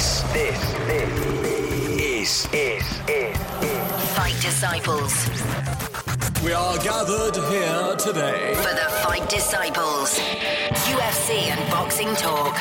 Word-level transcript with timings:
This, 0.00 0.24
this, 0.32 0.56
this 0.88 1.12
is, 2.00 2.48
is, 2.54 2.84
is, 3.06 3.36
Fight 4.16 4.32
Disciples. 4.40 5.28
We 6.42 6.54
are 6.54 6.78
gathered 6.78 7.36
here 7.36 7.96
today. 7.96 8.54
For 8.54 8.72
the 8.72 8.88
Fight 9.02 9.28
Disciples. 9.28 10.18
UFC 10.88 11.50
and 11.50 11.70
boxing 11.70 12.14
talk. 12.14 12.54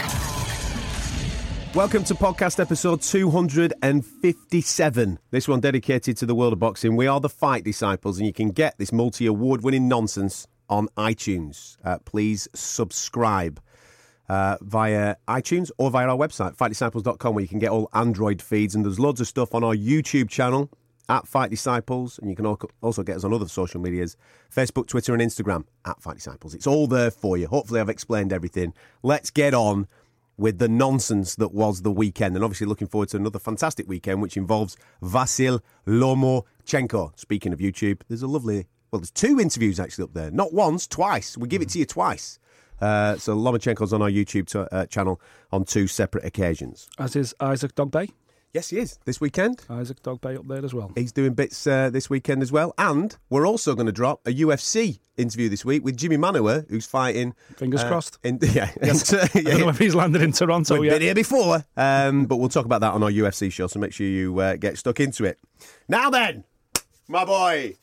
Welcome 1.73 2.03
to 2.03 2.13
podcast 2.13 2.59
episode 2.59 3.01
257. 3.01 5.19
This 5.31 5.47
one 5.47 5.61
dedicated 5.61 6.17
to 6.17 6.25
the 6.25 6.35
world 6.35 6.51
of 6.51 6.59
boxing. 6.59 6.97
We 6.97 7.07
are 7.07 7.21
the 7.21 7.29
Fight 7.29 7.63
Disciples, 7.63 8.17
and 8.17 8.27
you 8.27 8.33
can 8.33 8.49
get 8.49 8.77
this 8.77 8.91
multi 8.91 9.25
award 9.25 9.63
winning 9.63 9.87
nonsense 9.87 10.45
on 10.67 10.89
iTunes. 10.97 11.77
Uh, 11.85 11.99
please 11.99 12.49
subscribe 12.53 13.61
uh, 14.29 14.57
via 14.61 15.15
iTunes 15.27 15.71
or 15.77 15.89
via 15.89 16.07
our 16.07 16.17
website, 16.17 16.55
fightdisciples.com, 16.55 17.33
where 17.33 17.41
you 17.41 17.47
can 17.47 17.59
get 17.59 17.69
all 17.69 17.89
Android 17.93 18.41
feeds. 18.41 18.75
And 18.75 18.85
there's 18.85 18.99
loads 18.99 19.19
of 19.19 19.27
stuff 19.27 19.55
on 19.55 19.63
our 19.63 19.75
YouTube 19.75 20.29
channel 20.29 20.69
at 21.09 21.27
Fight 21.27 21.49
Disciples. 21.49 22.19
And 22.19 22.29
you 22.29 22.35
can 22.35 22.45
also 22.45 23.03
get 23.03 23.17
us 23.17 23.23
on 23.23 23.33
other 23.33 23.47
social 23.47 23.81
medias 23.81 24.15
Facebook, 24.55 24.87
Twitter, 24.87 25.13
and 25.13 25.21
Instagram 25.21 25.65
at 25.85 26.01
Fight 26.01 26.15
Disciples. 26.15 26.53
It's 26.53 26.67
all 26.67 26.87
there 26.87 27.11
for 27.11 27.37
you. 27.37 27.47
Hopefully, 27.47 27.81
I've 27.81 27.89
explained 27.89 28.31
everything. 28.31 28.73
Let's 29.03 29.31
get 29.31 29.53
on 29.53 29.87
with 30.37 30.59
the 30.59 30.69
nonsense 30.69 31.35
that 31.35 31.53
was 31.53 31.81
the 31.81 31.91
weekend. 31.91 32.35
And 32.35 32.45
obviously, 32.45 32.67
looking 32.67 32.87
forward 32.87 33.09
to 33.09 33.17
another 33.17 33.39
fantastic 33.39 33.87
weekend, 33.89 34.21
which 34.21 34.37
involves 34.37 34.77
Vasil 35.01 35.59
Lomachenko. 35.87 37.19
Speaking 37.19 37.51
of 37.51 37.59
YouTube, 37.59 38.01
there's 38.07 38.21
a 38.21 38.27
lovely, 38.27 38.67
well, 38.91 38.99
there's 38.99 39.11
two 39.11 39.39
interviews 39.39 39.79
actually 39.79 40.03
up 40.03 40.13
there. 40.13 40.31
Not 40.31 40.53
once, 40.53 40.87
twice. 40.87 41.35
We 41.35 41.47
give 41.47 41.61
it 41.61 41.69
to 41.69 41.79
you 41.79 41.85
twice. 41.85 42.39
Uh, 42.81 43.17
so 43.17 43.35
Lomachenko's 43.35 43.93
on 43.93 44.01
our 44.01 44.09
YouTube 44.09 44.47
to, 44.49 44.73
uh, 44.73 44.85
channel 44.85 45.21
on 45.51 45.63
two 45.65 45.87
separate 45.87 46.25
occasions. 46.25 46.89
As 46.97 47.15
is 47.15 47.33
Isaac 47.39 47.75
Dogboe. 47.75 48.09
Yes, 48.51 48.69
he 48.71 48.79
is. 48.79 48.97
This 49.05 49.21
weekend, 49.21 49.61
Isaac 49.69 50.01
Dogboe 50.01 50.39
up 50.39 50.47
there 50.47 50.65
as 50.65 50.73
well. 50.73 50.91
he's 50.95 51.11
doing 51.11 51.35
bits 51.35 51.67
uh, 51.67 51.91
this 51.91 52.09
weekend 52.09 52.41
as 52.41 52.51
well. 52.51 52.73
And 52.79 53.15
we're 53.29 53.45
also 53.45 53.75
going 53.75 53.85
to 53.85 53.91
drop 53.91 54.25
a 54.25 54.31
UFC 54.33 54.99
interview 55.17 55.49
this 55.49 55.63
week 55.63 55.83
with 55.85 55.95
Jimi 55.97 56.17
Manuwa, 56.17 56.67
who's 56.67 56.87
fighting. 56.87 57.35
Fingers 57.57 57.81
uh, 57.83 57.87
crossed. 57.87 58.17
In, 58.23 58.39
yeah, 58.41 58.71
Yes. 58.81 59.11
yeah, 59.13 59.27
I 59.35 59.41
don't 59.41 59.59
know 59.59 59.69
if 59.69 59.77
he's 59.77 59.93
landed 59.93 60.23
in 60.23 60.31
Toronto 60.31 60.79
We've 60.79 60.85
yet. 60.85 60.95
been 60.95 61.01
here 61.03 61.13
before, 61.13 61.63
um, 61.77 62.25
but 62.25 62.37
we'll 62.37 62.49
talk 62.49 62.65
about 62.65 62.81
that 62.81 62.93
on 62.93 63.03
our 63.03 63.11
UFC 63.11 63.51
show. 63.51 63.67
So 63.67 63.79
make 63.79 63.93
sure 63.93 64.07
you 64.07 64.39
uh, 64.39 64.55
get 64.55 64.79
stuck 64.79 64.99
into 64.99 65.25
it. 65.25 65.37
Now 65.87 66.09
then, 66.09 66.43
my 67.07 67.25
boy, 67.25 67.75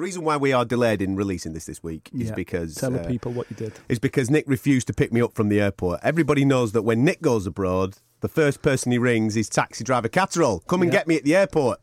the 0.00 0.04
reason 0.04 0.24
why 0.24 0.38
we 0.38 0.50
are 0.54 0.64
delayed 0.64 1.02
in 1.02 1.14
releasing 1.14 1.52
this 1.52 1.66
this 1.66 1.82
week 1.82 2.08
is 2.18 2.28
Yeah. 2.30 2.34
because 2.34 2.74
Tell 2.74 2.90
the 2.90 3.02
uh, 3.02 3.06
people 3.06 3.32
what 3.32 3.50
you 3.50 3.56
did. 3.56 3.74
is 3.90 3.98
because 3.98 4.30
Nick 4.30 4.44
refused 4.48 4.86
to 4.86 4.94
pick 4.94 5.12
me 5.12 5.20
up 5.20 5.34
from 5.34 5.50
the 5.50 5.60
airport. 5.60 6.00
Everybody 6.02 6.46
knows 6.46 6.72
that 6.72 6.82
when 6.82 7.04
Nick 7.04 7.20
goes 7.20 7.46
abroad, 7.46 7.98
the 8.20 8.28
first 8.28 8.62
person 8.62 8.92
he 8.92 8.98
rings 8.98 9.36
is 9.36 9.50
taxi 9.50 9.84
driver 9.84 10.08
Catterall. 10.08 10.60
Come 10.60 10.80
and 10.80 10.90
Yeah. 10.90 11.00
get 11.00 11.06
me 11.06 11.16
at 11.16 11.24
the 11.24 11.36
airport. 11.36 11.80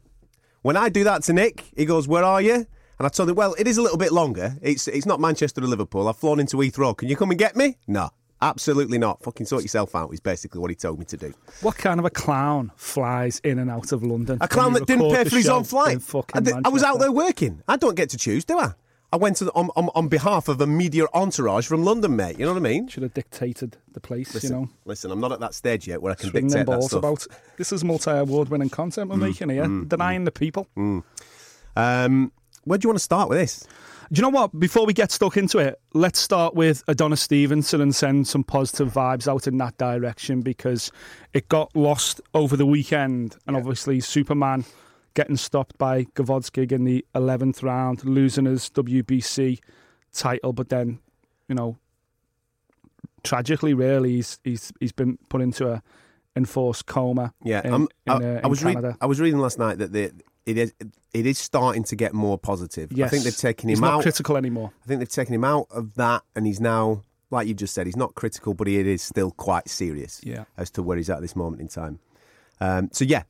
When 0.63 0.75
I 0.75 0.89
do 0.89 1.03
that 1.03 1.21
to 1.25 1.33
Nick, 1.33 1.65
he 1.75 1.85
goes, 1.85 2.07
"Where 2.07 2.23
are 2.23 2.41
you?" 2.41 2.65
And 2.99 3.05
I 3.05 3.09
told 3.09 3.29
him, 3.29 3.35
"Well, 3.35 3.53
it 3.59 3.67
is 3.67 3.77
a 3.77 3.83
little 3.83 3.99
bit 3.99 4.11
longer. 4.11 4.57
It's 4.63 4.87
it's 4.87 5.05
not 5.05 5.19
Manchester 5.19 5.61
to 5.61 5.67
Liverpool. 5.67 6.07
I've 6.07 6.17
flown 6.17 6.39
into 6.39 6.57
Heathrow. 6.57 6.97
Can 6.97 7.09
you 7.09 7.15
come 7.15 7.29
and 7.29 7.37
get 7.37 7.55
me?" 7.55 7.77
No, 7.87 8.09
absolutely 8.41 8.97
not. 8.97 9.21
Fucking 9.23 9.45
sort 9.45 9.63
yourself 9.63 9.95
out. 9.95 10.13
Is 10.13 10.19
basically 10.19 10.59
what 10.61 10.69
he 10.69 10.75
told 10.75 10.99
me 10.99 11.05
to 11.05 11.17
do. 11.17 11.33
What 11.61 11.77
kind 11.77 11.99
of 11.99 12.05
a 12.05 12.09
clown 12.09 12.71
flies 12.75 13.39
in 13.43 13.59
and 13.59 13.69
out 13.69 13.91
of 13.91 14.03
London? 14.03 14.37
A 14.41 14.47
clown 14.47 14.73
that 14.73 14.85
didn't 14.87 15.11
pay 15.13 15.23
for 15.25 15.35
his 15.35 15.49
own 15.49 15.63
flight. 15.63 15.99
I, 16.33 16.39
did- 16.39 16.55
I 16.65 16.69
was 16.69 16.83
out 16.83 16.99
there 16.99 17.11
working. 17.11 17.61
I 17.67 17.77
don't 17.77 17.95
get 17.95 18.09
to 18.11 18.17
choose, 18.17 18.45
do 18.45 18.57
I? 18.59 18.71
I 19.09 19.15
went 19.15 19.37
to, 19.37 19.49
on, 19.53 19.69
on 19.77 19.87
on 19.95 20.09
behalf 20.09 20.49
of 20.49 20.59
a 20.59 20.67
media 20.67 21.05
entourage 21.13 21.65
from 21.65 21.85
London, 21.85 22.17
mate. 22.17 22.37
You 22.37 22.45
know 22.45 22.51
what 22.51 22.59
I 22.59 22.61
mean? 22.63 22.89
Should 22.89 23.03
have 23.03 23.13
dictated 23.13 23.77
the 23.93 24.01
place, 24.01 24.33
Listen, 24.33 24.49
you 24.51 24.55
know. 24.63 24.69
listen, 24.83 25.11
I'm 25.11 25.21
not 25.21 25.31
at 25.31 25.39
that 25.39 25.53
stage 25.53 25.87
yet 25.87 26.01
where 26.01 26.11
I 26.11 26.15
can 26.15 26.29
them 26.33 26.43
dictate 26.49 26.65
that 26.65 26.73
balls 26.73 26.87
stuff. 26.87 26.99
about. 26.99 27.25
This 27.55 27.71
is 27.71 27.85
multi-award 27.85 28.49
winning 28.49 28.69
content 28.69 29.09
we're 29.09 29.15
Mm, 29.15 29.19
making 29.21 29.49
here, 29.49 29.65
denying 29.87 30.25
the 30.25 30.31
people. 30.33 30.67
Um, 30.75 32.31
where 32.65 32.77
do 32.77 32.85
you 32.85 32.89
want 32.89 32.97
to 32.97 33.03
start 33.03 33.29
with 33.29 33.37
this? 33.37 33.65
Do 34.11 34.19
you 34.19 34.21
know 34.21 34.29
what? 34.29 34.57
Before 34.57 34.85
we 34.85 34.93
get 34.93 35.11
stuck 35.11 35.35
into 35.35 35.57
it, 35.59 35.79
let's 35.93 36.17
start 36.19 36.55
with 36.55 36.83
Adonis 36.87 37.21
Stevenson 37.21 37.81
and 37.81 37.93
send 37.93 38.27
some 38.27 38.43
positive 38.43 38.93
vibes 38.93 39.27
out 39.27 39.47
in 39.47 39.57
that 39.57 39.77
direction 39.77 40.41
because 40.41 40.91
it 41.33 41.49
got 41.49 41.75
lost 41.75 42.21
over 42.33 42.55
the 42.55 42.65
weekend, 42.65 43.35
and 43.47 43.57
obviously 43.57 43.99
Superman 43.99 44.63
getting 45.13 45.35
stopped 45.35 45.77
by 45.77 46.03
Gvozdyk 46.15 46.71
in 46.71 46.85
the 46.85 47.05
eleventh 47.15 47.63
round, 47.63 48.05
losing 48.05 48.45
his 48.45 48.69
WBC 48.69 49.59
title, 50.13 50.53
but 50.53 50.69
then, 50.69 50.99
you 51.49 51.55
know, 51.55 51.77
tragically, 53.23 53.73
really, 53.73 54.13
he's 54.15 54.39
he's 54.43 54.71
he's 54.79 54.91
been 54.93 55.17
put 55.29 55.41
into 55.41 55.69
a 55.69 55.83
enforced 56.35 56.85
coma. 56.85 57.33
Yeah, 57.43 57.61
in, 57.65 57.73
I'm- 57.73 57.87
in, 58.05 58.11
I, 58.13 58.15
uh, 58.37 58.41
I 58.43 58.47
was. 58.47 58.61
Canada. 58.61 58.97
I 59.01 59.05
was 59.05 59.19
reading 59.19 59.39
last 59.39 59.59
night 59.59 59.79
that 59.79 59.91
the, 59.91 60.11
it 60.47 60.57
is 60.57 60.73
it 61.13 61.25
is 61.27 61.37
starting 61.37 61.83
to 61.85 61.95
get 61.95 62.13
more 62.13 62.37
positive. 62.37 62.91
Yes, 62.91 63.07
I 63.07 63.09
think 63.11 63.23
they've 63.25 63.35
taken 63.37 63.69
he's 63.69 63.77
him 63.77 63.83
not 63.85 63.93
out. 63.95 64.01
critical 64.01 64.37
anymore. 64.37 64.71
I 64.83 64.87
think 64.87 64.99
they've 64.99 65.09
taken 65.09 65.35
him 65.35 65.43
out 65.43 65.67
of 65.69 65.93
that, 65.95 66.23
and 66.35 66.45
he's 66.47 66.59
now, 66.61 67.03
like 67.29 67.47
you 67.47 67.53
just 67.53 67.73
said, 67.73 67.85
he's 67.85 67.95
not 67.95 68.15
critical, 68.15 68.53
but 68.53 68.67
he 68.67 68.77
is 68.79 69.01
still 69.01 69.31
quite 69.31 69.67
serious 69.69 70.21
Yeah. 70.23 70.45
as 70.57 70.69
to 70.71 70.81
where 70.83 70.97
he's 70.97 71.09
at 71.09 71.21
this 71.21 71.35
moment 71.35 71.61
in 71.61 71.67
time. 71.67 71.99
Um, 72.61 72.89
so 72.91 73.05
yeah, 73.05 73.23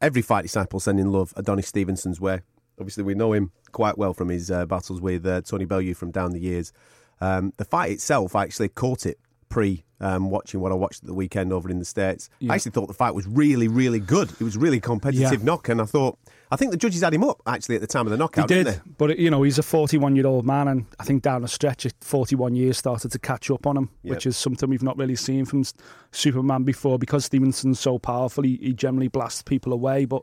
every 0.00 0.22
fight 0.22 0.42
disciple 0.42 0.80
sending 0.80 1.06
love 1.12 1.32
Adonis 1.36 1.68
Stevenson's 1.68 2.20
way. 2.20 2.40
Obviously, 2.80 3.04
we 3.04 3.14
know 3.14 3.32
him 3.32 3.52
quite 3.70 3.98
well 3.98 4.14
from 4.14 4.28
his 4.30 4.50
uh, 4.50 4.66
battles 4.66 5.00
with 5.00 5.26
uh, 5.26 5.42
Tony 5.42 5.64
Bellew 5.66 5.94
from 5.94 6.10
down 6.10 6.32
the 6.32 6.40
years. 6.40 6.72
Um, 7.20 7.52
the 7.58 7.64
fight 7.64 7.92
itself, 7.92 8.34
I 8.34 8.42
actually 8.44 8.70
caught 8.70 9.06
it 9.06 9.18
pre 9.48 9.84
um, 10.00 10.30
watching 10.30 10.58
what 10.60 10.72
I 10.72 10.74
watched 10.74 11.02
at 11.02 11.06
the 11.06 11.14
weekend 11.14 11.52
over 11.52 11.68
in 11.70 11.78
the 11.78 11.84
states. 11.84 12.28
I 12.48 12.54
actually 12.56 12.72
thought 12.72 12.88
the 12.88 12.94
fight 12.94 13.14
was 13.14 13.26
really, 13.28 13.68
really 13.68 14.00
good. 14.00 14.30
It 14.32 14.40
was 14.42 14.56
really 14.56 14.80
competitive 14.80 15.40
Yeah. 15.40 15.44
knock, 15.44 15.68
and 15.68 15.80
I 15.80 15.84
thought 15.84 16.18
I 16.52 16.56
think 16.56 16.70
the 16.70 16.76
judges 16.76 17.00
had 17.00 17.14
him 17.14 17.24
up 17.24 17.40
actually 17.46 17.76
at 17.76 17.80
the 17.80 17.86
time 17.86 18.06
of 18.06 18.10
the 18.10 18.16
knockout. 18.18 18.48
He 18.50 18.54
did, 18.56 18.64
didn't 18.66 18.84
they? 18.84 18.92
but 18.98 19.18
you 19.18 19.30
know 19.30 19.42
he's 19.42 19.58
a 19.58 19.62
41 19.62 20.14
year 20.16 20.26
old 20.26 20.44
man, 20.44 20.68
and 20.68 20.86
I 21.00 21.04
think 21.04 21.22
down 21.22 21.42
a 21.44 21.48
stretch, 21.48 21.86
at 21.86 21.94
41 22.02 22.54
years 22.54 22.76
started 22.76 23.10
to 23.12 23.18
catch 23.18 23.50
up 23.50 23.66
on 23.66 23.76
him, 23.78 23.88
which 24.02 24.26
is 24.26 24.36
something 24.36 24.68
we've 24.68 24.82
not 24.82 24.98
really 24.98 25.16
seen 25.16 25.46
from 25.46 25.64
Superman 26.10 26.64
before. 26.64 26.98
Because 26.98 27.24
Stevenson's 27.24 27.80
so 27.80 27.98
powerful, 27.98 28.44
he, 28.44 28.58
he 28.60 28.72
generally 28.74 29.08
blasts 29.08 29.42
people 29.42 29.72
away. 29.72 30.04
But 30.04 30.22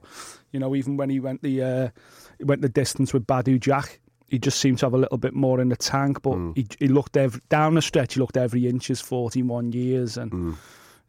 you 0.52 0.60
know, 0.60 0.76
even 0.76 0.98
when 0.98 1.10
he 1.10 1.20
went 1.20 1.42
the 1.42 1.64
uh, 1.64 1.90
he 2.38 2.44
went 2.44 2.62
the 2.62 2.70
distance 2.70 3.12
with 3.12 3.26
Badou 3.26 3.60
Jack, 3.60 4.00
he 4.30 4.38
just 4.38 4.60
seemed 4.60 4.78
to 4.80 4.86
have 4.86 4.94
a 4.94 4.98
little 5.00 5.18
bit 5.18 5.34
more 5.34 5.60
in 5.60 5.70
the 5.70 5.76
tank. 5.76 6.22
But 6.22 6.34
Mm. 6.38 6.56
he, 6.56 6.68
he 6.80 6.88
looked 6.88 7.18
every, 7.18 7.42
down 7.50 7.74
the 7.74 7.82
stretch, 7.82 8.14
he 8.14 8.20
looked 8.20 8.38
every 8.38 8.68
inch 8.68 8.88
his 8.88 9.02
41 9.02 9.72
years, 9.72 10.16
and. 10.16 10.32
Mm. 10.32 10.56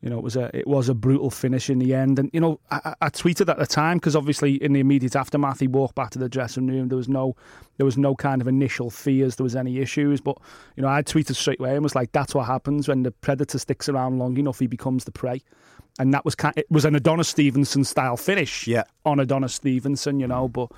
You 0.02 0.08
know, 0.08 0.16
it 0.16 0.22
was 0.24 0.34
a 0.34 0.50
it 0.56 0.66
was 0.66 0.88
a 0.88 0.94
brutal 0.94 1.30
finish 1.30 1.68
in 1.68 1.78
the 1.78 1.94
end, 1.94 2.18
and 2.18 2.30
you 2.32 2.40
know, 2.40 2.58
I, 2.70 2.94
I 3.02 3.08
tweeted 3.10 3.50
at 3.50 3.58
the 3.58 3.66
time 3.66 3.98
because 3.98 4.16
obviously 4.16 4.54
in 4.54 4.72
the 4.72 4.80
immediate 4.80 5.14
aftermath, 5.14 5.60
he 5.60 5.68
walked 5.68 5.94
back 5.94 6.08
to 6.12 6.18
the 6.18 6.28
dressing 6.28 6.66
room. 6.68 6.88
There 6.88 6.96
was 6.96 7.08
no, 7.08 7.36
there 7.76 7.84
was 7.84 7.98
no 7.98 8.14
kind 8.14 8.40
of 8.40 8.48
initial 8.48 8.88
fears 8.88 9.36
there 9.36 9.44
was 9.44 9.54
any 9.54 9.78
issues, 9.78 10.22
but 10.22 10.38
you 10.76 10.82
know, 10.82 10.88
I 10.88 11.02
tweeted 11.02 11.36
straight 11.36 11.60
away 11.60 11.74
and 11.74 11.82
was 11.82 11.94
like, 11.94 12.12
"That's 12.12 12.34
what 12.34 12.46
happens 12.46 12.88
when 12.88 13.02
the 13.02 13.10
predator 13.10 13.58
sticks 13.58 13.90
around 13.90 14.18
long 14.18 14.38
enough, 14.38 14.58
he 14.58 14.66
becomes 14.66 15.04
the 15.04 15.12
prey," 15.12 15.42
and 15.98 16.14
that 16.14 16.24
was 16.24 16.34
kind. 16.34 16.54
It 16.56 16.70
was 16.70 16.86
an 16.86 16.94
Adonis 16.94 17.28
Stevenson 17.28 17.84
style 17.84 18.16
finish, 18.16 18.66
Yeah. 18.66 18.84
on 19.04 19.20
Adonis 19.20 19.52
Stevenson, 19.52 20.18
you 20.18 20.26
know. 20.26 20.48
But 20.48 20.70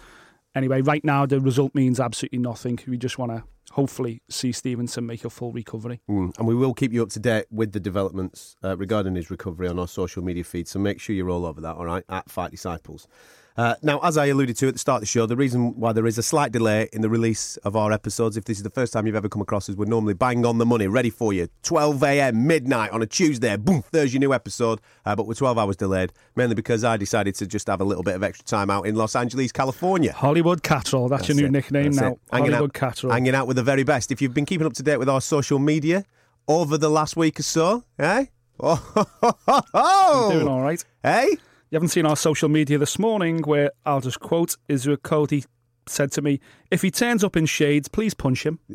anyway, 0.55 0.83
right 0.83 1.05
now 1.05 1.27
the 1.27 1.41
result 1.41 1.75
means 1.75 2.01
absolutely 2.01 2.39
nothing. 2.39 2.79
We 2.87 2.99
just 2.99 3.19
want 3.19 3.33
to 3.33 3.45
hopefully 3.73 4.23
see 4.29 4.53
Stevenson 4.53 5.07
make 5.07 5.25
a 5.25 5.31
full 5.31 5.53
recovery. 5.53 6.01
Mm, 6.09 6.39
and 6.39 6.47
we 6.47 6.55
will 6.55 6.75
keep 6.75 6.93
you 6.93 7.03
up 7.03 7.09
to 7.11 7.21
date 7.21 7.47
with 7.51 7.73
the 7.73 7.81
developments 7.81 8.57
uh, 8.63 8.77
regarding 8.77 9.15
his 9.15 9.31
recovery 9.31 9.69
on 9.69 9.79
our 9.79 9.89
social 9.89 10.23
media 10.23 10.45
feed. 10.45 10.69
So 10.69 10.79
make 10.79 11.01
sure 11.01 11.17
you're 11.17 11.31
all 11.31 11.47
over 11.47 11.61
that, 11.63 11.77
all 11.77 11.87
right, 11.87 12.05
at 12.09 12.31
Fight 12.31 12.51
Disciples. 12.51 13.09
Uh, 13.57 13.75
now, 13.83 14.01
as 14.01 14.17
I 14.17 14.27
alluded 14.27 14.57
to 14.57 14.69
at 14.69 14.75
the 14.75 14.79
start 14.79 14.97
of 14.97 15.01
the 15.03 15.07
show, 15.07 15.27
the 15.27 15.37
reason 15.37 15.79
why 15.79 15.93
there 15.93 16.07
is 16.07 16.17
a 16.17 16.23
slight 16.23 16.53
delay 16.53 16.89
in 16.93 17.03
the 17.03 17.09
release 17.09 17.57
of 17.59 17.77
our 17.77 17.93
episodes, 17.93 18.37
if 18.37 18.45
this 18.45 18.57
is 18.57 18.63
the 18.63 18.71
first 18.71 18.93
time 18.93 19.07
you've 19.07 19.17
ever 19.17 19.29
come 19.29 19.43
across 19.43 19.69
us, 19.69 19.77
we're 19.77 19.85
normally 19.85 20.15
bang 20.15 20.47
on 20.47 20.59
the 20.59 20.65
money, 20.67 20.87
ready 20.87 21.11
for 21.11 21.33
you. 21.33 21.49
12 21.63 22.03
a.m., 22.03 22.47
midnight 22.47 22.91
on 22.93 23.03
a 23.03 23.07
Tuesday, 23.07 23.57
boom, 23.57 23.85
there's 23.93 24.15
your 24.15 24.21
new 24.21 24.33
episode. 24.33 24.81
Uh, 25.05 25.15
but 25.15 25.27
we're 25.27 25.35
12 25.35 25.59
hours 25.59 25.77
delayed, 25.77 26.13
mainly 26.35 26.55
because 26.55 26.83
I 26.83 26.97
decided 26.97 27.35
to 27.37 27.47
just 27.47 27.67
have 27.67 27.81
a 27.81 27.85
little 27.85 28.03
bit 28.03 28.15
of 28.15 28.23
extra 28.23 28.45
time 28.45 28.71
out 28.71 28.87
in 28.87 28.95
Los 28.95 29.15
Angeles, 29.15 29.53
California. 29.53 30.13
Hollywood 30.13 30.63
Catterall, 30.63 31.09
that's, 31.09 31.29
your 31.29 31.37
new 31.37 31.47
it. 31.47 31.53
nickname 31.53 31.93
That's 31.93 32.01
now. 32.01 32.19
Hanging 32.33 32.53
Hollywood 32.53 32.75
Catterall. 32.75 33.13
hanging 33.13 33.35
out 33.35 33.47
with 33.47 33.57
the 33.57 33.63
very 33.63 33.83
best. 33.85 34.11
If 34.11 34.23
you've 34.23 34.35
been 34.35 34.47
keeping 34.47 34.67
up 34.67 34.73
to 34.75 34.83
date 34.83 34.97
with 34.97 35.09
our 35.09 35.21
social 35.21 35.59
media 35.59 36.05
over 36.49 36.79
the 36.79 36.89
last 36.89 37.17
week 37.17 37.39
or 37.39 37.43
so, 37.45 37.85
eh? 37.99 38.27
Oh, 38.65 38.77
ho, 38.77 39.07
ho, 39.21 39.39
ho, 39.49 39.61
ho. 39.75 40.31
Doing 40.33 40.47
all 40.47 40.61
right. 40.61 40.85
Eh? 41.03 41.27
You 41.73 41.77
haven't 41.77 41.89
seen 41.89 42.05
our 42.05 42.17
social 42.17 42.51
media 42.51 42.77
this 42.77 42.99
morning 42.99 43.41
where 43.45 43.71
I'll 43.87 44.03
just 44.03 44.21
quote 44.21 44.59
Israel 44.69 44.99
Cody 44.99 45.43
said 45.87 46.13
to 46.13 46.21
me, 46.21 46.39
if 46.71 46.83
he 46.83 46.91
turns 46.91 47.25
up 47.25 47.35
in 47.35 47.47
shades, 47.47 47.89
please 47.89 48.13
punch 48.13 48.45
him. 48.45 48.59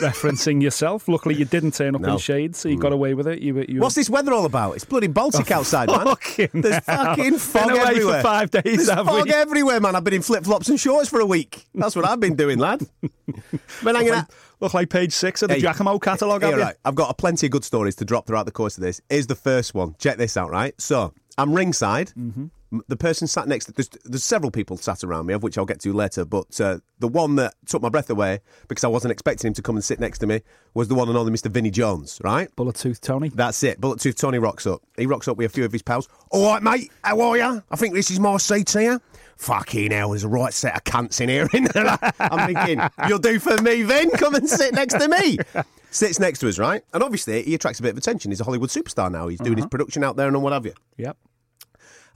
Referencing 0.00 0.62
yourself. 0.62 1.08
Luckily, 1.08 1.34
you 1.34 1.44
didn't 1.44 1.74
turn 1.74 1.96
up 1.96 2.02
No. 2.02 2.12
in 2.12 2.18
shades, 2.18 2.60
so 2.60 2.68
you 2.68 2.76
mm. 2.78 2.82
got 2.82 2.92
away 2.92 3.14
with 3.14 3.26
it. 3.26 3.40
You, 3.40 3.64
you 3.68 3.80
What's 3.80 3.96
this 3.96 4.08
weather 4.08 4.32
all 4.32 4.44
about? 4.44 4.76
It's 4.76 4.84
bloody 4.84 5.08
Baltic 5.08 5.50
oh, 5.50 5.56
outside, 5.56 5.88
man. 5.88 6.04
fucking 6.06 6.60
There's 6.60 6.84
hell. 6.86 7.04
fucking 7.04 7.24
Been 7.30 7.38
fog 7.40 7.70
away 7.72 7.80
everywhere. 7.80 8.18
for 8.18 8.22
five 8.22 8.52
days, 8.52 8.86
There's 8.86 8.90
fog 8.90 9.24
we? 9.24 9.32
everywhere, 9.32 9.80
man. 9.80 9.96
I've 9.96 10.04
been 10.04 10.14
in 10.14 10.22
flip 10.22 10.44
flops 10.44 10.68
and 10.68 10.78
shorts 10.78 11.08
for 11.08 11.18
a 11.18 11.26
week. 11.26 11.66
That's 11.74 11.96
what 11.96 12.04
I've 12.06 12.20
been 12.20 12.36
doing, 12.36 12.60
lad. 12.60 12.86
been 13.00 13.96
hanging 13.96 14.10
out. 14.12 14.30
Look 14.60 14.72
like 14.72 14.88
page 14.88 15.14
six 15.14 15.42
of 15.42 15.48
the 15.48 15.54
Hey, 15.54 15.62
Giacomo 15.62 15.98
catalogue, 15.98 16.42
have 16.42 16.54
right. 16.54 16.76
I've 16.84 16.94
got 16.94 17.10
a 17.10 17.14
plenty 17.14 17.46
of 17.46 17.50
good 17.50 17.64
stories 17.64 17.96
to 17.96 18.04
drop 18.04 18.28
throughout 18.28 18.46
the 18.46 18.52
course 18.52 18.78
of 18.78 18.84
this. 18.84 19.00
Here's 19.10 19.26
the 19.26 19.34
first 19.34 19.74
one. 19.74 19.96
Check 19.98 20.16
this 20.16 20.36
out, 20.36 20.50
right? 20.50 20.80
So, 20.80 21.12
I'm 21.38 21.54
ringside. 21.54 22.08
Mm-hmm. 22.18 22.46
The 22.86 22.96
person 22.96 23.26
sat 23.26 23.48
next 23.48 23.64
to 23.66 23.72
there's, 23.72 23.88
there's 24.04 24.24
several 24.24 24.50
people 24.50 24.76
sat 24.76 25.02
around 25.02 25.24
me, 25.24 25.32
of 25.32 25.42
which 25.42 25.56
I'll 25.56 25.64
get 25.64 25.80
to 25.80 25.92
later. 25.94 26.26
But 26.26 26.60
uh, 26.60 26.80
the 26.98 27.08
one 27.08 27.36
that 27.36 27.54
took 27.64 27.80
my 27.80 27.88
breath 27.88 28.10
away 28.10 28.40
because 28.66 28.84
I 28.84 28.88
wasn't 28.88 29.12
expecting 29.12 29.48
him 29.48 29.54
to 29.54 29.62
come 29.62 29.76
and 29.76 29.84
sit 29.84 29.98
next 29.98 30.18
to 30.18 30.26
me 30.26 30.42
was 30.74 30.88
the 30.88 30.94
one 30.94 31.08
and 31.08 31.16
only 31.16 31.32
Mr. 31.32 31.50
Vinnie 31.50 31.70
Jones. 31.70 32.20
Right? 32.22 32.54
Bullet 32.56 32.76
Tooth 32.76 33.00
Tony. 33.00 33.30
That's 33.30 33.62
it. 33.62 33.80
Bullet 33.80 34.00
Tooth 34.00 34.16
Tony 34.16 34.38
rocks 34.38 34.66
up. 34.66 34.82
He 34.98 35.06
rocks 35.06 35.28
up 35.28 35.38
with 35.38 35.46
a 35.46 35.54
few 35.54 35.64
of 35.64 35.72
his 35.72 35.80
pals. 35.80 36.08
All 36.30 36.52
right, 36.52 36.62
mate. 36.62 36.92
How 37.02 37.18
are 37.22 37.38
you? 37.38 37.62
I 37.70 37.76
think 37.76 37.94
this 37.94 38.10
is 38.10 38.20
my 38.20 38.36
seat 38.36 38.70
here. 38.70 39.00
Fucking 39.38 39.92
hell, 39.92 40.10
there's 40.10 40.24
a 40.24 40.28
right 40.28 40.52
set 40.52 40.74
of 40.74 40.82
cunts 40.82 41.20
in 41.20 41.28
here. 41.28 41.48
isn't 41.54 41.72
there? 41.72 41.96
I'm 42.18 42.52
thinking, 42.52 42.82
you'll 43.08 43.20
do 43.20 43.38
for 43.38 43.56
me, 43.62 43.82
Vin. 43.82 44.10
Come 44.10 44.34
and 44.34 44.48
sit 44.48 44.74
next 44.74 44.98
to 44.98 45.08
me. 45.08 45.38
Sits 45.90 46.18
next 46.18 46.40
to 46.40 46.48
us, 46.48 46.58
right? 46.58 46.82
And 46.92 47.02
obviously, 47.02 47.42
he 47.44 47.54
attracts 47.54 47.78
a 47.78 47.82
bit 47.82 47.92
of 47.92 47.98
attention. 47.98 48.30
He's 48.30 48.40
a 48.40 48.44
Hollywood 48.44 48.68
superstar 48.68 49.10
now. 49.10 49.28
He's 49.28 49.40
doing 49.40 49.56
his 49.56 49.66
production 49.66 50.04
out 50.04 50.16
there 50.16 50.28
and 50.28 50.42
what 50.42 50.52
have 50.52 50.66
you. 50.66 50.74
Yep. 50.98 51.16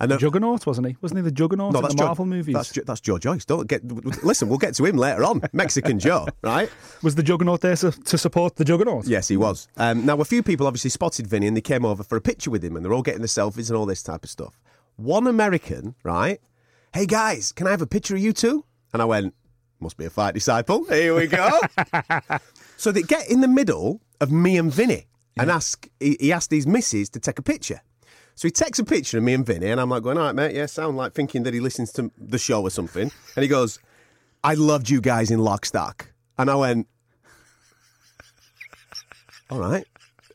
And 0.00 0.10
uh, 0.10 0.18
Juggernaut, 0.18 0.66
wasn't 0.66 0.88
he? 0.88 0.96
Wasn't 1.00 1.18
he 1.18 1.22
the 1.22 1.30
Juggernaut 1.30 1.72
no, 1.72 1.80
in 1.80 1.96
the 1.96 2.02
Marvel 2.02 2.26
movies? 2.26 2.54
That's, 2.54 2.72
that's 2.84 3.00
Joe 3.00 3.18
Joyce. 3.18 3.44
Don't 3.44 3.68
get. 3.68 3.84
Listen, 4.24 4.48
we'll 4.48 4.58
get 4.58 4.74
to 4.74 4.84
him 4.84 4.96
later 4.96 5.24
on. 5.24 5.42
Mexican 5.52 5.98
Joe, 5.98 6.26
right? 6.42 6.70
Was 7.02 7.14
the 7.14 7.22
Juggernaut 7.22 7.60
there 7.60 7.76
to, 7.76 7.92
to 7.92 8.18
support 8.18 8.56
the 8.56 8.64
Juggernaut? 8.64 9.06
Yes, 9.06 9.28
he 9.28 9.36
was. 9.36 9.68
Um, 9.76 10.04
now, 10.04 10.20
a 10.20 10.24
few 10.24 10.42
people 10.42 10.66
obviously 10.66 10.90
spotted 10.90 11.26
Vinny 11.26 11.46
and 11.46 11.56
they 11.56 11.60
came 11.60 11.84
over 11.84 12.02
for 12.02 12.16
a 12.16 12.20
picture 12.20 12.50
with 12.50 12.64
him 12.64 12.76
and 12.76 12.84
they're 12.84 12.92
all 12.92 13.02
getting 13.02 13.22
the 13.22 13.28
selfies 13.28 13.68
and 13.68 13.76
all 13.76 13.86
this 13.86 14.02
type 14.02 14.24
of 14.24 14.30
stuff. 14.30 14.58
One 14.96 15.26
American, 15.26 15.94
right? 16.02 16.40
Hey, 16.92 17.06
guys, 17.06 17.52
can 17.52 17.66
I 17.66 17.70
have 17.70 17.82
a 17.82 17.86
picture 17.86 18.14
of 18.14 18.20
you 18.20 18.32
two? 18.32 18.64
And 18.92 19.00
I 19.00 19.04
went, 19.06 19.34
must 19.80 19.96
be 19.96 20.04
a 20.04 20.10
fight 20.10 20.34
disciple. 20.34 20.84
Here 20.84 21.14
we 21.14 21.26
go. 21.26 21.60
so 22.76 22.92
they 22.92 23.02
get 23.02 23.30
in 23.30 23.40
the 23.40 23.48
middle 23.48 24.00
of 24.20 24.30
me 24.30 24.58
and 24.58 24.72
Vinny 24.72 25.06
and 25.38 25.50
ask, 25.50 25.88
he, 25.98 26.16
he 26.20 26.32
asked 26.32 26.50
his 26.50 26.66
missus 26.66 27.08
to 27.10 27.20
take 27.20 27.38
a 27.38 27.42
picture. 27.42 27.80
So 28.34 28.48
he 28.48 28.52
takes 28.52 28.78
a 28.78 28.84
picture 28.84 29.18
of 29.18 29.24
me 29.24 29.34
and 29.34 29.44
Vinny, 29.46 29.70
and 29.70 29.80
I'm 29.80 29.90
like 29.90 30.02
going, 30.02 30.18
all 30.18 30.24
right, 30.24 30.34
mate, 30.34 30.54
yeah, 30.54 30.66
sound 30.66 30.96
like 30.96 31.12
thinking 31.12 31.42
that 31.44 31.54
he 31.54 31.60
listens 31.60 31.92
to 31.92 32.10
the 32.18 32.38
show 32.38 32.62
or 32.62 32.70
something. 32.70 33.10
And 33.36 33.42
he 33.42 33.48
goes, 33.48 33.78
I 34.42 34.54
loved 34.54 34.90
you 34.90 35.00
guys 35.00 35.30
in 35.30 35.38
Lockstock. 35.40 36.06
And 36.38 36.50
I 36.50 36.54
went, 36.56 36.88
all 39.50 39.58
right. 39.58 39.86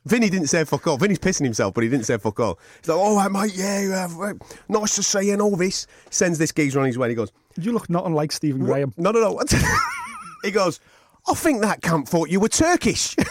Vinny 0.05 0.29
didn't 0.29 0.47
say 0.47 0.63
fuck 0.63 0.87
all. 0.87 0.97
Vinny's 0.97 1.19
pissing 1.19 1.43
himself, 1.43 1.73
but 1.73 1.83
he 1.83 1.89
didn't 1.89 2.05
say 2.05 2.17
fuck 2.17 2.39
all. 2.39 2.59
He's 2.79 2.87
like, 2.87 2.97
all 2.97 3.15
right, 3.15 3.31
mate, 3.31 3.51
yeah, 3.55 3.81
yeah, 3.81 4.07
right. 4.15 4.35
nice 4.69 4.95
to 4.95 5.03
see 5.03 5.27
you 5.27 5.33
and 5.33 5.41
all 5.41 5.57
this. 5.57 5.85
Sends 6.11 6.37
this 6.37 6.51
geezer 6.51 6.79
on 6.79 6.85
his 6.85 6.97
way. 6.97 7.09
He 7.09 7.15
goes, 7.15 7.31
You 7.59 7.73
look 7.73 7.89
not 7.89 8.05
unlike 8.05 8.31
Stephen 8.31 8.63
Graham. 8.63 8.93
no, 8.95 9.11
no, 9.11 9.19
no. 9.19 9.43
he 10.43 10.51
goes, 10.51 10.79
I 11.29 11.33
think 11.33 11.61
that 11.61 11.81
camp 11.81 12.07
thought 12.07 12.29
you 12.29 12.39
were 12.39 12.47
Turkish. 12.47 13.15
and 13.17 13.29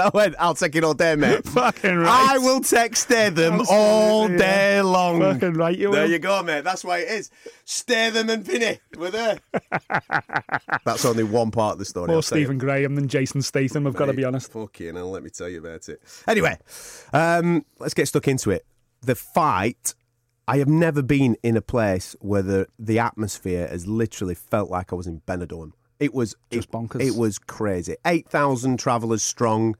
I 0.00 0.10
went, 0.14 0.36
I'll 0.38 0.54
take 0.54 0.76
it 0.76 0.84
all 0.84 0.94
day, 0.94 1.16
mate. 1.16 1.44
Fucking 1.44 1.96
right. 1.96 2.30
I 2.30 2.38
will 2.38 2.60
text 2.60 3.02
stare 3.02 3.30
them 3.30 3.62
all 3.68 4.28
day 4.28 4.76
yeah. 4.76 4.82
long. 4.82 5.20
Fucking 5.20 5.54
right, 5.54 5.76
you 5.76 5.90
There 5.90 6.04
will. 6.04 6.10
you 6.10 6.20
go, 6.20 6.42
mate. 6.44 6.62
That's 6.62 6.84
why 6.84 6.98
it 6.98 7.08
is. 7.08 7.30
Stare 7.64 8.12
them 8.12 8.30
and 8.30 8.44
Vinny. 8.44 8.78
We're 8.96 9.10
there. 9.10 9.40
That's 10.84 11.04
only 11.04 11.24
one 11.24 11.50
part 11.50 11.72
of 11.72 11.78
the 11.80 11.84
story. 11.84 12.06
More. 12.06 12.22
Stephen 12.22 12.58
Graham 12.58 12.94
than 12.94 13.08
Jason 13.08 13.42
Statham, 13.42 13.86
I've 13.86 13.96
got 13.96 14.06
to 14.06 14.12
be 14.12 14.24
honest. 14.24 14.52
Fucking 14.52 14.94
hell, 14.94 15.10
let 15.10 15.24
me 15.24 15.30
tell 15.30 15.48
you 15.48 15.58
about 15.58 15.88
it. 15.88 16.00
Anyway, 16.28 16.58
um, 17.12 17.64
let's 17.80 17.94
get 17.94 18.06
stuck 18.06 18.28
into 18.28 18.50
it. 18.50 18.64
The 19.02 19.14
fight. 19.14 19.94
I 20.46 20.58
have 20.58 20.68
never 20.68 21.02
been 21.02 21.36
in 21.42 21.58
a 21.58 21.60
place 21.60 22.16
where 22.20 22.40
the, 22.40 22.68
the 22.78 22.98
atmosphere 22.98 23.68
has 23.68 23.86
literally 23.86 24.34
felt 24.34 24.70
like 24.70 24.94
I 24.94 24.96
was 24.96 25.06
in 25.06 25.20
Benidorm. 25.26 25.72
It 26.00 26.14
was 26.14 26.34
Just 26.50 26.68
it, 26.68 26.72
bonkers. 26.72 27.00
It 27.02 27.16
was 27.16 27.38
crazy. 27.38 27.96
Eight 28.06 28.28
thousand 28.28 28.78
travellers 28.78 29.22
strong. 29.22 29.76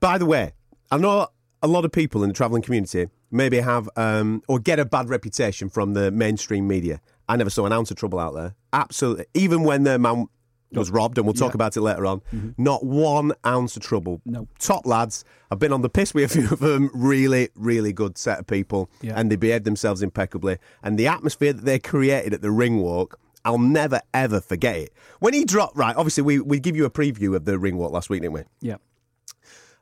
By 0.00 0.18
the 0.18 0.26
way, 0.26 0.52
I 0.90 0.98
know 0.98 1.28
a 1.62 1.66
lot 1.68 1.84
of 1.84 1.92
people 1.92 2.22
in 2.22 2.28
the 2.28 2.34
travelling 2.34 2.62
community 2.62 3.08
maybe 3.30 3.58
have 3.60 3.88
um, 3.96 4.42
or 4.48 4.58
get 4.58 4.78
a 4.78 4.84
bad 4.84 5.08
reputation 5.08 5.68
from 5.68 5.94
the 5.94 6.10
mainstream 6.10 6.66
media. 6.68 7.00
I 7.28 7.36
never 7.36 7.50
saw 7.50 7.66
an 7.66 7.72
ounce 7.72 7.90
of 7.90 7.96
trouble 7.96 8.18
out 8.18 8.34
there. 8.34 8.54
Absolutely, 8.72 9.26
even 9.34 9.62
when 9.64 9.82
their 9.84 9.98
man 9.98 10.26
was 10.72 10.90
robbed, 10.90 11.16
and 11.16 11.26
we'll 11.26 11.32
talk 11.34 11.52
Yeah. 11.52 11.56
about 11.56 11.76
it 11.76 11.80
later 11.80 12.04
on. 12.04 12.20
Not 12.58 12.84
one 12.84 13.32
ounce 13.46 13.74
of 13.76 13.82
trouble. 13.82 14.20
No. 14.26 14.46
Top 14.58 14.84
lads. 14.86 15.24
I've 15.50 15.58
been 15.58 15.72
on 15.72 15.80
the 15.80 15.88
piss 15.88 16.12
with 16.12 16.24
a 16.24 16.28
few 16.28 16.50
of 16.50 16.58
them. 16.58 16.90
Really, 16.92 17.48
really 17.54 17.92
good 17.94 18.18
set 18.18 18.38
of 18.38 18.46
people. 18.46 18.90
Yeah. 19.00 19.14
And 19.16 19.32
they 19.32 19.36
behaved 19.36 19.64
themselves 19.64 20.02
impeccably. 20.02 20.58
And 20.82 20.98
the 20.98 21.06
atmosphere 21.06 21.54
that 21.54 21.64
they 21.64 21.78
created 21.78 22.34
at 22.34 22.42
the 22.42 22.50
ring 22.50 22.80
walk, 22.80 23.18
I'll 23.44 23.58
never, 23.58 24.00
ever 24.12 24.40
forget 24.40 24.76
it. 24.76 24.92
When 25.20 25.34
he 25.34 25.44
dropped, 25.44 25.76
right, 25.76 25.94
obviously, 25.96 26.22
we, 26.22 26.40
we 26.40 26.60
give 26.60 26.76
you 26.76 26.84
a 26.84 26.90
preview 26.90 27.34
of 27.36 27.44
the 27.44 27.58
ring 27.58 27.76
walk 27.76 27.92
last 27.92 28.10
week, 28.10 28.22
didn't 28.22 28.34
we? 28.34 28.42
Yeah. 28.60 28.76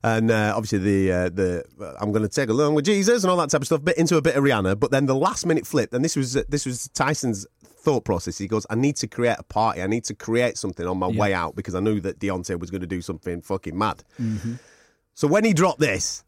and 0.04 0.30
uh, 0.30 0.52
obviously 0.54 0.78
the 0.78 1.10
uh, 1.12 1.28
the 1.30 1.64
uh, 1.80 1.94
I'm 2.00 2.12
going 2.12 2.22
to 2.22 2.28
take 2.28 2.48
along 2.48 2.74
with 2.74 2.84
Jesus 2.84 3.24
and 3.24 3.30
all 3.30 3.36
that 3.38 3.50
type 3.50 3.62
of 3.62 3.66
stuff, 3.66 3.82
bit 3.82 3.96
into 3.98 4.16
a 4.16 4.22
bit 4.22 4.36
of 4.36 4.44
Rihanna. 4.44 4.78
But 4.78 4.90
then 4.90 5.06
the 5.06 5.14
last 5.16 5.46
minute 5.46 5.66
flip, 5.66 5.92
and 5.94 6.04
this 6.04 6.14
was 6.16 6.36
uh, 6.36 6.42
this 6.48 6.64
was 6.66 6.88
Tyson's 6.88 7.46
thought 7.64 8.04
process. 8.04 8.38
He 8.38 8.46
goes, 8.46 8.66
"I 8.70 8.74
need 8.76 8.96
to 8.96 9.06
create 9.08 9.36
a 9.38 9.42
party. 9.42 9.82
I 9.82 9.86
need 9.86 10.04
to 10.04 10.14
create 10.14 10.58
something 10.58 10.86
on 10.86 10.98
my 10.98 11.08
way 11.08 11.32
out 11.34 11.56
because 11.56 11.74
I 11.74 11.80
knew 11.80 12.00
that 12.00 12.18
Deontay 12.20 12.58
was 12.60 12.70
going 12.70 12.82
to 12.82 12.86
do 12.86 13.00
something 13.02 13.40
fucking 13.42 13.76
mad." 13.76 14.04
So 15.14 15.26
when 15.26 15.44
he 15.44 15.54
dropped 15.54 15.80
this, 15.80 16.22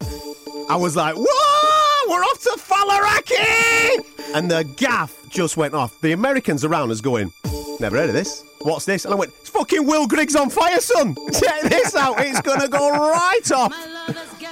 I 0.70 0.76
was 0.76 0.96
like, 0.96 1.14
"Whoa, 1.16 1.67
we're 2.08 2.22
off 2.22 2.42
to 2.42 2.56
Faliraki!" 2.58 4.34
And 4.34 4.50
the 4.50 4.64
gaff 4.64 5.14
just 5.28 5.56
went 5.56 5.74
off. 5.74 6.00
The 6.00 6.12
Americans 6.12 6.64
around 6.64 6.90
us 6.90 7.00
going, 7.00 7.32
"Never 7.80 7.96
heard 7.96 8.08
of 8.08 8.14
this." 8.14 8.44
What's 8.62 8.84
this? 8.84 9.04
And 9.04 9.14
I 9.14 9.16
went, 9.16 9.32
it's 9.40 9.50
fucking 9.50 9.86
Will 9.86 10.08
Griggs 10.08 10.34
on 10.34 10.50
fire, 10.50 10.80
son. 10.80 11.14
Check 11.32 11.62
this 11.62 11.94
out. 11.94 12.18
It's 12.18 12.40
going 12.40 12.60
to 12.60 12.66
go 12.68 12.90
right 12.90 13.52
off. 13.52 13.72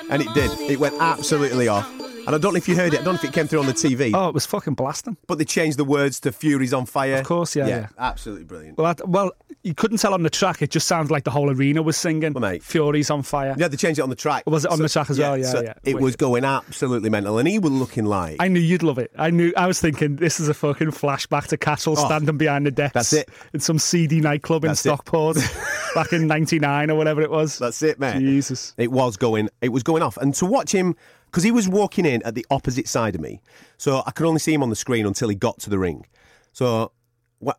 And 0.09 0.23
it 0.23 0.33
did. 0.33 0.51
It 0.61 0.79
went 0.79 0.95
absolutely 1.01 1.67
off. 1.67 1.91
And 2.27 2.35
I 2.35 2.39
don't 2.39 2.53
know 2.53 2.59
if 2.59 2.69
you 2.69 2.75
heard 2.77 2.93
it. 2.95 3.01
I 3.01 3.05
don't 3.05 3.15
know 3.15 3.21
if 3.21 3.25
it 3.25 3.33
came 3.33 3.47
through 3.47 3.61
on 3.61 3.67
the 3.67 3.73
TV. 3.73 4.13
Oh, 4.15 4.29
it 4.29 4.35
was 4.35 4.47
fucking 4.47 4.75
blasting. 4.75 5.17
But 5.27 5.39
they 5.39 5.45
changed 5.45 5.79
the 5.79 5.85
words 5.85 6.21
to 6.21 6.33
Fury's 6.33 6.73
on 6.75 6.87
fire. 6.87 7.17
Of 7.17 7.27
course, 7.27 7.55
yeah, 7.57 7.67
yeah. 7.67 7.89
Absolutely 7.99 8.45
brilliant. 8.45 8.79
Well, 8.79 8.93
that, 8.95 9.09
well, 9.09 9.33
you 9.63 9.75
couldn't 9.75 9.99
tell 9.99 10.15
on 10.15 10.23
the 10.23 10.31
track. 10.31 10.63
It 10.63 10.71
just 10.71 10.87
sounded 10.87 11.11
like 11.13 11.25
the 11.25 11.31
whole 11.31 11.51
arena 11.51 11.83
was 11.83 11.97
singing. 11.97 12.33
Well, 12.33 12.41
mate. 12.43 12.63
Fury's 12.63 13.11
on 13.11 13.23
fire. 13.23 13.55
Yeah, 13.59 13.69
they 13.69 13.77
changed 13.77 13.99
it 13.99 14.03
on 14.03 14.11
the 14.11 14.17
track. 14.17 14.45
Was 14.47 14.65
it 14.65 14.71
on 14.71 14.79
the 14.81 14.89
track 14.89 15.11
as 15.11 15.19
well? 15.19 15.37
Yeah, 15.37 15.45
so 15.45 15.61
yeah. 15.63 15.75
It 15.85 15.99
was 16.01 16.17
going 16.17 16.45
absolutely 16.45 17.11
mental. 17.11 17.39
And 17.39 17.49
he 17.49 17.59
was 17.59 17.71
looking 17.73 18.05
like. 18.05 18.37
I 18.41 18.49
knew 18.49 18.61
you'd 18.61 18.83
love 18.83 18.99
it. 18.99 19.11
I 19.17 19.31
knew. 19.31 19.53
I 19.57 19.67
was 19.67 19.81
thinking 19.81 20.17
this 20.17 20.41
is 20.41 20.49
a 20.49 20.55
fucking 20.55 20.89
flashback 20.89 21.47
to 21.49 21.57
Castle 21.57 21.95
Oh, 21.99 22.05
standing 22.07 22.37
behind 22.37 22.67
the 22.67 22.71
decks. 22.71 22.93
that's 22.95 23.13
it. 23.13 23.29
In 23.53 23.61
some 23.61 23.79
seedy 23.79 24.21
nightclub 24.21 24.65
in 24.65 24.69
That's 24.69 24.81
it. 24.81 24.89
Stockport 24.89 25.37
back 25.95 26.13
in 26.13 26.27
'99 26.27 26.91
or 26.91 26.95
whatever 26.97 27.23
it 27.23 27.31
was. 27.31 27.59
That's 27.59 27.83
it, 27.83 27.99
mate. 27.99 28.19
Jesus. 28.19 28.75
It 28.77 28.91
was 28.93 29.17
going. 29.17 29.49
It 29.61 29.71
was 29.71 29.83
going 29.83 30.03
off, 30.03 30.17
and 30.17 30.35
to 30.35 30.47
watch 30.47 30.73
him 30.73 30.97
because 31.27 31.43
he 31.45 31.51
was 31.51 31.69
walking 31.69 32.05
in 32.07 32.23
at 32.23 32.35
the 32.35 32.47
opposite 32.51 32.89
side 32.89 33.15
of 33.15 33.21
me, 33.21 33.41
so 33.77 34.03
I 34.07 34.11
could 34.11 34.27
only 34.27 34.41
see 34.41 34.55
him 34.55 34.63
on 34.63 34.71
the 34.71 34.77
screen 34.77 35.07
until 35.07 35.29
he 35.29 35.35
got 35.35 35.59
to 35.61 35.71
the 35.71 35.79
ring. 35.79 36.07
So 36.53 36.93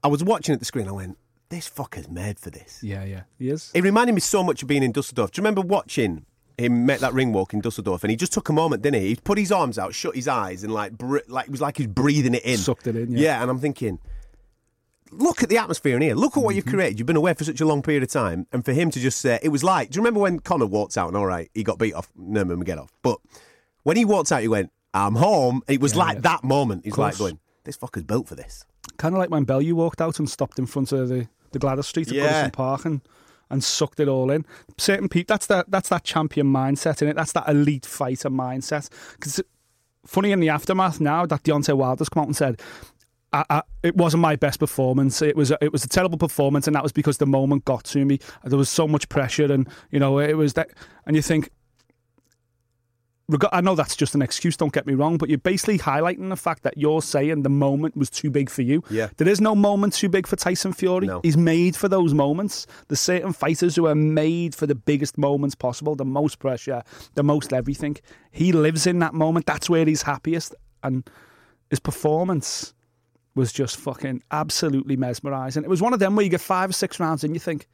I 0.04 0.08
was 0.08 0.24
watching 0.24 0.54
at 0.54 0.60
the 0.60 0.66
screen. 0.66 0.88
I 0.88 0.92
went, 0.92 1.18
"This 1.50 1.70
fucker's 1.70 2.10
made 2.10 2.40
for 2.40 2.50
this." 2.50 2.80
Yeah, 2.84 3.04
yeah. 3.04 3.24
He 3.38 3.50
is. 3.50 3.72
It 3.74 3.84
reminded 3.84 4.14
me 4.14 4.22
so 4.22 4.44
much 4.44 4.62
of 4.64 4.68
being 4.68 4.84
in 4.84 4.92
Dusseldorf. 4.92 5.32
Do 5.32 5.40
you 5.40 5.44
remember 5.44 5.62
watching 5.62 6.26
him 6.58 6.88
make 6.88 7.00
that 7.02 7.14
ring 7.14 7.32
walk 7.34 7.54
in 7.54 7.62
Dusseldorf? 7.62 8.04
And 8.04 8.10
he 8.10 8.18
just 8.18 8.34
took 8.34 8.50
a 8.50 8.54
moment, 8.54 8.82
didn't 8.82 9.02
he? 9.02 9.10
He 9.10 9.16
put 9.16 9.38
his 9.38 9.52
arms 9.52 9.78
out, 9.78 9.94
shut 9.94 10.16
his 10.16 10.28
eyes, 10.28 10.64
and 10.64 10.74
like, 10.74 10.94
br- 10.98 11.20
like 11.28 11.46
it 11.46 11.52
was 11.52 11.62
like 11.62 11.78
he 11.78 11.84
was 11.84 11.94
breathing 11.94 12.34
it 12.34 12.44
in, 12.44 12.58
Sucked 12.58 12.88
it 12.88 12.96
in, 12.96 13.12
yeah. 13.12 13.20
Yeah, 13.20 13.42
and 13.44 13.52
I'm 13.52 13.60
thinking. 13.60 14.00
Look 15.10 15.42
at 15.42 15.48
the 15.48 15.58
atmosphere 15.58 15.96
in 15.96 16.02
here. 16.02 16.16
Look 16.16 16.36
at 16.36 16.44
what 16.44 16.50
Mm-hmm. 16.50 16.56
you've 16.58 16.66
created. 16.66 17.00
You've 17.00 17.06
been 17.06 17.16
away 17.16 17.34
for 17.34 17.46
such 17.46 17.62
a 17.62 17.66
long 17.66 17.82
period 17.82 18.04
of 18.04 18.10
time, 18.10 18.46
and 18.52 18.66
for 18.66 18.74
him 18.74 18.92
to 18.92 19.00
just 19.00 19.20
say, 19.22 19.40
it 19.42 19.50
was 19.50 19.64
like. 19.64 19.90
Do 19.92 19.98
you 19.98 20.02
remember 20.02 20.20
when 20.20 20.40
Conor 20.40 20.66
walked 20.66 20.98
out 20.98 21.08
and 21.08 21.16
all 21.16 21.26
right, 21.26 21.50
he 21.54 21.64
got 21.64 21.78
beat 21.80 21.94
off 21.94 22.10
Nurmagomedov, 22.20 22.90
but 23.04 23.20
when 23.88 23.96
he 23.96 24.04
walked 24.04 24.34
out, 24.34 24.42
he 24.42 24.50
went, 24.50 24.70
"I'm 24.94 25.16
home." 25.16 25.62
It 25.68 25.80
was 25.80 25.94
Yeah, 25.94 26.00
like 26.00 26.16
yeah. 26.16 26.22
that 26.22 26.44
moment. 26.44 26.84
He's 26.84 26.98
like 26.98 27.18
going, 27.18 27.40
"This 27.64 27.78
fucker's 27.78 28.04
built 28.04 28.28
for 28.28 28.36
this." 28.36 28.66
Kind 28.98 29.16
of 29.16 29.20
like 29.20 29.30
when 29.30 29.46
Bellew 29.46 29.76
walked 29.76 30.02
out 30.02 30.20
and 30.20 30.30
stopped 30.30 30.60
in 30.60 30.66
front 30.66 30.92
of 30.92 31.08
the, 31.08 31.28
the 31.54 31.60
Gladys 31.60 31.88
Street 31.88 32.10
at 32.10 32.14
Yeah. 32.14 32.48
Goodison 32.48 32.52
Park 32.54 32.84
and, 32.86 33.00
and 33.50 33.64
sucked 33.64 34.00
it 34.02 34.10
all 34.10 34.30
in. 34.30 34.46
Certain 34.78 35.08
people, 35.08 35.32
that's 35.34 35.48
that 35.48 35.72
that's 35.72 35.88
that 35.88 36.04
champion 36.04 36.48
mindset 36.48 37.02
in 37.02 37.08
it. 37.08 37.16
That's 37.16 37.32
that 37.32 37.48
elite 37.48 37.86
fighter 37.86 38.30
mindset. 38.30 38.90
Because 39.14 39.42
funny 40.06 40.32
in 40.34 40.42
the 40.42 40.50
aftermath 40.50 41.00
now 41.00 41.26
that 41.26 41.44
Deontay 41.44 41.78
Wilder's 41.78 42.10
come 42.10 42.22
out 42.22 42.28
and 42.28 42.36
said. 42.36 42.62
I, 43.34 43.44
I, 43.50 43.62
it 43.84 43.98
wasn't 43.98 44.22
my 44.22 44.38
best 44.38 44.58
performance. 44.58 45.22
It 45.22 45.36
was 45.36 45.52
a, 45.52 45.58
it 45.60 45.74
was 45.74 45.84
a 45.84 45.90
terrible 45.90 46.18
performance, 46.18 46.66
and 46.66 46.74
that 46.78 46.82
was 46.84 46.94
because 46.94 47.18
the 47.18 47.26
moment 47.26 47.66
got 47.66 47.84
to 47.86 48.06
me. 48.06 48.20
There 48.46 48.58
was 48.58 48.70
so 48.70 48.88
much 48.88 49.10
pressure, 49.10 49.52
and 49.52 49.68
you 49.92 50.00
know 50.00 50.18
it 50.20 50.38
was 50.38 50.54
that. 50.54 50.70
And 51.06 51.14
you 51.14 51.22
think, 51.22 51.50
I 53.52 53.60
know 53.60 53.76
that's 53.76 53.98
just 53.98 54.16
an 54.16 54.22
excuse. 54.22 54.56
Don't 54.56 54.72
get 54.72 54.88
me 54.88 54.94
wrong, 54.94 55.18
but 55.18 55.28
you're 55.28 55.38
basically 55.38 55.78
highlighting 55.78 56.30
the 56.30 56.38
fact 56.38 56.64
that 56.64 56.78
you're 56.78 57.02
saying 57.02 57.44
the 57.44 57.50
moment 57.50 57.98
was 57.98 58.10
too 58.10 58.32
big 58.32 58.50
for 58.50 58.62
you. 58.62 58.84
Yeah. 58.90 59.10
There 59.18 59.28
is 59.28 59.42
no 59.42 59.54
moment 59.54 59.94
too 59.94 60.08
big 60.08 60.26
for 60.26 60.38
Tyson 60.38 60.72
Fury. 60.72 61.08
No. 61.08 61.20
He's 61.24 61.36
made 61.36 61.76
for 61.76 61.90
those 61.90 62.14
moments. 62.14 62.68
There's 62.88 63.02
certain 63.02 63.34
fighters 63.34 63.76
who 63.76 63.86
are 63.86 63.96
made 63.96 64.56
for 64.56 64.66
the 64.66 64.76
biggest 64.76 65.18
moments 65.18 65.56
possible, 65.56 65.94
the 65.96 66.06
most 66.06 66.40
pressure, 66.40 66.84
the 67.16 67.24
most 67.24 67.52
everything. 67.52 67.98
He 68.32 68.54
lives 68.54 68.88
in 68.88 69.00
that 69.00 69.14
moment. 69.14 69.46
That's 69.46 69.70
where 69.70 69.86
he's 69.86 70.04
happiest. 70.04 70.56
And 70.82 71.10
his 71.70 71.82
performance 71.82 72.74
was 73.36 73.52
just 73.52 73.76
fucking 73.76 74.24
absolutely 74.32 74.96
mesmerising. 74.96 75.66
It 75.66 75.70
was 75.70 75.82
one 75.82 75.94
of 75.94 76.00
them 76.00 76.16
where 76.16 76.24
you 76.24 76.32
get 76.32 76.40
five 76.40 76.70
or 76.70 76.74
six 76.74 76.98
rounds 76.98 77.26
and 77.26 77.36
you 77.36 77.42
think, 77.42 77.68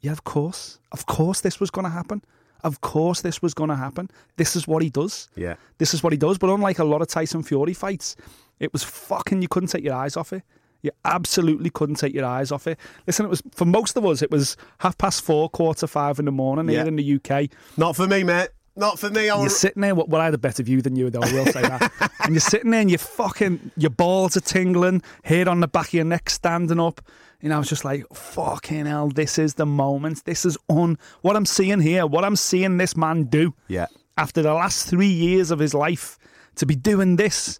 yeah, 0.00 0.12
of 0.12 0.24
course. 0.24 0.78
Of 0.92 1.06
course 1.06 1.40
this 1.40 1.60
was 1.60 1.70
going 1.70 1.86
to 1.86 1.90
happen. 1.90 2.22
Of 2.62 2.80
course, 2.80 3.20
this 3.22 3.40
was 3.42 3.54
going 3.54 3.70
to 3.70 3.76
happen. 3.76 4.10
This 4.36 4.54
is 4.56 4.66
what 4.68 4.82
he 4.82 4.90
does. 4.90 5.28
Yeah. 5.36 5.54
This 5.78 5.94
is 5.94 6.02
what 6.02 6.12
he 6.12 6.18
does. 6.18 6.38
But 6.38 6.50
unlike 6.50 6.78
a 6.78 6.84
lot 6.84 7.00
of 7.02 7.08
Tyson 7.08 7.42
Fury 7.42 7.74
fights, 7.74 8.16
it 8.58 8.72
was 8.72 8.82
fucking, 8.84 9.42
you 9.42 9.48
couldn't 9.48 9.68
take 9.68 9.84
your 9.84 9.94
eyes 9.94 10.16
off 10.16 10.32
it. 10.32 10.42
You 10.82 10.90
absolutely 11.04 11.68
couldn't 11.70 11.96
take 11.96 12.14
your 12.14 12.24
eyes 12.24 12.50
off 12.50 12.66
it. 12.66 12.78
Listen, 13.06 13.26
it 13.26 13.28
was, 13.28 13.42
for 13.52 13.64
most 13.66 13.96
of 13.96 14.06
us, 14.06 14.22
it 14.22 14.30
was 14.30 14.56
half 14.78 14.96
past 14.96 15.22
four, 15.22 15.48
quarter 15.50 15.86
five 15.86 16.18
in 16.18 16.24
the 16.24 16.32
morning 16.32 16.68
Yeah. 16.68 16.80
here 16.80 16.88
in 16.88 16.96
the 16.96 17.14
UK. 17.16 17.50
Not 17.76 17.96
for 17.96 18.06
me, 18.06 18.22
mate. 18.24 18.48
Not 18.76 18.98
for 18.98 19.10
me. 19.10 19.28
I'll... 19.28 19.40
You're 19.40 19.50
sitting 19.50 19.82
there. 19.82 19.94
Well, 19.94 20.20
I 20.20 20.24
had 20.26 20.32
a 20.34 20.38
better 20.38 20.62
view 20.62 20.80
than 20.80 20.96
you, 20.96 21.10
though. 21.10 21.20
I 21.22 21.32
will 21.32 21.44
say 21.46 21.60
that. 21.60 21.92
and 22.24 22.32
you're 22.34 22.40
sitting 22.40 22.70
there, 22.70 22.80
and 22.80 22.88
you're 22.90 22.98
fucking. 22.98 23.72
Your 23.76 23.90
balls 23.90 24.36
are 24.36 24.40
tingling. 24.40 25.02
head 25.24 25.48
on 25.48 25.60
the 25.60 25.68
back 25.68 25.88
of 25.88 25.94
your 25.94 26.04
neck 26.04 26.30
standing 26.30 26.80
up. 26.80 27.02
Know, 27.42 27.54
I 27.56 27.58
was 27.58 27.68
just 27.68 27.84
like, 27.84 28.04
fucking 28.12 28.86
hell. 28.86 29.08
This 29.08 29.38
is 29.38 29.54
the 29.54 29.66
moment. 29.66 30.24
This 30.24 30.44
is 30.44 30.58
on 30.68 30.98
what 31.22 31.36
I'm 31.36 31.46
seeing 31.46 31.80
here. 31.80 32.06
What 32.06 32.24
I'm 32.24 32.36
seeing 32.36 32.76
this 32.76 32.96
man 32.96 33.24
do. 33.24 33.54
Yeah. 33.68 33.86
After 34.18 34.42
the 34.42 34.52
last 34.52 34.88
three 34.88 35.06
years 35.08 35.50
of 35.50 35.58
his 35.58 35.72
life, 35.72 36.18
to 36.56 36.66
be 36.66 36.74
doing 36.76 37.16
this 37.16 37.58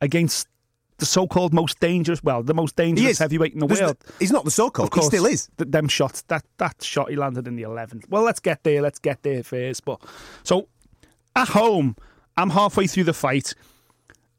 against 0.00 0.48
the 0.96 1.04
so-called 1.06 1.52
most 1.52 1.78
dangerous, 1.78 2.22
well, 2.24 2.42
the 2.42 2.54
most 2.54 2.74
dangerous 2.74 3.18
heavyweight 3.18 3.52
in 3.52 3.60
the 3.60 3.66
There's 3.66 3.80
world. 3.80 3.98
the- 4.00 4.12
he's 4.18 4.32
not 4.32 4.44
the 4.44 4.50
so-called. 4.50 4.86
Of 4.86 4.90
course, 4.92 5.06
He 5.06 5.16
still 5.18 5.26
is. 5.26 5.48
Th- 5.58 5.70
them 5.70 5.86
shots, 5.88 6.22
that 6.22 6.44
that 6.56 6.82
shot 6.82 7.10
he 7.10 7.16
landed 7.16 7.46
in 7.46 7.54
the 7.56 7.62
eleventh. 7.62 8.06
Well, 8.08 8.22
let's 8.22 8.40
get 8.40 8.64
there. 8.64 8.80
Let's 8.80 8.98
get 8.98 9.22
there 9.22 9.42
first. 9.42 9.84
But 9.84 10.00
so 10.42 10.68
at 11.36 11.48
home, 11.48 11.96
I'm 12.36 12.50
halfway 12.50 12.86
through 12.86 13.04
the 13.04 13.12
fight. 13.12 13.54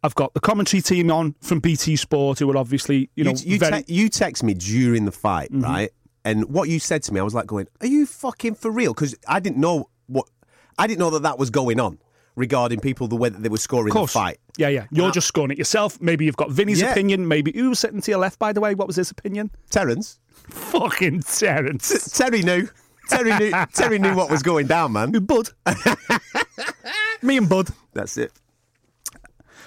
I've 0.04 0.16
got 0.16 0.34
the 0.34 0.40
commentary 0.40 0.82
team 0.82 1.12
on 1.12 1.36
from 1.42 1.60
BT 1.60 1.96
Sport, 1.98 2.40
who 2.40 2.50
are 2.52 2.58
obviously 2.58 3.10
you 3.16 3.24
know 3.24 3.32
you, 3.32 3.54
you, 3.54 3.60
very. 3.60 3.72
Mm-hmm. 3.74 3.82
te- 3.86 3.94
you 3.94 4.10
text 4.10 4.44
me 4.44 4.54
during 4.54 5.06
the 5.06 5.12
fight, 5.12 5.50
right? 5.52 5.92
And 6.26 6.46
what 6.50 6.70
you 6.70 6.80
said 6.80 7.04
to 7.04 7.14
me, 7.14 7.20
I 7.20 7.24
was 7.24 7.34
like, 7.34 7.48
going, 7.48 7.68
"Are 7.82 7.88
you 7.88 8.06
fucking 8.06 8.56
for 8.56 8.72
real?" 8.72 8.94
Because 8.94 9.16
I 9.28 9.40
didn't 9.40 9.58
know 9.58 9.90
what 10.08 10.26
I 10.78 10.88
didn't 10.88 11.00
know 11.00 11.10
that 11.12 11.24
that 11.24 11.38
was 11.40 11.50
going 11.50 11.80
on 11.80 12.00
regarding 12.36 12.80
people 12.80 13.08
the 13.10 13.16
way 13.18 13.28
that 13.28 13.44
they 13.44 13.50
were 13.50 13.58
scoring 13.58 13.94
the 13.94 14.08
fight. 14.08 14.40
Yeah, 14.58 14.70
yeah. 14.70 14.86
You're 14.92 15.10
Uh, 15.10 15.12
just 15.12 15.28
scoring 15.28 15.52
it 15.52 15.58
yourself. 15.58 16.00
Maybe 16.00 16.24
you've 16.24 16.38
got 16.38 16.52
Vinny's 16.52 16.80
Yeah. 16.80 16.92
opinion. 16.92 17.28
Maybe 17.28 17.52
who 17.52 17.70
was 17.70 17.80
sitting 17.80 18.00
to 18.02 18.12
your 18.12 18.20
left, 18.20 18.40
by 18.40 18.54
the 18.54 18.62
way? 18.62 18.76
What 18.76 18.88
was 18.88 18.96
his 18.96 19.12
opinion? 19.12 19.52
Terence, 19.70 20.20
Fucking 20.50 21.24
Terence. 21.24 22.18
Terry 22.18 22.42
knew. 22.42 22.70
Terry 23.10 23.38
knew. 23.38 23.52
Terry 23.74 24.00
knew 24.00 24.14
what 24.16 24.30
was 24.30 24.42
going 24.44 24.68
down, 24.68 24.94
man. 24.94 25.12
Bud. 25.26 25.50
Me 27.22 27.38
and 27.38 27.50
Bud. 27.50 27.70
That's 27.94 28.18
it. 28.18 28.32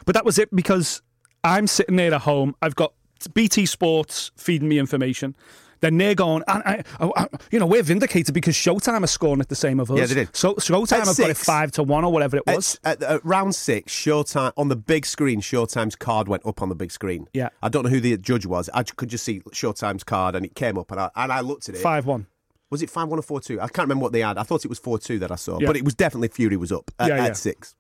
But 0.05 0.15
that 0.15 0.25
was 0.25 0.39
it 0.39 0.55
because 0.55 1.03
I'm 1.45 1.67
sitting 1.67 1.97
there 1.97 2.15
at 2.15 2.23
home. 2.23 2.55
I've 2.63 2.75
got 2.77 2.93
BT 3.35 3.67
Sports 3.67 4.31
feeding 4.37 4.69
me 4.69 4.79
information. 4.79 5.35
Then 5.81 5.99
they're 5.99 6.15
going, 6.15 6.45
and 6.47 6.63
I, 6.65 6.85
I, 7.01 7.11
I- 7.17 7.27
you 7.51 7.59
know, 7.59 7.67
we're 7.67 7.83
vindicated 7.83 8.33
because 8.33 8.55
Showtime 8.55 9.03
are 9.03 9.07
scoring 9.09 9.41
at 9.41 9.49
the 9.49 9.57
same 9.57 9.81
of 9.81 9.91
us. 9.91 9.99
Yeah, 9.99 10.07
they 10.07 10.15
did. 10.15 10.37
So 10.37 10.55
Showtime 10.55 11.01
At 11.01 11.07
have 11.09 11.17
got 11.17 11.31
it 11.31 11.37
five 11.37 11.73
to 11.73 11.83
one 11.83 12.05
or 12.05 12.13
whatever 12.13 12.37
it 12.37 12.47
was. 12.47 12.79
At, 12.85 13.03
at, 13.03 13.17
at 13.17 13.25
round 13.25 13.57
six, 13.57 13.93
Showtime 13.93 14.53
on 14.57 14.69
the 14.69 14.77
big 14.77 15.05
screen. 15.05 15.41
Showtime's 15.41 15.97
card 15.97 16.29
went 16.29 16.47
up 16.47 16.63
on 16.63 16.69
the 16.69 16.77
big 16.77 16.93
screen. 16.93 17.27
Yeah. 17.35 17.49
I 17.65 17.69
don't 17.69 17.83
know 17.83 17.89
who 17.91 17.99
the 17.99 18.17
judge 18.17 18.47
was. 18.47 18.71
I 18.73 18.85
could 18.85 19.09
just 19.09 19.25
see 19.25 19.41
Showtime's 19.51 20.05
card, 20.05 20.37
and 20.37 20.47
it 20.47 20.55
came 20.55 20.79
up, 20.79 20.93
and 20.93 21.01
I 21.01 21.11
and 21.17 21.33
I 21.33 21.41
looked 21.41 21.69
at 21.69 21.75
it. 21.75 21.79
Five 21.79 22.07
one. 22.07 22.29
Was 22.71 22.81
it 22.81 22.89
five 22.89 23.09
one 23.09 23.19
or 23.19 23.23
four 23.23 23.41
two? 23.41 23.61
I 23.61 23.65
can't 23.67 23.87
remember 23.89 24.05
what 24.05 24.13
they 24.13 24.21
had. 24.21 24.39
I 24.39 24.45
thought 24.45 24.65
it 24.65 24.69
was 24.69 24.79
four 24.79 25.01
two 25.01 25.19
that 25.19 25.33
I 25.33 25.37
saw, 25.37 25.59
Yeah. 25.59 25.67
but 25.67 25.77
it 25.77 25.85
was 25.85 25.97
definitely 25.97 26.29
Fury 26.29 26.57
was 26.57 26.71
up 26.71 26.93
at, 27.01 27.09
Yeah, 27.09 27.17
yeah. 27.17 27.25
at 27.27 27.37
six, 27.37 27.75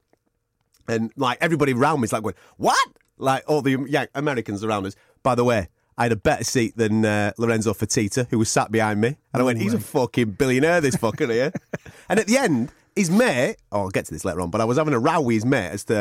and 0.88 1.12
like 1.16 1.38
everybody 1.40 1.72
around 1.72 2.00
me 2.00 2.04
is 2.04 2.12
like 2.12 2.22
going, 2.22 2.34
"What?" 2.56 2.88
Like 3.18 3.44
all 3.46 3.62
the 3.62 3.84
yeah, 3.88 4.06
Americans 4.14 4.64
around 4.64 4.86
us. 4.86 4.94
By 5.22 5.34
the 5.34 5.44
way, 5.44 5.68
I 5.96 6.04
had 6.04 6.12
a 6.12 6.16
better 6.16 6.44
seat 6.44 6.76
than 6.76 7.04
uh, 7.04 7.32
Lorenzo 7.38 7.72
Fertitta, 7.74 8.26
who 8.30 8.38
was 8.38 8.48
sat 8.48 8.72
behind 8.72 9.00
me, 9.00 9.16
and 9.32 9.40
I 9.40 9.42
went, 9.42 9.60
"He's 9.60 9.74
a 9.74 9.80
fucking 9.80 10.32
billionaire, 10.32 10.80
this 10.80 10.96
fucker 10.96 11.30
here." 11.30 11.52
and 12.08 12.18
at 12.18 12.26
the 12.26 12.36
end, 12.38 12.72
his 12.96 13.10
mate. 13.10 13.56
Oh, 13.70 13.82
I'll 13.82 13.90
get 13.90 14.06
to 14.06 14.12
this 14.12 14.24
later 14.24 14.40
on, 14.40 14.50
but 14.50 14.60
I 14.60 14.64
was 14.64 14.78
having 14.78 14.94
a 14.94 14.98
row 14.98 15.20
with 15.20 15.34
his 15.34 15.44
mate 15.44 15.68
as 15.70 15.84
to. 15.84 16.00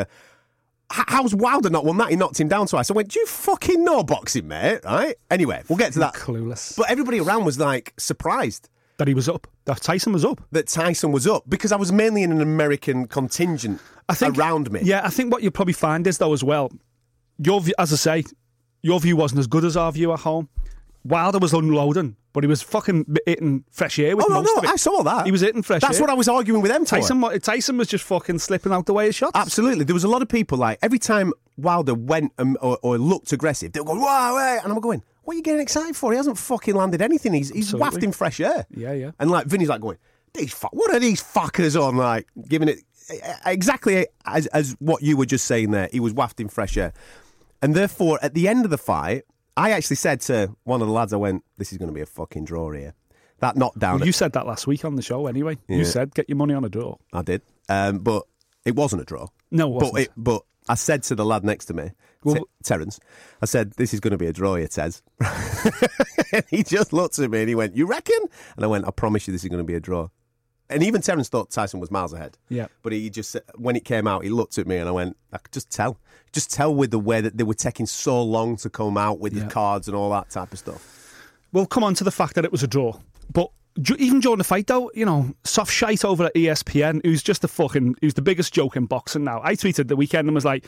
"H- 0.92 1.04
How's 1.08 1.34
Wilder 1.34 1.70
not 1.70 1.84
won 1.84 1.96
that? 1.98 2.10
He 2.10 2.16
knocked 2.16 2.38
him 2.40 2.48
down 2.48 2.66
twice. 2.66 2.90
I 2.90 2.94
went, 2.94 3.08
Do 3.08 3.20
you 3.20 3.26
fucking 3.26 3.82
know 3.82 4.02
boxing, 4.02 4.46
mate? 4.48 4.80
Right? 4.84 5.14
Anyway, 5.30 5.62
we'll 5.68 5.78
get 5.78 5.92
to 5.94 6.00
that. 6.00 6.14
Clueless. 6.14 6.76
But 6.76 6.90
everybody 6.90 7.18
around 7.20 7.44
was 7.44 7.58
like 7.58 7.94
surprised 7.98 8.68
That 9.02 9.08
he 9.08 9.14
was 9.14 9.28
up. 9.28 9.48
That 9.64 9.78
Tyson 9.82 10.12
was 10.12 10.24
up. 10.24 10.40
that 10.52 10.68
Tyson 10.68 11.10
was 11.10 11.26
up 11.26 11.42
because 11.48 11.72
I 11.72 11.76
was 11.76 11.90
mainly 11.90 12.22
in 12.22 12.30
an 12.30 12.40
American 12.40 13.08
contingent 13.08 13.80
I 14.08 14.14
think 14.14 14.38
around 14.38 14.70
me. 14.70 14.78
Yeah, 14.84 15.00
I 15.04 15.08
think 15.10 15.32
what 15.32 15.42
you'll 15.42 15.50
probably 15.50 15.72
find 15.74 16.06
is 16.06 16.18
though 16.18 16.32
as 16.32 16.44
well. 16.44 16.70
Your 17.38 17.60
view, 17.60 17.74
as 17.80 17.92
I 17.92 17.96
say, 17.96 18.24
your 18.80 19.00
view 19.00 19.16
wasn't 19.16 19.40
as 19.40 19.48
good 19.48 19.64
as 19.64 19.76
our 19.76 19.90
view 19.90 20.12
at 20.12 20.20
home. 20.20 20.48
Wilder 21.04 21.40
was 21.40 21.52
unloading, 21.52 22.14
but 22.32 22.44
he 22.44 22.48
was 22.48 22.62
fucking 22.62 23.16
hitting 23.26 23.64
fresh 23.72 23.98
air 23.98 24.16
with 24.16 24.26
Oh, 24.28 24.34
most 24.34 24.46
no, 24.46 24.54
of 24.58 24.64
it. 24.64 24.70
I 24.70 24.76
saw 24.76 25.02
that. 25.02 25.26
He 25.26 25.32
was 25.32 25.40
hitting 25.40 25.62
fresh 25.64 25.80
That's 25.80 25.96
air. 25.96 26.02
what 26.02 26.10
I 26.10 26.14
was 26.14 26.28
arguing 26.28 26.62
with 26.62 26.70
them. 26.70 26.84
Tyson, 26.84 27.20
Tyson 27.40 27.76
was 27.78 27.88
just 27.88 28.04
fucking 28.04 28.38
slipping 28.38 28.70
out 28.72 28.86
the 28.86 28.92
way 28.94 29.08
of 29.08 29.14
shots. 29.16 29.32
Absolutely. 29.34 29.82
There 29.84 29.94
was 29.94 30.04
a 30.04 30.08
lot 30.08 30.22
of 30.22 30.28
people 30.28 30.58
like 30.58 30.78
every 30.80 31.00
time 31.00 31.32
Wilder 31.56 31.94
went 31.94 32.32
um, 32.38 32.56
or, 32.62 32.78
or 32.84 32.98
looked 32.98 33.32
aggressive, 33.32 33.72
they 33.72 33.80
were 33.80 33.86
going, 33.86 34.00
"Wow!" 34.00 34.36
Hey. 34.38 34.60
And 34.62 34.72
I'm 34.72 34.78
going, 34.78 35.02
"What 35.24 35.34
are 35.34 35.36
you 35.36 35.42
getting 35.42 35.60
excited 35.60 35.96
for? 35.96 36.12
He 36.12 36.16
hasn't 36.16 36.38
fucking 36.38 36.74
landed 36.74 37.02
anything. 37.02 37.32
He's 37.32 37.50
he's 37.50 37.66
Absolutely. 37.66 37.80
wafting 37.80 38.12
fresh 38.12 38.40
air." 38.40 38.66
Yeah, 38.70 38.92
yeah. 38.92 39.10
And 39.18 39.30
like 39.30 39.46
Vinny's 39.46 39.68
like 39.68 39.80
going, 39.80 39.98
"These 40.34 40.52
fuck, 40.52 40.72
what 40.72 40.92
are 40.92 40.98
these 41.00 41.22
fuckers 41.22 41.80
on?" 41.80 41.96
Like 41.96 42.28
giving 42.48 42.68
it 42.68 42.80
exactly 43.44 44.06
as 44.24 44.46
as 44.48 44.76
what 44.78 45.02
you 45.02 45.16
were 45.16 45.26
just 45.26 45.46
saying 45.46 45.70
there. 45.70 45.88
He 45.92 46.00
was 46.00 46.12
wafting 46.12 46.48
fresh 46.48 46.76
air, 46.76 46.92
and 47.60 47.74
therefore 47.74 48.18
at 48.22 48.34
the 48.34 48.48
end 48.48 48.64
of 48.64 48.70
the 48.70 48.78
fight, 48.78 49.24
I 49.56 49.70
actually 49.70 49.96
said 49.96 50.20
to 50.22 50.54
one 50.64 50.80
of 50.80 50.86
the 50.88 50.92
lads, 50.92 51.12
"I 51.12 51.16
went, 51.16 51.44
this 51.58 51.72
is 51.72 51.78
going 51.78 51.90
to 51.90 51.94
be 51.94 52.00
a 52.00 52.06
fucking 52.06 52.44
draw 52.44 52.70
here." 52.72 52.94
That 53.40 53.56
knockdown. 53.56 53.98
Well, 53.98 54.06
you 54.06 54.12
said 54.12 54.34
that 54.34 54.46
last 54.46 54.68
week 54.68 54.84
on 54.84 54.94
the 54.94 55.02
show 55.02 55.26
anyway. 55.26 55.58
Yeah. 55.66 55.78
You 55.78 55.84
said 55.84 56.14
get 56.14 56.28
your 56.28 56.36
money 56.36 56.54
on 56.54 56.64
a 56.64 56.68
draw. 56.68 56.96
I 57.12 57.22
did, 57.22 57.42
um, 57.68 57.98
but 57.98 58.22
it 58.64 58.76
wasn't 58.76 59.02
a 59.02 59.04
draw. 59.04 59.26
No, 59.50 59.66
it 59.66 59.70
wasn't. 59.72 59.92
But, 59.92 60.00
it, 60.02 60.10
but 60.16 60.42
I 60.68 60.74
said 60.76 61.02
to 61.04 61.16
the 61.16 61.24
lad 61.24 61.42
next 61.44 61.64
to 61.66 61.74
me, 61.74 61.90
Well- 62.24 62.34
Te- 62.36 62.42
Terence, 62.64 63.00
I 63.40 63.46
said, 63.46 63.72
"This 63.72 63.92
is 63.94 64.00
going 64.00 64.12
to 64.12 64.18
be 64.18 64.26
a 64.26 64.32
draw 64.32 64.54
here, 64.56 64.68
Tez." 64.68 65.02
and 66.32 66.44
he 66.48 66.62
just 66.62 66.92
looked 66.92 67.18
at 67.18 67.30
me 67.30 67.40
and 67.40 67.48
he 67.48 67.54
went, 67.54 67.76
"You 67.76 67.86
reckon?" 67.86 68.18
And 68.56 68.64
I 68.64 68.68
went, 68.68 68.86
"I 68.86 68.90
promise 68.90 69.26
you, 69.26 69.32
this 69.32 69.42
is 69.44 69.48
going 69.48 69.58
to 69.58 69.64
be 69.64 69.74
a 69.74 69.80
draw." 69.80 70.08
And 70.70 70.82
even 70.82 71.02
Terence 71.02 71.28
thought 71.28 71.50
Tyson 71.50 71.80
was 71.80 71.90
miles 71.90 72.12
ahead. 72.14 72.38
Yeah. 72.48 72.66
But 72.82 72.92
he 72.92 73.10
just 73.10 73.36
when 73.56 73.76
it 73.76 73.84
came 73.84 74.06
out, 74.06 74.24
he 74.24 74.30
looked 74.30 74.56
at 74.58 74.66
me 74.66 74.76
and 74.76 74.88
I 74.88 74.92
went, 74.92 75.16
"I 75.32 75.38
could 75.38 75.52
just 75.52 75.70
tell, 75.70 75.98
just 76.32 76.50
tell 76.52 76.74
with 76.74 76.90
the 76.90 76.98
way 76.98 77.20
that 77.20 77.36
they 77.36 77.44
were 77.44 77.54
taking 77.54 77.86
so 77.86 78.22
long 78.22 78.56
to 78.58 78.70
come 78.70 78.96
out 78.96 79.20
with 79.20 79.34
Yeah. 79.34 79.44
the 79.44 79.50
cards 79.50 79.88
and 79.88 79.96
all 79.96 80.10
that 80.10 80.30
type 80.30 80.52
of 80.52 80.58
stuff." 80.58 80.98
We'll 81.52 81.66
come 81.66 81.84
on 81.84 81.94
to 81.94 82.04
the 82.04 82.10
fact 82.10 82.34
that 82.36 82.44
it 82.46 82.52
was 82.52 82.62
a 82.62 82.66
draw. 82.66 82.98
But 83.30 83.50
even 83.98 84.20
during 84.20 84.38
the 84.38 84.44
fight, 84.44 84.66
though, 84.66 84.90
you 84.94 85.04
know, 85.04 85.34
soft 85.44 85.70
shite 85.72 86.04
over 86.04 86.24
at 86.24 86.34
ESPN, 86.34 87.02
who's 87.04 87.22
just 87.22 87.44
a 87.44 87.48
fucking, 87.48 87.96
who's 88.00 88.14
the 88.14 88.22
biggest 88.22 88.54
joke 88.54 88.76
in 88.76 88.86
boxing 88.86 89.24
now. 89.24 89.40
I 89.44 89.54
tweeted 89.54 89.88
the 89.88 89.96
weekend 89.96 90.28
and 90.28 90.34
was 90.34 90.44
like, 90.46 90.64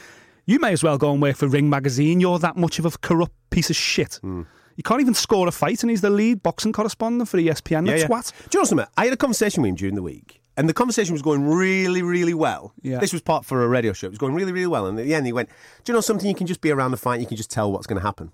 you 0.46 0.58
may 0.60 0.72
as 0.72 0.82
well 0.82 0.98
go 0.98 1.12
and 1.12 1.20
work 1.22 1.36
for 1.36 1.48
Ring 1.48 1.68
Magazine. 1.70 2.20
You're 2.20 2.38
that 2.38 2.56
much 2.56 2.78
of 2.78 2.86
a 2.86 2.90
corrupt 2.90 3.34
piece 3.50 3.70
of 3.70 3.76
shit. 3.76 4.20
You 4.22 4.82
can't 4.84 5.00
even 5.00 5.14
score 5.14 5.46
a 5.46 5.52
fight, 5.52 5.82
and 5.82 5.90
he's 5.90 6.00
the 6.00 6.10
lead 6.10 6.42
boxing 6.42 6.72
correspondent 6.72 7.28
for 7.28 7.38
ESPN. 7.38 7.86
The 7.86 8.06
twat. 8.06 8.32
Do 8.50 8.58
you 8.58 8.60
know 8.60 8.64
something? 8.64 8.86
I 8.96 9.04
had 9.04 9.12
a 9.12 9.16
conversation 9.16 9.62
with 9.62 9.68
him 9.70 9.76
during 9.76 9.94
the 9.94 10.02
week, 10.02 10.40
and 10.56 10.68
the 10.68 10.74
conversation 10.74 11.12
was 11.12 11.22
going 11.22 11.44
really, 11.46 12.02
really 12.02 12.34
well. 12.34 12.72
Yeah. 12.82 12.98
This 12.98 13.12
was 13.12 13.22
part 13.22 13.44
for 13.44 13.62
a 13.62 13.68
radio 13.68 13.92
show. 13.92 14.08
It 14.08 14.10
was 14.10 14.18
going 14.18 14.34
really, 14.34 14.50
really 14.52 14.66
well. 14.66 14.86
And 14.86 14.98
at 14.98 15.04
the 15.04 15.14
end, 15.14 15.26
he 15.26 15.32
went, 15.32 15.48
Do 15.84 15.92
you 15.92 15.94
know 15.94 16.00
something? 16.00 16.28
You 16.28 16.34
can 16.34 16.48
just 16.48 16.60
be 16.60 16.70
around 16.72 16.90
the 16.90 16.96
fight, 16.96 17.20
you 17.20 17.26
can 17.26 17.36
just 17.36 17.50
tell 17.52 17.70
what's 17.70 17.86
going 17.86 18.00
to 18.00 18.06
happen. 18.06 18.32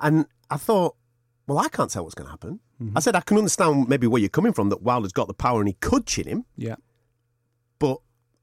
And 0.00 0.26
I 0.50 0.56
thought, 0.56 0.96
Well, 1.46 1.58
I 1.58 1.68
can't 1.68 1.90
tell 1.90 2.02
what's 2.02 2.16
going 2.16 2.26
to 2.26 2.32
happen. 2.32 2.58
Mm-hmm. 2.82 2.98
I 2.98 3.00
said, 3.00 3.14
I 3.14 3.20
can 3.20 3.38
understand 3.38 3.88
maybe 3.88 4.08
where 4.08 4.18
you're 4.20 4.28
coming 4.30 4.52
from, 4.52 4.68
that 4.70 4.82
Wilder's 4.82 5.12
got 5.12 5.28
the 5.28 5.34
power 5.34 5.60
and 5.60 5.68
he 5.68 5.74
could 5.74 6.06
chin 6.06 6.26
him, 6.26 6.44
Yeah. 6.56 6.74
but 7.78 7.98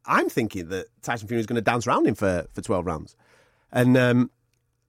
I'm 0.10 0.28
thinking 0.30 0.68
that 0.70 0.88
Tyson 1.02 1.28
Fury 1.28 1.40
is 1.40 1.46
going 1.46 1.56
to 1.56 1.62
dance 1.62 1.88
around 1.88 2.08
him 2.08 2.16
for, 2.16 2.46
for 2.54 2.62
12 2.62 2.86
rounds. 2.86 3.16
And 3.72 3.96
um, 3.96 4.32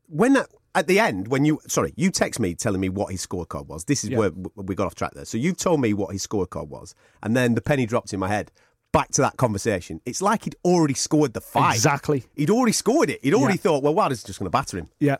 when 0.08 0.32
that, 0.32 0.48
at 0.74 0.86
the 0.86 0.98
end, 0.98 1.28
when 1.28 1.44
you, 1.44 1.60
sorry, 1.68 1.92
you 1.96 2.10
text 2.10 2.40
me 2.40 2.54
telling 2.54 2.80
me 2.80 2.88
what 2.88 3.10
his 3.12 3.24
scorecard 3.26 3.66
was. 3.66 3.84
This 3.84 4.02
is 4.04 4.10
Yeah. 4.10 4.18
where 4.18 4.30
we 4.56 4.74
got 4.74 4.86
off 4.86 4.94
track 4.94 5.12
there. 5.14 5.24
So 5.24 5.36
you've 5.38 5.56
told 5.58 5.80
me 5.80 5.92
what 5.94 6.12
his 6.12 6.26
scorecard 6.26 6.68
was, 6.68 6.94
and 7.22 7.36
then 7.36 7.54
the 7.54 7.60
penny 7.60 7.86
dropped 7.86 8.12
in 8.12 8.20
my 8.20 8.28
head. 8.28 8.50
Back 8.92 9.10
to 9.12 9.20
that 9.22 9.36
conversation. 9.36 10.00
It's 10.04 10.20
like 10.20 10.44
he'd 10.44 10.56
already 10.64 10.94
scored 10.94 11.32
the 11.32 11.40
fight. 11.40 11.74
Exactly. 11.76 12.24
He'd 12.34 12.50
already 12.50 12.72
scored 12.72 13.08
it. 13.10 13.20
He'd 13.22 13.34
already 13.34 13.54
Yeah. 13.54 13.62
thought, 13.62 13.82
well, 13.84 13.94
Wilder's 13.94 14.24
just 14.24 14.40
going 14.40 14.46
to 14.46 14.50
batter 14.50 14.78
him. 14.78 14.88
Yeah. 14.98 15.16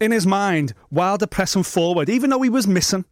In 0.00 0.12
his 0.12 0.26
mind, 0.26 0.72
Wilder 0.90 1.26
pressing 1.26 1.62
forward, 1.62 2.08
even 2.08 2.30
though 2.30 2.40
he 2.40 2.48
was 2.48 2.66
missing, 2.66 3.04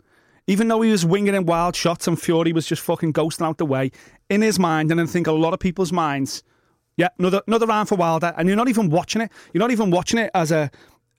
even 0.53 0.69
though 0.69 0.81
he 0.83 0.91
was 0.91 1.05
winging 1.07 1.35
in 1.35 1.47
wild 1.47 1.75
shots 1.77 2.09
and 2.09 2.21
Fury 2.21 2.53
was 2.53 2.67
just 2.67 2.83
fucking 2.83 3.13
ghosting 3.13 3.47
out 3.47 3.59
the 3.59 3.67
way, 3.67 3.91
in 4.29 4.43
his 4.43 4.59
mind, 4.59 4.91
and 4.91 5.01
I 5.01 5.07
think 5.07 5.27
a 5.27 5.33
lot 5.33 5.55
of 5.55 5.61
people's 5.61 5.93
minds, 5.93 6.43
yeah, 6.97 7.09
another 7.19 7.41
another 7.47 7.67
round 7.67 7.89
for 7.89 7.95
Wilder, 7.97 8.33
and 8.37 8.49
you're 8.49 8.57
not 8.57 8.69
even 8.69 8.91
watching 8.91 9.23
it. 9.23 9.31
You're 9.53 9.61
not 9.67 9.71
even 9.71 9.91
watching 9.91 10.19
it 10.19 10.31
as 10.35 10.51
a 10.53 10.71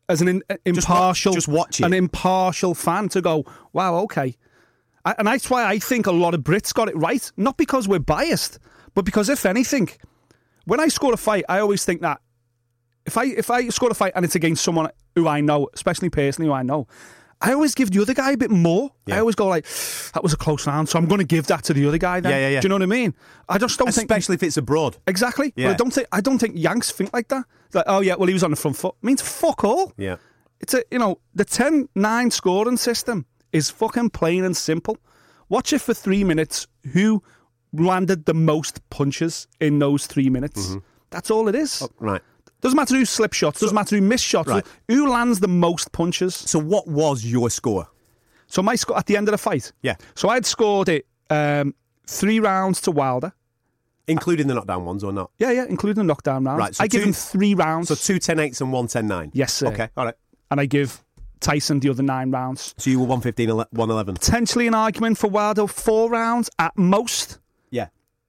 as 0.10 0.22
an 0.22 0.28
in, 0.28 0.44
uh, 0.50 0.56
impartial, 0.66 1.34
just 1.34 1.48
watch 1.48 1.80
it. 1.80 1.86
an 1.86 1.94
impartial 1.94 2.74
fan 2.76 3.08
to 3.10 3.22
go, 3.22 3.46
wow, 3.74 3.96
okay. 4.06 4.36
I- 5.06 5.16
And 5.18 5.28
that's 5.28 5.50
why 5.50 5.66
I 5.66 5.80
think 5.80 6.06
a 6.08 6.12
lot 6.12 6.34
of 6.34 6.42
Brits 6.42 6.74
got 6.74 6.90
it 6.90 6.98
right, 6.98 7.32
not 7.38 7.56
because 7.58 7.88
we're 7.88 8.00
biased, 8.18 8.60
but 8.94 9.06
because 9.06 9.30
if 9.30 9.46
anything, 9.46 9.88
when 10.66 10.80
I 10.82 10.90
score 10.90 11.14
a 11.14 11.18
fight, 11.18 11.46
I 11.48 11.60
always 11.60 11.86
think 11.86 12.02
that 12.02 12.20
if 13.06 13.16
I 13.18 13.26
if 13.44 13.50
I 13.50 13.70
score 13.70 13.90
a 13.90 13.94
fight 13.94 14.14
and 14.16 14.26
it's 14.26 14.36
against 14.36 14.64
someone 14.64 14.90
who 15.16 15.28
I 15.28 15.40
know, 15.42 15.70
especially 15.74 16.10
personally 16.10 16.48
who 16.50 16.54
I 16.54 16.64
know, 16.64 16.88
I 17.44 17.54
always 17.54 17.74
give 17.74 17.90
the 17.92 18.02
other 18.02 18.14
guy 18.14 18.32
a 18.32 18.38
bit 18.38 18.52
more. 18.52 18.92
Yeah. 19.08 19.16
I 19.16 19.20
always 19.20 19.36
go 19.36 19.48
like, 19.48 19.66
that 20.14 20.22
was 20.22 20.32
a 20.32 20.38
close 20.38 20.68
round, 20.68 20.90
so 20.90 21.00
I'm 21.00 21.08
going 21.08 21.20
to 21.20 21.26
give 21.26 21.48
that 21.48 21.64
to 21.66 21.74
the 21.74 21.88
other 21.88 21.98
guy. 21.98 22.20
Then. 22.20 22.32
Yeah, 22.32 22.38
yeah, 22.40 22.50
yeah. 22.50 22.60
Do 22.62 22.66
you 22.66 22.70
know 22.70 22.76
what 22.76 22.84
I 22.84 22.86
mean? 22.86 23.14
I 23.50 23.58
just 23.58 23.80
don't 23.80 23.88
think 23.92 24.10
Especially 24.12 24.36
if 24.36 24.44
it's 24.44 24.58
abroad. 24.58 24.98
exactly. 25.08 25.52
But 25.56 25.62
Yeah. 25.62 25.70
I 25.72 25.74
don't 25.74 25.92
think 25.92 26.08
I 26.12 26.22
don't 26.22 26.38
think 26.40 26.54
Yanks 26.56 26.92
think 26.92 27.12
like 27.14 27.30
that. 27.30 27.46
It's 27.66 27.76
like, 27.76 27.86
oh 27.88 28.02
yeah, 28.02 28.16
well 28.16 28.28
he 28.28 28.34
was 28.34 28.44
on 28.44 28.52
the 28.52 28.58
front 28.58 28.78
foot. 28.78 28.96
It 29.02 29.06
means 29.06 29.22
fuck 29.22 29.64
all. 29.64 29.92
Yeah. 29.98 30.18
It's 30.60 30.74
a 30.76 30.84
you 30.92 31.00
know 31.00 31.20
the 31.34 31.46
10-9 31.46 32.32
scoring 32.32 32.78
system 32.78 33.26
is 33.52 33.70
fucking 33.72 34.12
plain 34.12 34.44
and 34.44 34.56
simple. 34.56 34.98
Watch 35.50 35.74
it 35.74 35.80
for 35.82 35.94
three 35.94 36.24
minutes. 36.24 36.68
Who 36.94 37.24
landed 37.74 38.26
the 38.26 38.34
most 38.34 38.88
punches 38.90 39.48
in 39.60 39.80
those 39.80 40.06
three 40.06 40.30
minutes? 40.30 40.68
Mm-hmm. 40.68 40.80
That's 41.10 41.32
all 41.32 41.48
it 41.48 41.56
is. 41.56 41.86
Right. 42.00 42.22
Doesn't 42.62 42.76
matter 42.76 42.96
who 42.96 43.06
slip 43.06 43.34
shots. 43.34 43.60
Doesn't 43.60 43.76
matter 43.76 43.96
who 43.96 44.02
miss 44.02 44.22
shots. 44.22 44.48
Right. 44.48 44.66
Who 44.88 45.10
lands 45.10 45.40
the 45.40 45.48
most 45.48 45.92
punches? 45.92 46.36
So 46.36 46.60
what 46.60 46.88
was 46.88 47.26
your 47.26 47.50
score? 47.50 47.88
So 48.48 48.62
my 48.62 48.76
score 48.76 48.98
at 48.98 49.08
the 49.08 49.18
end 49.18 49.28
of 49.28 49.32
the 49.32 49.38
fight. 49.38 49.72
Yeah. 49.82 49.96
So 50.16 50.30
I'd 50.30 50.46
scored 50.46 50.90
it 50.90 51.08
um, 51.30 51.74
three 52.06 52.40
rounds 52.40 52.82
to 52.82 52.92
Wilder. 52.92 53.34
Including 54.08 54.48
the 54.48 54.54
knockdown 54.54 54.86
ones 54.86 55.04
or 55.04 55.14
not? 55.14 55.32
Yeah, 55.38 55.52
yeah, 55.52 55.66
including 55.70 56.02
the 56.02 56.08
knockdown 56.08 56.44
rounds. 56.44 56.60
Right, 56.60 56.76
so 56.76 56.84
I 56.84 56.88
give 56.88 57.04
him 57.04 57.14
three 57.14 57.54
rounds. 57.54 57.88
So 57.88 57.96
two 57.96 58.20
10 58.20 58.38
8s 58.38 58.62
and 58.62 58.72
one 58.74 58.88
10 58.88 59.08
9? 59.08 59.32
Yes, 59.34 59.54
sir. 59.54 59.68
Okay, 59.68 59.90
all 59.96 60.06
right. 60.06 60.16
and 60.50 60.60
I 60.60 60.66
give 60.66 61.04
Tyson 61.40 61.80
the 61.80 61.90
other 61.90 62.04
nine 62.04 62.32
rounds. 62.32 62.76
So 62.78 62.90
you 62.90 63.00
were 63.00 63.06
115, 63.06 63.50
111. 63.50 64.16
Potentially 64.16 64.68
an 64.68 64.76
argument 64.76 65.18
for 65.18 65.30
Wilder 65.30 65.68
four 65.68 66.10
rounds 66.10 66.50
at 66.60 66.78
most. 66.78 67.40
Yeah. 67.70 67.88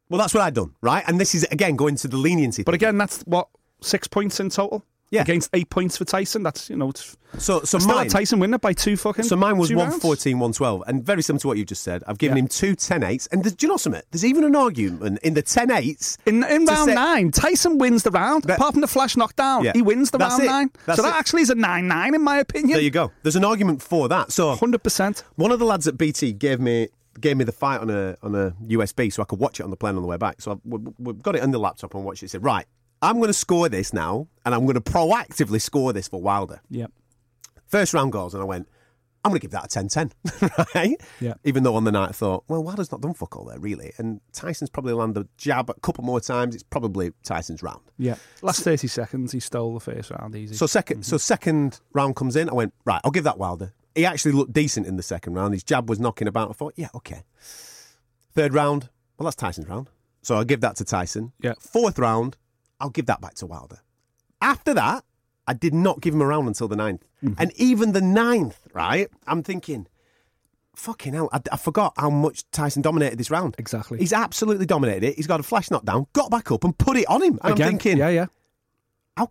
Well, 0.08 0.18
that's 0.18 0.34
what 0.34 0.42
I'd 0.42 0.54
done, 0.54 0.74
right? 0.82 1.02
And 1.06 1.20
this 1.20 1.34
is, 1.34 1.44
again, 1.44 1.74
going 1.76 1.96
to 1.96 2.08
the 2.08 2.16
leniency. 2.16 2.62
But 2.62 2.72
thing. 2.72 2.76
again, 2.76 2.98
that's 2.98 3.22
what 3.22 3.48
six 3.82 4.08
points 4.08 4.40
in 4.40 4.48
total. 4.50 4.84
Yeah. 5.10 5.20
Against 5.20 5.50
eight 5.52 5.68
points 5.68 5.98
for 5.98 6.06
Tyson. 6.06 6.42
That's 6.42 6.70
you 6.70 6.76
know, 6.76 6.88
it's 6.88 7.18
so, 7.36 7.60
so 7.64 7.78
still 7.78 7.96
mine, 7.96 8.08
Tyson 8.08 8.38
winning 8.40 8.56
by 8.58 8.72
two 8.72 8.96
fucking. 8.96 9.26
so 9.26 9.36
mine 9.36 9.58
was 9.58 9.68
two 9.68 9.74
rounds. 9.76 10.02
114, 10.02 10.38
112. 10.38 10.82
And 10.86 11.04
very 11.04 11.20
similar 11.20 11.40
to 11.40 11.48
what 11.48 11.58
you 11.58 11.66
just 11.66 11.82
said. 11.82 12.02
I've 12.06 12.16
given 12.16 12.38
Yeah. 12.38 12.44
him 12.44 12.48
two 12.48 12.74
10 12.74 13.02
8s. 13.02 13.28
And 13.30 13.44
do 13.44 13.50
you 13.60 13.68
know 13.68 13.76
something? 13.76 14.00
There's 14.10 14.24
even 14.24 14.42
an 14.42 14.56
argument 14.56 15.18
in 15.22 15.34
the 15.34 15.42
10 15.42 15.68
8s. 15.68 16.16
In, 16.24 16.42
in 16.44 16.64
round 16.64 16.94
nine, 16.94 17.30
Tyson 17.30 17.76
wins 17.76 18.04
the 18.04 18.10
round. 18.10 18.48
Apart 18.48 18.72
from 18.72 18.80
the 18.80 18.86
flash 18.86 19.14
knockdown, 19.14 19.64
Yeah. 19.64 19.72
he 19.74 19.82
wins 19.82 20.12
the 20.12 20.16
That's 20.16 20.30
round 20.32 20.42
it. 20.44 20.46
nine. 20.46 20.70
That's 20.86 20.96
so 20.96 21.02
that 21.02 21.14
it. 21.14 21.18
actually 21.18 21.42
is 21.42 21.50
a 21.50 21.56
nine 21.56 21.86
nine 21.88 22.14
in 22.14 22.22
my 22.22 22.38
opinion. 22.38 22.70
There 22.76 22.80
you 22.80 22.90
go. 22.90 23.12
There's 23.22 23.36
an 23.36 23.44
argument 23.44 23.82
for 23.82 24.08
that. 24.08 24.32
So 24.32 24.54
Hundred 24.54 24.82
percent. 24.82 25.24
One 25.34 25.52
of 25.52 25.58
the 25.58 25.66
lads 25.66 25.86
at 25.86 25.98
BT 25.98 26.32
gave 26.32 26.58
me 26.58 26.88
gave 27.20 27.36
me 27.36 27.44
the 27.44 27.52
fight 27.52 27.82
on 27.82 27.90
a 27.90 28.16
on 28.22 28.34
a 28.34 28.52
USB 28.66 29.12
so 29.12 29.20
I 29.20 29.26
could 29.26 29.40
watch 29.40 29.60
it 29.60 29.64
on 29.64 29.68
the 29.68 29.76
plane 29.76 29.96
on 29.96 30.00
the 30.00 30.08
way 30.08 30.16
back. 30.16 30.40
So 30.40 30.52
I've, 30.52 30.60
we- 30.64 30.90
we've 30.98 31.22
got 31.22 31.36
it 31.36 31.42
on 31.42 31.50
the 31.50 31.58
laptop 31.58 31.94
and 31.94 32.02
watched 32.02 32.22
it. 32.22 32.30
Said 32.30 32.42
right, 32.42 32.64
I'm 33.02 33.16
going 33.16 33.28
to 33.28 33.35
score 33.35 33.68
this 33.68 33.92
now, 33.92 34.28
and 34.44 34.54
I'm 34.54 34.64
going 34.64 34.75
to 34.75 34.80
proactively 34.80 35.61
score 35.61 35.92
this 35.92 36.09
for 36.09 36.23
Wilder. 36.23 36.61
Yep. 36.71 36.92
First 37.66 37.92
round 37.94 38.12
goals, 38.12 38.32
and 38.32 38.42
I 38.42 38.47
went, 38.47 38.68
I'm 39.25 39.30
going 39.30 39.40
to 39.40 39.44
give 39.44 39.52
that 39.52 39.64
a 39.64 39.68
10-10, 39.68 40.12
right? 40.75 41.00
Yeah. 41.21 41.35
Even 41.44 41.62
though 41.62 41.76
on 41.76 41.85
the 41.85 41.92
night 41.92 42.09
I 42.09 42.12
thought, 42.12 42.44
well, 42.49 42.62
Wilder's 42.62 42.90
not 42.90 43.00
done 43.00 43.14
fuck 43.14 43.37
all 43.37 43.44
there 43.44 43.59
really, 43.59 43.92
and 43.99 44.21
Tyson's 44.32 44.71
probably 44.71 44.92
landed 44.94 45.25
a 45.25 45.28
jab 45.37 45.71
a 45.71 45.75
couple 45.75 46.02
more 46.02 46.21
times. 46.21 46.54
It's 46.54 46.64
probably 46.64 47.12
Tyson's 47.23 47.62
round. 47.62 47.82
Yeah. 47.99 48.16
Last 48.40 48.62
thirty 48.62 48.88
seconds, 48.88 49.30
he 49.30 49.38
stole 49.38 49.75
the 49.75 49.80
first 49.80 50.11
round 50.11 50.35
easy. 50.35 50.54
So 50.54 50.66
2nd 50.66 51.04
so 51.04 51.16
mm-hmm. 51.16 51.16
second 51.18 51.80
round 51.92 52.16
comes 52.16 52.35
in. 52.35 52.49
I 52.49 52.54
went 52.54 52.75
right. 52.85 53.00
I'll 53.04 53.12
give 53.12 53.25
that 53.25 53.38
Wilder. 53.38 53.73
He 53.94 54.04
actually 54.04 54.32
looked 54.32 54.52
decent 54.52 54.87
in 54.87 54.97
the 54.97 55.02
second 55.02 55.35
round. 55.35 55.54
His 55.54 55.62
jab 55.62 55.88
was 55.88 56.00
knocking 56.00 56.26
about. 56.26 56.50
I 56.50 56.52
thought, 56.54 56.75
yeah, 56.76 56.88
okay. 56.94 57.23
Third 58.35 58.54
round, 58.54 58.88
well, 59.18 59.25
that's 59.25 59.37
Tyson's 59.37 59.68
round. 59.68 59.88
So 60.23 60.37
I'll 60.37 60.44
give 60.44 60.62
that 60.62 60.76
to 60.76 60.85
Tyson. 60.85 61.32
Yeah. 61.40 61.54
Fourth 61.59 61.99
round, 61.99 62.37
I'll 62.82 62.90
give 62.90 63.06
that 63.06 63.20
back 63.20 63.34
to 63.36 63.46
Wilder. 63.46 63.78
After 64.40 64.74
that, 64.74 65.04
I 65.46 65.54
did 65.54 65.72
not 65.72 66.00
give 66.00 66.14
him 66.14 66.20
a 66.20 66.26
round 66.26 66.48
until 66.48 66.68
the 66.68 66.76
ninth. 66.76 67.04
Mm-hmm. 67.24 67.40
And 67.40 67.52
even 67.56 67.92
the 67.92 68.00
ninth, 68.00 68.58
right? 68.74 69.08
I'm 69.26 69.42
thinking, 69.42 69.86
fucking 70.74 71.14
hell, 71.14 71.28
I, 71.32 71.40
I 71.52 71.56
forgot 71.56 71.94
how 71.96 72.10
much 72.10 72.48
Tyson 72.50 72.82
dominated 72.82 73.18
this 73.18 73.30
round. 73.30 73.54
Exactly. 73.58 73.98
He's 73.98 74.12
absolutely 74.12 74.66
dominated 74.66 75.04
it. 75.10 75.16
He's 75.16 75.28
got 75.28 75.38
a 75.40 75.44
flash 75.44 75.70
knockdown, 75.70 76.06
got 76.12 76.30
back 76.30 76.50
up 76.50 76.64
and 76.64 76.76
put 76.76 76.96
it 76.96 77.08
on 77.08 77.22
him. 77.22 77.38
And 77.42 77.54
Again, 77.54 77.66
I'm 77.66 77.72
thinking, 77.78 77.98
yeah, 77.98 78.08
yeah. 78.08 78.26
c- 79.20 79.26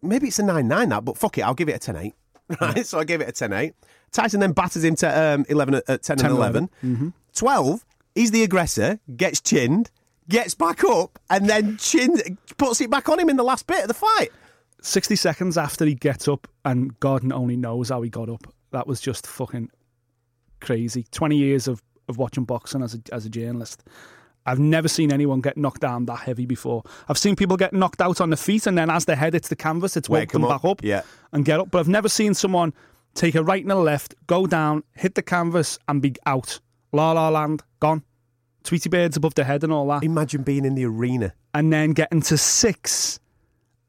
maybe 0.00 0.28
it's 0.28 0.38
a 0.38 0.44
9 0.44 0.66
9 0.66 0.88
that, 0.90 1.04
but 1.04 1.18
fuck 1.18 1.38
it, 1.38 1.42
I'll 1.42 1.54
give 1.54 1.68
it 1.68 1.72
a 1.76 1.78
10 1.80 1.96
8. 1.96 2.14
Right? 2.60 2.86
So 2.86 2.98
I 2.98 3.04
gave 3.04 3.20
it 3.20 3.28
a 3.28 3.32
10 3.32 3.52
8. 3.52 3.74
Tyson 4.12 4.40
then 4.40 4.52
batters 4.52 4.84
him 4.84 4.94
to 4.96 5.34
um, 5.34 5.46
11 5.48 5.74
at, 5.76 5.88
at 5.88 6.02
10, 6.02 6.18
10 6.18 6.26
and 6.26 6.36
11. 6.38 7.12
12, 7.34 7.84
he's 8.14 8.30
the 8.30 8.42
aggressor, 8.42 9.00
gets 9.16 9.40
chinned, 9.40 9.90
gets 10.28 10.54
back 10.54 10.84
up, 10.84 11.18
and 11.30 11.48
then 11.48 11.76
chin, 11.78 12.38
puts 12.58 12.80
it 12.80 12.90
back 12.90 13.08
on 13.08 13.18
him 13.18 13.28
in 13.28 13.36
the 13.36 13.42
last 13.42 13.66
bit 13.66 13.82
of 13.82 13.88
the 13.88 13.94
fight. 13.94 14.30
60 14.82 15.14
seconds 15.16 15.56
after 15.58 15.84
he 15.84 15.94
gets 15.94 16.26
up, 16.28 16.48
and 16.64 16.98
God 17.00 17.30
only 17.32 17.56
knows 17.56 17.88
how 17.90 18.02
he 18.02 18.10
got 18.10 18.28
up. 18.28 18.46
That 18.72 18.86
was 18.86 19.00
just 19.00 19.26
fucking 19.26 19.70
crazy. 20.60 21.04
20 21.10 21.36
years 21.36 21.68
of, 21.68 21.82
of 22.08 22.18
watching 22.18 22.44
boxing 22.44 22.82
as 22.82 22.94
a, 22.94 23.00
as 23.14 23.26
a 23.26 23.28
journalist. 23.28 23.84
I've 24.44 24.58
never 24.58 24.88
seen 24.88 25.12
anyone 25.12 25.40
get 25.40 25.56
knocked 25.56 25.82
down 25.82 26.06
that 26.06 26.18
heavy 26.20 26.46
before. 26.46 26.82
I've 27.08 27.18
seen 27.18 27.36
people 27.36 27.56
get 27.56 27.72
knocked 27.72 28.00
out 28.00 28.20
on 28.20 28.30
the 28.30 28.36
feet, 28.36 28.66
and 28.66 28.76
then 28.76 28.90
as 28.90 29.04
their 29.04 29.14
head 29.16 29.34
hits 29.34 29.48
the 29.48 29.56
canvas, 29.56 29.96
it's 29.96 30.08
Wake 30.08 30.28
woke 30.28 30.32
them 30.32 30.42
them 30.42 30.50
back 30.50 30.64
up. 30.64 30.70
up 30.78 30.84
Yeah. 30.84 31.02
and 31.32 31.44
get 31.44 31.60
up. 31.60 31.70
But 31.70 31.78
I've 31.78 31.88
never 31.88 32.08
seen 32.08 32.34
someone 32.34 32.74
take 33.14 33.34
a 33.36 33.44
right 33.44 33.62
and 33.62 33.70
a 33.70 33.76
left, 33.76 34.14
go 34.26 34.46
down, 34.46 34.82
hit 34.96 35.14
the 35.14 35.22
canvas, 35.22 35.78
and 35.86 36.02
be 36.02 36.14
out. 36.26 36.58
La 36.92 37.12
La 37.12 37.28
Land, 37.28 37.62
gone. 37.78 38.02
Tweety 38.64 38.88
birds 38.88 39.16
above 39.16 39.34
the 39.34 39.44
head 39.44 39.64
and 39.64 39.72
all 39.72 39.86
that 39.88 40.02
Imagine 40.04 40.42
being 40.42 40.64
in 40.64 40.74
the 40.74 40.84
arena. 40.84 41.32
and 41.54 41.72
then 41.72 41.92
getting 41.92 42.20
to 42.22 42.38
six, 42.38 43.18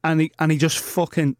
and 0.03 0.21
he 0.21 0.31
and 0.39 0.51
he 0.51 0.57
just 0.57 0.79
fucking 0.79 1.35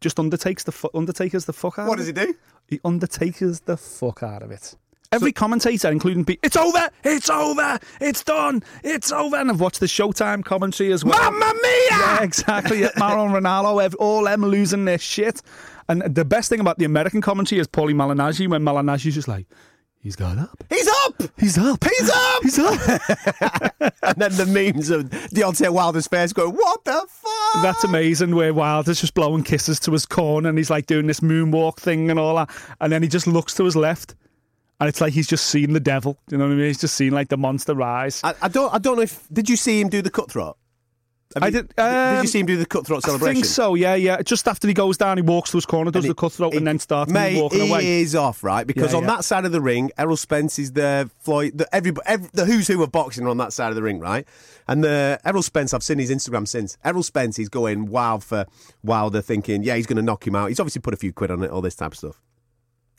just 0.00 0.18
undertakes 0.18 0.64
the 0.64 0.72
fu- 0.72 0.90
undertakers 0.94 1.44
the 1.44 1.52
fuck 1.52 1.78
out. 1.78 1.88
What 1.88 1.98
does 1.98 2.06
he 2.06 2.12
do? 2.12 2.34
He 2.66 2.80
undertakes 2.84 3.60
the 3.60 3.76
fuck 3.76 4.22
out 4.22 4.42
of 4.42 4.50
it. 4.50 4.74
Every 5.12 5.32
commentator, 5.32 5.90
including 5.90 6.24
Pete, 6.24 6.38
it's 6.40 6.56
over, 6.56 6.88
it's 7.02 7.28
over, 7.28 7.80
it's 8.00 8.22
done, 8.22 8.62
it's 8.84 9.10
over. 9.10 9.36
And 9.36 9.50
I've 9.50 9.60
watched 9.60 9.80
the 9.80 9.86
Showtime 9.86 10.44
commentary 10.44 10.92
as 10.92 11.04
well. 11.04 11.18
Mamma 11.32 11.52
mia! 11.60 11.88
Yeah, 11.90 12.22
exactly. 12.22 12.82
Mauro 12.96 13.24
Ranallo, 13.26 13.92
all 13.98 14.22
them 14.24 14.42
losing 14.46 14.84
their 14.84 14.98
shit. 14.98 15.42
And 15.88 16.02
the 16.02 16.24
best 16.24 16.48
thing 16.48 16.60
about 16.60 16.78
the 16.78 16.84
American 16.84 17.20
commentary 17.20 17.60
is 17.60 17.66
Paulie 17.66 17.92
Malignaggi 17.92 18.46
when 18.48 18.62
Malignaggi's 18.62 19.16
just 19.16 19.26
like, 19.26 19.46
he's 20.02 20.16
got 20.16 20.38
up. 20.38 20.64
He's 20.68 20.88
up! 20.88 21.22
He's 21.38 21.58
up. 21.58 21.84
He's 21.84 22.10
up! 22.10 22.42
He's 22.42 22.58
up. 22.58 22.80
and 24.02 24.16
then 24.16 24.34
the 24.36 24.46
memes 24.46 24.90
of 24.90 25.04
Deontay 25.04 25.70
Wilder's 25.70 26.06
face 26.08 26.32
going, 26.32 26.54
what 26.54 26.84
the 26.84 27.04
fuck? 27.08 27.62
That's 27.62 27.84
amazing 27.84 28.34
where 28.34 28.52
Wilder's 28.52 29.00
just 29.00 29.14
blowing 29.14 29.44
kisses 29.44 29.78
to 29.80 29.92
his 29.92 30.06
corn 30.06 30.46
and 30.46 30.58
he's 30.58 30.70
like 30.70 30.86
doing 30.86 31.06
this 31.06 31.20
moonwalk 31.20 31.76
thing 31.76 32.10
and 32.10 32.18
all 32.18 32.36
that. 32.36 32.50
And 32.80 32.92
then 32.92 33.02
he 33.02 33.08
just 33.08 33.26
looks 33.26 33.54
to 33.54 33.64
his 33.64 33.76
left 33.76 34.14
and 34.80 34.88
it's 34.88 35.00
like 35.00 35.12
he's 35.12 35.26
just 35.26 35.46
seen 35.46 35.74
the 35.74 35.80
devil. 35.80 36.18
You 36.30 36.38
know 36.38 36.46
what 36.46 36.52
I 36.52 36.56
mean? 36.56 36.66
He's 36.66 36.80
just 36.80 36.94
seen 36.94 37.12
like 37.12 37.28
the 37.28 37.36
monster 37.36 37.74
rise. 37.74 38.20
I, 38.24 38.34
I 38.42 38.48
don't. 38.48 38.72
I 38.72 38.78
don't 38.78 38.96
know 38.96 39.02
if 39.02 39.28
did 39.30 39.48
you 39.48 39.56
see 39.56 39.80
him 39.80 39.90
do 39.90 40.00
the 40.00 40.10
cutthroat? 40.10 40.56
I 41.36 41.50
did, 41.50 41.68
did 41.76 41.78
um, 41.80 42.22
you 42.22 42.26
see 42.26 42.40
him 42.40 42.46
do 42.46 42.56
the 42.56 42.66
cutthroat 42.66 43.04
I 43.04 43.08
celebration? 43.08 43.34
think 43.34 43.44
so, 43.44 43.74
yeah, 43.74 43.94
yeah. 43.94 44.20
Just 44.22 44.48
after 44.48 44.66
he 44.66 44.74
goes 44.74 44.96
down, 44.96 45.16
he 45.16 45.22
walks 45.22 45.52
to 45.52 45.58
his 45.58 45.64
corner, 45.66 45.92
does 45.92 46.04
And 46.04 46.10
the 46.10 46.14
cutthroat, 46.16 46.52
he- 46.52 46.58
and 46.58 46.66
then 46.66 46.80
starts 46.80 47.12
Mate, 47.12 47.40
walking 47.40 47.70
away. 47.70 47.82
he 47.82 48.00
is 48.02 48.16
off, 48.16 48.42
right? 48.42 48.66
Because 48.66 48.90
Yeah, 48.90 48.96
on 48.98 49.04
yeah. 49.04 49.10
that 49.16 49.24
side 49.24 49.44
of 49.44 49.52
the 49.52 49.60
ring, 49.60 49.92
Errol 49.96 50.16
Spence 50.16 50.58
is 50.58 50.72
there. 50.72 51.06
Floyd, 51.20 51.56
the, 51.56 51.72
every, 51.72 51.92
every, 52.04 52.28
the 52.32 52.46
who's 52.46 52.66
who 52.66 52.82
of 52.82 52.90
boxing 52.90 53.24
are 53.26 53.28
on 53.28 53.36
that 53.36 53.52
side 53.52 53.68
of 53.68 53.76
the 53.76 53.82
ring, 53.82 54.00
right? 54.00 54.26
And 54.66 54.82
the 54.82 55.20
Errol 55.24 55.42
Spence, 55.42 55.72
I've 55.72 55.84
seen 55.84 55.98
his 56.00 56.10
Instagram 56.10 56.48
since. 56.48 56.76
Errol 56.84 57.04
Spence 57.04 57.38
is 57.38 57.48
going 57.48 57.86
wild 57.86 58.24
for 58.24 58.46
Wilder, 58.82 59.20
thinking, 59.22 59.62
yeah, 59.62 59.76
he's 59.76 59.86
going 59.86 59.98
to 59.98 60.02
knock 60.02 60.26
him 60.26 60.34
out. 60.34 60.48
He's 60.48 60.58
obviously 60.58 60.80
put 60.80 60.94
a 60.94 60.96
few 60.96 61.12
quid 61.12 61.30
on 61.30 61.44
it, 61.44 61.50
all 61.50 61.60
this 61.60 61.76
type 61.76 61.92
of 61.92 61.98
stuff. 61.98 62.20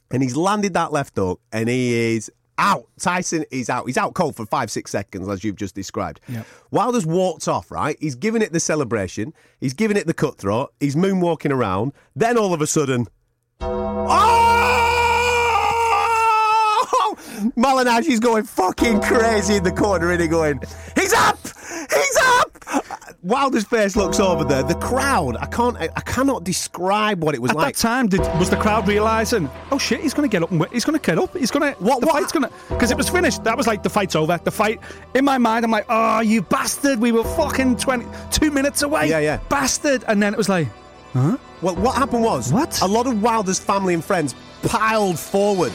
And 0.09 0.23
he's 0.23 0.35
landed 0.37 0.73
that 0.75 0.93
left 0.93 1.17
hook, 1.17 1.41
and 1.51 1.67
he 1.67 2.15
is 2.15 2.31
out. 2.61 2.87
Tyson 2.99 3.43
is 3.51 3.69
out. 3.69 3.87
He's 3.87 3.97
out 3.97 4.13
cold 4.13 4.35
for 4.35 4.45
five, 4.45 4.71
six 4.71 4.91
seconds, 4.91 5.27
as 5.27 5.43
you've 5.43 5.55
just 5.55 5.75
described. 5.75 6.21
Yep. 6.29 6.45
Wilder's 6.69 7.05
walked 7.05 7.47
off, 7.47 7.71
right? 7.71 7.97
He's 7.99 8.15
giving 8.15 8.41
it 8.41 8.53
the 8.53 8.59
celebration. 8.59 9.33
He's 9.59 9.73
giving 9.73 9.97
it 9.97 10.07
the 10.07 10.13
cutthroat. 10.13 10.73
He's 10.79 10.95
moonwalking 10.95 11.51
around. 11.51 11.91
Then 12.15 12.37
all 12.37 12.53
of 12.53 12.61
a 12.61 12.67
sudden, 12.67 13.07
oh! 13.59 14.40
Malignaggi's 17.57 18.19
going 18.19 18.43
fucking 18.43 19.01
crazy 19.01 19.55
in 19.55 19.63
the 19.63 19.71
corner, 19.71 20.11
and 20.11 20.21
he 20.21 20.27
going, 20.27 20.59
he's 20.95 21.13
up! 21.13 21.37
He's 21.89 22.17
up! 22.23 22.57
Wilder's 23.23 23.65
face 23.65 23.95
looks 23.95 24.19
over 24.19 24.43
there. 24.43 24.63
The 24.63 24.75
crowd, 24.75 25.37
I 25.37 25.45
can't, 25.45 25.77
I, 25.77 25.89
I 25.95 26.01
cannot 26.01 26.43
describe 26.43 27.23
what 27.23 27.35
it 27.35 27.41
was 27.41 27.51
At 27.51 27.57
like. 27.57 27.75
that 27.75 27.79
time, 27.81 28.07
did, 28.07 28.19
was 28.39 28.49
the 28.49 28.55
crowd 28.57 28.87
realizing? 28.87 29.49
Oh 29.71 29.77
shit, 29.77 30.01
he's 30.01 30.13
going 30.13 30.27
to 30.27 30.31
get 30.31 30.41
up. 30.43 30.51
And 30.51 30.65
he's 30.71 30.85
going 30.85 30.97
to 30.99 31.05
get 31.05 31.17
up. 31.19 31.35
He's 31.37 31.51
going 31.51 31.73
to. 31.73 31.79
What- 31.83 31.99
The 32.01 32.07
what- 32.07 32.15
fight's 32.15 32.31
going 32.31 32.43
to 32.43 32.51
because 32.69 32.89
it 32.91 32.97
was 32.97 33.09
finished. 33.09 33.43
That 33.43 33.57
was 33.57 33.67
like 33.67 33.83
the 33.83 33.89
fight's 33.89 34.15
over. 34.15 34.39
The 34.43 34.51
fight 34.51 34.79
in 35.13 35.23
my 35.25 35.37
mind, 35.37 35.65
I'm 35.65 35.71
like, 35.71 35.85
oh, 35.89 36.21
you 36.21 36.41
bastard! 36.41 36.99
We 36.99 37.11
were 37.11 37.23
fucking 37.23 37.77
twenty 37.77 38.05
two 38.31 38.49
minutes 38.51 38.81
away. 38.81 39.09
Yeah, 39.09 39.19
yeah. 39.19 39.39
Bastard! 39.49 40.03
And 40.07 40.21
then 40.21 40.33
it 40.33 40.37
was 40.37 40.49
like, 40.49 40.67
huh? 41.13 41.37
Well, 41.61 41.75
what 41.75 41.95
happened 41.95 42.23
was 42.23 42.51
What? 42.51 42.81
a 42.81 42.87
lot 42.87 43.05
of 43.05 43.21
Wilder's 43.21 43.59
family 43.59 43.93
and 43.93 44.03
friends 44.03 44.33
piled 44.63 45.19
forward 45.19 45.71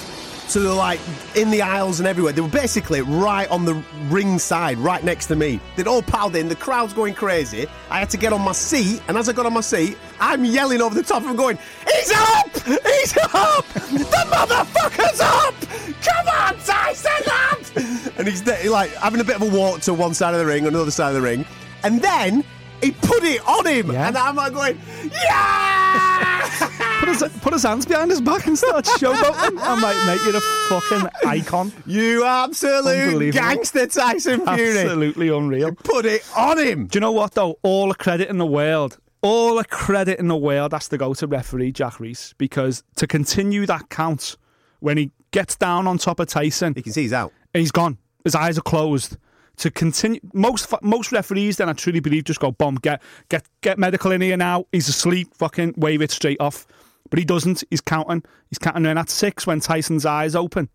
So 0.49 0.61
they 0.61 0.69
were 0.69 0.75
like 0.75 1.01
in 1.35 1.51
the 1.51 1.61
aisles 1.61 1.99
and 1.99 2.07
everywhere. 2.07 2.33
They 2.33 2.41
were 2.41 2.49
basically 2.49 3.03
right 3.03 3.49
on 3.51 3.65
the 3.65 3.75
ring 4.09 4.39
side, 4.39 4.79
right 4.79 5.03
next 5.03 5.27
to 5.27 5.37
me. 5.37 5.61
They'd 5.75 5.89
all 5.89 6.03
piled 6.03 6.37
in. 6.37 6.49
The 6.49 6.55
crowd's 6.55 6.93
going 6.93 7.15
crazy. 7.15 7.67
I 7.91 7.99
had 7.99 8.11
to 8.11 8.17
get 8.17 8.33
on 8.33 8.43
my 8.43 8.53
seat, 8.53 9.03
and 9.09 9.19
as 9.19 9.29
I 9.29 9.33
got 9.33 9.45
on 9.47 9.53
my 9.55 9.61
seat, 9.61 9.99
I'm 10.21 10.45
yelling 10.45 10.81
over 10.81 10.95
the 10.95 11.03
top 11.03 11.23
of 11.23 11.29
him, 11.29 11.37
going, 11.37 11.59
"He's 11.93 12.13
up! 12.13 12.51
He's 12.65 13.17
up! 13.35 13.67
The 13.75 14.25
motherfucker's 14.31 15.21
up! 15.21 15.55
Come 16.03 16.29
on, 16.29 16.57
Tyson, 16.65 17.11
lad!" 17.27 18.13
And 18.19 18.29
he's 18.29 18.43
there, 18.45 18.71
like 18.71 18.91
having 18.95 19.21
a 19.21 19.25
bit 19.25 19.37
of 19.37 19.43
a 19.43 19.51
walk 19.57 19.81
to 19.83 19.95
one 19.95 20.15
side 20.15 20.33
of 20.33 20.41
the 20.41 20.47
ring, 20.47 20.67
another 20.67 20.91
side 20.93 21.09
of 21.09 21.15
the 21.15 21.21
ring, 21.23 21.45
and 21.83 22.01
then 22.01 22.45
he 22.81 22.93
put 22.93 23.25
it 23.25 23.47
on 23.49 23.67
him, 23.67 23.91
Yeah. 23.91 24.09
and 24.09 24.17
I'm 24.17 24.37
like 24.37 24.53
going, 24.55 24.81
"Yeah!" 25.13 26.49
Put 27.07 27.21
his, 27.23 27.39
put 27.41 27.53
his 27.53 27.63
hands 27.63 27.87
behind 27.87 28.11
his 28.11 28.21
back 28.21 28.47
and 28.49 28.59
start 28.59 28.85
showboating. 28.85 29.59
I'm 29.63 29.81
like, 29.81 29.97
mate, 30.07 30.21
you're 30.27 30.37
a 30.37 30.41
fucking 30.69 31.09
icon. 31.25 31.73
You 31.87 32.25
absolute 32.25 33.33
gangster, 33.33 33.87
Tyson 33.87 34.41
Fury. 34.45 34.79
Absolutely 34.79 35.29
unreal. 35.29 35.73
Put 35.73 36.05
it 36.05 36.25
on 36.37 36.59
him. 36.59 36.87
Do 36.89 36.97
you 36.97 37.01
know 37.01 37.13
what 37.13 37.35
though? 37.35 37.59
All 37.63 37.89
the 37.89 37.95
credit 37.95 38.29
in 38.29 38.39
the 38.39 38.47
world, 38.47 38.99
all 39.23 39.55
the 39.55 39.65
credit 39.65 40.19
in 40.19 40.27
the 40.27 40.37
world 40.37 40.73
has 40.73 40.89
to 40.89 40.99
go 40.99 41.15
to 41.15 41.27
referee 41.29 41.71
Jack 41.71 42.01
Reiss 42.01 42.35
because 42.39 42.83
to 42.97 43.07
continue 43.07 43.67
that 43.67 43.89
count 43.89 44.37
when 44.81 44.97
he 44.97 45.13
gets 45.31 45.55
down 45.55 45.87
on 45.87 45.99
top 45.99 46.19
of 46.19 46.27
Tyson, 46.27 46.73
You 46.77 46.83
can 46.83 46.93
see 46.93 47.03
he's 47.03 47.13
out. 47.13 47.33
he's 47.53 47.71
gone. 47.71 47.99
His 48.25 48.35
eyes 48.35 48.59
are 48.59 48.63
closed. 48.63 49.17
To 49.59 49.71
continue, 49.71 50.21
most 50.35 50.71
most 50.83 51.13
referees 51.13 51.57
then 51.57 51.69
I 51.71 51.73
truly 51.73 52.01
believe 52.01 52.25
just 52.25 52.41
go 52.41 52.51
bomb 52.51 52.75
get 52.75 53.01
get 53.31 53.47
get 53.63 53.79
medical 53.79 54.11
in 54.11 54.21
here 54.21 54.37
now. 54.37 54.67
He's 54.73 54.89
asleep. 54.89 55.29
Fucking 55.37 55.75
wave 55.79 56.03
it 56.03 56.11
straight 56.11 56.39
off. 56.41 56.67
But 57.11 57.19
he 57.19 57.25
doesn't. 57.25 57.65
He's 57.71 57.81
counting. 57.81 58.23
He's 58.51 58.59
counting 58.59 58.87
in 58.87 58.99
at 58.99 59.11
six 59.11 59.47
when 59.47 59.61
Tyson's 59.61 60.07
eyes 60.07 60.35
open. 60.35 60.69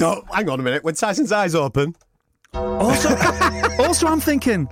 No, 0.00 0.22
hang 0.32 0.48
on 0.50 0.60
a 0.60 0.62
minute. 0.62 0.82
When 0.84 0.94
Tyson's 0.94 1.32
eyes 1.32 1.54
open, 1.54 1.94
Also, 2.52 3.08
also, 3.78 4.06
I'm 4.06 4.20
thinking, 4.20 4.68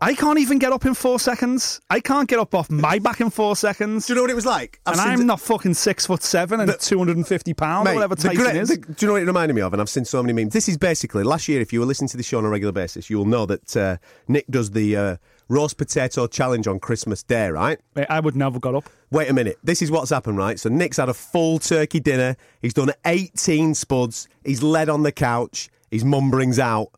I 0.00 0.14
can't 0.14 0.38
even 0.38 0.58
get 0.58 0.72
up 0.72 0.84
in 0.86 0.94
four 0.94 1.18
seconds. 1.18 1.80
I 1.90 1.98
can't 2.00 2.28
get 2.28 2.38
up 2.38 2.54
off 2.54 2.70
my 2.70 2.98
back 2.98 3.20
in 3.20 3.30
four 3.30 3.56
seconds. 3.56 4.06
do 4.06 4.12
you 4.12 4.16
know 4.16 4.22
what 4.22 4.30
it 4.30 4.34
was 4.34 4.46
like? 4.46 4.80
I've 4.86 4.92
and 4.98 5.00
I'm 5.00 5.26
not 5.26 5.40
fucking 5.40 5.74
six 5.74 6.06
foot 6.06 6.22
seven 6.22 6.60
and 6.60 6.68
The- 6.68 6.76
250 6.76 7.54
pounds 7.54 7.88
or 7.88 7.94
whatever 7.94 8.14
Tyson 8.14 8.36
great- 8.36 8.56
is. 8.56 8.68
the- 8.68 8.76
do 8.76 8.94
you 9.00 9.06
know 9.06 9.12
what 9.14 9.22
it 9.22 9.26
reminded 9.26 9.54
me 9.54 9.62
of? 9.62 9.72
And 9.72 9.80
I've 9.80 9.88
seen 9.88 10.04
so 10.04 10.22
many 10.22 10.32
memes. 10.32 10.52
This 10.52 10.68
is 10.68 10.76
basically 10.76 11.22
last 11.24 11.48
year. 11.48 11.60
If 11.60 11.72
you 11.72 11.80
were 11.80 11.86
listening 11.86 12.08
to 12.08 12.16
the 12.16 12.22
show 12.22 12.38
on 12.38 12.44
a 12.44 12.48
regular 12.50 12.72
basis, 12.72 13.08
you 13.08 13.16
will 13.18 13.24
know 13.26 13.46
that 13.46 13.76
uh, 13.76 13.96
Nick 14.28 14.46
does 14.50 14.70
the 14.72 14.96
uh, 14.96 15.16
roast 15.48 15.76
potato 15.76 16.26
challenge 16.26 16.66
on 16.66 16.80
Christmas 16.80 17.22
Day, 17.22 17.48
right? 17.50 17.78
Mate, 17.94 18.06
I 18.08 18.20
would 18.20 18.36
never 18.36 18.58
got 18.58 18.74
up. 18.74 18.84
Wait 19.10 19.28
a 19.28 19.32
minute. 19.32 19.58
This 19.62 19.82
is 19.82 19.90
what's 19.90 20.10
happened, 20.10 20.38
right? 20.38 20.58
So 20.58 20.68
Nick's 20.68 20.96
had 20.96 21.08
a 21.08 21.14
full 21.14 21.58
turkey 21.58 22.00
dinner. 22.00 22.36
He's 22.62 22.74
done 22.74 22.90
18 23.04 23.74
spuds. 23.74 24.28
He's 24.44 24.62
led 24.62 24.88
on 24.88 25.02
the 25.02 25.12
couch. 25.12 25.68
His 25.90 26.04
mum 26.04 26.30
brings 26.30 26.58
out 26.58 26.88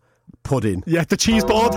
pudding. 0.42 0.82
Yeah, 0.86 1.04
the 1.04 1.16
cheese 1.16 1.42
oh. 1.46 1.48
board. 1.48 1.74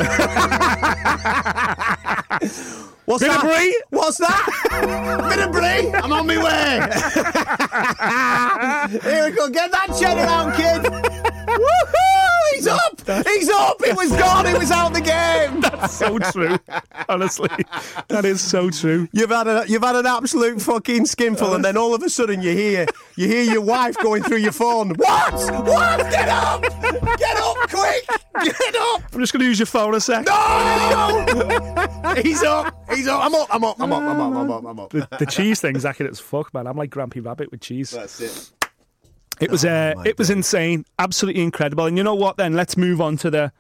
What's 3.10 3.24
Bit 3.24 3.32
of 3.32 3.42
that? 3.42 3.58
brie? 3.58 3.84
What's 3.90 4.18
that? 4.20 5.30
Bit 5.30 5.40
of 5.40 5.52
brie? 5.52 5.92
I'm 5.92 6.14
on 6.14 6.28
my 6.28 6.38
way. 6.38 6.80
Here 9.12 9.26
we 9.26 9.36
go. 9.36 9.50
Get 9.50 9.72
that 9.72 9.98
cheddar 10.00 10.22
out, 10.22 10.56
kid. 10.56 10.84
Woohoo! 11.50 12.29
He's 12.60 12.68
up. 12.68 13.26
He's 13.26 13.50
up. 13.50 13.82
It 13.86 13.96
was 13.96 14.12
gone. 14.12 14.46
It 14.46 14.58
was 14.58 14.70
out 14.70 14.92
the 14.94 15.00
game. 15.00 15.62
That's 15.62 15.94
so 15.94 16.20
true. 16.20 16.58
Honestly, 17.08 17.48
that 18.10 18.26
is 18.26 18.42
so 18.42 18.70
true. 18.70 19.08
You've 19.14 19.30
had 19.30 19.48
a 19.48 19.64
you've 19.66 19.82
had 19.82 19.96
an 19.96 20.06
absolute 20.06 20.62
fucking 20.62 21.06
skinful, 21.06 21.54
and 21.54 21.64
then 21.64 21.78
all 21.78 21.96
of 21.96 22.04
a 22.04 22.10
sudden 22.10 22.42
you 22.42 22.52
hear 22.52 22.86
you 23.16 23.28
hear 23.28 23.44
your 23.44 23.62
wife 23.62 23.96
going 24.00 24.24
through 24.24 24.40
your 24.40 24.52
phone. 24.52 24.90
What? 24.96 25.34
What? 25.34 26.12
Get 26.12 26.28
up! 26.28 26.62
Get 27.18 27.38
up 27.38 27.58
quick! 27.70 28.06
Get 28.44 28.76
up! 28.76 29.04
I'm 29.14 29.20
just 29.20 29.32
going 29.32 29.42
to 29.42 29.46
use 29.46 29.60
your 29.60 29.66
phone 29.66 29.96
a 29.96 30.02
sec. 30.02 30.26
No! 30.26 31.26
No. 31.30 32.14
He's 32.22 32.44
up. 32.44 32.76
He's 32.94 33.08
up. 33.08 33.24
I'm 33.24 33.36
up. 33.36 33.48
I'm 33.50 33.64
up. 33.64 33.80
I'm 33.80 33.94
up. 33.94 34.02
I'm 34.02 34.20
up. 34.20 34.34
I'm 34.36 34.52
up. 34.52 34.66
I'm 34.66 34.80
up. 34.82 34.90
The, 34.90 35.08
the 35.18 35.26
cheese 35.26 35.62
thing's 35.62 35.86
accurate 35.86 36.12
as 36.12 36.20
fuck, 36.20 36.54
man. 36.54 36.68
I'm 36.68 36.76
like 36.76 36.90
Grampy 36.90 37.26
Rabbit 37.26 37.52
with 37.52 37.62
cheese. 37.62 37.92
That's 37.92 38.20
it. 38.20 38.52
It 39.40 39.52
was 39.52 39.66
uh, 39.66 39.94
my 39.96 40.04
it 40.06 40.18
was 40.18 40.30
insane, 40.30 40.86
absolutely 40.98 41.44
incredible. 41.44 41.86
And 41.86 41.98
you 41.98 42.04
know 42.04 42.16
what? 42.16 42.38
Then 42.38 42.54
let's 42.54 42.78
move 42.78 43.02
on 43.02 43.18
to 43.18 43.30
the 43.30 43.52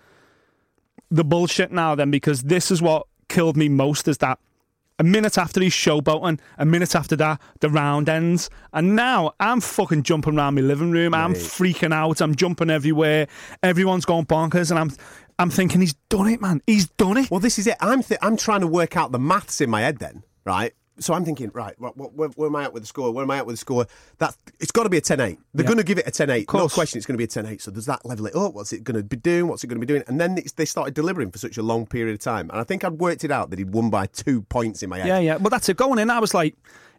the 1.11 1.23
bullshit 1.23 1.71
now. 1.71 1.95
Then 1.95 2.11
because 2.11 2.43
this 2.43 2.71
is 2.71 2.81
what 2.81 3.07
killed 3.27 3.57
me 3.57 3.69
most 3.69 4.07
is 4.07 4.17
that 4.19 4.39
a 4.99 5.03
minute 5.03 5.37
after 5.37 5.61
he's 5.61 5.73
showboating, 5.73 6.39
a 6.57 6.65
minute 6.65 6.93
after 6.95 7.15
that 7.15 7.41
the 7.61 7.69
round 7.69 8.09
ends, 8.09 8.49
and 8.73 8.95
now 8.95 9.33
I'm 9.39 9.61
fucking 9.61 10.03
jumping 10.03 10.37
around 10.37 10.55
my 10.55 10.61
living 10.61 10.91
room. 10.91 11.13
I'm 11.13 11.33
freaking 11.33 11.93
out. 11.93 12.21
I'm 12.21 12.35
jumping 12.35 12.69
everywhere. 12.69 13.27
Everyone's 13.63 14.05
going 14.05 14.25
bonkers, 14.25 14.69
and 14.71 14.79
I'm 14.79 14.91
I'm 15.39 15.49
thinking 15.49 15.79
he's 15.79 15.93
done 16.09 16.27
it, 16.27 16.41
man. 16.41 16.61
He's 16.67 16.89
done 16.89 17.15
it. 17.17 17.31
Well, 17.31 17.39
this 17.39 17.57
is 17.57 17.65
it. 17.67 17.77
I'm 17.79 18.03
th- 18.03 18.19
I'm 18.21 18.35
trying 18.35 18.61
to 18.61 18.67
work 18.67 18.97
out 18.97 19.13
the 19.13 19.19
maths 19.19 19.61
in 19.61 19.69
my 19.69 19.81
head 19.81 19.99
then, 19.99 20.23
right? 20.43 20.73
So 20.99 21.13
I'm 21.13 21.23
thinking, 21.25 21.49
right, 21.53 21.73
what, 21.79 21.95
what, 21.97 22.13
where, 22.13 22.29
where 22.29 22.47
am 22.49 22.55
I 22.55 22.63
at 22.65 22.73
with 22.73 22.83
the 22.83 22.87
score? 22.87 23.11
Where 23.11 23.23
am 23.23 23.31
I 23.31 23.37
at 23.37 23.45
with 23.45 23.53
the 23.53 23.59
score? 23.59 23.85
That 24.17 24.35
it's 24.59 24.71
got 24.71 24.83
to 24.83 24.89
be 24.89 24.97
a 24.97 25.01
10-8. 25.01 25.17
They're 25.17 25.37
Yeah. 25.55 25.63
going 25.63 25.77
to 25.77 25.83
give 25.83 25.97
it 25.97 26.07
a 26.07 26.11
10-8. 26.11 26.53
No 26.53 26.67
question, 26.67 26.97
it's 26.97 27.05
going 27.05 27.17
to 27.17 27.17
be 27.17 27.23
a 27.23 27.27
10-8. 27.27 27.61
So 27.61 27.71
does 27.71 27.85
that 27.85 28.05
level 28.05 28.25
it 28.27 28.35
up? 28.35 28.53
What's 28.53 28.73
it 28.73 28.83
going 28.83 28.97
to 28.97 29.03
be 29.03 29.17
doing? 29.17 29.47
What's 29.47 29.63
it 29.63 29.67
going 29.67 29.79
to 29.79 29.85
be 29.85 29.91
doing? 29.91 30.03
And 30.07 30.19
then 30.19 30.37
it's, 30.37 30.51
they 30.53 30.65
started 30.65 30.93
delivering 30.93 31.31
for 31.31 31.37
such 31.37 31.57
a 31.57 31.63
long 31.63 31.85
period 31.85 32.13
of 32.13 32.19
time. 32.19 32.49
And 32.49 32.59
I 32.59 32.63
think 32.63 32.83
I'd 32.83 32.93
worked 32.99 33.23
it 33.23 33.31
out 33.31 33.49
that 33.49 33.59
he'd 33.59 33.73
won 33.73 33.89
by 33.89 34.07
two 34.07 34.41
points 34.43 34.83
in 34.83 34.89
my 34.89 34.97
head. 34.99 35.07
Yeah, 35.07 35.19
yeah. 35.19 35.37
But 35.37 35.49
that's 35.49 35.69
it. 35.69 35.77
Going 35.77 35.99
in, 35.99 36.09
I 36.09 36.19
was 36.19 36.33
like, 36.33 36.55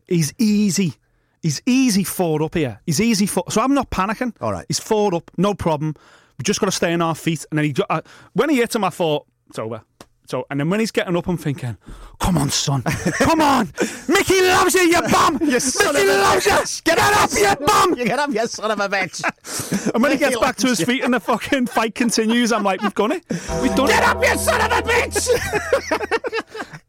he's 0.08 0.32
easy. 0.38 0.94
He's 1.42 1.62
easy 1.66 2.04
four 2.04 2.42
up 2.42 2.54
here. 2.54 2.80
He's 2.86 3.00
easy 3.00 3.26
four. 3.26 3.44
So 3.50 3.60
I'm 3.62 3.72
not 3.74 3.90
panicking. 3.90 4.34
All 4.40 4.52
right. 4.52 4.66
He's 4.68 4.78
four 4.78 5.14
up, 5.14 5.30
no 5.38 5.54
problem. 5.54 5.94
We 6.38 6.42
just 6.42 6.60
got 6.60 6.66
to 6.66 6.72
stay 6.72 6.92
on 6.92 7.00
our 7.02 7.14
feet. 7.14 7.44
And 7.50 7.58
then 7.58 7.64
he, 7.66 7.74
uh, 7.88 8.02
when 8.34 8.50
he 8.50 8.56
hit 8.56 8.74
him, 8.74 8.84
I 8.84 8.90
thought 8.90 9.26
it's 9.48 9.58
over. 9.58 9.82
So, 10.30 10.46
and 10.48 10.60
then 10.60 10.70
when 10.70 10.78
he's 10.78 10.92
getting 10.92 11.16
up, 11.16 11.26
I'm 11.26 11.36
thinking, 11.36 11.76
come 12.20 12.38
on, 12.38 12.50
son, 12.50 12.82
come 12.82 13.40
on, 13.40 13.66
Mickey 14.06 14.40
loves 14.42 14.76
you, 14.76 14.82
you 14.82 15.00
bum. 15.02 15.38
son 15.58 15.92
Mickey 15.94 16.08
of 16.08 16.14
a 16.14 16.20
loves 16.20 16.46
you. 16.46 16.82
Get 16.84 16.98
up, 17.00 17.30
you 17.32 17.66
bum. 17.66 17.94
You 17.98 18.04
get 18.04 18.18
up, 18.20 18.30
you 18.30 18.46
son 18.46 18.70
of 18.70 18.78
a 18.78 18.88
bitch. 18.88 19.24
And 19.92 20.00
when 20.00 20.12
he 20.12 20.18
gets 20.18 20.38
back 20.38 20.54
to 20.58 20.68
his 20.68 20.78
you. 20.78 20.86
feet 20.86 21.02
and 21.02 21.12
the 21.12 21.18
fucking 21.18 21.66
fight 21.66 21.96
continues, 21.96 22.52
I'm 22.52 22.62
like, 22.62 22.80
we've 22.80 22.94
done 22.94 23.10
it. 23.10 23.24
We've 23.60 23.74
done 23.74 23.88
get 23.88 23.88
it. 23.88 23.88
Get 23.88 24.04
up, 24.04 24.22
you 24.22 24.38
son 24.38 24.60
of 24.60 24.70
a 24.70 24.82
bitch. 24.88 25.28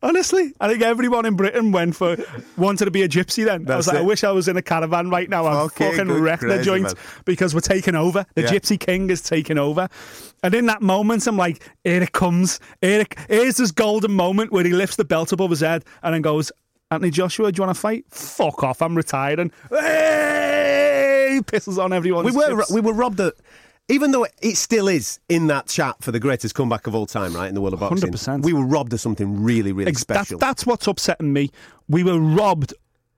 Honestly, 0.04 0.54
I 0.60 0.68
think 0.68 0.82
everyone 0.84 1.26
in 1.26 1.36
Britain 1.36 1.72
went 1.72 1.96
for 1.96 2.18
wanted 2.58 2.86
to 2.86 2.92
be 2.92 3.02
a 3.04 3.10
gypsy. 3.10 3.46
Then 3.46 3.70
I 3.72 3.78
was 3.78 3.86
That's 3.86 3.96
like, 3.96 3.98
I 3.98 4.02
wish 4.02 4.24
I 4.24 4.32
was 4.32 4.48
in 4.48 4.58
a 4.58 4.62
caravan 4.62 5.10
right 5.10 5.30
now. 5.30 5.46
I'm 5.48 5.58
Okay, 5.68 5.92
fucking 5.96 6.12
wrecked 6.12 6.42
the 6.44 6.62
joint 6.62 6.84
man. 6.84 6.94
because 7.26 7.54
we're 7.56 7.62
taking 7.62 7.96
over. 7.96 8.26
The 8.36 8.42
Yeah. 8.44 8.50
Gypsy 8.50 8.80
King 8.80 9.10
is 9.10 9.22
taking 9.22 9.58
over, 9.58 9.90
and 10.44 10.54
in 10.54 10.66
that 10.68 10.82
moment, 10.82 11.28
I'm 11.28 11.38
like, 11.38 11.62
here 11.84 12.02
it 12.02 12.12
comes. 12.14 12.60
Here 12.82 13.02
it, 13.02 13.16
here's 13.28 13.58
this 13.58 13.72
golden 13.72 14.12
moment 14.14 14.52
where 14.52 14.64
he 14.64 14.72
lifts 14.74 14.96
the 14.96 15.06
belt 15.06 15.32
above 15.32 15.50
his 15.50 15.60
head 15.62 15.86
and 16.04 16.14
then 16.14 16.22
goes, 16.22 16.52
Anthony 16.90 17.12
Joshua, 17.12 17.52
do 17.52 17.60
you 17.62 17.66
want 17.66 17.76
to 17.76 17.80
fight? 17.82 18.06
Fuck 18.10 18.64
off! 18.64 18.82
I'm 18.82 18.96
retiring. 18.96 19.52
Hey! 19.70 21.40
Pisses 21.46 21.82
on 21.84 21.94
everyone. 21.94 22.26
we 22.26 22.32
were 22.32 22.64
we 22.72 22.82
were 22.82 22.94
robbed 22.94 23.20
of. 23.20 23.34
Even 23.90 24.12
though 24.12 24.26
it 24.42 24.56
still 24.56 24.88
is 24.88 25.20
in 25.28 25.48
that 25.48 25.68
chat 25.68 25.96
for 26.02 26.12
the 26.12 26.20
greatest 26.20 26.56
comeback 26.56 26.88
of 26.88 26.96
all 26.96 27.06
time, 27.06 27.34
right 27.36 27.50
in 27.50 27.56
the 27.56 27.60
world 27.62 27.74
of 27.74 27.80
boxing, 27.82 28.10
100%. 28.12 28.44
we 28.44 28.54
were 28.54 28.64
robbed 28.66 28.94
of 28.94 29.02
something 29.02 29.44
really, 29.44 29.74
really 29.74 29.90
Ex- 29.90 30.06
that- 30.06 30.20
special. 30.26 30.40
that's 30.40 30.66
what's 30.66 30.88
upsetting 30.88 31.34
me. 31.34 31.50
We 31.90 32.04
were 32.04 32.20
robbed 32.20 32.74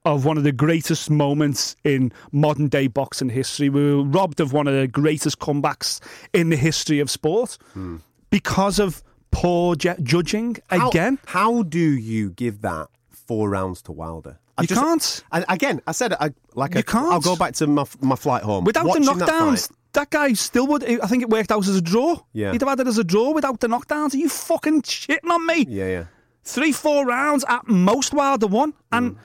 of 0.05 0.25
one 0.25 0.37
of 0.37 0.43
the 0.43 0.51
greatest 0.51 1.09
moments 1.09 1.75
in 1.83 2.11
modern 2.31 2.67
day 2.67 2.87
boxing 2.87 3.29
history. 3.29 3.69
We 3.69 3.95
were 3.95 4.03
robbed 4.03 4.39
of 4.39 4.51
one 4.53 4.67
of 4.67 4.73
the 4.73 4.87
greatest 4.87 5.39
comebacks 5.39 5.99
in 6.33 6.49
the 6.49 6.57
history 6.57 6.99
of 6.99 7.09
sport 7.09 7.57
Hmm. 7.73 7.97
because 8.29 8.79
of 8.79 9.01
poor 9.31 9.75
ju- 9.75 9.95
judging 10.03 10.57
again. 10.69 11.19
How 11.25 11.63
do 11.63 11.79
you 11.79 12.31
give 12.31 12.61
that 12.61 12.87
four 13.09 13.49
rounds 13.49 13.81
to 13.83 13.91
Wilder? 13.91 14.39
I 14.57 14.63
You 14.63 14.67
can't. 14.67 15.23
And 15.31 15.45
again, 15.49 15.81
I 15.87 15.93
said 15.93 16.13
I 16.13 16.31
like. 16.53 16.73
You 16.75 16.79
I, 16.79 16.83
can't. 16.83 17.11
I'll 17.11 17.19
go 17.21 17.35
back 17.35 17.53
to 17.55 17.65
my 17.67 17.85
my 18.01 18.15
flight 18.15 18.43
home 18.43 18.65
Without 18.65 18.83
the 18.83 18.89
Watching 18.89 19.05
that 19.05 19.17
knockdowns, 19.29 19.67
fight- 19.69 19.77
that, 19.93 20.09
guy 20.11 20.33
still 20.33 20.67
would. 20.67 20.83
I 20.83 21.07
think 21.07 21.23
it 21.23 21.29
worked 21.29 21.51
out 21.51 21.67
as 21.67 21.75
a 21.75 21.81
draw. 21.81 22.17
Yeah. 22.33 22.51
He'd 22.51 22.61
have 22.61 22.69
had 22.69 22.79
it 22.81 22.87
as 22.87 22.97
a 22.99 23.03
draw 23.03 23.31
without 23.31 23.61
the 23.61 23.67
knockdowns. 23.67 24.13
Are 24.13 24.17
you 24.17 24.29
fucking 24.29 24.83
shitting 24.83 25.29
on 25.29 25.45
me? 25.47 25.65
yeah, 25.69 25.87
yeah. 25.87 26.03
Three, 26.43 26.71
four 26.73 27.05
rounds 27.05 27.45
at 27.47 27.67
most 27.67 28.13
Wilder 28.13 28.47
won. 28.47 28.73
And 28.91 29.15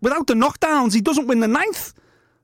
without 0.00 0.26
the 0.26 0.34
knockdowns, 0.34 0.94
he 0.94 1.00
doesn't 1.00 1.26
win 1.26 1.40
the 1.40 1.48
ninth. 1.48 1.92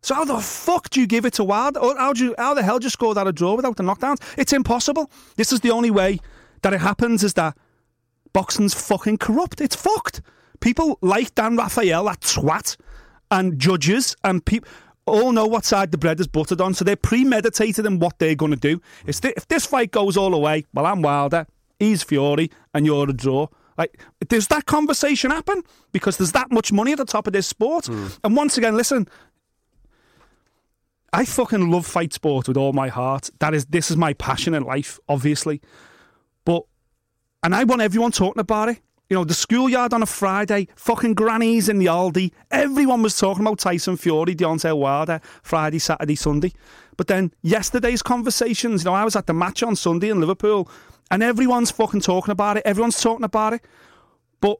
So 0.02 0.14
how 0.14 0.24
the 0.24 0.38
fuck 0.38 0.90
do 0.90 1.00
you 1.00 1.06
give 1.06 1.24
it 1.24 1.34
to 1.34 1.44
Wild? 1.44 1.76
Or 1.76 1.96
how, 1.96 2.12
do 2.12 2.24
you, 2.26 2.34
how 2.38 2.54
the 2.54 2.62
hell 2.62 2.78
do 2.78 2.84
you 2.84 2.90
score 2.90 3.14
that 3.14 3.26
a 3.26 3.32
draw 3.32 3.54
without 3.54 3.76
the 3.76 3.82
knockdowns? 3.82 4.20
It's 4.38 4.52
impossible. 4.52 5.10
This 5.36 5.52
is 5.52 5.60
the 5.60 5.70
only 5.70 5.90
way 5.90 6.20
that 6.62 6.72
it 6.72 6.80
happens 6.80 7.24
is 7.24 7.34
that 7.34 7.56
boxing's 8.32 8.74
fucking 8.74 9.18
corrupt. 9.18 9.60
It's 9.60 9.74
fucked. 9.74 10.20
People 10.60 10.98
like 11.02 11.34
Dan 11.34 11.56
Rafael, 11.56 12.04
that 12.04 12.20
twat, 12.20 12.76
and 13.30 13.58
judges 13.58 14.14
and 14.22 14.44
people 14.44 14.68
all 15.06 15.32
know 15.32 15.46
what 15.46 15.64
side 15.64 15.92
the 15.92 15.98
bread 15.98 16.18
is 16.18 16.26
buttered 16.26 16.60
on, 16.60 16.74
so 16.74 16.84
they're 16.84 16.96
premeditated 16.96 17.86
in 17.86 17.98
what 18.00 18.18
they're 18.18 18.34
going 18.34 18.50
to 18.50 18.56
do. 18.56 18.80
If, 19.06 19.16
thi- 19.16 19.34
if 19.36 19.46
this 19.46 19.64
fight 19.64 19.92
goes 19.92 20.16
all 20.16 20.30
the 20.30 20.38
way, 20.38 20.64
well, 20.74 20.86
I'm 20.86 21.00
Wilder, 21.02 21.46
he's 21.78 22.02
Fury, 22.02 22.50
and 22.74 22.84
you're 22.84 23.08
a 23.08 23.12
draw. 23.12 23.46
Like, 23.76 24.00
does 24.28 24.48
that 24.48 24.66
conversation 24.66 25.30
happen? 25.30 25.62
Because 25.92 26.16
there's 26.16 26.32
that 26.32 26.50
much 26.50 26.72
money 26.72 26.92
at 26.92 26.98
the 26.98 27.04
top 27.04 27.26
of 27.26 27.32
this 27.32 27.46
sport. 27.46 27.86
Hmm. 27.86 28.06
And 28.24 28.36
once 28.36 28.56
again, 28.56 28.76
listen, 28.76 29.08
I 31.12 31.24
fucking 31.24 31.70
love 31.70 31.86
fight 31.86 32.12
sport 32.12 32.48
with 32.48 32.56
all 32.56 32.72
my 32.72 32.88
heart. 32.88 33.30
That 33.38 33.54
is, 33.54 33.66
this 33.66 33.90
is 33.90 33.96
my 33.96 34.12
passion 34.14 34.54
in 34.54 34.62
life, 34.62 34.98
obviously. 35.08 35.60
But, 36.44 36.64
and 37.42 37.54
I 37.54 37.64
want 37.64 37.82
everyone 37.82 38.12
talking 38.12 38.40
about 38.40 38.68
it. 38.68 38.80
You 39.08 39.16
know, 39.16 39.24
the 39.24 39.34
schoolyard 39.34 39.94
on 39.94 40.02
a 40.02 40.06
Friday, 40.06 40.66
fucking 40.74 41.14
grannies 41.14 41.68
in 41.68 41.78
the 41.78 41.86
Aldi. 41.86 42.32
Everyone 42.50 43.02
was 43.02 43.16
talking 43.16 43.46
about 43.46 43.60
Tyson 43.60 43.96
Fury, 43.96 44.34
Deontay 44.34 44.76
Wilder, 44.76 45.20
Friday, 45.42 45.78
Saturday, 45.78 46.16
Sunday. 46.16 46.52
But 46.96 47.06
then 47.06 47.32
yesterday's 47.42 48.02
conversations, 48.02 48.82
you 48.82 48.90
know, 48.90 48.94
I 48.94 49.04
was 49.04 49.14
at 49.14 49.26
the 49.26 49.32
match 49.32 49.62
on 49.62 49.76
Sunday 49.76 50.08
in 50.08 50.18
Liverpool, 50.18 50.68
and 51.10 51.22
everyone's 51.22 51.70
fucking 51.70 52.00
talking 52.00 52.32
about 52.32 52.56
it. 52.56 52.62
Everyone's 52.66 53.00
talking 53.00 53.24
about 53.24 53.52
it. 53.54 53.62
But 54.40 54.58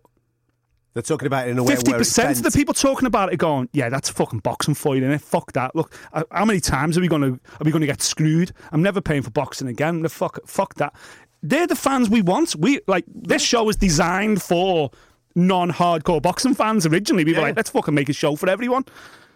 They're 0.95 1.03
talking 1.03 1.27
about 1.27 1.49
it 1.49 1.51
in 1.51 1.59
a 1.59 1.65
way 1.65 1.75
50% 1.75 2.31
of 2.39 2.43
the 2.43 2.51
people 2.51 2.73
talking 2.75 3.07
about 3.07 3.29
it 3.31 3.35
are 3.35 3.37
going, 3.39 3.69
yeah, 3.73 3.89
that's 3.89 4.09
fucking 4.09 4.39
boxing 4.41 4.75
fight, 4.75 5.03
innit? 5.03 5.21
Fuck 5.21 5.53
that. 5.53 5.75
Look, 5.77 5.95
uh, 6.13 6.25
how 6.31 6.45
many 6.45 6.61
times 6.61 6.97
are 6.97 7.01
we 7.01 7.09
gonna 7.09 7.33
are 7.33 7.65
we 7.65 7.71
gonna 7.71 7.87
get 7.87 8.01
screwed? 8.03 8.53
I'm 8.73 8.83
never 8.83 9.01
paying 9.01 9.23
for 9.23 9.31
boxing 9.31 9.69
again. 9.69 10.03
The 10.03 10.09
fuck, 10.09 10.39
fuck 10.47 10.75
that. 10.77 10.95
They're 11.43 11.67
the 11.67 11.77
fans 11.77 12.09
we 12.09 12.23
want. 12.23 12.57
We 12.57 12.81
like 12.87 13.05
this 13.15 13.43
show 13.43 13.65
was 13.65 13.77
designed 13.77 14.43
for 14.43 14.91
non-hardcore 15.35 16.23
boxing 16.23 16.55
fans 16.55 16.87
originally. 16.87 17.25
We 17.25 17.33
were 17.33 17.39
Yeah. 17.41 17.45
like, 17.45 17.57
let's 17.57 17.71
fucking 17.71 17.93
make 17.95 18.09
a 18.09 18.15
show 18.15 18.37
for 18.37 18.49
everyone. 18.49 18.85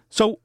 So 0.08 0.40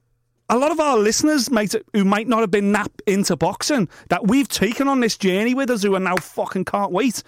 a 0.49 0.57
lot 0.57 0.71
of 0.71 0.79
our 0.79 0.97
listeners, 0.97 1.49
mate, 1.49 1.75
who 1.93 2.05
might 2.05 2.27
not 2.27 2.41
have 2.41 2.51
been 2.51 2.71
nap 2.71 2.91
into 3.07 3.35
boxing, 3.35 3.89
that 4.09 4.27
we've 4.27 4.47
taken 4.47 4.87
on 4.87 4.99
this 4.99 5.17
journey 5.17 5.53
with 5.53 5.69
us, 5.69 5.83
who 5.83 5.95
are 5.95 5.99
now 5.99 6.17
fucking 6.17 6.65
can't 6.65 6.91
wait. 6.91 7.23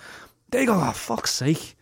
They 0.51 0.65
go, 0.65 0.73
oh 0.79 0.91
fuck's 0.91 1.33
sake. 1.33 1.75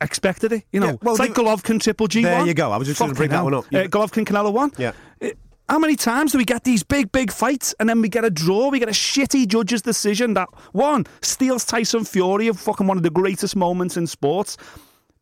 Expected 0.00 0.52
it, 0.52 0.64
you 0.72 0.80
know. 0.80 0.86
Yeah, 0.88 0.96
well, 1.02 1.14
it's 1.14 1.20
like 1.20 1.32
Golovkin 1.32 1.80
Triple 1.80 2.08
G. 2.08 2.22
There 2.22 2.38
one. 2.38 2.46
you 2.46 2.54
go. 2.54 2.72
I 2.72 2.76
was 2.76 2.88
just 2.88 2.98
gonna 2.98 3.14
Fucking 3.14 3.18
bring 3.18 3.30
that 3.30 3.44
one 3.44 3.54
up. 3.54 3.66
Uh, 3.66 3.84
Golovkin 3.88 4.26
Canelo 4.26 4.52
one. 4.52 4.72
Yeah. 4.76 4.92
Uh, 5.22 5.30
How 5.68 5.78
many 5.78 5.96
times 5.96 6.32
do 6.32 6.38
we 6.38 6.44
get 6.44 6.64
these 6.64 6.82
big, 6.82 7.10
big 7.12 7.32
fights 7.32 7.74
and 7.80 7.88
then 7.88 8.02
we 8.02 8.08
get 8.08 8.24
a 8.24 8.30
draw? 8.30 8.68
We 8.68 8.80
get 8.80 8.88
a 8.88 8.92
shitty 8.92 9.46
judge's 9.46 9.80
decision 9.80 10.34
that 10.34 10.48
one 10.72 11.06
steals 11.22 11.64
Tyson 11.64 12.04
Fury 12.04 12.48
of 12.48 12.58
fucking 12.60 12.86
one 12.86 12.98
of 12.98 13.02
the 13.02 13.10
greatest 13.10 13.56
moments 13.56 13.96
in 13.96 14.06
sports. 14.06 14.58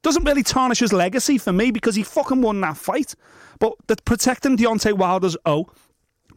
Doesn't 0.02 0.24
really 0.24 0.42
tarnish 0.42 0.80
his 0.80 0.92
legacy 0.92 1.38
for 1.38 1.52
me 1.52 1.70
because 1.70 1.94
he 1.94 2.02
fucking 2.02 2.42
won 2.42 2.60
that 2.62 2.76
fight. 2.76 3.14
But 3.58 3.74
the 3.86 3.96
protecting 4.04 4.56
Deontay 4.56 4.96
Wilder's 4.96 5.36
O, 5.46 5.68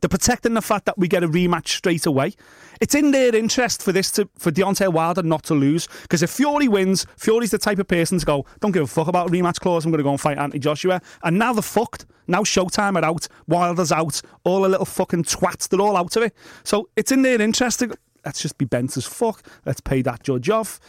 they're 0.01 0.09
protecting 0.09 0.53
the 0.53 0.61
fact 0.61 0.85
that 0.85 0.97
we 0.97 1.07
get 1.07 1.23
a 1.23 1.27
rematch 1.27 1.69
straight 1.69 2.05
away. 2.05 2.33
It's 2.81 2.93
in 2.93 3.11
their 3.11 3.35
interest 3.35 3.81
for 3.81 3.91
this 3.91 4.11
to 4.11 4.29
for 4.37 4.51
Deontay 4.51 4.91
Wilder 4.91 5.23
not 5.23 5.43
to 5.45 5.55
lose 5.55 5.87
because 6.03 6.21
if 6.21 6.29
Fury 6.29 6.67
wins, 6.67 7.05
Fury's 7.17 7.51
the 7.51 7.57
type 7.57 7.79
of 7.79 7.87
person 7.87 8.19
to 8.19 8.25
go, 8.25 8.45
don't 8.59 8.71
give 8.71 8.83
a 8.83 8.87
fuck 8.87 9.07
about 9.07 9.29
a 9.29 9.31
rematch 9.31 9.59
clause. 9.59 9.85
I'm 9.85 9.91
going 9.91 9.99
to 9.99 10.03
go 10.03 10.11
and 10.11 10.21
fight 10.21 10.37
Anthony 10.37 10.59
Joshua. 10.59 11.01
And 11.23 11.39
now 11.39 11.53
they're 11.53 11.61
fucked. 11.61 12.05
Now 12.27 12.41
Showtime 12.41 13.01
are 13.01 13.05
out, 13.05 13.27
Wilder's 13.47 13.91
out, 13.91 14.21
all 14.43 14.61
the 14.61 14.69
little 14.69 14.85
fucking 14.85 15.23
twats 15.23 15.69
they're 15.69 15.81
all 15.81 15.95
out 15.95 16.15
of 16.15 16.23
it. 16.23 16.33
So 16.63 16.89
it's 16.95 17.11
in 17.11 17.21
their 17.21 17.41
interest 17.41 17.79
to 17.79 17.95
let's 18.25 18.41
just 18.41 18.57
be 18.57 18.65
bent 18.65 18.97
as 18.97 19.05
fuck. 19.05 19.43
Let's 19.65 19.81
pay 19.81 20.01
that 20.01 20.23
judge 20.23 20.49
off. 20.49 20.79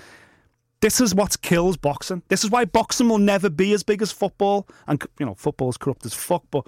This 0.80 1.00
is 1.00 1.14
what 1.14 1.40
kills 1.42 1.76
boxing. 1.76 2.22
This 2.28 2.44
is 2.44 2.50
why 2.50 2.64
boxing 2.64 3.08
will 3.08 3.18
never 3.18 3.48
be 3.48 3.72
as 3.72 3.82
big 3.82 4.02
as 4.02 4.12
football. 4.12 4.68
And, 4.86 5.02
you 5.18 5.26
know, 5.26 5.34
football's 5.34 5.76
corrupt 5.76 6.04
as 6.04 6.14
fuck, 6.14 6.44
but 6.50 6.66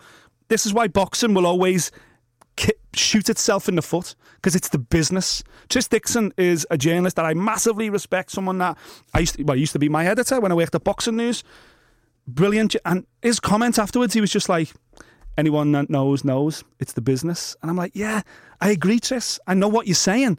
this 0.49 0.65
is 0.65 0.73
why 0.73 0.89
boxing 0.89 1.35
will 1.35 1.47
always 1.47 1.91
ki- 2.57 2.73
shoot 2.95 3.29
itself 3.29 3.69
in 3.69 3.77
the 3.77 3.83
foot 3.83 4.15
because 4.37 4.57
it's 4.57 4.71
the 4.71 4.79
business. 4.79 5.43
Tris 5.69 5.89
Dixon 5.89 6.33
is 6.39 6.67
a 6.71 6.79
journalist 6.79 7.17
that 7.17 7.27
I 7.27 7.35
massively 7.35 7.91
respect, 7.91 8.31
someone 8.31 8.59
that 8.59 8.79
I 9.15 9.21
used 9.21 9.37
to, 9.37 9.43
well, 9.43 9.57
used 9.57 9.73
to 9.73 9.79
be 9.79 9.89
my 9.89 10.07
editor 10.07 10.41
when 10.41 10.53
I 10.53 10.55
worked 10.55 10.75
at 10.75 10.85
Boxing 10.85 11.17
News. 11.17 11.45
Brilliant. 12.27 12.77
And 12.85 13.07
his 13.23 13.41
comment 13.41 13.79
afterwards, 13.79 14.15
he 14.15 14.21
was 14.21 14.31
just 14.31 14.49
like, 14.49 14.73
anyone 15.37 15.73
that 15.73 15.89
knows, 15.89 16.25
knows. 16.25 16.65
It's 16.81 16.93
the 16.93 17.01
business. 17.01 17.57
And 17.63 17.71
I'm 17.71 17.77
like, 17.77 17.93
yeah, 17.95 18.23
I 18.61 18.71
agree, 18.71 19.01
Tris. 19.01 19.39
I 19.47 19.55
know 19.55 19.69
what 19.69 19.87
you're 19.87 19.95
saying. 19.95 20.39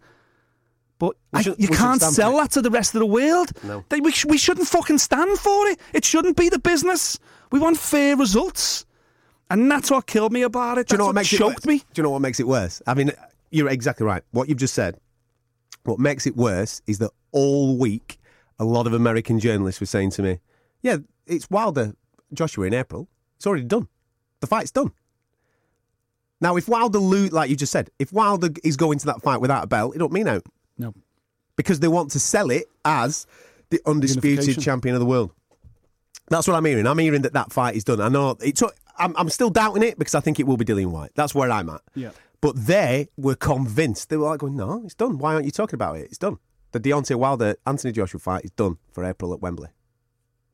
But 0.99 1.15
I, 1.33 1.41
should- 1.41 1.59
you 1.59 1.69
can't 1.69 2.01
sell 2.01 2.37
that 2.37 2.51
to 2.51 2.61
the 2.61 2.69
rest 2.69 2.93
of 2.93 2.99
the 2.99 3.05
world. 3.05 3.51
No. 3.63 3.83
They, 3.89 3.99
we, 4.01 4.11
sh- 4.11 4.25
we 4.25 4.37
shouldn't 4.37 4.67
fucking 4.67 4.97
stand 4.99 5.39
for 5.39 5.67
it. 5.67 5.79
It 5.93 6.05
shouldn't 6.05 6.35
be 6.37 6.49
the 6.49 6.59
business. 6.59 7.17
We 7.51 7.59
want 7.59 7.77
fair 7.77 8.15
results. 8.17 8.85
And 9.49 9.71
that's 9.71 9.89
what 9.89 10.05
killed 10.05 10.31
me 10.33 10.43
about 10.43 10.77
it. 10.77 10.87
Do 10.87 10.93
you 10.93 10.97
know 10.99 11.05
That's 11.05 11.07
what 11.07 11.15
makes 11.15 11.29
choked 11.29 11.65
it 11.65 11.67
me? 11.67 11.77
Do 11.79 11.85
you 11.95 12.03
know 12.03 12.09
what 12.11 12.19
makes 12.19 12.39
it 12.39 12.47
worse? 12.47 12.81
I 12.85 12.93
mean, 12.93 13.11
you're 13.49 13.69
exactly 13.69 14.05
right. 14.05 14.21
What 14.31 14.47
you've 14.49 14.59
just 14.59 14.75
said. 14.75 14.99
What 15.85 15.97
makes 15.99 16.27
it 16.27 16.35
worse 16.35 16.81
is 16.85 16.99
that 16.99 17.09
all 17.31 17.77
week, 17.77 18.19
a 18.59 18.65
lot 18.65 18.85
of 18.85 18.93
American 18.93 19.39
journalists 19.39 19.79
were 19.79 19.87
saying 19.87 20.11
to 20.11 20.21
me, 20.21 20.39
"Yeah, 20.81 20.97
it's 21.25 21.49
Wilder 21.49 21.93
Joshua 22.33 22.65
in 22.67 22.73
April. 22.73 23.07
It's 23.37 23.47
already 23.47 23.63
done. 23.63 23.87
The 24.41 24.47
fight's 24.47 24.69
done." 24.71 24.91
Now, 26.41 26.55
if 26.57 26.67
Wilder 26.67 26.99
lose, 26.99 27.31
like 27.31 27.49
you 27.49 27.55
just 27.55 27.71
said, 27.71 27.89
if 27.99 28.13
Wilder 28.13 28.49
is 28.63 28.77
going 28.77 28.99
to 28.99 29.05
that 29.07 29.21
fight 29.21 29.41
without 29.41 29.63
a 29.63 29.67
belt, 29.67 29.95
it 29.95 29.99
don't 29.99 30.11
mean 30.13 30.27
out 30.27 30.45
No. 30.79 30.93
because 31.55 31.79
they 31.81 31.87
want 31.87 32.09
to 32.11 32.19
sell 32.19 32.49
it 32.49 32.65
as 32.83 33.27
the 33.69 33.79
undisputed 33.85 34.59
champion 34.59 34.95
of 34.95 34.99
the 34.99 35.05
world. 35.05 35.31
That's 36.29 36.47
what 36.47 36.55
I'm 36.55 36.65
hearing. 36.65 36.87
I'm 36.87 36.97
hearing 36.97 37.21
that 37.23 37.33
that 37.33 37.51
fight 37.51 37.75
is 37.75 37.83
done. 37.83 38.01
I 38.01 38.07
know 38.09 38.35
it 38.41 38.55
took. 38.55 38.75
I'm, 38.97 39.15
I'm 39.17 39.29
still 39.29 39.49
doubting 39.49 39.83
it 39.83 39.97
because 39.99 40.15
I 40.15 40.19
think 40.19 40.39
it 40.39 40.47
will 40.47 40.57
be 40.57 40.65
Dillian 40.65 40.91
Whyte. 40.91 41.11
That's 41.15 41.33
where 41.35 41.51
I'm 41.51 41.69
at. 41.69 41.81
Yeah. 41.95 42.11
But 42.41 42.55
they 42.55 43.09
were 43.17 43.35
convinced. 43.35 44.09
They 44.09 44.17
were 44.17 44.27
like 44.27 44.39
going, 44.39 44.55
"No, 44.55 44.81
it's 44.85 44.95
done. 44.95 45.17
Why 45.17 45.33
aren't 45.33 45.45
you 45.45 45.51
talking 45.51 45.75
about 45.75 45.97
it? 45.97 46.05
It's 46.05 46.17
done. 46.17 46.37
The 46.71 46.79
Deontay 46.79 47.15
Wilder 47.15 47.55
Anthony 47.65 47.91
Joshua 47.93 48.19
fight 48.19 48.45
is 48.45 48.51
done 48.51 48.77
for 48.93 49.03
April 49.03 49.33
at 49.33 49.41
Wembley." 49.41 49.69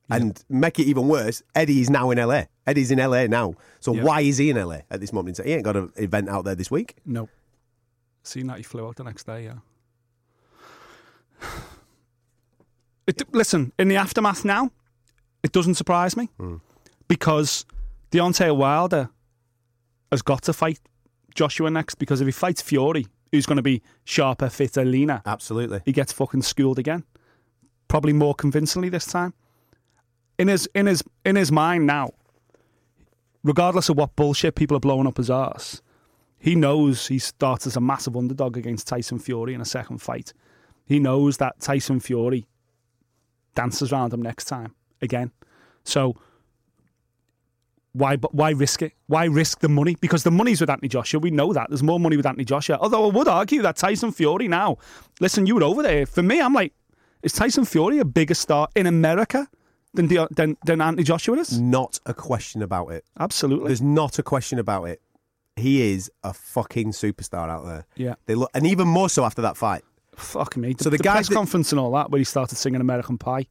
And 0.09 0.41
make 0.49 0.77
it 0.79 0.83
even 0.83 1.07
worse, 1.07 1.41
Eddie 1.55 1.81
is 1.81 1.89
now 1.89 2.11
in 2.11 2.19
LA. 2.19 2.43
Eddie's 2.67 2.91
in 2.91 2.99
LA 2.99 3.25
now. 3.25 3.55
So 3.79 3.91
Yeah. 3.93 4.03
why 4.03 4.21
is 4.21 4.37
he 4.37 4.51
in 4.51 4.55
LA 4.57 4.81
at 4.91 4.99
this 4.99 5.11
moment? 5.11 5.39
He 5.43 5.51
ain't 5.51 5.63
got 5.63 5.75
an 5.75 5.91
event 5.95 6.29
out 6.29 6.45
there 6.45 6.53
this 6.53 6.69
week. 6.69 6.95
No. 7.05 7.27
Seeing 8.21 8.45
that 8.47 8.57
he 8.57 8.63
flew 8.63 8.85
out 8.87 8.97
the 8.97 9.03
next 9.03 9.25
day, 9.25 9.45
yeah. 9.45 9.55
It, 13.07 13.21
listen, 13.35 13.71
in 13.77 13.87
the 13.87 13.97
aftermath 13.97 14.43
now, 14.43 14.71
it 15.43 15.51
doesn't 15.51 15.75
surprise 15.75 16.17
me 16.17 16.31
hmm. 16.39 16.55
because 17.07 17.63
Deontay 18.11 18.57
Wilder 18.57 19.09
has 20.11 20.23
got 20.23 20.41
to 20.41 20.53
fight 20.53 20.79
Joshua 21.35 21.69
next 21.69 21.95
because 21.95 22.19
if 22.19 22.25
he 22.25 22.31
fights 22.31 22.63
Fury, 22.63 23.05
who's 23.31 23.45
going 23.45 23.57
to 23.57 23.61
be 23.61 23.83
sharper, 24.05 24.49
fitter, 24.49 24.83
leaner, 24.83 25.21
Absolutely. 25.25 25.81
he 25.85 25.91
gets 25.91 26.11
fucking 26.11 26.41
schooled 26.41 26.79
again. 26.79 27.03
Probably 27.87 28.13
more 28.13 28.33
convincingly 28.33 28.89
this 28.89 29.05
time. 29.05 29.33
In 30.39 30.47
his 30.47 30.67
in 30.73 30.87
his 30.87 31.03
in 31.23 31.35
his 31.35 31.51
mind 31.51 31.85
now, 31.85 32.11
regardless 33.43 33.89
of 33.89 33.97
what 33.97 34.15
bullshit 34.15 34.55
people 34.55 34.75
are 34.75 34.81
blowing 34.81 35.07
up 35.07 35.17
his 35.17 35.29
ass, 35.29 35.81
he 36.39 36.55
knows 36.55 37.07
he 37.07 37.19
starts 37.19 37.67
as 37.67 37.77
a 37.77 37.81
massive 37.81 38.17
underdog 38.17 38.57
against 38.57 38.87
Tyson 38.87 39.19
Fury 39.19 39.53
in 39.53 39.61
a 39.61 39.65
second 39.65 39.99
fight. 39.99 40.33
He 40.85 40.99
knows 40.99 41.37
that 41.37 41.59
Tyson 41.59 41.99
Fury 41.99 42.47
dances 43.55 43.91
around 43.91 44.13
him 44.13 44.21
next 44.21 44.45
time 44.45 44.75
again. 45.01 45.31
So 45.83 46.15
why 47.93 48.17
why 48.17 48.51
risk 48.51 48.81
it? 48.81 48.93
Why 49.07 49.25
risk 49.25 49.59
the 49.59 49.69
money? 49.69 49.95
Because 49.99 50.23
the 50.23 50.31
money's 50.31 50.59
with 50.59 50.69
Anthony 50.69 50.89
Joshua. 50.89 51.19
We 51.19 51.31
know 51.31 51.53
that. 51.53 51.69
There's 51.69 51.83
more 51.83 51.99
money 51.99 52.17
with 52.17 52.25
Anthony 52.25 52.43
Joshua. 52.45 52.77
Although 52.79 53.09
I 53.09 53.13
would 53.13 53.27
argue 53.27 53.61
that 53.61 53.77
Tyson 53.77 54.11
Fury 54.11 54.47
now, 54.47 54.77
listen, 55.19 55.45
you 55.45 55.55
were 55.55 55.63
over 55.63 55.81
there. 55.81 56.05
For 56.05 56.21
me, 56.21 56.41
I'm 56.41 56.53
like, 56.53 56.73
is 57.23 57.31
Tyson 57.31 57.65
Fury 57.65 57.99
a 57.99 58.05
bigger 58.05 58.33
star 58.33 58.67
in 58.75 58.85
America 58.85 59.47
than 59.93 60.07
De- 60.07 60.27
than, 60.31 60.57
than 60.65 60.81
Anthony 60.81 61.03
Joshua 61.03 61.37
is? 61.37 61.59
Not 61.59 61.99
a 62.05 62.13
question 62.13 62.61
about 62.61 62.89
it. 62.89 63.05
Absolutely. 63.17 63.67
There's 63.67 63.81
not 63.81 64.19
a 64.19 64.23
question 64.23 64.59
about 64.59 64.83
it. 64.85 65.01
He 65.55 65.93
is 65.93 66.11
a 66.21 66.33
fucking 66.33 66.91
superstar 66.91 67.49
out 67.49 67.65
there. 67.65 67.85
Yeah. 67.95 68.15
They 68.25 68.35
look, 68.35 68.51
and 68.53 68.67
even 68.67 68.89
more 68.89 69.07
so 69.07 69.23
after 69.23 69.41
that 69.43 69.55
fight. 69.55 69.83
Fuck 70.15 70.57
me. 70.57 70.75
So 70.79 70.89
the 70.89 70.97
the, 70.97 71.03
guys 71.03 71.13
press 71.13 71.29
that- 71.29 71.35
conference 71.35 71.71
and 71.71 71.79
all 71.79 71.91
that, 71.91 72.11
where 72.11 72.19
he 72.19 72.25
started 72.25 72.55
singing 72.55 72.81
American 72.81 73.17
Pie, 73.17 73.47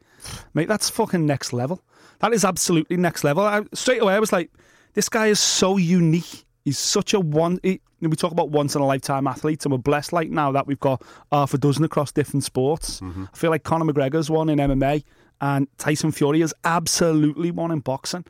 mate, 0.54 0.68
that's 0.68 0.90
fucking 0.90 1.24
next 1.26 1.52
level. 1.52 1.82
That 2.20 2.32
is 2.32 2.44
absolutely 2.44 2.96
next 2.96 3.24
level. 3.24 3.44
I, 3.44 3.62
straight 3.74 4.00
away, 4.00 4.14
I 4.14 4.20
was 4.20 4.32
like, 4.32 4.50
this 4.94 5.08
guy 5.08 5.26
is 5.26 5.40
so 5.40 5.76
unique. 5.76 6.44
He's 6.64 6.78
such 6.78 7.12
a 7.12 7.20
one. 7.20 7.58
He, 7.62 7.80
we 8.00 8.16
talk 8.16 8.32
about 8.32 8.50
once 8.50 8.74
in 8.74 8.80
a 8.80 8.86
lifetime 8.86 9.26
athletes, 9.26 9.64
and 9.64 9.72
we're 9.72 9.78
blessed 9.78 10.12
like 10.12 10.30
now 10.30 10.52
that 10.52 10.66
we've 10.66 10.80
got 10.80 11.02
half 11.32 11.52
a 11.54 11.58
dozen 11.58 11.84
across 11.84 12.12
different 12.12 12.44
sports. 12.44 13.00
Mm-hmm. 13.00 13.24
I 13.32 13.36
feel 13.36 13.50
like 13.50 13.64
Conor 13.64 13.92
McGregor's 13.92 14.30
one 14.30 14.48
in 14.48 14.58
MMA, 14.58 15.04
and 15.40 15.68
Tyson 15.78 16.12
Fury 16.12 16.40
is 16.40 16.54
absolutely 16.64 17.50
one 17.50 17.70
in 17.70 17.80
boxing. 17.80 18.24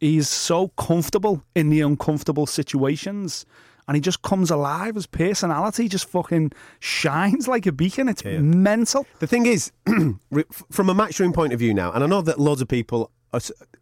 He's 0.00 0.28
so 0.28 0.68
comfortable 0.68 1.44
in 1.54 1.68
the 1.70 1.82
uncomfortable 1.82 2.46
situations. 2.46 3.44
And 3.90 3.96
he 3.96 4.00
just 4.00 4.22
comes 4.22 4.52
alive. 4.52 4.94
His 4.94 5.08
personality 5.08 5.88
just 5.88 6.08
fucking 6.08 6.52
shines 6.78 7.48
like 7.48 7.66
a 7.66 7.72
beacon. 7.72 8.08
It's 8.08 8.22
mental. 8.24 9.04
The 9.18 9.26
thing 9.26 9.46
is, 9.46 9.72
from 9.84 10.88
a 10.88 10.94
matchroom 10.94 11.34
point 11.34 11.52
of 11.52 11.58
view 11.58 11.74
now, 11.74 11.90
and 11.90 12.04
I 12.04 12.06
know 12.06 12.22
that 12.22 12.38
loads 12.38 12.60
of 12.60 12.68
people, 12.68 13.10
are, 13.32 13.40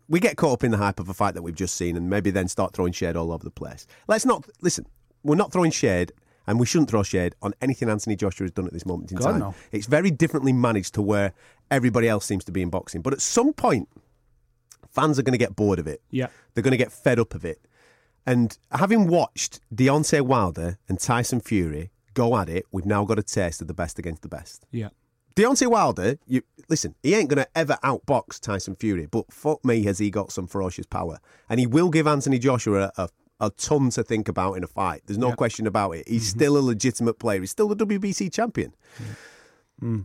we 0.09 0.19
get 0.19 0.39
caught 0.39 0.55
up 0.55 0.65
in 0.65 0.71
the 0.71 0.79
hype 0.79 0.99
of 0.99 1.11
a 1.11 1.13
fight 1.13 1.35
that 1.35 1.43
we've 1.43 1.55
just 1.55 1.77
seen 1.77 1.95
and 1.95 2.09
maybe 2.09 2.31
then 2.31 2.49
start 2.49 2.73
throwing 2.73 2.95
shade 2.95 3.17
all 3.17 3.31
over 3.31 3.45
the 3.45 3.51
place. 3.51 3.87
Let's 4.07 4.25
not, 4.25 4.49
listen, 4.63 4.87
we're 5.25 5.37
not 5.37 5.53
throwing 5.53 5.73
shade 5.73 6.15
and 6.47 6.59
we 6.59 6.65
shouldn't 6.65 6.89
throw 6.89 7.03
shade 7.03 7.35
on 7.43 7.53
anything 7.61 7.91
Anthony 7.91 8.17
Joshua 8.17 8.45
has 8.45 8.53
done 8.53 8.67
at 8.67 8.73
this 8.73 8.87
moment 8.87 9.13
in 9.13 9.19
God, 9.19 9.33
time. 9.33 9.41
no. 9.41 9.55
It's 9.73 9.87
very 9.87 10.11
differently 10.11 10.55
managed 10.55 10.95
to 10.95 11.03
where 11.03 11.35
everybody 11.71 12.09
else 12.09 12.25
seems 12.25 12.45
to 12.47 12.53
be 12.53 12.63
in 12.63 12.71
boxing. 12.71 13.03
But 13.03 13.13
at 13.13 13.21
some 13.21 13.53
point, 13.53 13.91
fans 14.91 15.19
are 15.19 15.23
going 15.23 15.33
to 15.33 15.39
get 15.39 15.55
bored 15.55 15.79
of 15.79 15.87
it. 15.87 16.01
Yeah. 16.11 16.29
They're 16.55 16.63
going 16.63 16.73
to 16.73 16.79
get 16.79 16.93
fed 16.93 17.19
up 17.19 17.35
of 17.35 17.45
it. 17.45 17.61
And 18.29 18.59
having 18.73 19.07
watched 19.07 19.61
Deontay 19.75 20.21
Wilder 20.21 20.79
and 20.87 21.01
Tyson 21.01 21.41
Fury 21.41 21.91
go 22.13 22.37
at 22.37 22.51
it, 22.51 22.67
we've 22.71 22.85
now 22.85 23.07
got 23.07 23.19
a 23.19 23.23
taste 23.23 23.63
of 23.63 23.69
the 23.69 23.75
best 23.75 23.99
against 23.99 24.21
the 24.21 24.29
best. 24.29 24.67
Yeah. 24.71 24.91
Deontay 25.35 25.69
Wilder, 25.69 26.19
you 26.27 26.43
listen, 26.69 26.95
he 27.03 27.15
ain't 27.15 27.31
going 27.31 27.43
to 27.43 27.49
ever 27.55 27.79
outbox 27.83 28.39
Tyson 28.39 28.77
Fury, 28.77 29.07
but 29.07 29.33
fuck 29.33 29.65
me, 29.65 29.83
has 29.85 29.99
he 29.99 30.11
got 30.11 30.31
some 30.31 30.47
ferocious 30.47 30.85
power. 30.85 31.21
And 31.49 31.59
he 31.59 31.67
will 31.67 31.89
give 31.89 32.07
Anthony 32.07 32.39
Joshua 32.39 32.93
a, 32.99 33.09
a 33.41 33.49
ton 33.51 33.89
to 33.91 34.03
think 34.03 34.29
about 34.29 34.55
in 34.55 34.65
a 34.65 34.67
fight. 34.67 35.05
There's 35.07 35.17
no 35.17 35.29
Yeah. 35.29 35.37
question 35.37 35.67
about 35.67 35.93
it. 35.93 36.07
He's 36.07 36.29
mm-hmm. 36.29 36.39
still 36.39 36.59
a 36.59 36.61
legitimate 36.61 37.19
player. 37.19 37.41
He's 37.41 37.51
still 37.51 37.69
the 37.69 37.77
WBC 37.77 38.31
champion. 38.31 38.75
Mm. 39.83 40.05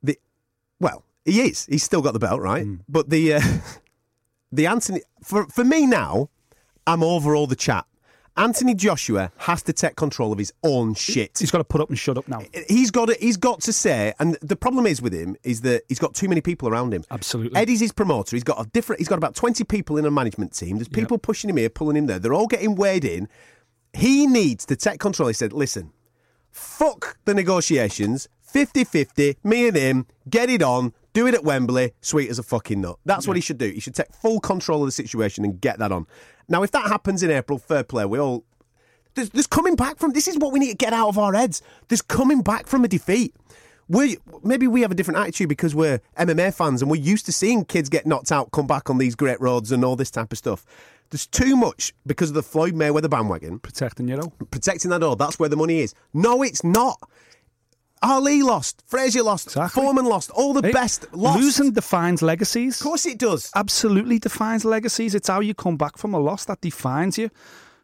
The, 0.00 0.16
well, 0.78 1.02
he 1.24 1.40
is. 1.40 1.66
He's 1.66 1.82
still 1.82 2.02
got 2.02 2.12
the 2.12 2.20
belt, 2.20 2.40
right? 2.40 2.64
Mm. 2.66 2.80
But 2.88 3.10
the 3.10 3.34
uh, 3.34 3.40
the 4.52 4.66
Anthony 4.66 5.02
for 5.24 5.46
for 5.48 5.64
me 5.64 5.86
now, 5.86 6.28
I'm 6.86 7.02
over 7.02 7.34
all 7.34 7.46
the 7.46 7.56
chat. 7.56 7.86
Anthony 8.36 8.74
Joshua 8.74 9.30
has 9.38 9.62
to 9.62 9.72
take 9.72 9.94
control 9.94 10.32
of 10.32 10.38
his 10.38 10.52
own 10.64 10.94
shit. 10.94 11.38
He's 11.38 11.52
got 11.52 11.58
to 11.58 11.64
put 11.64 11.80
up 11.80 11.88
and 11.88 11.96
shut 11.96 12.18
up 12.18 12.26
now. 12.26 12.40
He's 12.68 12.90
got 12.90 13.06
to, 13.06 13.16
he's 13.20 13.36
got 13.36 13.60
to 13.60 13.72
say, 13.72 14.12
and 14.18 14.36
the 14.42 14.56
problem 14.56 14.86
is 14.86 15.00
with 15.00 15.12
him 15.12 15.36
is 15.44 15.60
that 15.60 15.84
he's 15.88 16.00
got 16.00 16.14
too 16.14 16.28
many 16.28 16.40
people 16.40 16.68
around 16.68 16.92
him. 16.92 17.04
Absolutely. 17.12 17.60
Eddie's 17.60 17.78
his 17.78 17.92
promoter. 17.92 18.34
He's 18.34 18.42
got 18.42 18.60
a 18.60 18.68
different. 18.70 18.98
He's 18.98 19.08
got 19.08 19.18
about 19.18 19.36
twenty 19.36 19.62
people 19.62 19.98
in 19.98 20.04
a 20.04 20.10
management 20.10 20.52
team. 20.52 20.78
There's 20.78 20.88
people 20.88 21.16
pushing 21.16 21.48
him 21.48 21.58
here, 21.58 21.68
pulling 21.68 21.96
him 21.96 22.06
there. 22.06 22.18
They're 22.18 22.34
all 22.34 22.48
getting 22.48 22.74
weighed 22.74 23.04
in. 23.04 23.28
He 23.92 24.26
needs 24.26 24.66
to 24.66 24.74
take 24.74 24.98
control. 24.98 25.28
He 25.28 25.34
said, 25.34 25.52
"Listen, 25.52 25.92
fuck 26.50 27.18
the 27.26 27.34
negotiations. 27.34 28.28
50-50, 28.52 29.36
me 29.42 29.66
and 29.66 29.76
him, 29.76 30.06
get 30.30 30.48
it 30.48 30.62
on, 30.62 30.92
do 31.12 31.26
it 31.26 31.34
at 31.34 31.42
Wembley, 31.42 31.92
sweet 32.00 32.30
as 32.30 32.38
a 32.38 32.42
fucking 32.44 32.80
nut. 32.80 32.96
That's 33.04 33.26
what 33.26 33.36
he 33.36 33.40
should 33.40 33.58
do. 33.58 33.68
He 33.68 33.80
should 33.80 33.96
take 33.96 34.12
full 34.12 34.38
control 34.38 34.82
of 34.82 34.86
the 34.86 34.92
situation 34.92 35.44
and 35.44 35.60
get 35.60 35.80
that 35.80 35.90
on. 35.90 36.06
Now, 36.48 36.62
if 36.62 36.70
that 36.72 36.86
happens 36.86 37.22
in 37.22 37.30
April, 37.30 37.58
fair 37.58 37.84
play. 37.84 38.04
We 38.04 38.18
all 38.18 38.44
there's, 39.14 39.30
there's 39.30 39.46
coming 39.46 39.76
back 39.76 39.98
from 39.98 40.12
this 40.12 40.28
is 40.28 40.38
what 40.38 40.52
we 40.52 40.58
need 40.58 40.70
to 40.70 40.76
get 40.76 40.92
out 40.92 41.08
of 41.08 41.18
our 41.18 41.32
heads. 41.34 41.62
There's 41.88 42.02
coming 42.02 42.42
back 42.42 42.66
from 42.66 42.84
a 42.84 42.88
defeat. 42.88 43.34
We 43.88 44.16
maybe 44.42 44.66
we 44.66 44.80
have 44.80 44.90
a 44.90 44.94
different 44.94 45.20
attitude 45.20 45.48
because 45.48 45.74
we're 45.74 46.00
MMA 46.18 46.54
fans 46.54 46.80
and 46.80 46.90
we're 46.90 47.00
used 47.00 47.26
to 47.26 47.32
seeing 47.32 47.64
kids 47.64 47.88
get 47.90 48.06
knocked 48.06 48.32
out, 48.32 48.50
come 48.50 48.66
back 48.66 48.88
on 48.88 48.98
these 48.98 49.14
great 49.14 49.40
roads 49.40 49.72
and 49.72 49.84
all 49.84 49.94
this 49.94 50.10
type 50.10 50.32
of 50.32 50.38
stuff. 50.38 50.64
There's 51.10 51.26
too 51.26 51.54
much 51.54 51.92
because 52.06 52.30
of 52.30 52.34
the 52.34 52.42
Floyd 52.42 52.74
Mayweather 52.74 53.10
bandwagon 53.10 53.58
Protecting 53.58 54.08
you 54.08 54.16
know. 54.16 54.32
protecting 54.50 54.90
that 54.90 55.02
all. 55.02 55.16
That's 55.16 55.38
where 55.38 55.50
the 55.50 55.56
money 55.56 55.80
is. 55.80 55.94
No, 56.14 56.42
it's 56.42 56.64
not. 56.64 56.98
Ali 58.04 58.42
lost, 58.42 58.82
Frazier 58.86 59.22
lost, 59.22 59.46
Exactly. 59.48 59.82
Foreman 59.82 60.04
lost, 60.04 60.30
all 60.30 60.52
the 60.52 60.62
Hey, 60.66 60.72
best 60.72 61.06
lost. 61.12 61.40
Losing 61.40 61.72
defines 61.72 62.20
legacies. 62.22 62.80
of 62.80 62.84
course 62.84 63.06
it 63.06 63.18
does. 63.18 63.50
absolutely 63.54 64.18
defines 64.18 64.64
legacies. 64.64 65.14
It's 65.14 65.28
how 65.28 65.40
you 65.40 65.54
come 65.54 65.76
back 65.76 65.96
from 65.98 66.14
a 66.14 66.18
loss 66.18 66.44
that 66.46 66.60
defines 66.60 67.16
you. 67.18 67.30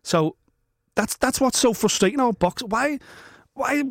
So 0.03 0.37
that's 0.95 1.17
that's 1.17 1.41
what's 1.41 1.59
so 1.59 1.73
frustrating 1.73 2.21
about 2.21 2.39
boxing. 2.39 2.69
Why 2.69 2.99
why 3.55 3.83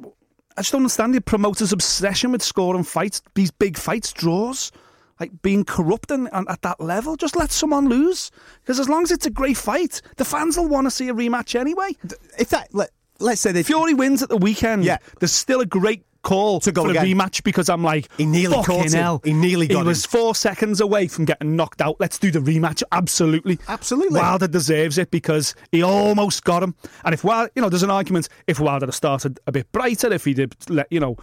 I 0.57 0.61
just 0.61 0.71
don't 0.71 0.81
understand 0.81 1.13
the 1.15 1.21
promoters' 1.21 1.71
obsession 1.73 2.31
with 2.31 2.43
scoring 2.43 2.83
fights, 2.83 3.21
these 3.33 3.49
big 3.51 3.77
fights, 3.77 4.11
draws, 4.11 4.71
like 5.19 5.31
being 5.41 5.63
corrupt 5.63 6.11
and, 6.11 6.27
and 6.33 6.49
at 6.49 6.61
that 6.63 6.79
level. 6.81 7.15
Just 7.15 7.35
let 7.35 7.51
someone 7.51 7.87
lose. 7.89 8.29
Because 8.61 8.79
as 8.79 8.89
long 8.89 9.03
as 9.03 9.11
it's 9.11 9.25
a 9.25 9.29
great 9.29 9.57
fight, 9.57 10.01
the 10.17 10.25
fans 10.25 10.57
will 10.57 10.67
want 10.67 10.85
to 10.87 10.91
see 10.91 11.07
a 11.09 11.13
rematch 11.13 11.57
anyway. 11.57 11.91
If 12.37 12.49
that 12.49 12.73
let, 12.73 12.89
let's 13.19 13.39
say 13.41 13.51
they 13.53 13.63
Fury 13.63 13.93
wins 13.93 14.21
at 14.21 14.29
the 14.29 14.37
weekend. 14.37 14.83
Yeah. 14.83 14.97
There's 15.19 15.31
still 15.31 15.61
a 15.61 15.65
great 15.65 16.03
call 16.21 16.59
To 16.61 16.71
go 16.71 16.83
for 16.85 16.91
again. 16.91 17.05
a 17.05 17.07
rematch 17.15 17.43
because 17.43 17.69
I'm 17.69 17.83
like, 17.83 18.09
He 18.17 18.25
nearly 18.25 18.61
caught 18.63 18.85
him. 18.85 18.91
hell. 18.91 19.21
He 19.23 19.33
nearly 19.33 19.67
got 19.67 19.81
He 19.81 19.87
was 19.87 20.05
him. 20.05 20.09
four 20.09 20.35
seconds 20.35 20.81
away 20.81 21.07
from 21.07 21.25
getting 21.25 21.55
knocked 21.55 21.81
out. 21.81 21.95
Let's 21.99 22.19
do 22.19 22.29
the 22.31 22.39
rematch. 22.39 22.83
Absolutely. 22.91 23.59
Absolutely. 23.67 24.19
Wilder 24.19 24.47
deserves 24.47 24.97
it 24.97 25.11
because 25.11 25.55
he 25.71 25.81
almost 25.83 26.43
got 26.43 26.61
him. 26.63 26.75
And 27.05 27.13
if 27.13 27.23
Wilder, 27.23 27.51
you 27.55 27.61
know, 27.61 27.69
there's 27.69 27.83
an 27.83 27.91
argument 27.91 28.27
if 28.47 28.59
Wilder 28.59 28.87
had 28.87 28.93
started 28.93 29.39
a 29.47 29.51
bit 29.51 29.71
brighter, 29.71 30.11
if 30.11 30.25
he'd 30.25 30.37
have 30.39 30.51
let, 30.67 30.87
you 30.91 30.99
know, 30.99 31.15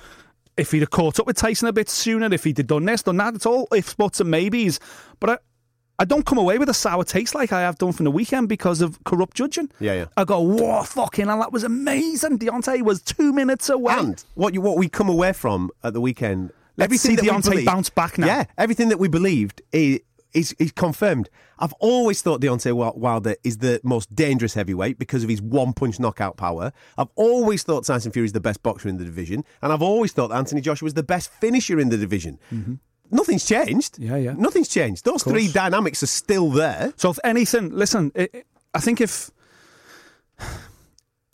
if 0.56 0.72
he'd 0.72 0.80
have 0.80 0.90
caught 0.90 1.20
up 1.20 1.26
with 1.26 1.36
Tyson 1.36 1.68
a 1.68 1.72
bit 1.72 1.88
sooner, 1.90 2.32
if 2.32 2.44
he'd 2.44 2.56
have 2.56 2.66
done 2.66 2.86
this, 2.86 3.02
done 3.02 3.18
that, 3.18 3.34
it's 3.34 3.44
all 3.46 3.68
ifs, 3.74 3.92
buts, 3.94 4.20
and 4.20 4.30
maybes. 4.30 4.80
But 5.20 5.30
I, 5.30 5.38
I 5.98 6.04
don't 6.04 6.26
come 6.26 6.38
away 6.38 6.58
with 6.58 6.68
a 6.68 6.74
sour 6.74 7.04
taste 7.04 7.34
like 7.34 7.52
I 7.52 7.60
have 7.62 7.78
done 7.78 7.92
from 7.92 8.04
the 8.04 8.10
weekend 8.10 8.48
because 8.48 8.80
of 8.82 9.02
corrupt 9.04 9.34
judging. 9.36 9.70
Yeah, 9.80 9.94
yeah. 9.94 10.04
I 10.16 10.24
go, 10.24 10.40
whoa, 10.40 10.82
fucking 10.82 11.26
hell, 11.26 11.40
that 11.40 11.52
was 11.52 11.64
amazing. 11.64 12.38
Deontay 12.38 12.82
was 12.82 13.00
two 13.00 13.32
minutes 13.32 13.68
away. 13.70 13.94
And 13.96 14.24
what 14.34 14.52
you 14.54 14.60
what 14.60 14.76
we 14.76 14.88
come 14.88 15.08
away 15.08 15.32
from 15.32 15.70
at 15.82 15.94
the 15.94 16.00
weekend, 16.00 16.52
Let's 16.76 17.00
see 17.00 17.16
that 17.16 17.24
Deontay 17.24 17.42
believed- 17.50 17.66
bounce 17.66 17.88
back 17.90 18.18
now. 18.18 18.26
Yeah, 18.26 18.44
everything 18.58 18.90
that 18.90 18.98
we 18.98 19.08
believed 19.08 19.62
is, 19.72 20.00
is 20.34 20.54
is 20.58 20.70
confirmed. 20.72 21.30
I've 21.58 21.72
always 21.80 22.20
thought 22.20 22.42
Deontay 22.42 22.74
Wilder 22.96 23.34
is 23.42 23.56
the 23.58 23.80
most 23.82 24.14
dangerous 24.14 24.52
heavyweight 24.52 24.98
because 24.98 25.22
of 25.22 25.30
his 25.30 25.40
one 25.40 25.72
punch 25.72 25.98
knockout 25.98 26.36
power. 26.36 26.70
I've 26.98 27.08
always 27.14 27.62
thought 27.62 27.86
Tyson 27.86 28.12
Fury 28.12 28.26
is 28.26 28.32
the 28.34 28.40
best 28.40 28.62
boxer 28.62 28.90
in 28.90 28.98
the 28.98 29.04
division, 29.06 29.42
and 29.62 29.72
I've 29.72 29.80
always 29.80 30.12
thought 30.12 30.30
Anthony 30.32 30.60
Joshua 30.60 30.88
is 30.88 30.92
the 30.92 31.02
best 31.02 31.30
finisher 31.32 31.80
in 31.80 31.88
the 31.88 31.96
division. 31.96 32.38
Mm-hmm. 32.52 32.74
Nothing's 33.10 33.44
changed. 33.46 33.98
Yeah, 33.98 34.16
yeah. 34.16 34.34
Nothing's 34.36 34.68
changed. 34.68 35.04
Those 35.04 35.22
three 35.22 35.48
dynamics 35.48 36.02
are 36.02 36.08
still 36.08 36.50
there. 36.50 36.92
So 36.96 37.10
if 37.10 37.18
anything, 37.24 37.70
listen, 37.70 38.12
i 38.16 38.28
i 38.74 38.80
think 38.80 39.00
if 39.00 39.30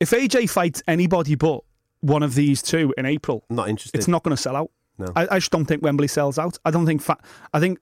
if 0.01 0.11
AJ 0.11 0.51
fights 0.51 0.83
anybody 0.87 1.35
but 1.35 1.63
one 2.01 2.23
of 2.23 2.35
these 2.35 2.63
two 2.63 2.93
in 2.99 3.07
April, 3.07 3.45
not 3.51 3.69
interested. 3.69 3.99
it's 3.99 4.09
not 4.09 4.23
going 4.23 4.37
to 4.37 4.43
sell 4.43 4.57
out. 4.57 4.71
No. 4.99 5.13
I, 5.17 5.27
I 5.31 5.39
just 5.39 5.51
don't 5.51 5.65
think 5.65 5.83
Wembley 5.83 6.09
sells 6.09 6.39
out. 6.39 6.59
I 6.65 6.71
don't 6.71 6.87
think. 6.87 7.01
Fa- 7.03 7.19
I 7.53 7.61
think 7.61 7.79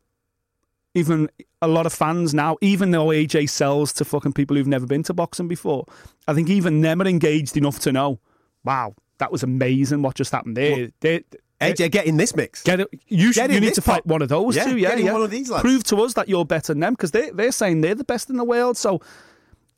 even 0.95 1.29
a 1.63 1.69
lot 1.69 1.87
of 1.87 1.93
fans 1.93 2.35
now, 2.35 2.57
even 2.61 2.91
though 2.91 3.07
AJ 3.07 3.49
sells 3.51 3.93
to 3.95 4.05
fucking 4.05 4.33
people 4.33 4.57
who've 4.57 4.67
never 4.67 4.87
been 4.87 5.03
to 5.05 5.15
boxing 5.15 5.49
before, 5.49 5.87
I 6.29 6.35
think 6.35 6.49
even 6.51 6.81
them 6.81 7.01
are 7.01 7.07
engaged 7.07 7.57
enough 7.57 7.79
to 7.81 7.93
know, 7.93 8.19
wow, 8.65 8.95
that 9.19 9.31
was 9.33 9.43
amazing. 9.43 10.03
What 10.03 10.17
just 10.17 10.33
happened 10.33 10.57
there? 10.57 10.91
They- 11.01 11.25
AJ, 11.61 11.91
get 11.91 12.07
in 12.07 12.17
this 12.17 12.35
mix. 12.35 12.63
Get 12.63 12.81
it. 12.81 12.89
You, 13.09 13.33
Get 13.33 13.51
you 13.51 13.61
need 13.61 13.75
to 13.75 13.83
fight 13.83 14.07
one 14.07 14.23
of 14.23 14.29
those 14.29 14.57
Yeah, 14.57 14.65
two. 14.65 14.77
Yeah, 14.79 14.95
yeah. 14.97 15.13
one 15.13 15.23
of 15.23 15.31
these 15.31 15.51
lads. 15.51 15.63
Prove 15.63 15.85
to 15.85 15.97
us 16.03 16.15
that 16.15 16.29
you're 16.29 16.45
better 16.45 16.73
than 16.73 16.81
them 16.81 16.95
because 16.95 17.11
they 17.11 17.31
they're 17.31 17.53
saying 17.53 17.83
they're 17.83 17.95
the 17.95 18.05
best 18.05 18.31
in 18.31 18.37
the 18.37 18.45
world. 18.45 18.77
So 18.79 19.01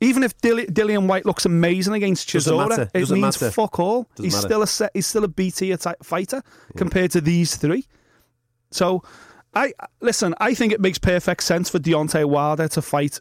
even 0.00 0.22
if 0.22 0.36
Dilly, 0.40 0.66
Dillian 0.66 1.06
Whyte 1.06 1.26
looks 1.26 1.44
amazing 1.44 1.94
against 1.94 2.28
Chisora, 2.28 2.88
it 2.92 2.92
Doesn't 3.00 3.20
means 3.20 3.40
matter. 3.40 3.50
fuck 3.52 3.78
all. 3.80 4.04
Doesn't 4.14 4.24
he's 4.24 4.34
matter. 4.34 4.46
still 4.48 4.62
a 4.62 4.66
set, 4.66 4.90
he's 4.94 5.06
still 5.06 5.24
a 5.24 5.28
BT 5.28 5.72
atta- 5.72 5.96
fighter 6.02 6.42
compared 6.76 7.10
to 7.12 7.20
these 7.20 7.56
three. 7.56 7.86
So 8.70 9.02
I 9.54 9.72
listen. 10.00 10.34
I 10.38 10.54
think 10.54 10.72
it 10.72 10.80
makes 10.80 10.98
perfect 10.98 11.42
sense 11.42 11.68
for 11.68 11.78
Deontay 11.78 12.24
Wilder 12.26 12.68
to 12.68 12.82
fight 12.82 13.20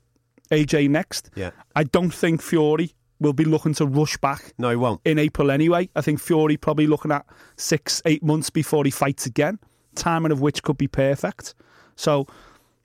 AJ 0.51 0.89
next. 0.89 1.29
Yeah. 1.35 1.51
I 1.75 1.83
don't 1.83 2.13
think 2.13 2.41
Fury 2.41 2.93
will 3.21 3.33
be 3.33 3.45
looking 3.45 3.73
to 3.75 3.85
rush 3.85 4.17
back 4.17 4.53
No, 4.57 4.69
he 4.69 4.75
won't. 4.75 4.99
in 5.05 5.17
April 5.17 5.51
anyway. 5.51 5.89
I 5.95 6.01
think 6.01 6.19
Fury 6.19 6.57
probably 6.57 6.87
looking 6.87 7.11
at 7.11 7.25
six, 7.55 8.01
eight 8.05 8.23
months 8.23 8.49
before 8.49 8.83
he 8.83 8.91
fights 8.91 9.25
again, 9.25 9.59
timing 9.95 10.31
of 10.33 10.41
which 10.41 10.63
could 10.63 10.77
be 10.77 10.87
perfect. 10.87 11.53
So 11.95 12.27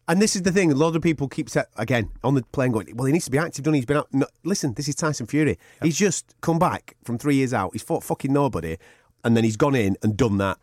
And 0.09 0.23
this 0.23 0.37
is 0.37 0.43
the 0.43 0.53
thing. 0.53 0.71
A 0.71 0.75
lot 0.77 0.95
of 0.95 1.03
people 1.03 1.27
keep 1.27 1.49
set 1.51 1.67
again 1.79 2.11
on 2.23 2.35
the 2.37 2.43
plane 2.53 2.71
going. 2.71 2.95
Well, 2.95 3.07
he 3.07 3.13
needs 3.13 3.25
to 3.25 3.31
be 3.33 3.39
active. 3.39 3.65
Done. 3.65 3.75
He's 3.75 3.87
been 3.87 3.97
out. 3.97 4.09
No, 4.13 4.27
listen, 4.45 4.75
this 4.75 4.87
is 4.87 4.95
Tyson 4.95 5.27
Fury. 5.27 5.59
He's 5.83 5.97
just 5.99 6.35
come 6.43 6.61
back 6.61 6.95
from 7.03 7.19
three 7.19 7.35
years 7.35 7.53
out. 7.53 7.71
He's 7.73 7.83
fought 7.83 8.05
fucking 8.05 8.33
nobody, 8.33 8.77
and 9.25 9.37
then 9.37 9.43
he's 9.43 9.57
gone 9.57 9.75
in 9.75 9.97
and 10.05 10.17
done 10.17 10.39
that. 10.39 10.59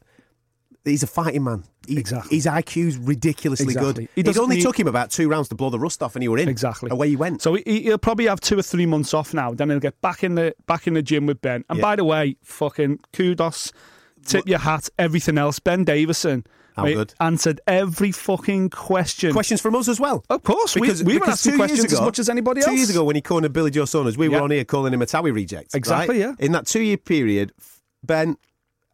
He's 0.85 1.01
a 1.03 1.07
fighting 1.07 1.43
man. 1.45 1.63
He, 1.87 1.97
Exactly. 1.97 2.35
His 2.35 2.45
IQ's 2.45 2.97
ridiculously 2.97 3.67
Exactly. 3.67 3.93
good. 3.93 4.09
He 4.15 4.29
It 4.29 4.37
only 4.37 4.57
need- 4.57 4.63
took 4.63 4.77
him 4.79 4.87
about 4.87 5.11
two 5.11 5.29
rounds 5.29 5.47
to 5.49 5.55
blow 5.55 5.69
the 5.69 5.79
rust 5.79 6.03
off, 6.03 6.15
and 6.15 6.23
you 6.23 6.31
were 6.31 6.37
in. 6.37 6.49
exactly 6.49 6.89
Away 6.91 7.09
he 7.09 7.15
went. 7.15 7.41
So 7.41 7.53
he, 7.55 7.81
he'll 7.83 7.97
probably 7.97 8.25
have 8.25 8.41
two 8.41 8.59
or 8.59 8.61
three 8.61 8.85
months 8.85 9.13
off 9.13 9.33
now. 9.33 9.53
Then 9.53 9.69
he'll 9.69 9.79
get 9.79 9.99
back 10.01 10.23
in 10.23 10.35
the 10.35 10.53
back 10.67 10.85
in 10.87 10.93
the 10.93 11.01
gym 11.01 11.25
with 11.25 11.41
Ben. 11.41 11.63
And 11.69 11.77
Yeah. 11.79 11.81
by 11.81 11.95
the 11.95 12.03
way, 12.03 12.35
fucking 12.43 12.99
kudos, 13.13 13.71
tip 14.25 14.47
your 14.47 14.59
hat, 14.59 14.89
everything 14.99 15.37
else. 15.37 15.59
Ben 15.59 15.83
Davison 15.85 16.45
How 16.75 16.83
mate, 16.83 16.95
good. 16.95 17.13
answered 17.21 17.61
every 17.67 18.11
fucking 18.11 18.69
question. 18.71 19.31
Questions 19.31 19.61
from 19.61 19.75
us 19.75 19.87
as 19.87 19.99
well. 20.01 20.25
Of 20.29 20.43
course, 20.43 20.75
we- 20.75 20.81
we 20.81 20.87
were 20.87 21.19
because 21.19 21.29
asking 21.29 21.51
two 21.53 21.57
years 21.59 21.69
questions 21.69 21.93
as 21.93 22.01
much 22.01 22.19
as 22.19 22.27
anybody 22.29 22.59
else. 22.61 22.69
Two 22.69 22.75
years 22.75 22.89
ago, 22.89 23.03
when 23.05 23.15
he 23.15 23.21
cornered 23.21 23.53
Billy 23.53 23.71
Joe 23.71 23.85
Saunders, 23.85 24.17
we 24.17 24.27
were 24.27 24.41
on 24.41 24.51
here 24.51 24.65
calling 24.65 24.93
him 24.93 25.01
a 25.01 25.05
Towie 25.05 25.33
reject. 25.33 25.75
Exactly, 25.75 26.21
right? 26.21 26.35
yeah. 26.39 26.45
In 26.45 26.51
that 26.53 26.65
two-year 26.67 26.97
period, 26.97 27.53
Ben 28.03 28.35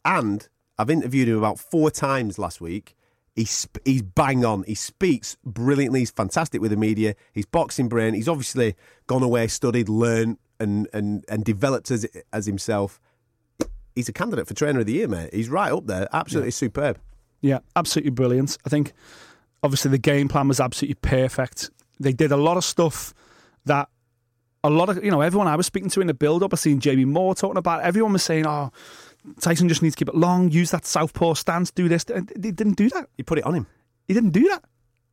and 0.04 0.48
I've 0.80 0.88
interviewed 0.88 1.28
him 1.28 1.36
about 1.36 1.58
four 1.58 1.90
times 1.90 2.38
last 2.38 2.60
week. 2.60 2.96
He's 3.36 3.68
he's 3.84 4.00
bang 4.00 4.46
on. 4.46 4.64
He 4.64 4.74
speaks 4.74 5.36
brilliantly. 5.44 6.00
He's 6.00 6.10
fantastic 6.10 6.62
with 6.62 6.70
the 6.70 6.76
media. 6.78 7.14
He's 7.34 7.44
boxing 7.44 7.88
brain. 7.88 8.14
He's 8.14 8.28
obviously 8.28 8.76
gone 9.06 9.22
away, 9.22 9.46
studied, 9.48 9.90
learned, 9.90 10.38
and 10.58 10.88
and 10.94 11.22
and 11.28 11.44
developed 11.44 11.90
as 11.90 12.06
as 12.32 12.46
himself. 12.46 12.98
He's 13.94 14.08
a 14.08 14.12
candidate 14.12 14.48
for 14.48 14.54
trainer 14.54 14.80
of 14.80 14.86
the 14.86 14.94
year, 14.94 15.06
mate. 15.06 15.34
He's 15.34 15.50
right 15.50 15.70
up 15.70 15.86
there. 15.86 16.08
Absolutely 16.14 16.52
superb. 16.52 16.98
Yeah, 17.42 17.58
absolutely 17.76 18.12
brilliant. 18.12 18.56
I 18.64 18.70
think 18.70 18.92
obviously 19.62 19.90
the 19.90 19.98
game 19.98 20.28
plan 20.28 20.48
was 20.48 20.60
absolutely 20.60 20.98
perfect. 21.02 21.70
They 21.98 22.14
did 22.14 22.32
a 22.32 22.36
lot 22.38 22.56
of 22.56 22.64
stuff 22.64 23.12
that 23.66 23.90
a 24.64 24.70
lot 24.70 24.88
of 24.88 25.04
you 25.04 25.10
know 25.10 25.20
everyone 25.20 25.46
I 25.46 25.56
was 25.56 25.66
speaking 25.66 25.90
to 25.90 26.00
in 26.00 26.06
the 26.06 26.14
build 26.14 26.42
up. 26.42 26.54
I 26.54 26.56
seen 26.56 26.80
Jamie 26.80 27.04
Moore 27.04 27.34
talking 27.34 27.58
about. 27.58 27.80
It. 27.80 27.86
Everyone 27.86 28.14
was 28.14 28.22
saying, 28.22 28.46
"Oh, 28.46 28.70
Tyson 29.40 29.68
just 29.68 29.82
needs 29.82 29.94
to 29.94 29.98
keep 29.98 30.08
it 30.08 30.14
long, 30.14 30.50
use 30.50 30.70
that 30.70 30.86
southpaw 30.86 31.34
stance, 31.34 31.70
do 31.70 31.88
this." 31.88 32.04
They 32.04 32.50
didn't 32.50 32.76
do 32.76 32.88
that. 32.90 33.08
He 33.16 33.22
put 33.22 33.38
it 33.38 33.44
on 33.44 33.54
him. 33.54 33.66
He 34.06 34.14
didn't 34.14 34.30
do 34.30 34.48
that. 34.48 34.64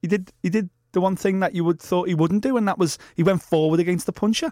He 0.02 0.08
did. 0.08 0.32
He 0.42 0.50
did 0.50 0.70
the 0.94 1.02
one 1.02 1.16
thing 1.16 1.40
that 1.42 1.54
you 1.54 1.64
would 1.64 1.80
thought 1.80 2.08
he 2.08 2.16
wouldn't 2.16 2.44
do, 2.44 2.58
and 2.58 2.68
that 2.68 2.78
was 2.78 2.98
he 3.16 3.24
went 3.24 3.42
forward 3.42 3.80
against 3.80 4.06
the 4.06 4.14
puncher. 4.14 4.52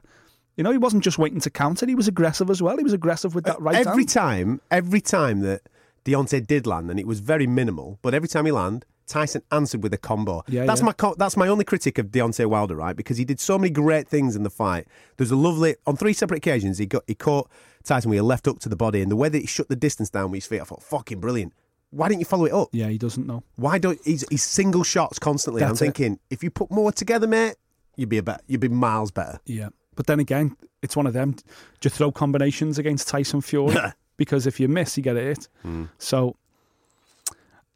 You 0.58 0.64
know, 0.64 0.72
he 0.72 0.78
wasn't 0.78 1.04
just 1.04 1.18
waiting 1.18 1.40
to 1.42 1.50
counter; 1.50 1.86
he 1.86 1.96
was 1.96 2.08
aggressive 2.08 2.50
as 2.50 2.62
well. 2.62 2.78
He 2.78 2.84
was 2.84 2.94
aggressive 2.94 3.36
with 3.36 3.46
that 3.46 3.62
right 3.62 3.76
every 3.76 4.04
hand. 4.04 4.10
time, 4.10 4.62
every 4.72 5.02
time 5.02 5.42
that 5.42 5.68
Deontay 6.06 6.46
did 6.48 6.68
land, 6.68 6.90
and 6.90 7.00
it 7.00 7.08
was 7.08 7.20
very 7.20 7.48
minimal, 7.48 8.00
but 8.02 8.14
every 8.14 8.30
time 8.30 8.46
he 8.46 8.52
landed, 8.52 8.86
Tyson 9.08 9.42
answered 9.52 9.84
with 9.84 9.94
a 9.94 9.98
combo. 9.98 10.44
Yeah, 10.48 10.66
that's 10.66 10.82
yeah. 10.82 10.86
my 10.88 10.92
co- 10.94 11.16
that's 11.18 11.38
my 11.38 11.48
only 11.48 11.64
critic 11.66 11.98
of 11.98 12.08
Deontay 12.08 12.46
Wilder, 12.48 12.76
right? 12.76 12.96
Because 12.96 13.18
he 13.18 13.26
did 13.26 13.40
so 13.40 13.58
many 13.58 13.70
great 13.70 14.08
things 14.08 14.36
in 14.36 14.44
the 14.44 14.50
fight. 14.50 14.88
There's 15.18 15.32
a 15.32 15.36
lovely 15.36 15.76
on 15.86 15.96
three 15.96 16.14
separate 16.14 16.38
occasions 16.38 16.78
he 16.78 16.86
got 16.86 17.04
he 17.08 17.16
caught 17.16 17.50
Tyson 17.84 18.10
with 18.10 18.20
a 18.20 18.24
left 18.24 18.46
hook 18.46 18.60
to 18.62 18.70
the 18.70 18.76
body, 18.76 19.02
and 19.02 19.12
the 19.12 19.16
way 19.16 19.30
that 19.30 19.40
he 19.40 19.46
shut 19.48 19.68
the 19.70 19.76
distance 19.76 20.10
down 20.10 20.32
with 20.32 20.38
his 20.40 20.48
feet, 20.48 20.62
I 20.62 20.64
thought 20.64 20.82
fucking 20.84 21.20
brilliant. 21.20 21.54
Why 21.92 22.10
didn't 22.10 22.20
you 22.20 22.26
follow 22.26 22.46
it 22.46 22.52
up? 22.52 22.70
Yeah, 22.74 22.88
he 22.90 22.98
doesn't 22.98 23.26
know. 23.26 23.44
Why 23.56 23.78
don't 23.78 24.00
he's, 24.04 24.26
he's 24.30 24.44
single 24.44 24.84
shots 24.84 25.20
constantly? 25.20 25.60
That's 25.62 25.82
I'm 25.82 25.88
it. 25.88 25.96
thinking 25.96 26.20
if 26.30 26.44
you 26.44 26.50
put 26.50 26.72
more 26.72 26.92
together, 26.92 27.28
mate, 27.28 27.56
you'd 27.96 28.10
be 28.10 28.18
a 28.18 28.24
bet, 28.24 28.42
you'd 28.48 28.60
be 28.60 28.68
miles 28.70 29.12
better. 29.12 29.40
Yeah, 29.46 29.70
but 29.96 30.08
then 30.08 30.20
again, 30.20 30.58
it's 30.82 30.96
one 30.98 31.08
of 31.08 31.14
them. 31.14 31.32
Do 31.34 31.44
you 31.84 31.90
throw 31.92 32.12
combinations 32.12 32.78
against 32.80 33.08
Tyson 33.08 33.40
Fury? 33.42 33.76
because 34.18 34.48
if 34.48 34.60
you 34.60 34.68
miss, 34.68 34.98
you 34.98 35.04
get 35.04 35.16
a 35.16 35.22
hit. 35.22 35.48
Hmm. 35.62 35.86
So 36.00 36.36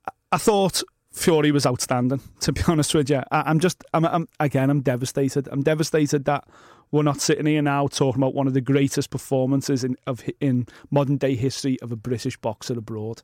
I- 0.07 0.11
I 0.33 0.37
thought 0.37 0.81
Fury 1.11 1.51
was 1.51 1.65
outstanding. 1.65 2.21
To 2.41 2.51
be 2.51 2.61
honest 2.67 2.93
with 2.93 3.09
you, 3.09 3.21
I, 3.31 3.43
I'm 3.45 3.59
just, 3.59 3.83
I'm, 3.93 4.05
I'm 4.05 4.27
again, 4.39 4.69
I'm 4.69 4.81
devastated. 4.81 5.47
I'm 5.51 5.63
devastated 5.63 6.25
that 6.25 6.47
we're 6.91 7.03
not 7.03 7.21
sitting 7.21 7.45
here 7.45 7.61
now 7.61 7.87
talking 7.87 8.21
about 8.21 8.33
one 8.33 8.47
of 8.47 8.53
the 8.53 8.61
greatest 8.61 9.09
performances 9.09 9.83
in 9.83 9.95
of 10.07 10.23
in 10.39 10.67
modern 10.89 11.17
day 11.17 11.35
history 11.35 11.79
of 11.81 11.91
a 11.91 11.95
British 11.95 12.37
boxer 12.37 12.77
abroad. 12.77 13.21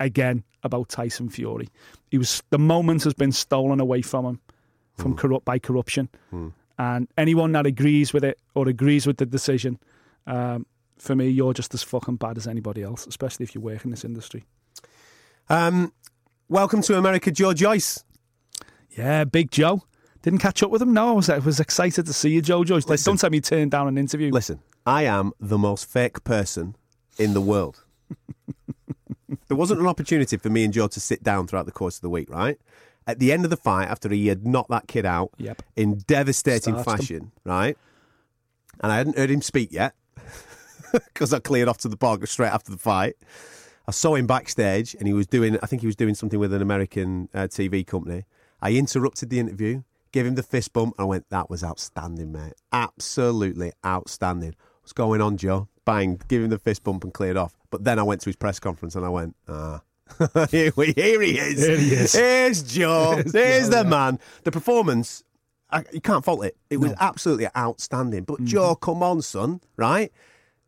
Again, 0.00 0.44
about 0.62 0.90
Tyson 0.90 1.28
Fury, 1.28 1.68
he 2.10 2.18
was 2.18 2.42
the 2.50 2.58
moment 2.58 3.02
has 3.02 3.14
been 3.14 3.32
stolen 3.32 3.80
away 3.80 4.00
from 4.02 4.24
him 4.24 4.40
from 4.96 5.16
corrupt 5.16 5.44
by 5.44 5.58
corruption, 5.58 6.08
and 6.78 7.08
anyone 7.16 7.50
that 7.52 7.66
agrees 7.66 8.12
with 8.12 8.22
it 8.24 8.38
or 8.54 8.68
agrees 8.68 9.06
with 9.06 9.16
the 9.16 9.26
decision, 9.26 9.78
um, 10.28 10.66
for 10.98 11.16
me, 11.16 11.28
you're 11.28 11.52
just 11.52 11.74
as 11.74 11.82
fucking 11.82 12.16
bad 12.16 12.36
as 12.36 12.46
anybody 12.46 12.82
else, 12.82 13.06
especially 13.06 13.44
if 13.44 13.54
you 13.56 13.60
work 13.60 13.84
in 13.84 13.90
this 13.90 14.04
industry. 14.04 14.44
Um, 15.48 15.92
welcome 16.48 16.82
to 16.82 16.96
America, 16.98 17.30
Joe 17.30 17.52
Joyce. 17.54 18.04
Yeah, 18.96 19.24
Big 19.24 19.50
Joe. 19.50 19.82
Didn't 20.22 20.40
catch 20.40 20.62
up 20.62 20.70
with 20.70 20.82
him. 20.82 20.92
No, 20.92 21.10
I 21.10 21.12
was, 21.12 21.30
I 21.30 21.38
was 21.38 21.60
excited 21.60 22.06
to 22.06 22.12
see 22.12 22.30
you, 22.30 22.42
Joe 22.42 22.64
Joyce. 22.64 22.86
Listen. 22.88 23.12
Don't 23.12 23.18
tell 23.18 23.30
me 23.30 23.38
you 23.38 23.42
turned 23.42 23.70
down 23.70 23.86
an 23.88 23.96
interview. 23.96 24.30
Listen, 24.32 24.60
I 24.84 25.04
am 25.04 25.32
the 25.38 25.58
most 25.58 25.88
fake 25.88 26.24
person 26.24 26.76
in 27.18 27.34
the 27.34 27.40
world. 27.40 27.84
there 29.48 29.56
wasn't 29.56 29.80
an 29.80 29.86
opportunity 29.86 30.36
for 30.36 30.50
me 30.50 30.64
and 30.64 30.72
Joe 30.72 30.88
to 30.88 31.00
sit 31.00 31.22
down 31.22 31.46
throughout 31.46 31.66
the 31.66 31.72
course 31.72 31.96
of 31.96 32.02
the 32.02 32.10
week, 32.10 32.28
right? 32.30 32.58
At 33.06 33.20
the 33.20 33.32
end 33.32 33.44
of 33.44 33.50
the 33.50 33.56
fight, 33.56 33.86
after 33.88 34.08
he 34.10 34.26
had 34.26 34.46
knocked 34.46 34.70
that 34.70 34.86
kid 34.88 35.06
out 35.06 35.30
Yep. 35.38 35.62
in 35.76 35.98
devastating 36.06 36.74
Starched 36.74 36.88
him. 36.88 36.98
fashion, 36.98 37.32
right? 37.44 37.78
And 38.80 38.92
I 38.92 38.96
hadn't 38.96 39.16
heard 39.16 39.30
him 39.30 39.40
speak 39.40 39.72
yet 39.72 39.94
because 40.92 41.32
I 41.32 41.38
cleared 41.38 41.68
off 41.68 41.78
to 41.78 41.88
the 41.88 41.96
park 41.96 42.26
straight 42.26 42.52
after 42.52 42.70
the 42.72 42.78
fight. 42.78 43.14
I 43.88 43.90
saw 43.90 44.16
him 44.16 44.26
backstage 44.26 44.94
and 44.94 45.08
he 45.08 45.14
was 45.14 45.26
doing, 45.26 45.58
I 45.62 45.66
think 45.66 45.80
he 45.80 45.86
was 45.86 45.96
doing 45.96 46.14
something 46.14 46.38
with 46.38 46.52
an 46.52 46.60
American 46.60 47.30
uh, 47.32 47.44
TV 47.44 47.86
company. 47.86 48.26
I 48.60 48.72
interrupted 48.74 49.30
the 49.30 49.40
interview, 49.40 49.82
gave 50.12 50.26
him 50.26 50.34
the 50.34 50.42
fist 50.42 50.74
bump, 50.74 50.94
and 50.98 51.04
I 51.04 51.06
went, 51.06 51.30
that 51.30 51.48
was 51.48 51.64
outstanding, 51.64 52.30
mate. 52.30 52.52
Absolutely 52.70 53.72
outstanding. 53.86 54.54
What's 54.82 54.92
going 54.92 55.22
on, 55.22 55.38
Joe? 55.38 55.68
Bang, 55.86 56.20
give 56.28 56.42
him 56.42 56.50
the 56.50 56.58
fist 56.58 56.84
bump 56.84 57.02
and 57.02 57.14
cleared 57.14 57.38
off. 57.38 57.54
But 57.70 57.84
then 57.84 57.98
I 57.98 58.02
went 58.02 58.20
to 58.22 58.28
his 58.28 58.36
press 58.36 58.60
conference 58.60 58.94
and 58.94 59.06
I 59.06 59.08
went, 59.08 59.34
ah. 59.48 59.80
here, 60.50 60.70
he 60.76 60.90
is. 60.90 60.94
Here 60.94 61.78
he 61.78 61.88
is. 61.94 62.12
Here's 62.12 62.62
Joe. 62.62 63.12
Here's 63.14 63.32
Here's 63.32 63.70
Joe, 63.70 63.70
the 63.70 63.84
yeah. 63.84 63.88
man. 63.88 64.18
The 64.44 64.52
performance, 64.52 65.24
I, 65.70 65.84
you 65.94 66.02
can't 66.02 66.22
fault 66.26 66.44
it. 66.44 66.58
It 66.68 66.76
was 66.76 66.92
absolutely 67.00 67.48
outstanding. 67.56 68.24
But 68.24 68.44
Joe, 68.44 68.74
come 68.74 69.02
on, 69.02 69.22
son, 69.22 69.62
right? 69.78 70.12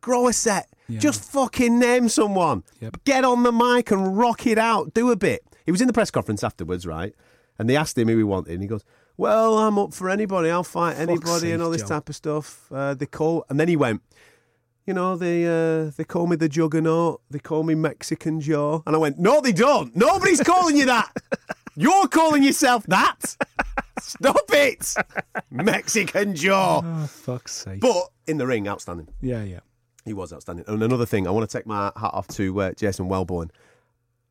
Grow 0.01 0.27
a 0.27 0.33
set. 0.33 0.67
Just 0.99 1.23
fucking 1.31 1.79
name 1.79 2.09
someone. 2.09 2.63
Yep. 2.79 3.03
Get 3.05 3.23
on 3.23 3.43
the 3.43 3.51
mic 3.51 3.91
and 3.91 4.17
rock 4.17 4.45
it 4.47 4.57
out. 4.57 4.93
Do 4.93 5.11
a 5.11 5.15
bit. 5.15 5.43
He 5.65 5.71
was 5.71 5.81
in 5.81 5.87
the 5.87 5.93
press 5.93 6.11
conference 6.11 6.43
afterwards, 6.43 6.85
right? 6.85 7.13
And 7.59 7.69
they 7.69 7.75
asked 7.75 7.97
him 7.97 8.07
who 8.07 8.17
he 8.17 8.23
wanted. 8.23 8.53
And 8.53 8.61
he 8.61 8.67
goes, 8.67 8.83
Well, 9.17 9.57
I'm 9.59 9.77
up 9.77 9.93
for 9.93 10.09
anybody. 10.09 10.49
I'll 10.49 10.63
fight 10.63 10.97
anybody 10.97 11.51
and 11.51 11.61
all 11.61 11.69
this 11.69 11.81
Joe. 11.83 11.87
type 11.89 12.09
of 12.09 12.15
stuff. 12.15 12.71
Uh, 12.71 12.93
they 12.93 13.05
call, 13.05 13.45
and 13.49 13.59
then 13.59 13.67
he 13.67 13.75
went, 13.75 14.01
You 14.87 14.93
know, 14.95 15.15
they 15.15 15.45
uh, 15.45 15.91
they 15.95 16.03
call 16.03 16.25
me 16.27 16.35
the 16.37 16.49
Juggernaut. 16.49 17.21
They 17.29 17.39
call 17.39 17.63
me 17.63 17.75
Mexican 17.75 18.41
Joe. 18.41 18.81
And 18.87 18.95
I 18.95 18.99
went, 18.99 19.19
No, 19.19 19.39
they 19.41 19.51
don't. 19.53 19.95
Nobody's 19.95 20.41
calling 20.41 20.75
you 20.75 20.85
that. 20.87 21.11
You're 21.75 22.07
calling 22.07 22.43
yourself 22.43 22.83
that. 22.87 23.37
Stop 23.99 24.41
it, 24.49 24.93
Mexican 25.51 26.35
Joe. 26.35 26.81
Oh, 26.83 27.05
fuck's 27.07 27.53
sake. 27.53 27.79
But 27.79 28.09
in 28.27 28.37
the 28.39 28.47
ring, 28.47 28.67
outstanding. 28.67 29.07
yeah, 29.21 29.43
yeah. 29.43 29.59
He 30.05 30.13
was 30.13 30.33
outstanding. 30.33 30.65
And 30.67 30.81
another 30.81 31.05
thing, 31.05 31.27
I 31.27 31.31
want 31.31 31.49
to 31.49 31.57
take 31.57 31.65
my 31.65 31.91
hat 31.95 32.11
off 32.13 32.27
to 32.29 32.61
uh, 32.61 32.71
Jason 32.73 33.07
Welborn. 33.07 33.49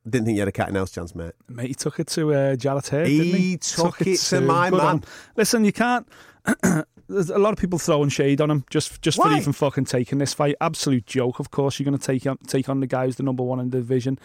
Didn't 0.09 0.25
think 0.27 0.37
you 0.37 0.41
had 0.41 0.49
a 0.49 0.53
cat 0.53 0.69
and 0.69 0.75
mouse 0.75 0.91
chance, 0.91 1.15
mate. 1.15 1.33
Mate, 1.49 1.69
he 1.69 1.75
took 1.75 2.01
it 2.01 2.07
to 2.09 2.33
uh, 2.33 2.57
Jarrett 2.57 2.89
He 3.07 3.33
he? 3.33 3.57
took 3.59 4.01
it 4.01 4.19
to 4.19 4.41
my 4.41 4.71
man. 4.71 4.81
on. 4.81 5.05
Listen, 5.37 5.65
you 5.65 5.73
can't... 5.73 6.09
There's 7.09 7.29
a 7.29 7.39
lot 7.39 7.53
of 7.53 7.59
people 7.59 7.79
throwing 7.79 8.09
shade 8.09 8.41
on 8.41 8.51
him 8.53 8.65
just 8.71 9.03
just 9.03 9.21
for 9.21 9.33
even 9.33 9.53
fucking 9.53 9.85
taking 9.87 10.19
this 10.19 10.33
fight. 10.33 10.55
Absolute 10.61 11.07
joke. 11.07 11.41
Of 11.41 11.51
course, 11.51 11.79
you're 11.79 11.85
going 11.85 11.99
to 11.99 12.05
take 12.07 12.25
on 12.25 12.39
take 12.47 12.69
on 12.69 12.79
the 12.79 12.87
guy 12.87 13.07
who's 13.07 13.17
the 13.17 13.25
number 13.25 13.43
one 13.43 13.59
in 13.59 13.71
the 13.71 13.79
division. 13.79 14.17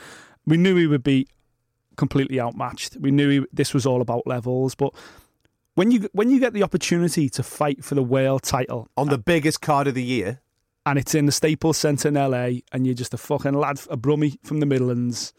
We 0.46 0.56
knew 0.58 0.76
he 0.76 0.86
would 0.86 1.04
be 1.04 1.28
completely 1.98 2.40
outmatched. 2.40 2.98
We 2.98 3.10
knew 3.10 3.30
he, 3.30 3.46
this 3.52 3.74
was 3.74 3.88
all 3.88 4.02
about 4.02 4.28
levels. 4.28 4.76
But 4.76 4.94
when 5.74 5.90
you 5.90 6.08
when 6.14 6.30
you 6.30 6.40
get 6.40 6.54
the 6.54 6.62
opportunity 6.62 7.28
to 7.30 7.42
fight 7.42 7.84
for 7.84 7.96
the 7.96 8.04
world 8.04 8.44
title 8.44 8.88
On 8.98 9.10
the 9.10 9.18
biggest 9.18 9.62
card 9.62 9.88
of 9.88 9.96
the 9.96 10.04
year, 10.04 10.42
and 10.86 11.00
it's 11.00 11.16
in 11.16 11.26
the 11.26 11.32
Staples 11.32 11.78
Centre 11.78 12.08
in 12.10 12.14
LA, 12.16 12.62
and 12.72 12.86
you're 12.86 12.94
just 12.96 13.14
a 13.14 13.18
fucking 13.18 13.54
lad, 13.54 13.80
a 13.90 13.98
brummie 13.98 14.38
from 14.44 14.60
the 14.60 14.66
Midlands, 14.66 15.34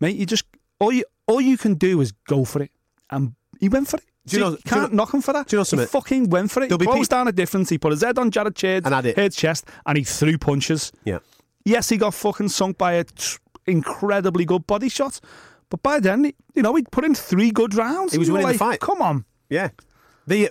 mate. 0.00 0.16
You 0.16 0.26
just 0.26 0.44
all 0.80 0.92
you 0.92 1.04
all 1.26 1.40
you 1.40 1.56
can 1.58 1.74
do 1.74 2.00
is 2.00 2.12
go 2.28 2.44
for 2.44 2.62
it, 2.62 2.70
and 3.10 3.34
he 3.60 3.68
went 3.68 3.88
for 3.88 3.96
it. 3.96 4.04
Do 4.26 4.36
you 4.36 4.42
So 4.42 4.48
know- 4.50 4.56
you 4.56 4.62
can't 4.66 4.92
know- 4.92 4.96
knock 5.04 5.14
him 5.14 5.22
for 5.22 5.32
that. 5.32 5.48
do 5.48 5.56
you 5.56 5.62
know 5.62 5.80
he 5.82 5.86
fucking 5.86 6.28
went 6.30 6.50
for 6.50 6.60
it. 6.60 6.64
He 6.64 6.68
There'll 6.68 6.78
be 6.78 6.84
closed 6.86 7.10
peop- 7.10 7.18
down 7.18 7.28
a 7.28 7.32
difference. 7.32 7.70
He 7.70 7.78
put 7.78 7.92
his 7.92 8.02
head 8.02 8.18
on 8.18 8.30
Jarrett 8.30 8.60
Hurd's 8.60 8.84
And 8.86 8.94
had 8.94 9.06
it. 9.06 9.32
Chest, 9.32 9.64
and 9.86 9.96
he 9.98 10.04
threw 10.04 10.36
punches. 10.38 10.92
yeah. 11.04 11.18
Yes, 11.64 11.88
he 11.90 11.96
got 11.98 12.14
fucking 12.14 12.48
sunk 12.48 12.78
by 12.78 12.92
a 12.94 13.04
tr- 13.04 13.38
incredibly 13.66 14.44
good 14.46 14.66
body 14.66 14.88
shot, 14.88 15.20
but 15.70 15.82
by 15.82 16.00
then, 16.00 16.32
you 16.54 16.62
know, 16.62 16.74
he'd 16.76 16.90
put 16.90 17.04
in 17.04 17.14
three 17.14 17.50
good 17.50 17.74
rounds. 17.74 18.12
He 18.12 18.18
was 18.18 18.28
You 18.28 18.34
winning 18.34 18.46
the 18.46 18.52
like, 18.52 18.58
fight. 18.58 18.80
Come 18.80 19.02
on. 19.02 19.24
Yeah. 19.50 19.70
The 20.26 20.50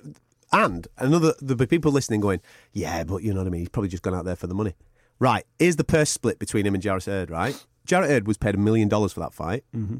and 0.51 0.87
another 0.97 1.33
there'll 1.41 1.57
be 1.57 1.65
people 1.65 1.91
listening 1.91 2.21
going, 2.21 2.41
Yeah, 2.73 3.03
but 3.03 3.23
you 3.23 3.33
know 3.33 3.41
what 3.41 3.47
I 3.47 3.51
mean, 3.51 3.61
he's 3.61 3.69
probably 3.69 3.89
just 3.89 4.03
gone 4.03 4.13
out 4.13 4.25
there 4.25 4.35
for 4.35 4.47
the 4.47 4.55
money. 4.55 4.75
Right. 5.19 5.45
Here's 5.59 5.75
the 5.77 5.83
purse 5.83 6.09
split 6.09 6.39
between 6.39 6.65
him 6.65 6.73
and 6.73 6.83
Jarrett 6.83 7.05
Hurd, 7.05 7.29
right? 7.31 7.65
Jarrett 7.85 8.09
Hurd 8.09 8.27
was 8.27 8.37
paid 8.37 8.55
a 8.55 8.57
million 8.57 8.87
dollars 8.87 9.13
for 9.13 9.19
that 9.21 9.33
fight. 9.33 9.63
Mm-hmm. 9.75 9.97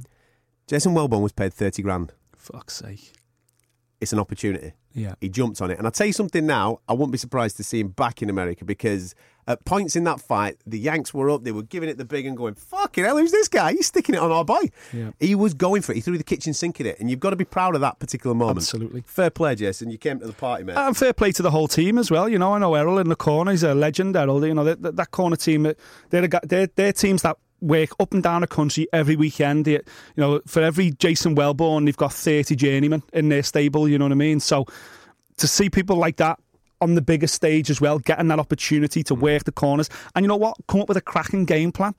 Jason 0.68 0.94
Welborn 0.94 1.22
was 1.22 1.32
paid 1.32 1.54
thirty 1.54 1.82
grand. 1.82 2.14
Fuck's 2.36 2.76
sake. 2.76 3.14
It's 4.00 4.14
an 4.14 4.20
opportunity. 4.20 4.74
Yeah. 4.94 5.16
He 5.22 5.30
jumped 5.30 5.62
on 5.62 5.72
it. 5.72 5.78
And 5.78 5.88
I'll 5.88 5.92
tell 5.92 6.08
you 6.08 6.14
something 6.14 6.46
now, 6.46 6.80
I 6.88 6.94
wouldn't 6.94 7.12
be 7.12 7.18
surprised 7.18 7.58
to 7.58 7.64
see 7.64 7.80
him 7.80 7.90
back 7.90 8.22
in 8.22 8.30
America 8.30 8.64
because 8.66 9.16
at 9.48 9.64
points 9.66 9.96
in 9.96 10.04
that 10.04 10.20
fight, 10.20 10.58
the 10.68 10.78
Yanks 10.78 11.14
were 11.14 11.30
up, 11.30 11.44
they 11.44 11.52
were 11.54 11.64
giving 11.64 11.88
it 11.90 11.98
the 11.98 12.04
big 12.06 12.26
and 12.26 12.36
going, 12.36 12.54
fucking 12.56 13.04
hell, 13.04 13.18
who's 13.18 13.32
this 13.32 13.48
guy? 13.48 13.72
He's 13.72 13.88
sticking 13.88 14.14
it 14.16 14.20
on 14.22 14.32
our 14.32 14.44
boy. 14.44 14.70
Yeah. 14.92 15.12
He 15.20 15.36
was 15.36 15.54
going 15.54 15.82
for 15.82 15.94
it. 15.94 15.96
He 15.96 16.02
threw 16.02 16.18
the 16.18 16.24
kitchen 16.24 16.54
sink 16.54 16.80
at 16.82 16.86
it. 16.86 17.00
And 17.00 17.10
you've 17.10 17.20
got 17.22 17.30
to 17.30 17.36
be 17.38 17.46
proud 17.46 17.74
of 17.76 17.82
that 17.82 18.00
particular 18.00 18.36
moment. 18.36 18.58
Absolutely. 18.58 19.04
Fair 19.08 19.30
play, 19.30 19.56
Jason. 19.56 19.90
You 19.90 19.98
came 19.98 20.20
to 20.20 20.28
the 20.28 20.34
party, 20.34 20.64
mate. 20.66 20.76
And 20.76 20.96
fair 20.98 21.14
play 21.14 21.32
to 21.32 21.42
the 21.42 21.52
whole 21.52 21.68
team 21.68 21.98
as 21.98 22.12
well. 22.12 22.28
You 22.28 22.38
know, 22.38 22.54
I 22.54 22.60
know 22.60 22.76
Errol 22.76 23.00
in 23.00 23.08
the 23.10 23.16
corner. 23.16 23.52
He's 23.52 23.64
a 23.64 23.74
legend, 23.74 24.16
Errol. 24.18 24.46
You 24.46 24.54
know, 24.54 24.64
that, 24.66 24.82
that, 24.82 24.96
that 24.98 25.12
corner 25.12 25.36
team, 25.38 25.66
uh, 25.66 25.74
they're, 26.10 26.26
a, 26.26 26.30
they're, 26.46 26.68
they're 26.76 26.94
teams 26.94 27.22
that 27.22 27.38
work 27.62 27.90
up 28.00 28.14
and 28.14 28.22
down 28.22 28.42
the 28.42 28.48
country 28.48 28.88
every 28.92 29.16
weekend. 29.16 29.64
They- 29.66 29.72
you 29.72 29.82
know, 30.18 30.42
for 30.46 30.62
every 30.62 30.92
Jason 30.92 31.36
Welborn, 31.36 31.86
they've 31.86 31.96
got 31.98 32.14
30 32.14 32.56
journeymen 32.56 33.02
in 33.14 33.30
their 33.30 33.44
stable, 33.44 33.88
you 33.88 33.98
know 33.98 34.06
what 34.06 34.12
I 34.12 34.16
mean? 34.16 34.40
So 34.40 34.66
to 35.38 35.48
see 35.48 35.70
people 35.70 35.96
like 35.96 36.18
that 36.18 36.40
on 36.82 36.96
the 36.96 37.02
bigger 37.02 37.28
stage 37.28 37.70
as 37.70 37.82
well, 37.82 38.00
getting 38.00 38.28
that 38.28 38.40
opportunity 38.40 39.02
Mm. 39.04 39.08
to 39.08 39.16
work 39.16 39.44
the 39.46 39.52
corners, 39.52 39.90
and 40.16 40.24
you 40.24 40.28
know 40.28 40.36
what? 40.38 40.56
Come 40.68 40.82
up 40.82 40.88
with 40.90 40.98
a 40.98 41.02
cracking 41.02 41.46
game 41.46 41.72
plan. 41.72 41.96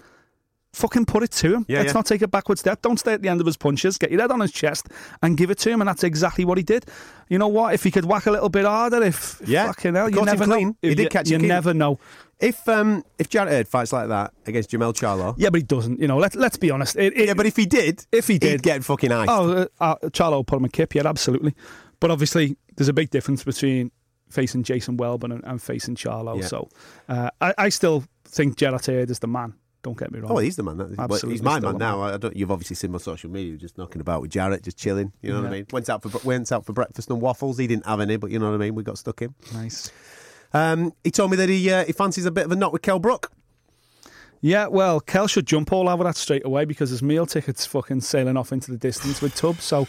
Fucking 0.74 1.06
put 1.06 1.22
it 1.22 1.30
to 1.32 1.54
him. 1.54 1.64
Yeah, 1.66 1.78
Let's 1.78 1.88
yeah. 1.88 1.92
not 1.94 2.06
take 2.06 2.20
a 2.20 2.28
backward 2.28 2.58
step. 2.58 2.82
Don't 2.82 2.98
stay 2.98 3.14
at 3.14 3.22
the 3.22 3.28
end 3.30 3.40
of 3.40 3.46
his 3.46 3.56
punches. 3.56 3.96
Get 3.96 4.12
your 4.12 4.20
head 4.20 4.30
on 4.30 4.40
his 4.40 4.52
chest 4.52 4.86
and 5.22 5.36
give 5.36 5.50
it 5.50 5.58
to 5.60 5.70
him. 5.70 5.80
And 5.80 5.88
that's 5.88 6.04
exactly 6.04 6.44
what 6.44 6.58
he 6.58 6.62
did. 6.62 6.84
You 7.30 7.38
know 7.38 7.48
what? 7.48 7.72
If 7.72 7.82
he 7.84 7.90
could 7.90 8.04
whack 8.04 8.26
a 8.26 8.30
little 8.30 8.50
bit 8.50 8.66
harder, 8.66 9.02
if 9.02 9.40
Yeah. 9.46 9.68
fucking 9.68 9.94
hell, 9.94 10.10
you 10.10 10.22
never 10.24 10.44
clean. 10.44 10.68
know. 10.68 10.76
He 10.82 10.94
did 10.94 11.04
you, 11.04 11.08
catch 11.08 11.30
you 11.30 11.38
never 11.38 11.72
know. 11.72 11.98
If 12.38 12.68
um 12.68 13.02
if 13.18 13.30
Jarrett 13.30 13.50
Hurd 13.52 13.66
fights 13.66 13.92
like 13.94 14.08
that 14.08 14.32
against 14.46 14.70
Jermall 14.70 14.92
Charlo, 14.94 15.34
Yeah, 15.38 15.48
but 15.50 15.56
he 15.60 15.64
doesn't. 15.64 16.00
You 16.00 16.06
know, 16.06 16.18
let 16.18 16.36
let's 16.36 16.58
be 16.58 16.70
honest. 16.70 16.96
It, 16.96 17.16
it, 17.18 17.26
yeah, 17.28 17.34
but 17.34 17.46
if 17.46 17.56
he 17.56 17.64
did, 17.64 18.06
If 18.12 18.26
he 18.28 18.34
he'd 18.34 18.40
did- 18.42 18.62
get 18.62 18.84
fucking 18.84 19.10
iced. 19.10 19.30
Oh, 19.30 19.50
uh, 19.50 19.66
uh, 19.80 19.94
Charlo 20.10 20.46
put 20.46 20.58
him 20.58 20.66
a 20.66 20.68
kip, 20.68 20.94
yeah, 20.94 21.02
absolutely. 21.06 21.54
But 21.98 22.10
obviously, 22.12 22.56
there's 22.76 22.88
a 22.88 22.92
big 22.92 23.08
difference 23.10 23.42
between 23.42 23.90
facing 24.30 24.62
Jason 24.62 24.96
Welborn 24.96 25.32
and, 25.32 25.44
and 25.44 25.60
facing 25.62 25.94
Charlo. 25.94 26.40
Yeah. 26.40 26.46
So 26.46 26.68
uh, 27.08 27.30
I, 27.40 27.54
I 27.58 27.68
still 27.68 28.04
think 28.24 28.56
Gerard 28.56 28.88
is 28.88 29.18
the 29.18 29.26
man. 29.28 29.54
Don't 29.82 29.96
get 29.96 30.10
me 30.10 30.18
wrong. 30.18 30.32
Oh, 30.32 30.38
he's 30.38 30.56
the 30.56 30.64
man. 30.64 30.76
That- 30.76 31.08
well, 31.08 31.20
he's 31.20 31.40
my 31.40 31.60
man 31.60 31.78
now. 31.78 32.02
I 32.02 32.16
don't. 32.16 32.36
You've 32.36 32.50
obviously 32.50 32.74
seen 32.76 32.90
my 32.90 32.98
social 32.98 33.30
media, 33.30 33.56
just 33.56 33.78
knocking 33.78 34.00
about 34.00 34.20
with 34.22 34.32
Jarrett, 34.32 34.64
just 34.64 34.76
chilling. 34.76 35.12
You 35.22 35.32
know 35.32 35.40
what 35.40 35.48
I 35.48 35.50
mean? 35.50 35.66
Went 35.72 35.88
out 35.88 36.02
for 36.02 36.26
went 36.26 36.50
out 36.50 36.66
for 36.66 36.72
breakfast 36.72 37.10
and 37.10 37.20
waffles. 37.20 37.58
He 37.58 37.66
didn't 37.68 37.86
have 37.86 38.00
any, 38.00 38.16
but 38.16 38.30
you 38.30 38.38
know 38.40 38.46
what 38.50 38.54
I 38.56 38.58
mean. 38.58 38.74
We 38.74 38.82
got 38.82 38.98
stuck 38.98 39.22
in. 39.22 39.34
nice. 39.54 39.90
Um, 40.52 40.92
he 41.04 41.10
told 41.10 41.30
me 41.30 41.36
that 41.36 41.48
he 41.48 41.70
uh, 41.70 41.84
he 41.84 41.92
fancies 41.92 42.26
a 42.26 42.30
bit 42.30 42.44
of 42.46 42.52
a 42.52 42.56
knock 42.56 42.72
with 42.72 42.82
Kell 42.82 42.98
Brook. 42.98 43.30
Yeah, 44.40 44.66
well, 44.68 45.00
Kell 45.00 45.26
should 45.26 45.46
jump 45.46 45.72
all 45.72 45.88
over 45.88 46.04
that 46.04 46.16
straight 46.16 46.44
away 46.44 46.64
because 46.64 46.90
his 46.90 47.02
meal 47.02 47.26
ticket's 47.26 47.66
fucking 47.66 48.00
sailing 48.02 48.36
off 48.36 48.52
into 48.52 48.70
the 48.70 48.78
distance 48.78 49.20
with 49.20 49.34
Tubbs. 49.34 49.64
So 49.64 49.88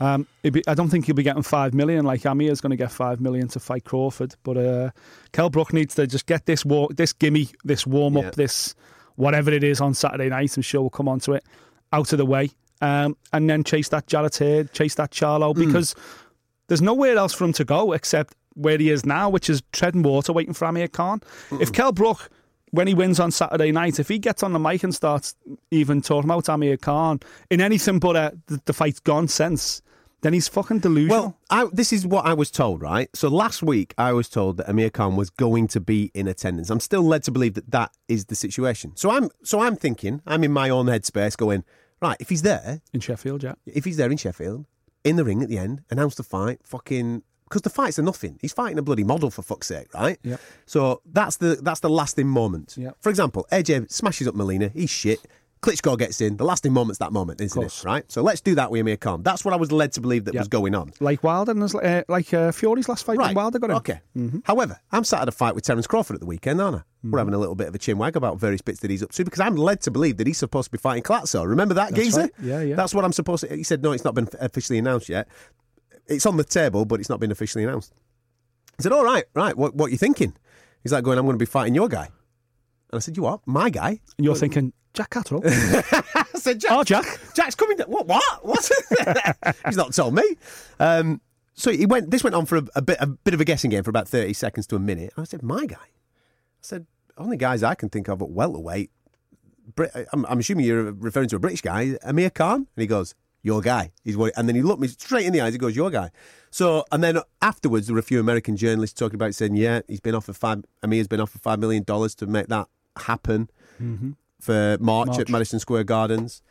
um, 0.00 0.26
be, 0.42 0.62
I 0.66 0.74
don't 0.74 0.88
think 0.88 1.06
he'll 1.06 1.14
be 1.14 1.22
getting 1.22 1.42
five 1.42 1.72
million 1.74 2.04
like 2.04 2.24
Amir 2.26 2.52
is 2.52 2.60
going 2.60 2.70
to 2.70 2.76
get 2.76 2.92
five 2.92 3.20
million 3.20 3.48
to 3.48 3.60
fight 3.60 3.84
Crawford. 3.84 4.34
But 4.42 4.56
uh, 4.56 4.90
Kell 5.32 5.50
Brook 5.50 5.72
needs 5.72 5.94
to 5.94 6.06
just 6.06 6.26
get 6.26 6.46
this 6.46 6.64
war, 6.64 6.88
this 6.94 7.12
gimme, 7.12 7.48
this 7.64 7.86
warm 7.86 8.16
up, 8.16 8.24
Yeah. 8.24 8.30
this 8.30 8.74
whatever 9.16 9.50
it 9.50 9.64
is 9.64 9.80
on 9.80 9.94
Saturday 9.94 10.28
night. 10.28 10.56
I'm 10.56 10.62
sure 10.62 10.82
we'll 10.82 10.90
come 10.90 11.08
on 11.08 11.20
to 11.20 11.32
it 11.32 11.44
out 11.92 12.12
of 12.12 12.18
the 12.18 12.26
way, 12.26 12.50
um, 12.82 13.16
and 13.32 13.48
then 13.48 13.64
chase 13.64 13.88
that 13.88 14.06
Jarrett 14.06 14.34
chase 14.72 14.94
that 14.96 15.10
Charlo 15.12 15.54
because 15.54 15.94
there's 16.68 16.82
nowhere 16.82 17.16
else 17.16 17.32
for 17.32 17.44
him 17.44 17.52
to 17.54 17.64
go 17.64 17.92
except 17.92 18.34
where 18.54 18.76
he 18.78 18.90
is 18.90 19.06
now, 19.06 19.28
which 19.30 19.48
is 19.48 19.62
treading 19.72 20.02
water, 20.02 20.32
waiting 20.32 20.52
for 20.54 20.66
Amir 20.66 20.88
Khan. 20.88 21.20
If 21.60 21.72
Kel 21.72 21.92
Brook, 21.92 22.28
when 22.70 22.86
he 22.86 22.94
wins 22.94 23.20
on 23.20 23.30
Saturday 23.30 23.72
night, 23.72 23.98
if 23.98 24.08
he 24.08 24.18
gets 24.18 24.42
on 24.42 24.52
the 24.52 24.58
mic 24.58 24.82
and 24.82 24.94
starts 24.94 25.34
even 25.70 26.02
talking 26.02 26.30
about 26.30 26.48
Amir 26.48 26.76
Khan 26.76 27.20
in 27.50 27.60
anything 27.60 27.98
but 27.98 28.16
a, 28.16 28.36
the, 28.46 28.60
the 28.64 28.72
fight's 28.72 29.00
gone 29.00 29.28
sense, 29.28 29.82
then 30.22 30.32
he's 30.32 30.48
fucking 30.48 30.80
delusional. 30.80 31.20
Well, 31.20 31.38
I, 31.50 31.68
this 31.72 31.92
is 31.92 32.06
what 32.06 32.24
I 32.26 32.34
was 32.34 32.50
told, 32.50 32.82
right? 32.82 33.08
So 33.14 33.28
last 33.28 33.62
week 33.62 33.94
I 33.96 34.12
was 34.12 34.28
told 34.28 34.56
that 34.56 34.68
Amir 34.68 34.90
Khan 34.90 35.16
was 35.16 35.30
going 35.30 35.68
to 35.68 35.80
be 35.80 36.10
in 36.14 36.26
attendance. 36.26 36.70
I'm 36.70 36.80
still 36.80 37.02
led 37.02 37.22
to 37.24 37.30
believe 37.30 37.54
that 37.54 37.70
that 37.70 37.92
is 38.08 38.26
the 38.26 38.34
situation. 38.34 38.96
So 38.96 39.10
I'm 39.10 39.30
so 39.42 39.60
I'm 39.60 39.76
thinking, 39.76 40.22
I'm 40.26 40.42
in 40.42 40.52
my 40.52 40.68
own 40.68 40.86
headspace, 40.86 41.36
going 41.36 41.64
right. 42.00 42.16
If 42.18 42.28
he's 42.28 42.42
there, 42.42 42.80
in 42.92 43.00
Sheffield, 43.00 43.42
yeah. 43.42 43.54
if 43.66 43.84
he's 43.84 43.98
there 43.98 44.10
in 44.10 44.16
Sheffield, 44.16 44.66
in 45.04 45.16
the 45.16 45.24
ring 45.24 45.42
at 45.42 45.48
the 45.48 45.58
end, 45.58 45.82
announce 45.90 46.16
the 46.16 46.24
fight, 46.24 46.60
fucking 46.64 47.22
because 47.48 47.62
the 47.62 47.70
fights 47.70 47.98
are 47.98 48.02
nothing. 48.02 48.38
He's 48.40 48.52
fighting 48.52 48.78
a 48.78 48.82
bloody 48.82 49.04
model 49.04 49.30
for 49.30 49.42
fuck's 49.42 49.66
sake, 49.68 49.92
right? 49.94 50.18
Yep. 50.22 50.40
So 50.66 51.00
that's 51.12 51.36
the 51.38 51.58
that's 51.62 51.80
the 51.80 51.90
lasting 51.90 52.28
moment. 52.28 52.74
Yep. 52.76 52.96
For 53.00 53.10
example, 53.10 53.46
AJ 53.52 53.90
smashes 53.90 54.26
up 54.28 54.34
Molina. 54.34 54.68
He's 54.68 54.90
shit. 54.90 55.20
Klitschko 55.62 55.98
gets 55.98 56.20
in. 56.20 56.36
The 56.36 56.44
lasting 56.44 56.72
moment's 56.72 56.98
that 56.98 57.12
moment, 57.12 57.40
isn't 57.40 57.60
it? 57.60 57.82
Right. 57.84 58.04
So 58.12 58.22
let's 58.22 58.40
do 58.42 58.54
that 58.56 58.70
with 58.70 58.82
Amir 58.82 58.98
Khan. 58.98 59.22
That's 59.22 59.42
what 59.44 59.54
I 59.54 59.56
was 59.56 59.72
led 59.72 59.90
to 59.92 60.00
believe 60.02 60.26
that 60.26 60.34
Yep. 60.34 60.40
was 60.42 60.48
going 60.48 60.74
on. 60.74 60.92
Like 61.00 61.24
Wilder, 61.24 61.52
and 61.52 61.62
uh, 61.74 62.04
like 62.08 62.32
uh, 62.34 62.52
Fury's 62.52 62.88
last 62.90 63.04
fight, 63.06 63.16
Right. 63.18 63.34
Wilder 63.34 63.58
got 63.58 63.70
him. 63.70 63.76
Okay. 63.78 64.00
However, 64.44 64.78
I'm 64.92 65.02
sat 65.02 65.22
at 65.22 65.28
a 65.28 65.32
fight 65.32 65.54
with 65.54 65.64
Terence 65.64 65.86
Crawford 65.86 66.14
at 66.14 66.20
the 66.20 66.26
weekend, 66.26 66.60
aren't 66.60 66.76
I? 66.76 66.78
Mm-hmm. 66.80 67.10
We're 67.10 67.18
having 67.18 67.34
a 67.34 67.38
little 67.38 67.54
bit 67.54 67.68
of 67.68 67.74
a 67.74 67.78
chin 67.78 67.96
wag 67.98 68.16
about 68.16 68.38
various 68.38 68.60
bits 68.60 68.80
that 68.80 68.90
he's 68.90 69.02
up 69.02 69.10
to 69.12 69.24
because 69.24 69.40
I'm 69.40 69.56
led 69.56 69.80
to 69.82 69.90
believe 69.90 70.18
that 70.18 70.26
he's 70.26 70.38
supposed 70.38 70.66
to 70.66 70.70
be 70.72 70.78
fighting 70.78 71.02
Klatso. 71.02 71.44
Remember 71.48 71.74
that, 71.74 71.90
That's 71.92 72.02
geezer? 72.04 72.20
right. 72.20 72.32
Yeah, 72.40 72.60
yeah. 72.60 72.76
That's 72.76 72.94
what 72.94 73.04
I'm 73.04 73.12
supposed 73.14 73.48
to. 73.48 73.56
He 73.56 73.62
said, 73.62 73.82
no, 73.82 73.92
it's 73.92 74.04
not 74.04 74.14
been 74.14 74.28
officially 74.38 74.78
announced 74.78 75.08
yet. 75.08 75.26
It's 76.08 76.26
on 76.26 76.36
the 76.36 76.44
table, 76.44 76.84
but 76.84 77.00
it's 77.00 77.08
not 77.08 77.20
been 77.20 77.30
officially 77.30 77.64
announced. 77.64 77.92
I 78.78 78.82
said, 78.82 78.92
all 78.92 79.04
right, 79.04 79.24
right. 79.34 79.56
What, 79.56 79.74
what 79.74 79.86
are 79.86 79.90
you 79.90 79.96
thinking? 79.96 80.34
He's 80.82 80.92
like, 80.92 81.04
going, 81.04 81.18
I'm 81.18 81.24
going 81.24 81.34
to 81.34 81.38
be 81.38 81.46
fighting 81.46 81.74
your 81.74 81.88
guy. 81.88 82.04
And 82.04 82.12
I 82.94 82.98
said, 82.98 83.16
you 83.16 83.24
what? 83.24 83.40
My 83.46 83.70
guy? 83.70 84.00
And 84.18 84.24
you're 84.24 84.36
thinking, 84.36 84.72
Jack 84.96 85.10
Catterall? 85.10 85.42
I 85.46 86.24
said, 86.34 86.60
Jack, 86.60 86.72
oh, 86.72 86.84
Jack. 86.84 87.04
Jack's 87.34 87.54
coming. 87.54 87.76
Down. 87.76 87.88
What? 87.88 88.06
What? 88.06 88.46
What? 88.46 88.70
He's 89.66 89.76
not 89.76 89.92
told 89.92 90.14
me. 90.14 90.22
Um, 90.80 91.20
so 91.54 91.70
he 91.70 91.86
went. 91.86 92.10
This 92.10 92.24
went 92.24 92.34
on 92.34 92.46
for 92.46 92.56
a, 92.56 92.66
a 92.76 92.82
bit, 92.82 92.96
a 93.00 93.06
bit 93.06 93.34
of 93.34 93.40
a 93.40 93.44
guessing 93.44 93.70
game 93.70 93.82
for 93.82 93.90
about 93.90 94.08
thirty 94.08 94.32
seconds 94.32 94.66
to 94.68 94.76
a 94.76 94.78
minute. 94.78 95.12
And 95.16 95.22
I 95.22 95.24
said, 95.24 95.42
"My 95.42 95.66
guy." 95.66 95.76
I 95.76 96.62
said, 96.62 96.86
"Only 97.18 97.36
guys 97.36 97.62
I 97.62 97.74
can 97.74 97.88
think 97.88 98.08
of 98.08 98.22
at 98.22 98.30
welterweight." 98.30 98.90
Brit, 99.74 99.90
I'm, 100.12 100.24
I'm 100.26 100.38
assuming 100.38 100.64
you're 100.64 100.92
referring 100.92 101.28
to 101.30 101.36
a 101.36 101.38
British 101.38 101.60
guy, 101.60 101.98
Amir 102.02 102.30
Khan. 102.30 102.54
And 102.54 102.66
he 102.76 102.86
goes, 102.86 103.14
"Your 103.46 103.60
guy." 103.62 103.92
He's 104.04 104.16
what, 104.16 104.32
and 104.36 104.48
then 104.48 104.56
he 104.56 104.62
looked 104.62 104.80
me 104.80 104.88
straight 104.88 105.26
in 105.26 105.32
the 105.32 105.40
eyes. 105.40 105.52
He 105.54 105.58
goes, 105.58 105.76
"Your 105.76 105.90
guy." 105.90 106.10
So, 106.50 106.84
and 106.90 107.02
then 107.02 107.18
afterwards, 107.40 107.86
there 107.86 107.94
were 107.94 108.00
a 108.00 108.10
few 108.10 108.20
American 108.20 108.56
journalists 108.56 108.98
talking 108.98 109.14
about 109.14 109.34
saying, 109.34 109.56
"Yeah, 109.56 109.80
he's 109.88 110.00
been 110.00 110.14
offered 110.14 110.36
five. 110.36 110.64
Amir's 110.82 111.08
been 111.08 111.20
offered 111.20 111.40
five 111.40 111.58
million 111.58 111.82
dollars 111.84 112.14
to 112.16 112.26
make 112.26 112.48
that 112.48 112.68
happen 112.96 113.48
mm-hmm. 113.80 114.10
for 114.40 114.76
March, 114.80 115.08
March. 115.08 115.20
at 115.20 115.28
Madison 115.28 115.60
Square 115.60 115.84
Gardens." 115.84 116.42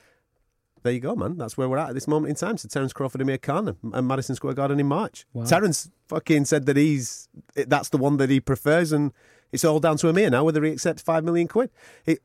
There 0.85 0.93
you 0.93 0.99
go, 0.99 1.15
man. 1.15 1.35
That's 1.35 1.57
where 1.57 1.67
we're 1.67 1.79
at 1.79 1.89
at 1.89 1.95
this 1.95 2.07
moment 2.07 2.29
in 2.29 2.35
time. 2.35 2.57
So 2.57 2.67
Terence 2.67 2.93
Crawford, 2.93 3.19
Amir 3.19 3.39
Khan, 3.39 3.75
and- 3.91 4.07
Madison 4.07 4.35
Square 4.35 4.53
Garden 4.53 4.79
in 4.79 4.85
March. 4.85 5.25
Wow. 5.33 5.45
Terence 5.45 5.89
fucking 6.07 6.45
said 6.45 6.67
that 6.67 6.77
he's 6.77 7.27
that's 7.55 7.89
the 7.89 7.97
one 7.97 8.17
that 8.17 8.29
he 8.29 8.39
prefers, 8.39 8.91
and 8.91 9.11
it's 9.51 9.65
all 9.65 9.79
down 9.79 9.97
to 9.97 10.09
Amir 10.09 10.29
now 10.29 10.43
whether 10.43 10.63
he 10.63 10.71
accepts 10.71 11.01
five 11.01 11.23
million 11.23 11.47
quid 11.47 11.71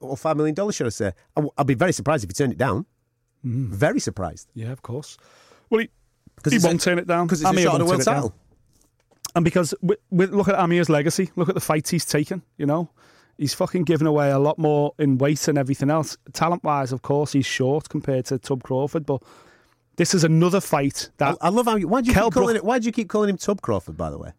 or 0.00 0.14
five 0.14 0.36
million 0.36 0.54
dollars, 0.54 0.74
should 0.74 0.86
I 0.86 0.90
say? 0.90 1.12
I- 1.34 1.48
I'll 1.56 1.64
be 1.64 1.72
very 1.72 1.92
surprised 1.94 2.22
if 2.22 2.28
he 2.28 2.34
turned 2.34 2.52
it 2.52 2.58
down. 2.58 2.84
Mm. 3.44 3.68
Very 3.68 4.00
surprised 4.00 4.48
Yeah, 4.54 4.70
of 4.72 4.82
course. 4.82 5.16
Well, 5.70 5.80
he, 5.80 5.88
he 6.50 6.58
won't 6.58 6.80
turn 6.80 6.98
it 6.98 7.06
down. 7.06 7.26
because 7.26 7.40
it's 7.40 7.50
a 7.50 7.62
shot 7.62 7.78
won't 7.78 7.88
world 7.88 8.02
title. 8.04 8.34
And 9.34 9.44
because 9.44 9.74
with, 9.80 9.98
with, 10.10 10.30
look 10.32 10.48
at 10.48 10.56
Amir's 10.56 10.88
legacy, 10.88 11.30
look 11.36 11.48
at 11.48 11.54
the 11.54 11.60
fights 11.60 11.90
he's 11.90 12.04
taken. 12.04 12.42
You 12.56 12.66
know, 12.66 12.90
he's 13.38 13.54
fucking 13.54 13.84
given 13.84 14.06
away 14.06 14.30
a 14.30 14.38
lot 14.38 14.58
more 14.58 14.92
in 14.98 15.18
weight 15.18 15.46
and 15.48 15.56
everything 15.56 15.90
else. 15.90 16.16
Talent 16.32 16.64
wise, 16.64 16.92
of 16.92 17.02
course, 17.02 17.32
he's 17.32 17.46
short 17.46 17.88
compared 17.88 18.26
to 18.26 18.38
Tub 18.38 18.62
Crawford, 18.62 19.06
but 19.06 19.22
this 19.96 20.14
is 20.14 20.24
another 20.24 20.60
fight 20.60 21.10
that 21.18 21.36
I 21.40 21.50
love 21.50 21.66
how 21.66 21.76
you. 21.76 21.86
Why 21.86 22.00
do 22.00 22.08
you 22.08 22.14
Kell 22.14 22.24
keep 22.24 22.34
calling 22.34 22.54
Brook- 22.54 22.56
it? 22.56 22.64
Why 22.64 22.78
do 22.78 22.86
you 22.86 22.92
keep 22.92 23.08
calling 23.08 23.30
him 23.30 23.36
Tub 23.36 23.60
Crawford? 23.60 23.96
By 23.96 24.10
the 24.10 24.18
way. 24.18 24.32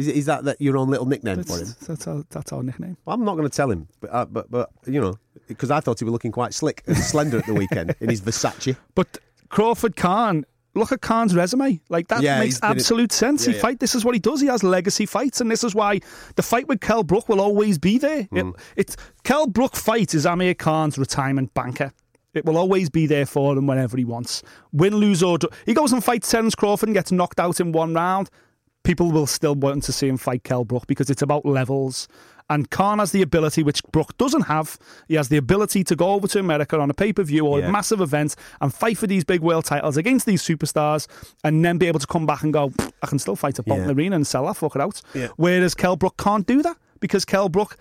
Is 0.00 0.08
is 0.08 0.26
that, 0.26 0.44
that 0.44 0.60
your 0.60 0.76
own 0.76 0.88
little 0.88 1.06
nickname 1.06 1.42
for 1.44 1.58
him? 1.58 1.66
That's, 1.66 1.86
that's, 1.86 2.06
our, 2.06 2.24
that's 2.30 2.52
our 2.52 2.62
nickname. 2.62 2.96
Well, 3.04 3.14
I'm 3.14 3.24
not 3.24 3.36
going 3.36 3.48
to 3.48 3.54
tell 3.56 3.70
him, 3.70 3.88
but 4.00 4.10
uh, 4.12 4.24
but 4.24 4.50
but 4.50 4.70
you 4.86 5.00
know, 5.00 5.14
because 5.46 5.70
I 5.70 5.80
thought 5.80 5.98
he 5.98 6.04
was 6.04 6.12
looking 6.12 6.32
quite 6.32 6.54
slick 6.54 6.82
and 6.86 6.96
slender 7.12 7.38
at 7.38 7.46
the 7.46 7.54
weekend 7.54 7.94
in 8.00 8.08
his 8.10 8.20
Versace. 8.20 8.76
But 8.94 9.18
Crawford 9.48 9.96
Khan, 9.96 10.44
look 10.74 10.92
at 10.92 11.00
Khan's 11.00 11.34
resume. 11.34 11.80
Like 11.88 12.08
that 12.08 12.22
Yeah, 12.22 12.40
makes 12.40 12.60
absolute 12.62 13.12
sense. 13.12 13.46
Yeah, 13.46 13.52
he 13.52 13.56
yeah. 13.56 13.62
fight. 13.62 13.80
This 13.80 13.94
is 13.94 14.04
what 14.04 14.14
he 14.14 14.20
does. 14.20 14.40
He 14.40 14.46
has 14.46 14.62
legacy 14.62 15.06
fights, 15.06 15.40
and 15.40 15.50
this 15.50 15.64
is 15.64 15.74
why 15.74 16.00
the 16.36 16.42
fight 16.42 16.68
with 16.68 16.80
Kell 16.80 17.02
Brook 17.02 17.28
will 17.28 17.40
always 17.40 17.78
be 17.78 17.98
there. 17.98 18.24
Hmm. 18.24 18.36
It, 18.36 18.54
it's 18.76 18.96
Kell 19.24 19.46
Brook 19.46 19.76
fight 19.76 20.14
is 20.14 20.26
Amir 20.26 20.54
Khan's 20.54 20.98
retirement 20.98 21.52
banker. 21.54 21.92
It 22.32 22.44
will 22.44 22.56
always 22.56 22.88
be 22.88 23.06
there 23.06 23.26
for 23.26 23.56
him 23.56 23.66
whenever 23.66 23.96
he 23.96 24.04
wants. 24.04 24.42
Win, 24.72 24.94
lose 24.94 25.22
or 25.22 25.36
draw. 25.36 25.50
He 25.66 25.74
goes 25.74 25.92
and 25.92 26.02
fights 26.02 26.30
Terence 26.30 26.54
Crawford 26.54 26.88
and 26.88 26.94
gets 26.94 27.10
knocked 27.10 27.40
out 27.40 27.58
in 27.58 27.72
one 27.72 27.92
round. 27.92 28.30
People 28.82 29.10
will 29.12 29.26
still 29.26 29.54
want 29.54 29.82
to 29.84 29.92
see 29.92 30.08
him 30.08 30.16
fight 30.16 30.42
Kell 30.44 30.64
Brook 30.64 30.86
because 30.86 31.10
it's 31.10 31.22
about 31.22 31.44
levels. 31.44 32.08
And 32.48 32.68
Khan 32.70 32.98
has 32.98 33.12
the 33.12 33.22
ability, 33.22 33.62
which 33.62 33.80
Brook 33.92 34.16
doesn't 34.18 34.42
have. 34.42 34.76
He 35.06 35.14
has 35.14 35.28
the 35.28 35.36
ability 35.36 35.84
to 35.84 35.94
go 35.94 36.14
over 36.14 36.26
to 36.28 36.40
America 36.40 36.80
on 36.80 36.90
a 36.90 36.94
pay 36.94 37.12
per 37.12 37.22
view 37.22 37.46
or 37.46 37.60
Yeah. 37.60 37.68
a 37.68 37.72
massive 37.72 38.00
event 38.00 38.34
and 38.60 38.74
fight 38.74 38.98
for 38.98 39.06
these 39.06 39.22
big 39.22 39.40
world 39.40 39.66
titles 39.66 39.96
against 39.96 40.26
these 40.26 40.42
superstars, 40.42 41.06
and 41.44 41.64
then 41.64 41.78
be 41.78 41.86
able 41.86 42.00
to 42.00 42.06
come 42.08 42.26
back 42.26 42.42
and 42.42 42.52
go, 42.52 42.72
I 43.02 43.06
can 43.06 43.20
still 43.20 43.36
fight 43.36 43.58
at 43.60 43.66
Bolton 43.66 43.84
Yeah. 43.86 43.92
Arena 43.94 44.16
and 44.16 44.26
sell 44.26 44.46
that 44.46 44.56
fucker 44.56 44.80
out. 44.80 45.00
Yeah. 45.14 45.28
Whereas 45.36 45.74
Kell 45.76 45.94
Brook 45.94 46.16
can't 46.16 46.44
do 46.46 46.60
that 46.62 46.76
because 46.98 47.24
Kell 47.24 47.48
Brook, 47.48 47.76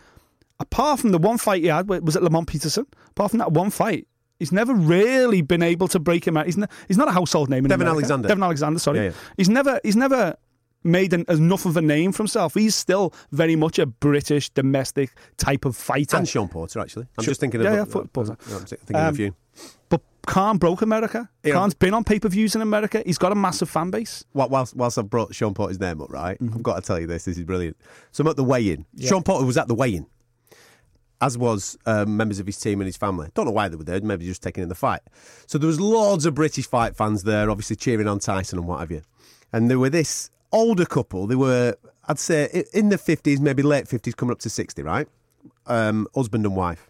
apart 0.60 1.00
from 1.00 1.12
the 1.14 1.18
one 1.18 1.40
fight 1.40 1.64
he 1.64 1.70
had, 1.70 1.88
was 1.90 2.16
it 2.16 2.22
Lamont 2.22 2.48
Peterson? 2.48 2.86
Apart 3.12 3.32
from 3.32 3.40
that 3.40 3.52
one 3.54 3.72
fight, 3.72 4.06
he's 4.38 4.52
never 4.52 4.76
really 4.76 5.42
been 5.42 5.64
able 5.64 5.88
to 5.88 6.00
break 6.00 6.28
him 6.28 6.38
out. 6.38 6.46
He's, 6.46 6.58
ne- 6.58 6.68
he's 6.88 6.98
not 6.98 7.08
a 7.08 7.12
household 7.12 7.50
name 7.50 7.66
in 7.66 7.70
Devon 7.70 7.88
America. 7.88 7.96
Alexander. 7.96 8.28
Devon 8.28 8.44
Alexander, 8.44 8.80
sorry. 8.80 8.98
Yeah, 9.00 9.04
yeah. 9.06 9.12
He's 9.36 9.50
never 9.50 9.80
he's 9.84 9.96
never 9.96 10.36
made 10.84 11.14
an, 11.14 11.26
enough 11.28 11.66
of 11.66 11.76
a 11.78 11.82
name 11.82 12.12
for 12.12 12.24
himself. 12.24 12.54
He's 12.54 12.76
still 12.76 13.14
very 13.32 13.56
much 13.56 13.80
a 13.80 13.86
British 13.86 14.50
domestic 14.50 15.12
type 15.38 15.66
of 15.66 15.76
fighter. 15.76 16.18
And 16.18 16.28
Shawn 16.28 16.48
Porter, 16.48 16.80
actually. 16.80 17.08
I'm 17.18 17.26
just 17.26 17.40
thinking 17.42 17.62
Yeah, 17.62 17.72
of 17.72 17.76
yeah, 17.76 17.86
Fo- 17.86 18.06
Porter. 18.06 18.38
I'm 18.52 18.66
thinking 18.66 18.96
Um, 18.96 19.06
of 19.08 19.20
you. 19.20 19.36
But 19.90 20.02
Khan 20.26 20.58
broke 20.58 20.82
America. 20.82 21.30
Yeah. 21.44 21.54
Khan's 21.56 21.74
been 21.74 21.94
on 21.94 22.04
pay 22.04 22.20
per 22.20 22.30
views 22.30 22.56
in 22.56 22.62
America. 22.62 23.04
He's 23.06 23.18
got 23.18 23.32
a 23.32 23.36
massive 23.36 23.70
fan 23.70 23.90
base. 23.92 24.24
Wh- 24.34 24.50
Whilst, 24.50 24.76
whilst 24.76 24.98
I've 24.98 25.10
brought 25.10 25.34
Shawn 25.36 25.54
Porter's 25.54 25.80
name 25.80 26.02
up, 26.02 26.10
right, 26.12 26.40
Mm-hmm. 26.40 26.56
I've 26.56 26.64
got 26.64 26.76
to 26.76 26.82
tell 26.82 27.00
you 27.00 27.08
this. 27.08 27.26
This 27.26 27.38
is 27.38 27.44
brilliant. 27.44 27.76
So 28.12 28.22
I'm 28.24 28.28
at 28.30 28.36
the 28.38 28.44
weigh-in. 28.44 28.86
Shawn 29.02 29.24
Porter 29.24 29.46
was 29.46 29.58
at 29.58 29.68
the 29.68 29.76
weigh-in, 29.76 30.06
as 31.22 31.38
was 31.38 31.78
um, 31.86 32.16
members 32.16 32.40
of 32.40 32.46
his 32.46 32.58
team 32.58 32.80
and 32.80 32.86
his 32.88 32.96
family. 32.98 33.30
Don't 33.34 33.46
know 33.46 33.52
why 33.52 33.68
they 33.68 33.76
were 33.76 33.84
there. 33.84 34.00
Maybe 34.02 34.26
just 34.26 34.42
taking 34.42 34.64
in 34.64 34.70
the 34.70 34.76
fight. 34.76 35.02
So 35.48 35.58
there 35.58 35.68
was 35.68 35.82
loads 35.82 36.26
of 36.26 36.36
British 36.36 36.68
fight 36.68 36.96
fans 36.96 37.24
there, 37.24 37.50
obviously 37.50 37.76
cheering 37.76 38.08
on 38.08 38.20
Tyson 38.20 38.60
and 38.60 38.68
what 38.68 38.80
have 38.80 38.92
you. 38.92 39.02
And 39.52 39.70
there 39.70 39.80
were 39.80 39.90
this 39.90 40.30
older 40.52 40.86
couple. 40.86 41.28
They 41.28 41.36
were, 41.36 41.76
I'd 42.08 42.20
say, 42.20 42.64
in 42.74 42.90
the 42.90 42.98
50s, 42.98 43.40
maybe 43.40 43.64
late 43.64 43.86
50s, 43.86 44.16
coming 44.16 44.32
up 44.32 44.40
to 44.40 44.50
60, 44.50 44.82
right? 44.84 45.08
Um, 45.68 46.08
husband 46.16 46.46
and 46.46 46.56
wife. 46.56 46.90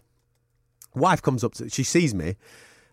Wife 0.94 1.22
comes 1.22 1.44
up 1.44 1.54
to, 1.54 1.68
she 1.68 1.84
sees 1.84 2.14
me, 2.14 2.36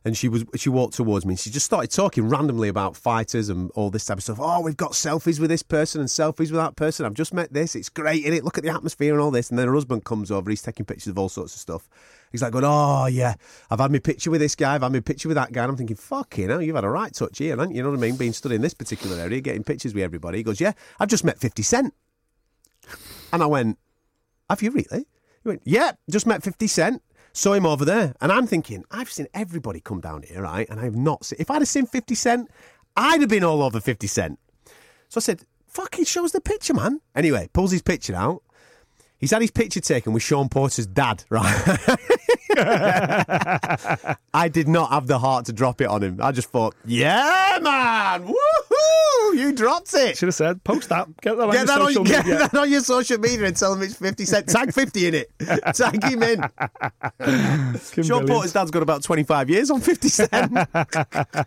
and 0.05 0.15
she 0.15 0.29
was 0.29 0.45
she 0.55 0.69
walked 0.69 0.93
towards 0.93 1.25
me 1.25 1.31
and 1.31 1.39
she 1.39 1.49
just 1.49 1.65
started 1.65 1.91
talking 1.91 2.29
randomly 2.29 2.69
about 2.69 2.95
fighters 2.95 3.49
and 3.49 3.69
all 3.71 3.89
this 3.89 4.05
type 4.05 4.17
of 4.17 4.23
stuff. 4.23 4.37
Oh, 4.39 4.61
we've 4.61 4.77
got 4.77 4.91
selfies 4.91 5.39
with 5.39 5.49
this 5.49 5.63
person 5.63 5.99
and 5.99 6.09
selfies 6.09 6.49
with 6.49 6.53
that 6.53 6.77
person. 6.77 7.05
I've 7.05 7.13
just 7.13 7.33
met 7.33 7.51
this. 7.51 7.75
It's 7.75 7.89
great, 7.89 8.23
is 8.23 8.33
it? 8.33 8.43
Look 8.45 8.57
at 8.57 8.63
the 8.63 8.69
atmosphere 8.69 9.13
and 9.13 9.21
all 9.21 9.31
this. 9.31 9.49
And 9.49 9.59
then 9.59 9.67
her 9.67 9.73
husband 9.73 10.05
comes 10.05 10.31
over. 10.31 10.49
He's 10.49 10.61
taking 10.61 10.85
pictures 10.85 11.07
of 11.07 11.19
all 11.19 11.27
sorts 11.27 11.55
of 11.55 11.59
stuff. 11.59 11.89
He's 12.31 12.41
like 12.41 12.51
going, 12.51 12.65
oh 12.65 13.05
yeah, 13.07 13.35
I've 13.69 13.79
had 13.79 13.91
my 13.91 13.99
picture 13.99 14.31
with 14.31 14.41
this 14.41 14.55
guy. 14.55 14.75
I've 14.75 14.81
had 14.81 14.91
my 14.91 14.99
picture 14.99 15.27
with 15.29 15.35
that 15.35 15.51
guy. 15.51 15.63
And 15.63 15.71
I'm 15.71 15.77
thinking, 15.77 15.95
fucking 15.95 16.49
hell, 16.49 16.61
you've 16.61 16.75
had 16.75 16.83
a 16.83 16.89
right 16.89 17.13
touch 17.13 17.37
here, 17.37 17.51
haven't 17.51 17.71
you? 17.71 17.77
You 17.77 17.83
know 17.83 17.91
what 17.91 17.97
I 17.97 18.01
mean? 18.01 18.15
Being 18.17 18.33
stood 18.33 18.51
in 18.51 18.61
this 18.61 18.73
particular 18.73 19.19
area, 19.19 19.41
getting 19.41 19.63
pictures 19.63 19.93
with 19.93 20.03
everybody. 20.03 20.39
He 20.39 20.43
goes, 20.43 20.59
yeah, 20.59 20.73
I've 20.99 21.09
just 21.09 21.23
met 21.23 21.39
50 21.39 21.63
Cent. 21.63 21.93
And 23.33 23.43
I 23.43 23.45
went, 23.45 23.77
have 24.49 24.61
you 24.61 24.71
really? 24.71 25.05
He 25.43 25.49
went, 25.49 25.61
yeah, 25.65 25.91
just 26.09 26.27
met 26.27 26.43
50 26.43 26.67
Cent. 26.67 27.01
Saw 27.33 27.53
him 27.53 27.65
over 27.65 27.85
there. 27.85 28.15
And 28.19 28.31
I'm 28.31 28.47
thinking, 28.47 28.83
I've 28.89 29.11
seen 29.11 29.27
everybody 29.33 29.79
come 29.79 30.01
down 30.01 30.23
here, 30.23 30.41
right? 30.41 30.67
And 30.69 30.79
I 30.79 30.85
have 30.85 30.95
not 30.95 31.25
seen, 31.25 31.37
if 31.39 31.51
I'd 31.51 31.61
have 31.61 31.67
seen 31.67 31.85
50 31.85 32.15
Cent, 32.15 32.49
I'd 32.95 33.21
have 33.21 33.29
been 33.29 33.43
all 33.43 33.61
over 33.61 33.79
50 33.79 34.07
Cent. 34.07 34.39
So 35.09 35.19
I 35.19 35.21
said, 35.21 35.41
fucking 35.67 36.05
shows 36.05 36.31
the 36.31 36.41
picture, 36.41 36.73
man. 36.73 36.99
Anyway, 37.15 37.49
pulls 37.53 37.71
his 37.71 37.83
picture 37.83 38.15
out. 38.15 38.41
He's 39.19 39.31
had 39.31 39.41
his 39.41 39.51
picture 39.51 39.79
taken 39.79 40.13
with 40.13 40.21
Shawn 40.23 40.47
Porter's 40.49 40.85
dad, 40.85 41.23
right? 41.29 41.77
I 44.33 44.47
did 44.51 44.67
not 44.67 44.91
have 44.91 45.07
the 45.07 45.17
heart 45.19 45.45
to 45.45 45.53
drop 45.53 45.81
it 45.81 45.85
on 45.87 46.03
him. 46.03 46.19
I 46.21 46.31
just 46.31 46.49
thought, 46.49 46.75
yeah, 46.85 47.57
man, 47.61 48.27
woohoo, 48.27 49.35
you 49.37 49.53
dropped 49.53 49.93
it. 49.95 50.17
Should 50.17 50.27
have 50.27 50.35
said, 50.35 50.63
post 50.63 50.89
that. 50.89 51.07
Get 51.21 51.37
that 51.37 51.43
on 51.43 51.51
Get 51.51 51.57
your 51.57 51.65
that, 51.65 51.77
social 51.79 52.01
on, 52.01 52.07
get 52.07 52.25
media. 52.25 52.39
that 52.39 52.55
on 52.55 52.71
your 52.71 52.81
social 52.81 53.17
media 53.19 53.45
and 53.47 53.55
tell 53.57 53.73
him 53.73 53.81
it's 53.81 53.95
50 53.95 54.25
cent. 54.25 54.47
Tag 54.49 54.73
50 54.73 55.07
in 55.07 55.13
it. 55.15 55.31
Tag 55.73 56.03
him 56.03 56.23
in. 56.23 56.39
Shawn 56.41 57.79
brilliant. 57.79 58.29
Porter's 58.29 58.53
dad's 58.53 58.71
got 58.71 58.83
about 58.83 59.03
25 59.03 59.49
years 59.49 59.71
on 59.71 59.81
50 59.81 60.09
cent. 60.09 60.31
I 60.73 61.45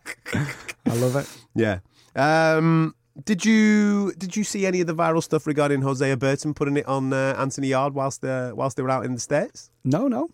love 0.87 1.17
it. 1.17 1.29
yeah. 1.55 1.79
Um, 2.17 2.95
did 3.25 3.45
you 3.45 4.13
did 4.19 4.37
you 4.37 4.45
see 4.45 4.67
any 4.67 4.81
of 4.81 4.87
the 4.87 4.95
viral 4.95 5.23
stuff 5.23 5.47
regarding 5.47 5.83
Hosea 5.83 6.17
Burton 6.17 6.55
putting 6.55 6.77
it 6.77 6.87
on 6.87 7.13
uh, 7.13 7.35
Anthony 7.39 7.69
Yarde 7.69 7.95
whilst 7.95 8.25
uh, 8.25 8.53
whilst 8.55 8.77
they 8.77 8.83
were 8.83 8.91
out 8.91 9.05
in 9.05 9.15
the 9.15 9.21
states? 9.21 9.71
No, 9.85 10.09
no. 10.09 10.29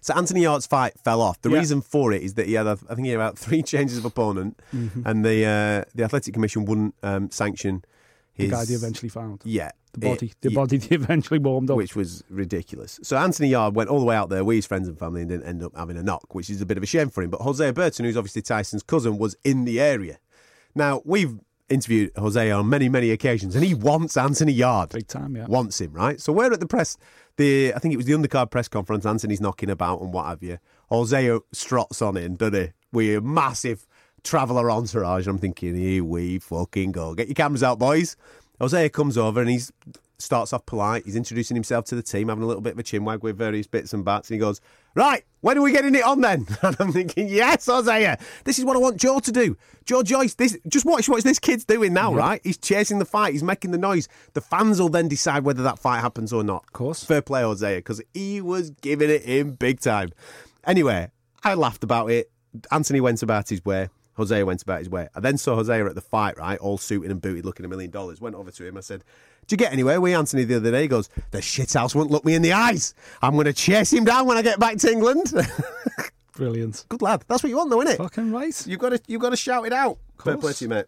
So 0.00 0.12
Anthony 0.14 0.42
Yarde's 0.42 0.66
fight 0.66 0.98
fell 1.00 1.22
off. 1.22 1.40
The 1.40 1.48
Yeah. 1.50 1.60
reason 1.60 1.80
for 1.80 2.12
it 2.12 2.22
is 2.22 2.34
that 2.34 2.46
he 2.46 2.52
had, 2.54 2.66
I 2.66 2.74
think, 2.74 3.04
he 3.06 3.08
had 3.08 3.16
about 3.16 3.38
three 3.38 3.62
changes 3.72 3.96
of 3.96 4.04
opponent, 4.04 4.60
and 4.72 5.24
the 5.24 5.44
uh, 5.46 5.90
the 5.94 6.04
athletic 6.04 6.34
commission 6.34 6.64
wouldn't 6.66 6.94
um, 7.02 7.30
sanction 7.30 7.84
The 8.36 8.44
his 8.44 8.50
guy 8.52 8.64
they 8.66 8.74
eventually 8.74 9.08
found. 9.08 9.40
yeah 9.44 9.70
The 9.94 10.00
body. 10.00 10.26
it- 10.26 10.36
the 10.42 10.50
yeah, 10.50 10.54
body 10.54 10.76
they 10.76 10.94
eventually 11.02 11.38
warmed 11.38 11.70
up. 11.70 11.76
which 11.78 11.96
was 11.96 12.22
ridiculous. 12.28 13.00
So 13.02 13.16
Anthony 13.16 13.48
Yarde 13.48 13.74
went 13.74 13.88
all 13.88 13.98
the 14.00 14.04
way 14.04 14.16
out 14.16 14.28
there 14.28 14.44
with 14.44 14.56
his 14.56 14.66
friends 14.66 14.88
and 14.88 14.98
family 14.98 15.22
and 15.22 15.30
didn't 15.30 15.46
end 15.46 15.62
up 15.62 15.74
having 15.74 15.96
a 15.96 16.02
knock, 16.02 16.34
which 16.34 16.50
is 16.50 16.60
a 16.60 16.66
bit 16.66 16.76
of 16.76 16.82
a 16.82 16.86
shame 16.86 17.08
for 17.08 17.22
him. 17.22 17.30
But 17.30 17.40
Hosea 17.40 17.72
Burton, 17.72 18.04
who's 18.04 18.16
obviously 18.16 18.42
Tyson's 18.42 18.82
cousin, 18.82 19.16
was 19.16 19.36
in 19.42 19.64
the 19.64 19.80
area. 19.80 20.18
Now 20.74 21.00
we've 21.06 21.38
interviewed 21.68 22.10
Hosea 22.16 22.54
on 22.56 22.68
many 22.68 22.88
many 22.88 23.10
occasions, 23.10 23.54
and 23.54 23.64
he 23.64 23.74
wants 23.74 24.16
Anthony 24.16 24.52
Yarde. 24.52 24.90
Big 24.90 25.08
time, 25.08 25.36
yeah. 25.36 25.46
wants 25.46 25.80
him, 25.80 25.92
right? 25.92 26.20
So 26.20 26.32
we're 26.32 26.52
at 26.52 26.60
the 26.60 26.66
press, 26.66 26.96
the 27.36 27.72
I 27.74 27.78
think 27.78 27.94
it 27.94 27.96
was 27.96 28.06
the 28.06 28.12
undercard 28.12 28.50
press 28.50 28.68
conference. 28.68 29.06
Anthony's 29.06 29.40
knocking 29.40 29.70
about 29.70 30.00
and 30.00 30.12
what 30.12 30.26
have 30.26 30.42
you. 30.42 30.58
Hosea 30.88 31.40
strots 31.54 32.06
on 32.06 32.16
in, 32.16 32.36
doesn't 32.36 32.54
he? 32.54 32.72
With 32.92 33.18
a 33.18 33.20
massive 33.20 33.86
traveller 34.22 34.70
entourage. 34.70 35.26
I'm 35.26 35.38
thinking, 35.38 35.74
here 35.76 36.02
we 36.02 36.38
fucking 36.38 36.92
go. 36.92 37.14
Get 37.14 37.28
your 37.28 37.34
cameras 37.34 37.62
out, 37.62 37.78
boys. 37.78 38.16
Hosea 38.60 38.88
comes 38.90 39.18
over 39.18 39.40
and 39.40 39.50
he 39.50 39.60
starts 40.18 40.52
off 40.52 40.64
polite. 40.66 41.04
He's 41.04 41.16
introducing 41.16 41.56
himself 41.56 41.84
to 41.86 41.94
the 41.94 42.02
team, 42.02 42.28
having 42.28 42.44
a 42.44 42.46
little 42.46 42.62
bit 42.62 42.74
of 42.74 42.78
a 42.78 42.82
chinwag 42.82 43.22
with 43.22 43.36
various 43.36 43.66
bits 43.66 43.92
and 43.92 44.04
bats. 44.04 44.30
And 44.30 44.36
he 44.36 44.40
goes, 44.40 44.60
Right, 44.94 45.24
when 45.40 45.58
are 45.58 45.62
we 45.62 45.72
getting 45.72 45.94
it 45.94 46.04
on 46.04 46.20
then? 46.20 46.46
And 46.62 46.76
I'm 46.78 46.92
thinking, 46.92 47.28
Yes, 47.28 47.66
Hosea. 47.66 48.18
This 48.44 48.58
is 48.58 48.64
what 48.64 48.76
I 48.76 48.80
want 48.80 48.96
Joe 48.96 49.18
to 49.20 49.32
do. 49.32 49.56
Joe 49.84 50.02
Joyce, 50.02 50.34
this 50.34 50.56
just 50.68 50.86
watch 50.86 51.08
what 51.08 51.22
this 51.24 51.38
kid's 51.38 51.64
doing 51.64 51.92
now, 51.92 52.14
right? 52.14 52.40
He's 52.44 52.56
chasing 52.56 52.98
the 52.98 53.04
fight, 53.04 53.32
he's 53.32 53.42
making 53.42 53.72
the 53.72 53.78
noise. 53.78 54.08
The 54.32 54.40
fans 54.40 54.80
will 54.80 54.88
then 54.88 55.08
decide 55.08 55.44
whether 55.44 55.62
that 55.62 55.78
fight 55.78 56.00
happens 56.00 56.32
or 56.32 56.42
not. 56.42 56.64
Of 56.64 56.72
course. 56.72 57.04
Fair 57.04 57.22
play, 57.22 57.42
Hosea, 57.42 57.78
because 57.78 58.00
he 58.14 58.40
was 58.40 58.70
giving 58.70 59.10
it 59.10 59.22
in 59.22 59.52
big 59.52 59.80
time. 59.80 60.10
Anyway, 60.64 61.10
I 61.42 61.54
laughed 61.54 61.84
about 61.84 62.10
it. 62.10 62.30
Anthony 62.70 63.00
went 63.00 63.22
about 63.22 63.48
his 63.48 63.64
way. 63.64 63.88
Hosea 64.16 64.46
went 64.46 64.62
about 64.62 64.78
his 64.78 64.88
way. 64.88 65.08
I 65.14 65.20
then 65.20 65.36
saw 65.38 65.56
Hosea 65.56 65.86
at 65.86 65.94
the 65.94 66.00
fight, 66.00 66.38
right, 66.38 66.58
all 66.58 66.78
suited 66.78 67.10
and 67.10 67.20
booted, 67.20 67.44
looking 67.44 67.64
a 67.64 67.68
million 67.68 67.90
dollars. 67.90 68.20
Went 68.20 68.36
over 68.36 68.50
to 68.50 68.66
him. 68.66 68.76
I 68.76 68.80
said, 68.80 69.04
"Did 69.42 69.52
you 69.52 69.56
get 69.56 69.72
anywhere 69.72 70.00
with 70.00 70.14
Anthony 70.14 70.44
the 70.44 70.56
other 70.56 70.70
day?" 70.70 70.82
He 70.82 70.88
goes, 70.88 71.08
"The 71.30 71.38
shithouse 71.38 71.94
won't 71.94 72.10
look 72.10 72.24
me 72.24 72.34
in 72.34 72.42
the 72.42 72.52
eyes. 72.52 72.94
I'm 73.22 73.34
going 73.34 73.46
to 73.46 73.52
chase 73.52 73.92
him 73.92 74.04
down 74.04 74.26
when 74.26 74.36
I 74.36 74.42
get 74.42 74.58
back 74.58 74.78
to 74.78 74.90
England." 74.90 75.32
Brilliant. 76.36 76.84
Good 76.88 77.02
lad. 77.02 77.24
That's 77.28 77.42
what 77.42 77.50
you 77.50 77.56
want, 77.56 77.70
though, 77.70 77.80
isn't 77.82 77.94
it? 77.94 77.98
Fucking 77.98 78.32
right. 78.32 78.66
You've 78.66 78.80
got 78.80 78.90
to 78.90 79.00
you've 79.06 79.20
got 79.20 79.30
to 79.30 79.36
shout 79.36 79.66
it 79.66 79.72
out. 79.72 79.98
Fair 80.22 80.36
play 80.36 80.52
to 80.52 80.64
you, 80.64 80.68
mate. 80.68 80.86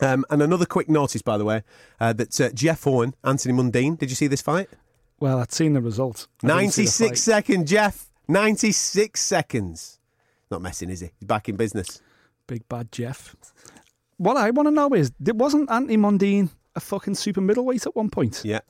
Um, 0.00 0.24
and 0.30 0.42
another 0.42 0.66
quick 0.66 0.88
notice, 0.88 1.22
by 1.22 1.38
the 1.38 1.44
way, 1.44 1.62
uh, 2.00 2.12
that 2.14 2.38
uh, 2.40 2.50
Jeff 2.50 2.82
Horn, 2.84 3.14
Anthony 3.24 3.54
Mundine. 3.54 3.98
Did 3.98 4.10
you 4.10 4.16
see 4.16 4.26
this 4.26 4.42
fight? 4.42 4.68
Well, 5.20 5.38
I'd 5.38 5.52
seen 5.52 5.72
the 5.72 5.80
result. 5.80 6.28
I 6.44 6.48
didn't 6.48 6.72
see 6.72 6.82
the 6.82 6.86
96 6.88 7.20
seconds, 7.20 7.70
Jeff. 7.70 8.10
96 8.28 9.20
seconds. 9.20 9.98
Not 10.50 10.60
messing, 10.60 10.90
is 10.90 11.00
he? 11.00 11.10
He's 11.18 11.26
back 11.26 11.48
in 11.48 11.56
business. 11.56 12.02
Big 12.46 12.68
bad 12.68 12.92
Jeff. 12.92 13.34
What 14.18 14.36
I 14.36 14.50
want 14.50 14.66
to 14.68 14.70
know 14.70 14.90
is, 14.94 15.12
wasn't 15.20 15.70
Anthony 15.70 15.96
Mundine 15.96 16.50
a 16.74 16.80
fucking 16.80 17.14
super 17.14 17.40
middleweight 17.40 17.86
at 17.86 17.94
one 17.96 18.08
point? 18.10 18.42
Yeah. 18.44 18.60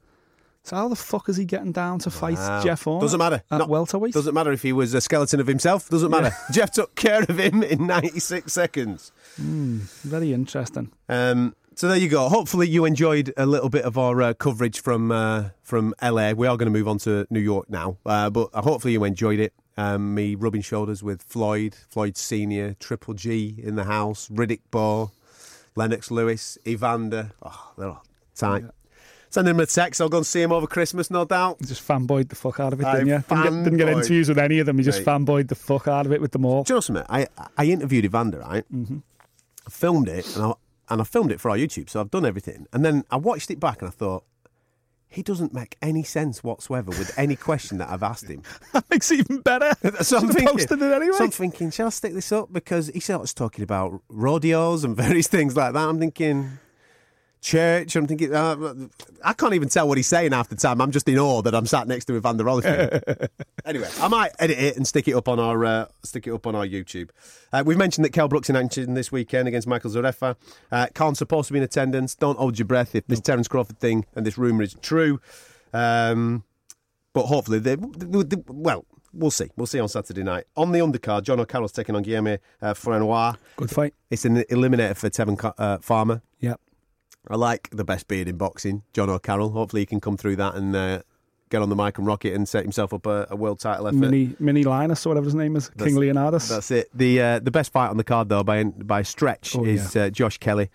So 0.64 0.74
how 0.74 0.88
the 0.88 0.96
fuck 0.96 1.28
is 1.28 1.36
he 1.36 1.44
getting 1.44 1.70
down 1.70 2.00
to 2.00 2.10
fight 2.10 2.34
Wow. 2.38 2.60
Jeff 2.64 2.82
Horn? 2.82 3.00
Doesn't 3.00 3.18
matter. 3.18 3.42
At 3.52 3.58
Not- 3.58 3.68
welterweight? 3.68 4.12
Doesn't 4.14 4.34
matter 4.34 4.50
if 4.50 4.62
he 4.62 4.72
was 4.72 4.94
a 4.94 5.00
skeleton 5.00 5.38
of 5.38 5.46
himself. 5.46 5.88
Doesn't 5.88 6.10
matter. 6.10 6.32
Jeff 6.52 6.72
took 6.72 6.96
care 6.96 7.22
of 7.22 7.38
him 7.38 7.62
in 7.62 7.86
96 7.86 8.52
seconds. 8.52 9.12
Very 9.38 10.32
interesting. 10.32 10.90
Um, 11.08 11.54
so 11.76 11.86
there 11.88 11.96
you 11.98 12.08
go. 12.08 12.28
Hopefully 12.28 12.66
you 12.68 12.84
enjoyed 12.84 13.32
a 13.36 13.46
little 13.46 13.68
bit 13.68 13.84
of 13.84 13.96
our 13.96 14.20
uh, 14.22 14.34
coverage 14.34 14.80
from 14.80 15.12
uh, 15.12 15.50
from 15.62 15.94
LA. 16.02 16.32
We 16.32 16.46
are 16.48 16.56
going 16.56 16.72
to 16.72 16.76
move 16.76 16.88
on 16.88 16.98
to 17.00 17.26
New 17.30 17.38
York 17.40 17.70
now, 17.70 17.98
uh, 18.06 18.30
but 18.30 18.48
hopefully 18.54 18.94
you 18.94 19.04
enjoyed 19.04 19.38
it. 19.38 19.52
Um, 19.78 20.14
me 20.14 20.34
rubbing 20.34 20.62
shoulders 20.62 21.02
with 21.02 21.22
Floyd, 21.22 21.74
Floyd 21.90 22.16
Senior, 22.16 22.74
Triple 22.80 23.12
G 23.14 23.56
in 23.62 23.74
the 23.76 23.84
house, 23.84 24.28
Riddick 24.28 24.60
Bowe, 24.70 25.10
Lennox 25.74 26.10
Lewis, 26.10 26.56
Evander. 26.66 27.32
Oh, 27.42 27.72
they're 27.76 27.88
all 27.88 28.04
tight. 28.34 28.64
Send 29.28 29.48
him 29.48 29.60
a 29.60 29.66
text. 29.66 30.00
I'll 30.00 30.08
go 30.08 30.18
and 30.18 30.26
see 30.26 30.40
him 30.40 30.50
over 30.52 30.66
Christmas, 30.66 31.10
no 31.10 31.26
doubt. 31.26 31.60
Just 31.60 31.86
fanboyed 31.86 32.30
the 32.30 32.36
fuck 32.36 32.58
out 32.58 32.72
of 32.72 32.80
it, 32.80 32.84
didn't 32.84 33.08
you? 33.08 33.18
Didn't 33.28 33.42
get, 33.42 33.64
didn't 33.64 33.76
get 33.76 33.88
interviews 33.90 34.28
with 34.30 34.38
any 34.38 34.60
of 34.60 34.66
them. 34.66 34.78
He 34.78 34.84
just 34.84 35.04
Right. 35.04 35.20
fanboyed 35.20 35.48
the 35.48 35.54
fuck 35.54 35.88
out 35.88 36.06
of 36.06 36.12
it 36.12 36.22
with 36.22 36.32
them 36.32 36.46
all. 36.46 36.62
Do 36.64 36.72
you 36.72 36.76
know 36.76 36.80
something? 36.80 37.04
I 37.10 37.26
I 37.58 37.66
interviewed 37.66 38.06
Evander, 38.06 38.38
right? 38.38 38.64
Mm-hmm. 38.72 38.98
I 39.66 39.70
filmed 39.70 40.08
it, 40.08 40.34
and 40.36 40.44
I 40.46 40.52
and 40.88 41.00
I 41.02 41.04
filmed 41.04 41.32
it 41.32 41.40
for 41.40 41.50
our 41.50 41.56
YouTube, 41.58 41.90
so 41.90 42.00
I've 42.00 42.10
done 42.10 42.24
everything. 42.24 42.66
And 42.72 42.82
then 42.84 43.04
I 43.10 43.16
watched 43.16 43.50
it 43.50 43.60
back, 43.60 43.82
and 43.82 43.88
I 43.88 43.90
thought, 43.90 44.24
he 45.08 45.22
doesn't 45.22 45.54
make 45.54 45.76
any 45.80 46.02
sense 46.02 46.42
whatsoever 46.44 46.90
with 46.90 47.16
any 47.18 47.36
question 47.36 47.78
that 47.78 47.88
I've 47.88 48.02
asked 48.02 48.28
him. 48.28 48.42
That 48.72 48.84
makes 48.90 49.10
it 49.10 49.20
even 49.20 49.40
better. 49.40 49.72
So 50.02 50.18
I'm 50.18 50.28
thinking, 50.28 50.48
posted 50.48 50.82
it 50.82 50.92
anyway. 50.92 51.16
so 51.16 51.24
I'm 51.24 51.30
thinking, 51.30 51.70
shall 51.70 51.86
I 51.86 51.90
stick 51.90 52.12
this 52.14 52.32
up? 52.32 52.52
Because 52.52 52.88
he 52.88 53.00
starts 53.00 53.32
talking 53.32 53.62
about 53.62 54.02
rodeos 54.08 54.84
and 54.84 54.96
various 55.04 55.28
things 55.28 55.56
like 55.56 55.72
that. 55.72 55.88
I'm 55.88 55.98
thinking 55.98 56.58
church. 57.46 57.94
I'm 57.96 58.06
thinking, 58.06 58.34
uh, 58.34 58.74
I 59.24 59.32
can't 59.32 59.54
even 59.54 59.68
tell 59.68 59.86
what 59.88 59.96
he's 59.96 60.06
saying 60.08 60.32
half 60.32 60.48
the 60.48 60.56
time. 60.56 60.80
I'm 60.80 60.90
just 60.90 61.08
in 61.08 61.18
awe 61.18 61.42
that 61.42 61.54
I'm 61.54 61.66
sat 61.66 61.86
next 61.86 62.06
to 62.06 62.16
Evander 62.16 62.44
Holyfield. 62.44 63.28
anyway, 63.64 63.88
I 64.00 64.08
might 64.08 64.32
edit 64.38 64.58
it 64.58 64.76
and 64.76 64.86
stick 64.86 65.06
it 65.08 65.14
up 65.14 65.28
on 65.28 65.38
our 65.38 65.64
uh, 65.64 65.86
stick 66.02 66.26
it 66.26 66.32
up 66.32 66.46
on 66.46 66.54
our 66.54 66.66
YouTube. 66.66 67.10
Uh, 67.52 67.62
we've 67.64 67.78
mentioned 67.78 68.04
that 68.04 68.10
Kell 68.10 68.28
Brooks 68.28 68.50
in 68.50 68.56
action 68.56 68.94
this 68.94 69.12
weekend 69.12 69.46
against 69.48 69.66
Michael 69.68 69.90
Zerafa. 69.90 70.34
Uh, 70.72 70.88
Khan's 70.94 71.18
supposed 71.18 71.46
to 71.46 71.52
be 71.52 71.58
in 71.58 71.62
attendance. 71.62 72.14
Don't 72.14 72.38
hold 72.38 72.58
your 72.58 72.66
breath 72.66 72.94
if 72.94 73.06
this 73.06 73.20
Terence 73.20 73.46
Crawford 73.48 73.78
thing 73.78 74.04
and 74.16 74.26
this 74.26 74.36
rumor 74.36 74.62
is 74.64 74.74
true. 74.82 75.20
Um, 75.72 76.42
but 77.12 77.26
hopefully, 77.26 77.60
they, 77.60 77.76
they- 77.76 78.22
they- 78.24 78.42
well, 78.48 78.84
we'll 79.14 79.30
see. 79.30 79.50
We'll 79.56 79.66
see 79.66 79.80
on 79.80 79.88
Saturday 79.88 80.22
night. 80.22 80.44
On 80.56 80.72
the 80.72 80.80
undercard, 80.80 81.22
Jono 81.22 81.46
Carroll's 81.48 81.72
taking 81.72 81.94
on 81.94 82.02
Guillermo 82.02 82.38
uh, 82.60 82.74
Frenois. 82.74 83.36
Good 83.56 83.70
fight. 83.70 83.94
It's 84.10 84.24
an 84.24 84.38
eliminator 84.50 84.96
for 84.96 85.08
Tevin 85.08 85.52
uh, 85.58 85.78
Farmer. 85.78 86.22
Yeah. 87.28 87.34
I 87.34 87.36
like 87.36 87.68
the 87.70 87.84
best 87.84 88.08
beard 88.08 88.28
in 88.28 88.36
boxing, 88.36 88.82
Jono 88.94 89.20
Carroll. 89.22 89.50
Hopefully, 89.50 89.82
he 89.82 89.86
can 89.86 90.00
come 90.00 90.16
through 90.16 90.36
that 90.36 90.54
and 90.54 90.74
uh, 90.74 91.02
get 91.50 91.62
on 91.62 91.68
the 91.68 91.76
mic 91.76 91.98
and 91.98 92.06
rock 92.06 92.24
it 92.24 92.34
and 92.34 92.48
set 92.48 92.62
himself 92.62 92.92
up 92.92 93.06
a, 93.06 93.26
a 93.30 93.36
world 93.36 93.60
title 93.60 93.86
effort. 93.88 93.96
Mini 93.96 94.34
Mini 94.38 94.64
Linus 94.64 95.04
or 95.06 95.10
whatever 95.10 95.24
his 95.26 95.34
name 95.34 95.56
is. 95.56 95.68
That's- 95.70 95.86
King 95.88 95.96
Leonidas. 95.96 96.48
That's 96.48 96.70
it. 96.70 96.88
The 96.94 97.20
uh, 97.20 97.38
the 97.40 97.50
best 97.50 97.72
fight 97.72 97.88
on 97.90 97.96
the 97.96 98.04
card, 98.04 98.28
though, 98.28 98.42
by 98.44 98.64
by 98.64 99.02
stretch, 99.02 99.56
Oh, 99.56 99.64
is 99.64 99.94
uh, 99.96 100.10
Josh 100.10 100.38
Kelly. 100.38 100.70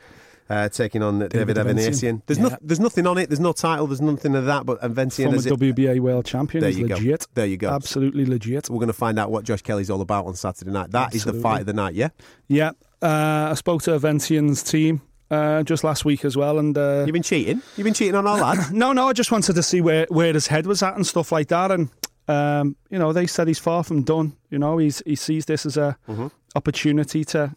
Uh, 0.49 0.67
taking 0.67 1.01
on 1.01 1.19
David, 1.19 1.53
David 1.55 1.57
Avanesyan. 1.57 2.21
There's, 2.25 2.37
Yeah. 2.37 2.49
no, 2.49 2.57
there's 2.61 2.81
nothing 2.81 3.07
on 3.07 3.17
it. 3.17 3.29
There's 3.29 3.39
no 3.39 3.53
title. 3.53 3.87
There's 3.87 4.01
nothing 4.01 4.35
of 4.35 4.43
that. 4.47 4.65
But 4.65 4.81
Avanesyan 4.81 5.23
Former 5.23 5.37
is 5.37 5.45
it. 5.45 5.53
WBA 5.53 6.01
world 6.01 6.25
champion. 6.25 6.59
There 6.59 6.69
is 6.69 6.77
you 6.77 6.89
go. 6.89 6.95
legit. 6.95 7.25
There 7.35 7.45
you 7.45 7.55
go. 7.55 7.69
Absolutely 7.69 8.25
legit. 8.25 8.69
We're 8.69 8.75
going 8.79 8.87
to 8.87 8.93
find 8.93 9.17
out 9.17 9.31
what 9.31 9.45
Josh 9.45 9.61
Kelly's 9.61 9.89
all 9.89 10.01
about 10.01 10.25
on 10.25 10.35
Saturday 10.35 10.71
night. 10.71 10.91
That 10.91 11.15
is 11.15 11.23
the 11.23 11.31
fight 11.31 11.61
of 11.61 11.67
the 11.67 11.73
night. 11.73 11.93
Yeah. 11.95 12.09
Yeah. 12.49 12.71
Uh, 13.01 13.51
I 13.51 13.53
spoke 13.53 13.81
to 13.83 13.91
Aventian's 13.91 14.61
team 14.61 15.01
uh, 15.31 15.63
just 15.63 15.83
last 15.83 16.05
week 16.05 16.23
as 16.25 16.37
well, 16.37 16.59
and 16.59 16.77
uh, 16.77 17.03
You've 17.07 17.13
been 17.13 17.23
cheating. 17.23 17.61
You've 17.77 17.85
been 17.85 17.95
cheating 17.95 18.15
on 18.15 18.27
our 18.27 18.37
lad. 18.39 18.71
no, 18.73 18.93
no, 18.93 19.07
I 19.09 19.13
just 19.13 19.31
wanted 19.31 19.53
to 19.55 19.63
see 19.63 19.81
where, 19.81 20.05
where 20.09 20.33
his 20.33 20.45
head 20.47 20.67
was 20.67 20.83
at 20.83 20.95
and 20.95 21.07
stuff 21.07 21.31
like 21.31 21.47
that. 21.47 21.71
And 21.71 21.89
um, 22.27 22.75
you 22.91 22.99
know, 22.99 23.11
they 23.13 23.25
said 23.27 23.47
he's 23.47 23.57
far 23.59 23.83
from 23.83 24.03
done. 24.03 24.33
You 24.51 24.59
know, 24.59 24.77
he's 24.77 25.01
he 25.05 25.15
sees 25.15 25.45
this 25.45 25.65
as 25.65 25.77
a 25.77 25.97
Mm-hmm. 26.07 26.27
opportunity 26.55 27.23
to 27.25 27.55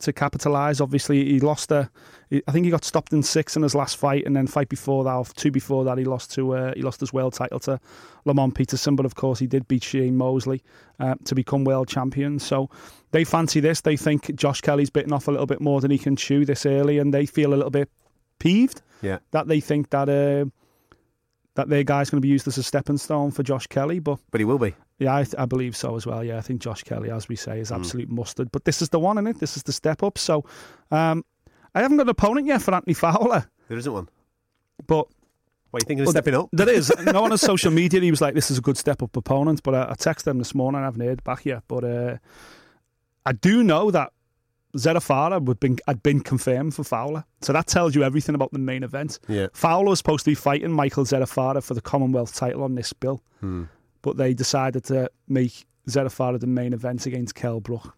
to 0.00 0.12
capitalise. 0.12 0.80
Obviously, 0.80 1.24
he 1.24 1.40
lost 1.40 1.70
a. 1.72 1.90
I 2.30 2.50
think 2.50 2.64
he 2.64 2.70
got 2.70 2.84
stopped 2.84 3.12
in 3.12 3.22
six 3.22 3.56
in 3.56 3.62
his 3.62 3.74
last 3.74 3.96
fight, 3.96 4.26
and 4.26 4.34
then 4.34 4.46
fight 4.46 4.68
before 4.68 5.04
that, 5.04 5.14
or 5.14 5.24
two 5.24 5.50
before 5.50 5.84
that, 5.84 5.98
he 5.98 6.04
lost 6.04 6.32
to 6.34 6.56
uh, 6.56 6.72
he 6.74 6.82
lost 6.82 7.00
his 7.00 7.12
world 7.12 7.34
title 7.34 7.60
to 7.60 7.80
Lamont 8.24 8.54
Peterson. 8.54 8.96
But 8.96 9.06
of 9.06 9.14
course, 9.14 9.38
he 9.38 9.46
did 9.46 9.68
beat 9.68 9.84
Shane 9.84 10.16
Mosley 10.16 10.62
uh, 10.98 11.14
to 11.24 11.34
become 11.34 11.64
world 11.64 11.88
champion. 11.88 12.38
So 12.38 12.68
they 13.12 13.24
fancy 13.24 13.60
this. 13.60 13.80
They 13.80 13.96
think 13.96 14.34
Josh 14.34 14.60
Kelly's 14.60 14.90
bitten 14.90 15.12
off 15.12 15.28
a 15.28 15.30
little 15.30 15.46
bit 15.46 15.60
more 15.60 15.80
than 15.80 15.90
he 15.90 15.98
can 15.98 16.16
chew 16.16 16.44
this 16.44 16.66
early, 16.66 16.98
and 16.98 17.14
they 17.14 17.26
feel 17.26 17.52
a 17.52 17.56
little 17.56 17.70
bit 17.70 17.90
peeved 18.38 18.82
yeah. 19.02 19.18
that 19.30 19.48
they 19.48 19.60
think 19.60 19.90
that 19.90 20.08
uh, 20.08 20.50
that 21.56 21.68
their 21.68 21.82
guy's 21.84 22.08
going 22.10 22.18
to 22.18 22.22
be 22.22 22.28
used 22.28 22.46
as 22.48 22.56
a 22.56 22.62
stepping 22.62 22.96
stone 22.98 23.30
for 23.32 23.42
Josh 23.42 23.66
Kelly. 23.66 23.98
But 23.98 24.18
But 24.30 24.40
he 24.40 24.44
will 24.44 24.58
be. 24.58 24.74
yeah, 24.98 25.14
I, 25.14 25.26
I 25.36 25.44
believe 25.46 25.76
so 25.76 25.96
as 25.96 26.06
well. 26.06 26.22
Yeah, 26.24 26.38
I 26.38 26.40
think 26.40 26.60
Josh 26.62 26.82
Kelly, 26.84 27.10
as 27.10 27.28
we 27.28 27.36
say, 27.36 27.60
is 27.60 27.68
Hmm. 27.70 27.74
absolute 27.76 28.08
mustard. 28.08 28.50
But 28.52 28.64
this 28.64 28.80
is 28.80 28.88
the 28.90 28.98
one, 29.00 29.18
is 29.18 29.36
it? 29.36 29.40
This 29.40 29.56
is 29.56 29.62
the 29.64 29.72
step 29.72 30.02
up. 30.02 30.16
So 30.18 30.44
um, 30.90 31.24
I 31.74 31.82
haven't 31.82 31.96
got 31.98 32.04
an 32.04 32.10
opponent 32.10 32.46
yet 32.46 32.62
for 32.62 32.74
Anthony 32.74 32.94
Fowler. 32.94 33.50
There 33.68 33.76
isn't 33.78 33.92
one. 33.92 34.08
But 34.86 35.08
What 35.70 35.82
are 35.82 35.84
you 35.84 35.86
thinking 35.86 36.00
of 36.02 36.06
Well, 36.06 36.12
stepping 36.12 36.34
up? 36.34 36.48
There 36.52 36.68
is. 36.68 36.92
no 37.04 37.22
one 37.22 37.32
on 37.32 37.38
social 37.52 37.70
media, 37.72 38.00
he 38.00 38.10
was 38.10 38.20
like, 38.20 38.34
this 38.34 38.50
is 38.50 38.58
a 38.58 38.62
good 38.62 38.76
step 38.78 39.02
up 39.02 39.16
opponent. 39.16 39.62
But 39.62 39.74
I, 39.74 39.82
I 39.90 39.94
texted 39.94 40.28
him 40.28 40.38
this 40.38 40.54
morning, 40.54 40.80
I 40.82 40.84
haven't 40.84 41.00
heard 41.00 41.24
back 41.24 41.44
yet. 41.44 41.62
But 41.68 41.84
uh, 41.84 42.16
I 43.24 43.32
do 43.32 43.62
know 43.64 43.90
that 43.90 44.12
Zerafa 44.76 45.42
would 45.44 45.60
been, 45.60 45.78
had 45.86 46.02
been 46.02 46.20
confirmed 46.20 46.74
for 46.74 46.84
Fowler. 46.84 47.24
So 47.42 47.52
that 47.52 47.66
tells 47.66 47.94
you 47.94 48.02
everything 48.02 48.34
about 48.34 48.52
the 48.52 48.58
main 48.58 48.82
event. 48.82 49.18
Yeah. 49.28 49.48
Fowler 49.52 49.90
was 49.90 49.98
supposed 49.98 50.24
to 50.24 50.30
be 50.30 50.34
fighting 50.34 50.70
Michael 50.72 51.04
Zerafa 51.04 51.62
for 51.62 51.74
the 51.74 51.80
Commonwealth 51.80 52.34
title 52.34 52.62
on 52.62 52.74
this 52.74 52.92
bill. 52.92 53.22
Hmm. 53.40 53.64
But 54.02 54.16
they 54.16 54.34
decided 54.34 54.84
to 54.84 55.10
make 55.28 55.66
Zerafa 55.88 56.38
the 56.38 56.46
main 56.46 56.72
event 56.72 57.06
against 57.06 57.34
Kell 57.34 57.60
Brook. 57.60 57.96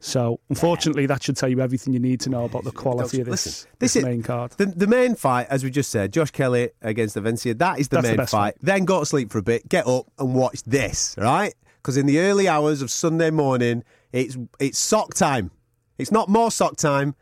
So, 0.00 0.38
unfortunately, 0.48 1.06
that 1.06 1.22
should 1.24 1.36
tell 1.36 1.48
you 1.48 1.60
everything 1.60 1.92
you 1.92 1.98
need 1.98 2.20
to 2.20 2.30
know 2.30 2.44
about 2.44 2.62
the 2.62 2.70
quality 2.70 3.20
of 3.20 3.26
this, 3.26 3.46
Listen, 3.46 3.68
this, 3.80 3.92
this 3.94 3.96
is- 3.96 4.04
main 4.04 4.22
card. 4.22 4.52
The, 4.52 4.66
the 4.66 4.86
main 4.86 5.16
fight, 5.16 5.48
as 5.50 5.64
we 5.64 5.70
just 5.70 5.90
said, 5.90 6.12
Josh 6.12 6.30
Kelly 6.30 6.70
against 6.82 7.16
Avencia, 7.16 7.58
that 7.58 7.80
is 7.80 7.88
the 7.88 7.96
That's 7.96 8.08
main 8.08 8.16
best 8.16 8.30
fight. 8.30 8.54
fight. 8.54 8.62
Then 8.62 8.84
go 8.84 9.00
to 9.00 9.06
sleep 9.06 9.30
for 9.32 9.38
a 9.38 9.42
bit, 9.42 9.68
get 9.68 9.86
up 9.88 10.06
and 10.18 10.34
watch 10.34 10.62
this, 10.62 11.16
right? 11.18 11.52
Because 11.82 11.96
in 11.96 12.06
the 12.06 12.20
early 12.20 12.46
hours 12.46 12.80
of 12.80 12.90
Sunday 12.90 13.30
morning, 13.30 13.82
it's 14.12 14.36
it's 14.60 14.78
sock 14.78 15.14
time. 15.14 15.50
It's 15.98 16.12
not 16.12 16.28
more 16.28 16.50
sock 16.50 16.76
time. 16.76 17.14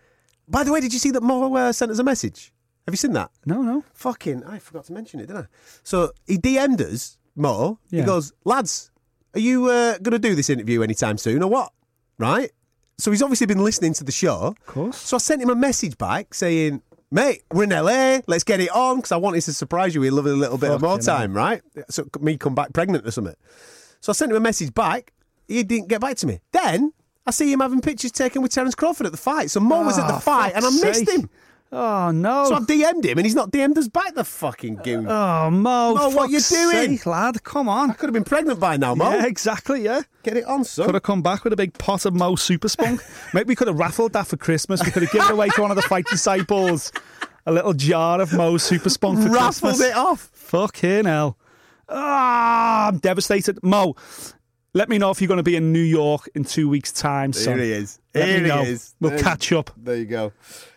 By 0.49 0.63
the 0.63 0.73
way, 0.73 0.81
did 0.81 0.93
you 0.93 0.99
see 0.99 1.11
that 1.11 1.23
Mo 1.23 1.55
uh, 1.55 1.73
sent 1.73 1.91
us 1.91 1.99
a 1.99 2.05
message? 2.05 2.53
Have 2.87 2.93
you 2.93 2.99
seen 2.99 3.13
that? 3.15 3.31
No, 3.45 3.63
no. 3.63 3.83
Fucking, 3.95 4.45
I 4.45 4.61
forgot 4.61 4.85
to 4.85 4.93
mention 4.93 5.19
it, 5.19 5.27
didn't 5.27 5.43
I? 5.43 5.47
So 5.83 6.13
he 6.27 6.39
DM'd 6.39 6.81
us, 6.81 7.19
Mo. 7.35 7.81
He 7.91 8.03
goes, 8.03 8.33
lads, 8.45 8.93
are 9.35 9.41
you 9.41 9.67
uh, 9.67 9.99
going 9.99 10.13
to 10.13 10.19
do 10.21 10.35
this 10.37 10.49
interview 10.49 10.83
anytime 10.83 11.19
soon 11.19 11.43
or 11.43 11.51
what? 11.51 11.73
Right? 12.19 12.53
So 12.99 13.11
he's 13.11 13.23
obviously 13.23 13.47
been 13.47 13.63
listening 13.63 13.93
to 13.95 14.05
the 14.05 14.13
show. 14.13 14.55
Of 14.57 14.67
course. 14.67 14.97
So 14.99 15.17
I 15.17 15.19
sent 15.19 15.43
him 15.43 15.51
a 15.51 15.57
message 15.57 15.99
back 15.99 16.33
saying, 16.33 16.81
mate, 17.11 17.43
we're 17.53 17.65
in 17.65 17.71
LA, 17.71 18.21
let's 18.29 18.45
get 18.45 18.61
it 18.61 18.71
on 18.71 18.97
because 18.97 19.13
I 19.13 19.17
wanted 19.17 19.41
to 19.43 19.53
surprise 19.53 19.95
you 19.95 20.01
with 20.01 20.11
a 20.11 20.15
little, 20.15 20.35
little 20.35 20.59
bit 20.59 20.71
of 20.71 20.81
more 20.81 20.99
time, 20.99 21.35
right? 21.35 21.63
So 21.91 22.07
me 22.21 22.37
come 22.37 22.55
back 22.55 22.73
pregnant 22.73 23.07
or 23.07 23.11
something. 23.11 23.35
So 24.01 24.11
I 24.11 24.13
sent 24.13 24.31
him 24.31 24.37
a 24.37 24.41
message 24.41 24.73
back. 24.73 25.13
He 25.49 25.63
didn't 25.65 25.89
get 25.89 26.01
back 26.01 26.17
to 26.19 26.27
me. 26.27 26.41
Then 26.53 26.93
I 27.27 27.31
see 27.33 27.51
him 27.53 27.61
having 27.61 27.81
pictures 27.81 28.13
taken 28.13 28.41
with 28.43 28.53
Terence 28.53 28.75
Crawford 28.75 29.07
at 29.07 29.13
the 29.13 29.19
fight. 29.19 29.51
So 29.51 29.61
Mo 29.61 29.83
was 29.85 29.99
at 29.99 30.07
the 30.07 30.15
Oh, 30.17 30.19
fight 30.21 30.53
and 30.55 30.65
I 30.65 30.71
missed 30.71 31.07
sake. 31.07 31.11
him. 31.11 31.31
Oh, 31.73 32.13
no. 32.13 32.45
So 32.49 32.55
I 32.55 32.61
DM'd 32.61 33.05
him 33.05 33.19
and 33.19 33.27
he's 33.27 33.35
not 33.35 33.51
DM'd 33.51 33.77
us 33.77 33.89
back, 33.89 34.15
the 34.15 34.23
fucking 34.23 34.77
goon. 34.85 35.07
Oh, 35.09 35.51
Mo, 35.51 35.95
Mo, 35.97 36.09
what 36.11 36.31
you 36.31 36.39
doing? 36.39 36.97
sake, 36.99 37.07
lad? 37.07 37.43
Come 37.43 37.69
on! 37.69 37.91
I 37.91 37.95
could 37.95 38.07
have 38.07 38.15
been 38.15 38.23
pregnant 38.23 38.61
by 38.61 38.77
now, 38.77 38.95
Mo. 38.95 39.11
Yeah, 39.11 39.27
exactly, 39.27 39.83
yeah. 39.83 40.03
Get 40.23 40.37
it 40.37 40.45
on, 40.45 40.63
son. 40.63 40.87
Could 40.87 40.95
have 40.95 41.03
come 41.03 41.23
back 41.23 41.43
with 41.43 41.53
a 41.53 41.57
big 41.57 41.77
pot 41.77 42.05
of 42.07 42.15
Mo 42.15 42.37
Super 42.37 42.69
Spunk. 42.69 43.01
Maybe 43.35 43.49
we 43.49 43.57
could 43.57 43.67
have 43.67 43.77
raffled 43.81 44.13
that 44.13 44.29
for 44.29 44.37
Christmas. 44.37 44.85
We 44.85 44.93
could 44.93 45.03
have 45.03 45.11
given 45.11 45.33
away 45.33 45.49
to 45.49 45.61
one 45.63 45.73
of 45.73 45.77
the 45.77 45.83
fight 45.83 46.07
disciples 46.07 46.93
a 47.47 47.53
little 47.53 47.73
jar 47.75 48.21
of 48.21 48.33
Mo 48.33 48.59
Super 48.59 48.89
Spunk 48.89 49.19
for 49.19 49.29
Raffled 49.31 49.73
Christmas. 49.75 49.81
it 49.81 49.97
off. 49.97 50.21
Fucking 50.35 51.07
hell. 51.07 51.37
Ah, 51.89 52.89
I'm 52.89 52.99
devastated. 52.99 53.59
Mo, 53.63 53.95
let 54.77 54.89
me 54.91 54.99
know 54.99 55.11
if 55.11 55.21
you're 55.21 55.29
going 55.29 55.39
to 55.39 55.43
be 55.43 55.57
in 55.57 55.73
New 55.73 55.81
York 55.81 56.29
in 56.35 56.45
two 56.45 56.69
weeks' 56.69 56.93
time, 56.93 57.33
son. 57.33 57.57
Here 57.59 57.65
he 57.65 57.73
is. 57.73 57.99
Let 58.15 58.29
Here 58.29 58.41
me 58.43 58.49
know. 58.49 58.63
he 58.63 58.71
is. 58.73 58.95
We'll 59.01 59.11
There- 59.13 59.21
catch 59.21 59.51
up. 59.53 59.71
There 59.77 59.97
you 59.97 60.05
go. 60.05 60.33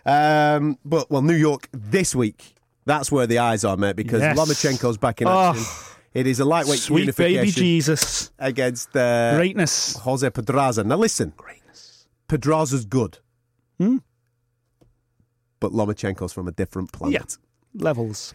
Um, 0.05 0.77
but 0.85 1.11
well, 1.11 1.21
New 1.21 1.35
York 1.35 1.67
this 1.73 2.15
week. 2.15 2.55
That's 2.85 3.11
where 3.11 3.27
the 3.27 3.39
eyes 3.39 3.63
are, 3.63 3.77
mate, 3.77 3.95
because 3.97 4.21
Yes. 4.21 4.37
Lomachenko's 4.37 4.97
back 4.97 5.21
in 5.21 5.27
Oh. 5.27 5.49
action. 5.51 5.65
It 6.13 6.25
is 6.25 6.39
a 6.39 6.45
lightweight 6.45 6.79
Sweet 6.79 7.15
baby 7.15 7.51
Jesus. 7.51 8.31
against 8.39 8.95
uh, 8.95 9.35
Greatness. 9.35 9.95
Jose 9.97 10.27
Pedraza. 10.31 10.83
Now 10.83 10.95
listen, 10.97 11.33
Greatness. 11.37 12.07
Pedraza's 12.27 12.85
good, 12.85 13.19
Hmm? 13.79 13.97
but 15.59 15.71
Lomachenko's 15.71 16.33
from 16.33 16.47
a 16.47 16.51
different 16.51 16.91
planet. 16.91 17.37
Yeah. 17.73 17.83
Levels. 17.83 18.33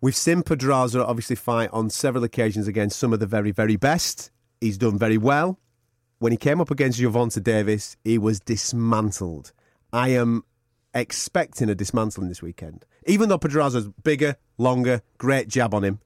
We've 0.00 0.16
seen 0.16 0.42
Pedraza 0.42 1.04
obviously 1.04 1.36
fight 1.36 1.68
on 1.72 1.90
several 1.90 2.24
occasions 2.24 2.66
against 2.66 2.98
some 2.98 3.12
of 3.12 3.20
the 3.20 3.26
very, 3.26 3.50
very 3.50 3.76
best. 3.76 4.30
He's 4.62 4.78
done 4.78 4.96
very 4.96 5.18
well. 5.18 5.58
When 6.20 6.30
he 6.30 6.38
came 6.38 6.60
up 6.60 6.70
against 6.70 7.00
Gervonta 7.00 7.42
Davis, 7.42 7.96
he 8.04 8.16
was 8.16 8.38
dismantled. 8.40 9.52
I 9.92 10.10
am 10.10 10.44
expecting 10.94 11.68
a 11.68 11.74
dismantling 11.74 12.28
this 12.28 12.42
weekend. 12.42 12.84
Even 13.06 13.28
though 13.28 13.38
Pedraza's 13.38 13.88
bigger, 14.04 14.36
longer, 14.58 15.02
great 15.18 15.48
jab 15.48 15.74
on 15.74 15.82
him, 15.82 15.98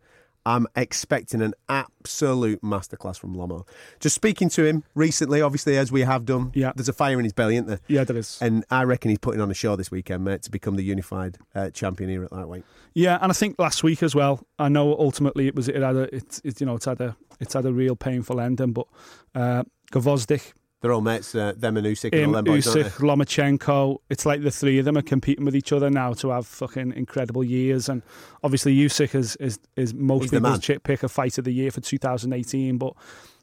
I'm 0.47 0.69
expecting 0.77 1.43
an 1.43 1.55
absolute 1.69 2.63
masterclass 2.63 3.19
from 3.19 3.35
Lomo. 3.35 3.67
Just 3.99 4.15
speaking 4.15 4.49
to 4.51 4.65
him 4.65 4.85
recently, 4.95 5.41
obviously, 5.43 5.77
as 5.77 5.91
we 5.91 6.03
have 6.03 6.25
done, 6.25 6.53
Yeah. 6.55 6.73
there's 6.77 6.89
a 6.89 6.93
fire 6.93 7.19
in 7.19 7.25
his 7.25 7.33
belly, 7.33 7.57
isn't 7.57 7.67
there? 7.67 7.81
Yeah, 7.89 8.05
there 8.05 8.17
is. 8.17 8.39
And 8.41 8.65
I 8.71 8.85
reckon 8.85 9.09
he's 9.11 9.19
putting 9.19 9.41
on 9.41 9.51
a 9.51 9.55
show 9.55 9.75
this 9.75 9.91
weekend, 9.91 10.23
mate, 10.25 10.43
to 10.43 10.51
become 10.51 10.77
the 10.77 10.85
unified 10.85 11.37
uh, 11.55 11.71
champion 11.71 12.09
here 12.11 12.23
at 12.25 12.33
lightweight. 12.33 12.65
Yeah, 12.95 13.19
and 13.21 13.31
I 13.33 13.35
think 13.35 13.57
last 13.59 13.83
week 13.83 14.05
as 14.05 14.15
well. 14.15 14.47
I 14.59 14.69
know 14.69 14.97
ultimately 14.97 15.49
it 15.49 15.57
was 15.57 15.69
it 15.69 15.83
had 15.83 15.97
a 15.97 16.15
it's 16.15 16.41
it, 16.45 16.61
you 16.61 16.67
know 16.67 16.77
it's 16.77 16.87
had 16.87 17.01
a 17.01 17.17
it's 17.41 17.55
had 17.55 17.67
a 17.67 17.73
real 17.73 17.97
painful 17.97 18.41
ending, 18.41 18.73
but 18.73 18.87
uh, 19.35 19.65
Gvozdyk, 19.93 20.53
They're 20.81 20.93
all 20.93 21.01
mates, 21.01 21.35
uh, 21.35 21.53
them 21.57 21.77
and 21.77 21.87
Usyk 21.87 22.13
and 22.13 22.15
him, 22.15 22.35
all 22.35 22.43
Usyk, 22.43 22.91
Lomachenko. 22.99 23.99
It's 24.11 24.27
like 24.27 24.43
the 24.43 24.51
three 24.51 24.79
of 24.79 24.85
them 24.85 24.97
are 24.97 25.03
competing 25.03 25.45
with 25.45 25.57
each 25.57 25.73
other 25.73 25.91
now 25.91 26.13
to 26.15 26.31
have 26.31 26.47
fucking 26.47 26.93
incredible 26.93 27.45
years. 27.45 27.89
And 27.89 28.03
obviously 28.43 28.77
Usyk 28.77 29.15
is 29.15 29.37
is, 29.37 29.59
is 29.77 29.95
most 29.95 30.31
people's 30.31 30.61
chip 30.61 30.83
pick 30.83 31.03
a 31.03 31.09
fight 31.09 31.39
of 31.39 31.45
the 31.45 31.53
year 31.53 31.71
for 31.71 31.81
2018, 31.81 32.79
but. 32.79 32.95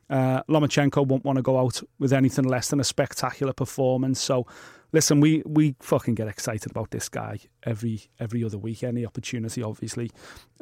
Uh, 0.09 0.43
Lomachenko 0.49 1.07
won't 1.07 1.23
want 1.23 1.37
to 1.37 1.41
go 1.41 1.57
out 1.57 1.81
with 1.97 2.11
anything 2.11 2.43
less 2.45 2.67
than 2.67 2.79
a 2.79 2.83
spectacular 2.83 3.53
performance. 3.53 4.21
So, 4.21 4.45
listen, 4.93 5.19
we 5.19 5.43
we 5.45 5.75
fucking 5.81 6.15
get 6.15 6.27
excited 6.29 6.71
about 6.71 6.91
this 6.91 7.09
guy 7.09 7.39
every 7.63 8.03
every 8.19 8.43
other 8.43 8.57
week. 8.57 8.83
Any 8.83 9.05
opportunity, 9.05 9.61
obviously. 9.61 10.11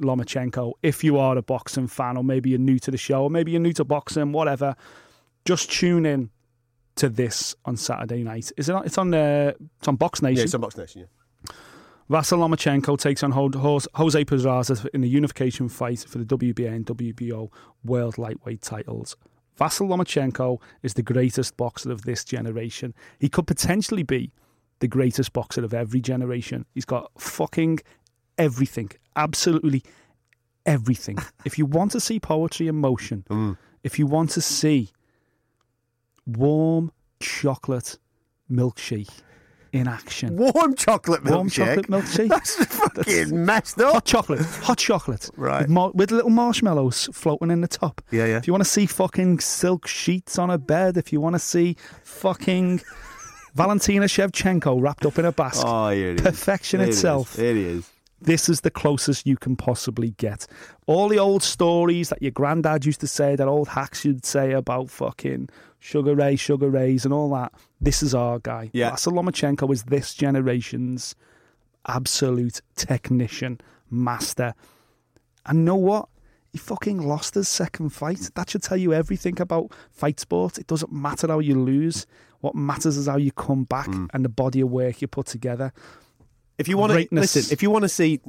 Lomachenko. 0.01 0.73
If 0.81 1.03
you 1.03 1.19
are 1.19 1.37
a 1.37 1.43
boxing 1.43 1.87
fan, 1.87 2.17
or 2.17 2.23
maybe 2.23 2.49
you're 2.49 2.59
new 2.59 2.79
to 2.79 2.89
the 2.89 2.97
show, 2.97 3.23
or 3.23 3.29
maybe 3.29 3.51
you're 3.51 3.61
new 3.61 3.73
to 3.73 3.83
boxing, 3.83 4.31
whatever, 4.31 4.75
just 5.45 5.71
tune 5.71 6.05
in 6.05 6.31
to 6.95 7.09
this 7.09 7.55
on 7.65 7.77
Saturday 7.77 8.23
night. 8.23 8.51
Is 8.57 8.69
it? 8.69 8.75
On, 8.75 8.85
it's 8.85 8.97
on. 8.97 9.13
Uh, 9.13 9.51
it's 9.77 9.87
on 9.87 9.97
Box 9.97 10.21
Nation. 10.21 10.37
Yeah, 10.37 10.43
it's 10.45 10.55
on 10.55 10.61
Box 10.61 10.77
Nation, 10.77 11.01
yeah. 11.01 11.07
Vasyl 12.09 12.39
Lomachenko 12.39 12.99
takes 12.99 13.23
on 13.23 13.31
Jose 13.31 14.25
Pedraza 14.25 14.89
in 14.93 14.99
the 14.99 15.07
unification 15.07 15.69
fight 15.69 15.99
for 15.99 16.17
the 16.17 16.25
WBA 16.25 16.67
and 16.67 16.85
WBO 16.85 17.49
World 17.85 18.17
Lightweight 18.17 18.61
titles. 18.61 19.15
Vasyl 19.59 19.87
Lomachenko 19.87 20.59
is 20.81 20.93
the 20.93 21.03
greatest 21.03 21.57
boxer 21.57 21.91
of 21.91 22.03
this 22.03 22.23
generation. 22.23 22.93
He 23.19 23.29
could 23.29 23.47
potentially 23.47 24.03
be 24.03 24.31
the 24.79 24.87
greatest 24.87 25.33
boxer 25.33 25.63
of 25.63 25.73
every 25.73 26.01
generation. 26.01 26.65
He's 26.73 26.85
got 26.85 27.11
fucking 27.17 27.79
everything, 28.37 28.91
absolutely 29.15 29.83
everything. 30.65 31.17
if 31.45 31.57
you 31.57 31.65
want 31.65 31.91
to 31.91 31.99
see 31.99 32.19
poetry 32.19 32.67
in 32.67 32.75
motion, 32.75 33.23
mm. 33.29 33.57
if 33.83 33.99
you 33.99 34.07
want 34.07 34.31
to 34.31 34.41
see 34.41 34.89
warm 36.25 36.91
chocolate 37.19 37.97
milkshake 38.49 39.21
in 39.73 39.87
action, 39.87 40.35
Warm 40.35 40.75
chocolate 40.75 41.23
milkshake. 41.23 41.31
warm 41.35 41.49
chocolate 41.49 41.87
milkshake. 41.87 42.27
That's 42.29 42.65
fucking 42.65 43.45
messed 43.45 43.79
up. 43.79 43.93
Hot 43.93 44.05
chocolate, 44.05 44.41
hot 44.41 44.77
chocolate, 44.77 45.29
Right. 45.37 45.61
With, 45.61 45.69
mar- 45.69 45.91
with 45.93 46.11
little 46.11 46.29
marshmallows 46.29 47.09
floating 47.13 47.51
in 47.51 47.61
the 47.61 47.67
top. 47.67 48.01
Yeah, 48.11 48.25
yeah. 48.25 48.37
If 48.37 48.47
you 48.47 48.53
want 48.53 48.63
to 48.63 48.69
see 48.69 48.85
fucking 48.85 49.39
silk 49.39 49.87
sheets 49.87 50.37
on 50.37 50.49
a 50.49 50.57
bed, 50.57 50.97
if 50.97 51.13
you 51.13 51.21
want 51.21 51.35
to 51.35 51.39
see 51.39 51.77
fucking 52.03 52.81
Valentina 53.55 54.05
Shevchenko 54.05 54.81
wrapped 54.81 55.05
up 55.05 55.17
in 55.19 55.25
a 55.25 55.31
basket, 55.31 55.65
Oh, 55.67 55.89
here 55.89 56.11
it 56.11 56.15
is. 56.15 56.21
perfection 56.21 56.79
Here 56.79 56.87
it 56.87 56.91
is. 56.91 56.97
itself. 56.97 57.35
Here 57.35 57.51
it 57.51 57.57
is. 57.57 57.89
This 58.23 58.49
is 58.49 58.61
the 58.61 58.69
closest 58.69 59.25
you 59.25 59.35
can 59.35 59.55
possibly 59.55 60.11
get. 60.11 60.45
All 60.85 61.07
the 61.07 61.17
old 61.17 61.41
stories 61.43 62.09
that 62.09 62.21
your 62.21 62.31
granddad 62.31 62.85
used 62.85 62.99
to 63.01 63.07
say, 63.07 63.35
that 63.35 63.47
old 63.47 63.69
hacks 63.69 64.05
you'd 64.05 64.25
say 64.25 64.51
about 64.51 64.89
fucking 64.91 65.49
Sugar 65.79 66.13
Ray, 66.15 66.35
Sugar 66.35 66.69
Rays, 66.69 67.03
and 67.03 67.13
all 67.13 67.31
that. 67.33 67.51
This 67.81 68.03
is 68.03 68.13
our 68.13 68.37
guy. 68.39 68.69
Yeah. 68.73 68.91
Vasyl 68.91 69.13
Lomachenko 69.13 69.73
is 69.73 69.83
this 69.83 70.13
generation's 70.13 71.15
absolute 71.87 72.61
technician, 72.75 73.59
master. 73.89 74.53
And 75.47 75.65
know 75.65 75.75
what? 75.75 76.07
He 76.51 76.57
fucking 76.59 76.99
lost 77.01 77.33
his 77.35 77.47
second 77.49 77.89
fight. 77.89 78.29
That 78.35 78.49
should 78.51 78.61
tell 78.61 78.77
you 78.77 78.93
everything 78.93 79.41
about 79.41 79.71
fight 79.89 80.19
sport. 80.19 80.57
It 80.57 80.67
doesn't 80.67 80.91
matter 80.91 81.27
how 81.27 81.39
you 81.39 81.55
lose. 81.55 82.05
What 82.41 82.55
matters 82.55 82.97
is 82.97 83.07
how 83.07 83.17
you 83.17 83.31
come 83.31 83.63
back 83.63 83.87
Mm. 83.87 84.09
and 84.13 84.25
the 84.25 84.29
body 84.29 84.61
of 84.61 84.69
work 84.69 85.01
you 85.01 85.07
put 85.07 85.27
together. 85.27 85.71
If 86.57 86.67
you 86.67 86.77
want 86.77 86.91
to 86.93 87.07
listen, 87.11 87.51
if 87.51 87.63
you 87.63 87.71
want 87.71 87.83
to 87.83 87.89
see, 87.89 88.19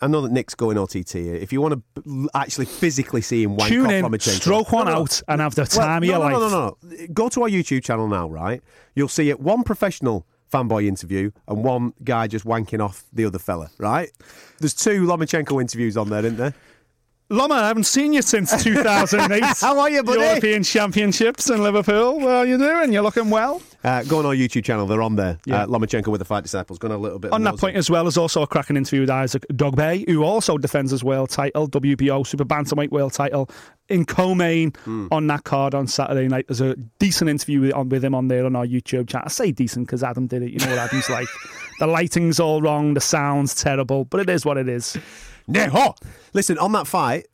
I 0.00 0.06
know 0.06 0.20
that 0.22 0.32
Nick's 0.32 0.54
going 0.54 0.76
OTT. 0.76 1.14
If 1.14 1.52
you 1.52 1.60
want 1.60 1.82
to 2.04 2.28
actually 2.34 2.66
physically 2.66 3.22
see 3.22 3.42
him 3.42 3.56
wank 3.56 3.70
Tune 3.70 3.86
off 3.86 3.92
in, 3.92 4.04
Lomachenko, 4.04 4.40
stroke 4.40 4.72
one 4.72 4.86
No, 4.86 4.92
no, 4.94 5.00
out, 5.02 5.22
and 5.28 5.40
have 5.40 5.54
the 5.54 5.62
Well, 5.76 5.86
time 5.86 6.02
of 6.02 6.08
no, 6.08 6.18
your 6.18 6.18
no, 6.30 6.38
life. 6.38 6.52
No, 6.52 6.58
no, 6.58 6.76
no, 6.98 7.06
Go 7.12 7.28
to 7.28 7.42
our 7.42 7.48
YouTube 7.48 7.84
channel 7.84 8.08
now, 8.08 8.28
right? 8.28 8.62
You'll 8.94 9.08
see 9.08 9.30
it 9.30 9.40
one 9.40 9.62
professional 9.62 10.26
fanboy 10.52 10.86
interview 10.86 11.30
and 11.48 11.64
one 11.64 11.94
guy 12.04 12.26
just 12.26 12.44
wanking 12.44 12.84
off 12.84 13.04
the 13.12 13.24
other 13.24 13.38
fella, 13.38 13.70
right? 13.78 14.10
There's 14.60 14.74
two 14.74 15.04
Lomachenko 15.06 15.60
interviews 15.60 15.96
on 15.96 16.10
there, 16.10 16.20
isn't 16.24 16.36
there? 16.36 16.54
Loma, 17.30 17.54
I 17.54 17.68
haven't 17.68 17.84
seen 17.84 18.12
you 18.12 18.20
since 18.22 18.62
2008. 18.62 19.42
How 19.60 19.80
are 19.80 19.90
you, 19.90 20.02
buddy? 20.02 20.20
European 20.20 20.62
Championships 20.62 21.48
in 21.50 21.62
Liverpool. 21.62 22.20
Well, 22.20 22.44
you 22.44 22.58
doing? 22.58 22.92
You're 22.92 23.02
looking 23.02 23.30
well. 23.30 23.62
Uh, 23.84 24.02
go 24.04 24.18
on 24.18 24.26
our 24.26 24.34
YouTube 24.34 24.64
channel; 24.64 24.86
they're 24.86 25.02
on 25.02 25.16
there. 25.16 25.38
Yeah. 25.44 25.64
Uh, 25.64 25.66
Lomachenko 25.66 26.08
with 26.08 26.20
the 26.20 26.24
Fight 26.24 26.42
Disciples. 26.42 26.78
Going 26.78 26.92
a 26.94 26.98
little 26.98 27.18
bit 27.18 27.32
On 27.32 27.42
that 27.44 27.58
point 27.58 27.76
as 27.76 27.90
well, 27.90 28.04
there's 28.04 28.16
also 28.16 28.42
a 28.42 28.46
cracking 28.46 28.76
interview 28.76 29.00
with 29.00 29.10
Isaac 29.10 29.44
Dogboe, 29.52 30.08
who 30.08 30.22
also 30.24 30.56
defends 30.56 30.90
his 30.90 31.04
world 31.04 31.28
title, 31.30 31.68
WBO 31.68 32.26
Super 32.26 32.44
Bantamweight 32.44 32.90
world 32.90 33.12
title, 33.12 33.50
in 33.90 34.04
co-main 34.06 34.72
Hmm. 34.84 35.08
on 35.10 35.26
that 35.26 35.44
card 35.44 35.74
on 35.74 35.86
Saturday 35.86 36.26
night. 36.28 36.46
There's 36.48 36.62
a 36.62 36.74
decent 36.98 37.28
interview 37.28 37.60
with, 37.60 37.74
on, 37.74 37.90
with 37.90 38.02
him 38.04 38.14
on 38.14 38.28
there 38.28 38.46
on 38.46 38.56
our 38.56 38.66
YouTube 38.66 39.08
chat. 39.08 39.24
I 39.26 39.28
say 39.28 39.52
decent 39.52 39.86
because 39.86 40.02
Adam 40.02 40.26
did 40.26 40.42
it. 40.42 40.50
You 40.52 40.58
know 40.60 40.70
what 40.70 40.78
Adam's 40.78 41.10
like. 41.10 41.28
The 41.80 41.88
lighting's 41.88 42.38
all 42.38 42.62
wrong, 42.62 42.94
the 42.94 43.00
sound's 43.00 43.52
terrible, 43.52 44.04
but 44.04 44.20
it 44.20 44.30
is 44.30 44.46
what 44.46 44.56
it 44.58 44.68
is. 44.68 44.96
Neho! 45.50 45.96
Listen, 46.32 46.56
on 46.58 46.70
that 46.70 46.86
fight, 46.86 47.26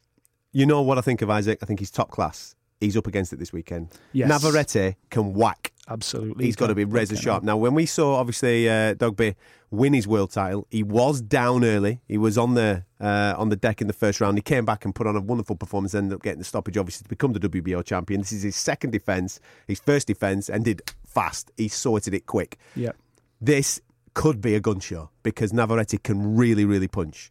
you 0.52 0.64
know 0.64 0.80
what 0.80 0.96
I 0.96 1.02
think 1.02 1.20
of 1.20 1.28
Isaac. 1.28 1.58
I 1.62 1.66
think 1.66 1.78
he's 1.78 1.90
top 1.90 2.10
class. 2.10 2.54
He's 2.80 2.96
up 2.96 3.06
against 3.06 3.34
it 3.34 3.38
this 3.38 3.52
weekend. 3.52 3.88
Yes. 4.14 4.30
Navarrete 4.30 4.96
can 5.10 5.34
whack. 5.34 5.72
Absolutely. 5.90 6.44
He's 6.44 6.56
got 6.56 6.68
to 6.68 6.74
be 6.74 6.84
razor 6.84 7.16
sharp. 7.16 7.42
Now, 7.42 7.56
when 7.56 7.74
we 7.74 7.84
saw 7.84 8.16
obviously 8.16 8.68
uh, 8.68 8.94
Dogboe 8.94 9.34
win 9.70 9.92
his 9.92 10.06
world 10.06 10.30
title, 10.30 10.66
he 10.70 10.84
was 10.84 11.20
down 11.20 11.64
early. 11.64 12.00
He 12.06 12.16
was 12.16 12.38
on 12.38 12.54
the 12.54 12.84
uh, 13.00 13.34
on 13.36 13.48
the 13.48 13.56
deck 13.56 13.80
in 13.80 13.88
the 13.88 13.92
first 13.92 14.20
round. 14.20 14.38
He 14.38 14.42
came 14.42 14.64
back 14.64 14.84
and 14.84 14.94
put 14.94 15.08
on 15.08 15.16
a 15.16 15.20
wonderful 15.20 15.56
performance. 15.56 15.94
Ended 15.94 16.14
up 16.14 16.22
getting 16.22 16.38
the 16.38 16.44
stoppage, 16.44 16.76
obviously, 16.76 17.04
to 17.04 17.08
become 17.08 17.32
the 17.32 17.40
WBO 17.40 17.84
champion. 17.84 18.20
This 18.20 18.32
is 18.32 18.42
his 18.42 18.56
second 18.56 18.92
defense. 18.92 19.40
His 19.66 19.80
first 19.80 20.06
defense 20.06 20.48
ended 20.48 20.82
fast. 21.04 21.50
He 21.56 21.66
sorted 21.68 22.14
it 22.14 22.26
quick. 22.26 22.56
Yeah. 22.76 22.92
This 23.40 23.80
could 24.14 24.40
be 24.40 24.54
a 24.54 24.60
gun 24.60 24.80
show 24.80 25.10
because 25.22 25.52
Navarrete 25.52 26.02
can 26.02 26.36
really, 26.36 26.64
really 26.64 26.88
punch. 26.88 27.30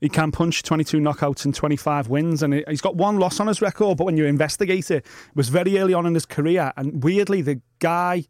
He 0.00 0.08
can 0.08 0.30
punch 0.32 0.62
22 0.62 0.98
knockouts 0.98 1.44
and 1.44 1.54
25 1.54 2.08
wins, 2.08 2.42
and 2.42 2.54
he- 2.54 2.64
he's 2.68 2.80
got 2.80 2.96
one 2.96 3.18
loss 3.18 3.40
on 3.40 3.46
his 3.48 3.60
record. 3.60 3.98
But 3.98 4.04
when 4.04 4.16
you 4.16 4.26
investigate 4.26 4.90
it, 4.90 5.04
it 5.04 5.36
was 5.36 5.48
very 5.48 5.78
early 5.78 5.92
on 5.94 6.06
in 6.06 6.14
his 6.14 6.26
career, 6.26 6.72
and 6.76 7.02
weirdly, 7.02 7.42
the 7.42 7.60
guy 7.80 8.24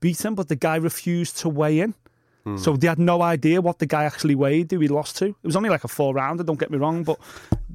beat 0.00 0.24
him, 0.24 0.34
but 0.34 0.48
the 0.48 0.56
guy 0.56 0.76
refused 0.76 1.38
to 1.38 1.48
weigh 1.48 1.80
in. 1.80 1.94
Hmm. 2.44 2.56
So 2.56 2.76
they 2.76 2.86
had 2.86 2.98
no 2.98 3.20
idea 3.20 3.60
what 3.60 3.80
the 3.80 3.86
guy 3.86 4.04
actually 4.04 4.34
weighed, 4.34 4.70
who 4.70 4.80
he 4.80 4.88
lost 4.88 5.16
to. 5.18 5.26
It 5.26 5.36
was 5.42 5.56
only 5.56 5.68
like 5.68 5.84
a 5.84 5.88
four 5.88 6.14
rounder, 6.14 6.42
don't 6.42 6.58
get 6.58 6.70
me 6.70 6.78
wrong, 6.78 7.04
but 7.04 7.18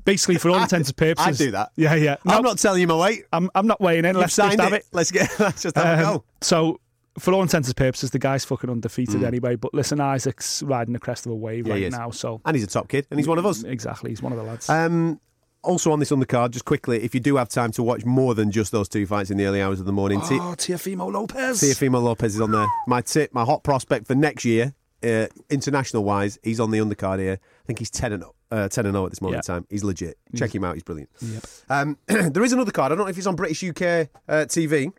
basically, 0.06 0.38
for 0.38 0.50
all 0.50 0.60
intents 0.62 0.90
and 0.90 0.98
purposes. 0.98 1.40
I'd 1.40 1.46
do 1.46 1.52
that. 1.52 1.72
Yeah, 1.76 1.94
yeah. 1.96 2.16
No, 2.26 2.34
I'm 2.38 2.42
not 2.44 2.58
telling 2.58 2.82
you 2.82 2.88
my 2.88 2.96
weight. 2.98 3.26
I'm, 3.32 3.50
I'm 3.54 3.68
not 3.68 3.80
weighing 3.80 4.06
in. 4.06 4.16
Let's 4.16 4.36
just 4.36 4.60
have 4.60 4.74
it. 4.74 4.78
it. 4.78 4.86
Let's 4.92 5.12
get. 5.12 5.30
Let's 5.40 5.62
just 5.62 5.76
have 5.76 6.00
a 6.00 6.08
Um, 6.08 6.14
go. 6.18 6.24
So, 6.42 6.80
for 7.18 7.34
all 7.34 7.42
intents 7.42 7.68
and 7.70 7.76
purposes, 7.78 8.12
the 8.12 8.20
guy's 8.20 8.44
fucking 8.46 8.70
undefeated 8.70 9.24
anyway. 9.24 9.56
But 9.56 9.74
listen, 9.74 10.00
Isaac's 10.02 10.62
riding 10.64 10.94
the 10.94 11.00
crest 11.00 11.26
of 11.26 11.32
a 11.32 11.36
wave. 11.36 11.68
Yeah, 11.68 11.74
right 11.76 11.92
now. 11.92 12.12
So, 12.12 12.42
And 12.46 12.56
he's 12.56 12.64
a 12.64 12.68
top 12.68 12.88
kid, 12.90 13.08
and 13.10 13.20
he's 13.20 13.28
one 13.28 13.38
of 13.38 13.46
us. 13.46 13.64
exactly, 13.64 14.10
he's 14.12 14.22
one 14.22 14.32
of 14.34 14.38
the 14.38 14.44
lads. 14.44 14.70
Um, 14.70 15.20
also 15.64 15.92
on 15.92 16.00
this 16.00 16.12
undercard, 16.12 16.52
just 16.52 16.66
quickly, 16.66 17.04
if 17.04 17.14
you 17.16 17.20
do 17.20 17.38
have 17.38 17.50
time 17.50 17.72
to 17.72 17.82
watch 17.84 18.06
more 18.06 18.36
than 18.36 18.52
just 18.52 18.72
those 18.72 18.88
two 18.90 19.06
fights 19.08 19.32
in 19.32 19.38
the 19.38 19.46
early 19.46 19.62
hours 19.62 19.80
of 19.80 19.86
the 19.86 19.92
morning, 19.94 20.22
T- 20.22 20.36
oh, 20.40 20.54
Teofimo 20.58 21.12
Lopez. 21.12 21.62
Teofimo 21.62 22.02
Lopez 22.04 22.36
is 22.36 22.42
on 22.42 22.52
there. 22.52 22.68
My 22.88 23.02
tip, 23.02 23.34
my 23.34 23.44
hot 23.46 23.64
prospect 23.64 24.06
for 24.08 24.14
next 24.16 24.46
year, 24.46 24.74
uh, 25.04 25.28
international 25.50 26.04
wise, 26.04 26.38
he's 26.44 26.60
on 26.60 26.72
the 26.72 26.78
undercard 26.80 27.20
here. 27.20 27.40
I 27.42 27.66
think 27.66 27.80
he's 27.80 27.90
10 27.90 28.14
and 28.14 28.22
0, 28.24 28.36
uh, 28.52 28.68
10 28.70 28.86
and 28.86 28.94
0 28.94 29.06
at 29.06 29.12
this 29.12 29.22
moment 29.22 29.44
Yeah. 29.48 29.54
in 29.56 29.60
time. 29.62 29.68
He's 29.70 29.84
legit. 29.84 30.18
Check 30.36 30.54
him 30.54 30.64
out, 30.64 30.76
he's 30.76 30.84
brilliant. 30.84 31.10
Yep. 31.22 31.44
Um, 31.70 31.98
there 32.08 32.44
is 32.44 32.54
another 32.54 32.72
card. 32.72 32.92
I 32.92 32.96
don't 32.96 33.06
know 33.06 33.10
if 33.10 33.16
he's 33.16 33.26
on 33.28 33.36
British 33.36 33.64
UK 33.64 33.82
uh, 34.28 34.46
TV. 34.46 34.92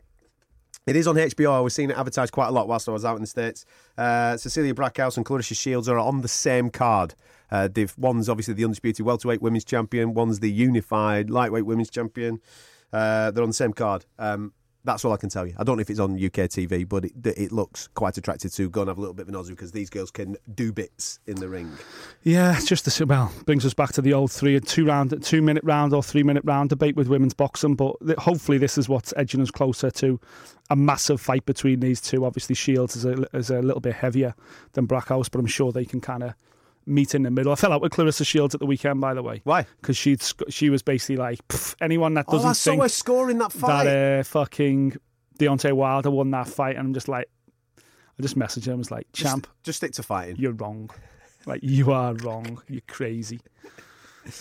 It 0.87 0.95
is 0.95 1.09
on 1.09 1.16
HBO. 1.16 1.64
Was 1.64 1.74
seeing 1.74 1.91
it 1.91 1.99
advertised 1.99 2.32
quite 2.32 2.47
a 2.47 2.53
lot 2.53 2.68
whilst 2.68 2.89
I 2.89 2.93
was 2.93 3.05
out 3.05 3.16
in 3.16 3.20
the 3.20 3.26
States. 3.26 3.64
Uh, 3.99 4.37
Cecilia 4.37 4.72
Braekhus 4.72 5.16
and 5.16 5.26
Claressa 5.26 5.59
Shields 5.59 5.89
are 5.89 5.99
on 5.99 6.20
the 6.20 6.28
same 6.28 6.70
card. 6.70 7.14
Uh, 7.51 7.68
they've, 7.68 7.93
one's 7.99 8.28
obviously 8.28 8.55
the 8.55 8.64
undisputed 8.64 9.05
welterweight 9.05 9.43
women's 9.43 9.64
champion, 9.64 10.14
one's 10.14 10.41
the 10.41 10.51
unified 10.51 11.28
lightweight 11.28 11.66
women's 11.66 11.91
champion. 11.91 12.41
Uh, 12.93 13.32
they're 13.32 13.43
on 13.43 13.51
the 13.51 13.55
same 13.55 13.72
card. 13.72 14.05
Um, 14.18 14.53
that's 14.87 15.05
all 15.05 15.12
I 15.12 15.16
can 15.16 15.28
tell 15.28 15.47
you. 15.47 15.55
I 15.59 15.64
don't 15.64 15.76
know 15.76 15.82
if 15.82 15.91
it's 15.91 16.01
on 16.01 16.12
UK 16.12 16.49
TV, 16.49 16.89
but 16.89 17.05
it, 17.05 17.12
it 17.24 17.53
looks 17.53 17.89
quite 17.89 18.16
attractive 18.16 18.53
to 18.55 18.70
go 18.70 18.82
and 18.82 18.89
have 18.89 18.97
a 18.97 19.01
little 19.01 19.14
bit 19.14 19.28
of 19.28 19.28
an 19.28 19.34
Aussie 19.34 19.49
because 19.49 19.72
these 19.72 19.91
girls 19.91 20.11
can 20.11 20.37
do 20.55 20.72
bits 20.72 21.18
in 21.26 21.37
the 21.37 21.49
ring. 21.49 21.72
Yeah, 22.22 22.59
just 22.64 22.84
the 22.84 23.07
well 23.07 23.32
brings 23.45 23.66
us 23.66 23.74
back 23.74 23.93
to 23.95 24.01
the 24.01 24.14
old 24.14 24.30
three 24.30 24.59
two 24.61 24.87
round, 24.87 25.22
two 25.22 25.43
minute 25.43 25.64
round 25.64 25.93
or 25.93 26.03
three 26.03 26.22
minute 26.22 26.45
round 26.45 26.70
debate 26.70 26.97
with 26.97 27.09
women's 27.09 27.34
boxing. 27.34 27.74
But 27.74 27.97
hopefully, 28.18 28.59
this 28.59 28.78
is 28.78 28.89
what's 28.89 29.12
edging 29.16 29.43
us 29.43 29.51
closer 29.51 29.91
to 29.91 30.20
a 30.70 30.76
massive 30.76 31.20
fight 31.20 31.45
between 31.45 31.80
these 31.80 32.01
two. 32.01 32.24
Obviously, 32.24 32.55
Shields 32.55 32.97
is 32.97 33.05
a, 33.05 33.26
is 33.37 33.51
a 33.51 33.61
little 33.61 33.80
bit 33.80 33.95
heavier 33.95 34.34
than 34.72 34.87
Braekhus, 34.87 35.30
but 35.30 35.41
I'm 35.41 35.47
sure 35.47 35.72
they 35.72 35.84
can 35.84 36.01
kind 36.01 36.22
of 36.22 36.34
meet 36.87 37.14
in 37.14 37.22
the 37.24 37.30
middle. 37.30 37.53
I 37.53 37.57
fell 37.57 37.72
out 37.72 37.82
with 37.82 37.93
Claressa 37.93 38.26
Shields 38.26 38.55
at 38.55 38.61
the 38.61 38.66
weekend, 38.66 39.01
by 39.01 39.12
the 39.14 39.22
way. 39.22 39.41
Why? 39.45 39.66
Because 39.80 39.97
she'd 39.97 40.22
she 40.49 40.70
was 40.70 40.82
basically 40.82 41.16
like 41.16 41.41
anyone 41.80 42.14
that 42.14 42.26
Oh, 42.28 42.32
doesn't 42.32 42.51
I 42.51 42.53
saw 42.53 42.80
her 42.82 42.89
score 42.89 43.30
in 43.30 43.39
that 43.39 43.53
fight. 43.53 43.84
that 43.84 44.20
uh, 44.20 44.22
fucking 44.24 44.97
Deontay 45.39 45.72
Wilder 45.72 46.11
won 46.11 46.30
that 46.30 46.49
fight, 46.49 46.76
and 46.76 46.87
I'm 46.87 46.95
just 46.95 47.09
like, 47.09 47.28
I 47.78 48.22
just 48.22 48.39
messaged 48.39 48.66
him. 48.66 48.74
I 48.74 48.76
was 48.76 48.91
like, 48.91 49.07
Just- 49.12 49.30
champ, 49.30 49.47
just 49.62 49.76
stick 49.78 49.93
to 49.95 50.03
fighting. 50.03 50.37
you're 50.39 50.53
wrong. 50.53 50.91
Like 51.45 51.61
you 51.62 51.93
are 51.93 52.14
wrong. 52.14 52.62
You're 52.68 52.80
crazy, 52.89 53.41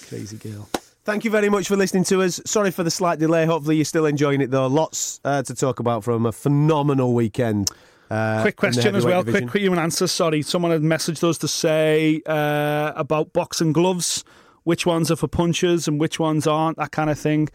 crazy 0.07 0.37
girl. 0.37 0.69
Thank 1.03 1.23
you 1.23 1.29
very 1.29 1.49
much 1.49 1.67
for 1.67 1.75
listening 1.75 2.03
to 2.05 2.23
us. 2.23 2.41
Sorry 2.45 2.71
for 2.71 2.81
the 2.83 2.89
slight 2.89 3.19
delay. 3.19 3.45
Hopefully, 3.45 3.75
you're 3.75 3.85
still 3.85 4.07
enjoying 4.07 4.41
it, 4.41 4.49
though. 4.49 4.65
Lots 4.65 5.19
uh, 5.23 5.43
to 5.43 5.53
talk 5.53 5.79
about 5.79 6.03
from 6.03 6.25
a 6.25 6.31
phenomenal 6.31 7.13
weekend. 7.13 7.69
Uh, 8.09 8.41
Quick 8.41 8.55
question 8.55 8.95
as 8.95 9.05
well. 9.05 9.23
division. 9.23 9.49
Quick, 9.49 9.63
and 9.63 9.79
answer. 9.79 10.07
Sorry, 10.07 10.41
someone 10.41 10.71
had 10.71 10.81
messaged 10.81 11.23
us 11.27 11.37
to 11.39 11.47
say 11.47 12.21
uh, 12.25 12.93
about 12.95 13.33
boxing 13.33 13.73
gloves. 13.73 14.23
Which 14.63 14.85
ones 14.85 15.11
are 15.11 15.15
for 15.15 15.27
punchers 15.27 15.87
and 15.87 15.99
which 15.99 16.19
ones 16.19 16.47
aren't? 16.47 16.77
That 16.77 16.91
kind 16.91 17.09
of 17.11 17.19
thing. 17.19 17.49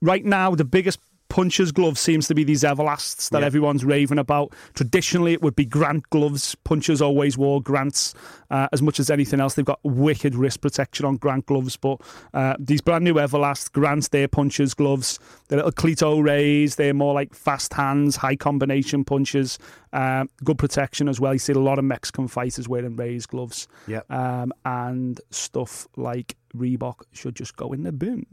Right 0.00 0.24
now, 0.24 0.54
the 0.54 0.64
biggest 0.64 0.98
punchers' 1.28 1.72
glove 1.72 1.98
seems 1.98 2.28
to 2.28 2.34
be 2.34 2.44
these 2.44 2.62
Everlasts 2.62 3.30
that 3.30 3.40
Yeah. 3.40 3.46
everyone's 3.46 3.84
raving 3.84 4.18
about. 4.18 4.52
Traditionally, 4.74 5.32
it 5.32 5.42
would 5.42 5.56
be 5.56 5.64
Grant 5.64 6.08
gloves. 6.10 6.54
Punchers 6.64 7.02
always 7.02 7.36
wore 7.36 7.60
Grants 7.60 8.14
uh, 8.50 8.68
as 8.72 8.80
much 8.80 9.00
as 9.00 9.10
anything 9.10 9.40
else. 9.40 9.54
They've 9.54 9.64
got 9.64 9.80
wicked 9.82 10.34
wrist 10.36 10.60
protection 10.60 11.04
on 11.04 11.16
Grant 11.16 11.46
gloves, 11.46 11.76
but 11.76 12.00
uh, 12.32 12.54
these 12.58 12.80
brand 12.80 13.04
new 13.04 13.14
Everlast 13.14 13.72
Grants, 13.72 14.08
they're 14.08 14.28
punchers' 14.28 14.72
gloves. 14.74 15.18
They're 15.48 15.56
little 15.58 15.72
Cleto 15.72 16.22
Reyes, 16.22 16.76
they're 16.76 16.94
more 16.94 17.12
like 17.14 17.34
fast 17.34 17.72
hands, 17.74 18.16
high 18.16 18.36
combination 18.36 19.04
punches. 19.04 19.58
Um, 19.92 20.28
good 20.44 20.58
protection 20.58 21.08
as 21.08 21.18
well. 21.20 21.32
You 21.32 21.38
see 21.38 21.54
a 21.54 21.58
lot 21.58 21.78
of 21.78 21.84
Mexican 21.84 22.28
fighters 22.28 22.68
wearing 22.68 22.96
Reyes 22.96 23.26
gloves. 23.26 23.66
Yeah. 23.86 24.00
Um, 24.10 24.52
and 24.64 25.20
stuff 25.30 25.88
like 25.96 26.36
Reebok 26.56 27.02
should 27.12 27.34
just 27.34 27.56
go 27.56 27.72
in 27.72 27.82
the 27.82 27.92
bin. 27.92 28.26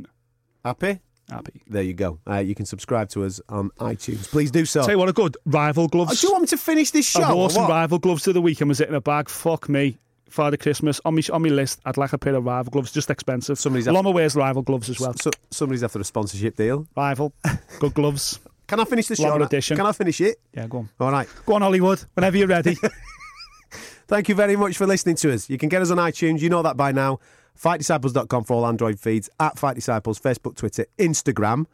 Happy? 0.64 1.00
Happy. 1.30 1.62
There 1.68 1.84
you 1.84 1.94
go. 1.94 2.20
Uh, 2.30 2.38
you 2.40 2.54
can 2.56 2.66
subscribe 2.66 3.10
to 3.10 3.24
us 3.24 3.40
on 3.50 3.70
iTunes. 3.80 4.30
Please 4.30 4.52
do 4.52 4.66
so. 4.66 4.82
Tell 4.82 4.92
you 4.92 4.98
what, 4.98 5.10
a 5.10 5.14
good 5.14 5.38
rival 5.46 5.86
Oh, 5.86 5.88
gloves. 5.88 6.20
do 6.22 6.28
you 6.28 6.32
want 6.34 6.44
me 6.44 6.48
to 6.48 6.58
finish 6.58 6.92
this 6.92 7.08
show? 7.08 7.22
I 7.24 7.32
or 7.32 7.36
wore 7.36 7.50
some 7.50 7.68
rival 7.68 7.98
gloves 8.00 8.24
to 8.24 8.34
the 8.34 8.42
weekend. 8.42 8.70
Was 8.70 8.82
it 8.82 8.90
in 8.90 8.96
a 8.96 9.02
bag? 9.02 9.30
Fuck 9.30 9.70
me. 9.70 9.98
Father 10.30 10.58
Christmas 10.58 11.00
on 11.06 11.14
me 11.16 11.24
on 11.32 11.44
my 11.44 11.50
list. 11.50 11.80
I'd 11.86 11.96
like 11.98 12.12
a 12.12 12.18
pair 12.18 12.34
of 12.36 12.44
rival 12.44 12.72
gloves, 12.72 12.92
just 12.92 13.10
expensive. 13.12 13.60
Somebody's 13.60 13.88
Lama 13.88 14.10
wears 14.12 14.36
rival 14.36 14.64
gloves 14.64 14.90
as 14.90 15.00
well. 15.00 15.14
So, 15.14 15.30
somebody's 15.52 15.84
after 15.84 16.00
a 16.00 16.04
sponsorship 16.04 16.56
deal. 16.56 16.88
Rival, 16.98 17.34
good 17.80 17.94
gloves. 17.94 18.40
Can 18.68 18.80
I 18.80 18.86
finish 18.86 19.08
the 19.08 19.16
show? 19.16 19.36
Edition. 19.42 19.78
Can 19.78 19.86
I 19.86 19.92
finish 19.92 20.20
it? 20.22 20.40
Yeah, 20.54 20.68
go 20.68 20.80
on. 20.80 20.90
All 21.00 21.12
right. 21.12 21.28
Go 21.46 21.54
on, 21.54 21.62
Hollywood. 21.62 22.04
Whenever 22.16 22.38
you're 22.38 22.48
ready. 22.48 22.76
Thank 24.08 24.30
you 24.30 24.36
very 24.36 24.56
much 24.56 24.78
for 24.78 24.86
listening 24.88 25.16
to 25.18 25.34
us. 25.34 25.50
You 25.50 25.58
can 25.58 25.70
get 25.70 25.82
us 25.82 25.92
on 25.92 25.98
iTunes. 25.98 26.42
You 26.42 26.50
know 26.50 26.62
that 26.64 26.78
by 26.78 26.92
now. 26.92 27.20
FightDisciples.com 27.60 28.44
for 28.44 28.54
all 28.54 28.66
Android 28.66 29.00
feeds. 29.00 29.30
At 29.40 29.58
Fight 29.58 29.76
Disciples, 29.76 30.20
Facebook, 30.20 30.56
Twitter, 30.56 30.86
Instagram. 30.98 31.66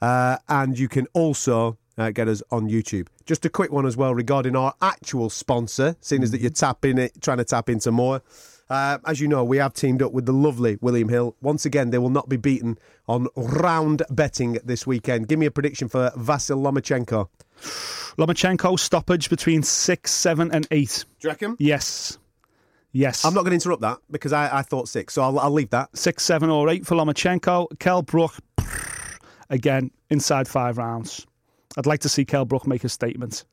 Uh, 0.00 0.38
and 0.48 0.78
you 0.78 0.88
can 0.88 1.06
also 1.12 1.78
uh, 1.98 2.10
get 2.10 2.28
us 2.28 2.42
on 2.50 2.68
YouTube. 2.68 3.08
Just 3.26 3.44
a 3.44 3.50
quick 3.50 3.70
one 3.70 3.86
as 3.86 3.96
well 3.96 4.14
regarding 4.14 4.56
our 4.56 4.74
actual 4.80 5.30
sponsor, 5.30 5.96
seeing 6.00 6.22
as 6.22 6.30
that 6.30 6.40
you're 6.40 6.50
tapping 6.50 6.98
it, 6.98 7.20
trying 7.20 7.38
to 7.38 7.44
tap 7.44 7.68
into 7.68 7.92
more. 7.92 8.22
Uh, 8.70 8.98
as 9.04 9.20
you 9.20 9.26
know, 9.26 9.42
we 9.42 9.56
have 9.56 9.74
teamed 9.74 10.00
up 10.00 10.12
with 10.12 10.26
the 10.26 10.32
lovely 10.32 10.78
William 10.80 11.08
Hill. 11.08 11.34
Once 11.42 11.66
again, 11.66 11.90
they 11.90 11.98
will 11.98 12.08
not 12.08 12.28
be 12.28 12.36
beaten 12.36 12.78
on 13.08 13.26
round 13.34 14.02
betting 14.10 14.58
this 14.64 14.86
weekend. 14.86 15.26
Give 15.26 15.38
me 15.38 15.46
a 15.46 15.50
prediction 15.50 15.88
for 15.88 16.10
Vasyl 16.16 16.62
Lomachenko. 16.62 17.28
Lomachenko 18.16 18.78
stoppage 18.78 19.28
between 19.28 19.64
six, 19.64 20.12
seven, 20.12 20.52
and 20.52 20.68
eight. 20.70 21.04
Do 21.18 21.26
you 21.26 21.30
reckon? 21.30 21.56
Yes. 21.58 22.18
Yes. 22.92 23.24
I'm 23.24 23.34
not 23.34 23.42
going 23.42 23.50
to 23.50 23.54
interrupt 23.64 23.82
that 23.82 23.98
because 24.10 24.32
I, 24.32 24.58
I 24.58 24.62
thought 24.62 24.88
six, 24.88 25.14
so 25.14 25.22
I'll, 25.22 25.38
I'll 25.38 25.50
leave 25.50 25.70
that. 25.70 25.96
six, 25.96 26.24
seven, 26.24 26.50
or 26.50 26.68
eight 26.68 26.86
for 26.86 26.96
Lomachenko. 26.96 27.78
Kell 27.78 28.02
Brook, 28.02 28.34
again, 29.50 29.90
inside 30.10 30.48
five 30.48 30.78
rounds. 30.78 31.26
I'd 31.76 31.86
like 31.86 32.00
to 32.00 32.08
see 32.08 32.24
Kell 32.24 32.44
Brook 32.44 32.66
make 32.66 32.82
a 32.84 32.88
statement. 32.88 33.44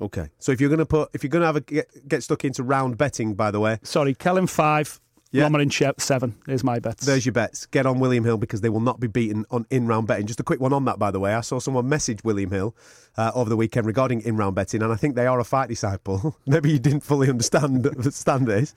Okay. 0.00 0.28
So 0.38 0.52
if 0.52 0.60
you're 0.60 0.68
going 0.70 0.78
to 0.78 0.86
put, 0.86 1.10
if 1.14 1.22
you're 1.22 1.30
going 1.30 1.40
to 1.40 1.46
have 1.46 1.56
a 1.56 1.60
get, 1.60 2.08
get 2.08 2.22
stuck 2.22 2.44
into 2.44 2.62
round 2.62 2.98
betting, 2.98 3.34
by 3.34 3.50
the 3.50 3.60
way, 3.60 3.78
Sorry, 3.82 4.14
Kel 4.14 4.36
in 4.36 4.46
five, 4.46 5.00
Yeah. 5.32 5.44
Loma 5.44 5.60
in 5.60 5.70
seven. 5.70 6.34
is 6.46 6.62
my 6.62 6.78
bets. 6.78 7.06
there's 7.06 7.24
your 7.24 7.32
bets. 7.32 7.64
Get 7.64 7.86
on 7.86 7.98
William 8.00 8.22
Hill 8.22 8.36
because 8.36 8.60
they 8.60 8.68
will 8.68 8.80
not 8.80 9.00
be 9.00 9.06
beaten 9.06 9.46
on 9.50 9.66
in-round 9.70 10.06
betting. 10.06 10.26
Just 10.26 10.40
a 10.40 10.42
quick 10.42 10.60
one 10.60 10.74
on 10.74 10.84
that, 10.84 10.98
by 10.98 11.10
the 11.10 11.18
way. 11.18 11.32
I 11.32 11.40
saw 11.40 11.58
someone 11.58 11.88
message 11.88 12.22
William 12.22 12.50
Hill 12.50 12.74
uh, 13.16 13.32
over 13.34 13.48
the 13.48 13.56
weekend 13.56 13.86
regarding 13.86 14.20
in-round 14.20 14.54
betting, 14.54 14.82
and 14.82 14.92
I 14.92 14.96
think 14.96 15.14
they 15.14 15.26
are 15.26 15.40
a 15.40 15.44
fight 15.44 15.70
disciple. 15.70 16.36
Maybe 16.46 16.70
you 16.70 16.78
didn't 16.78 17.00
fully 17.00 17.30
understand 17.30 17.86
understand 17.86 18.46
this. 18.46 18.74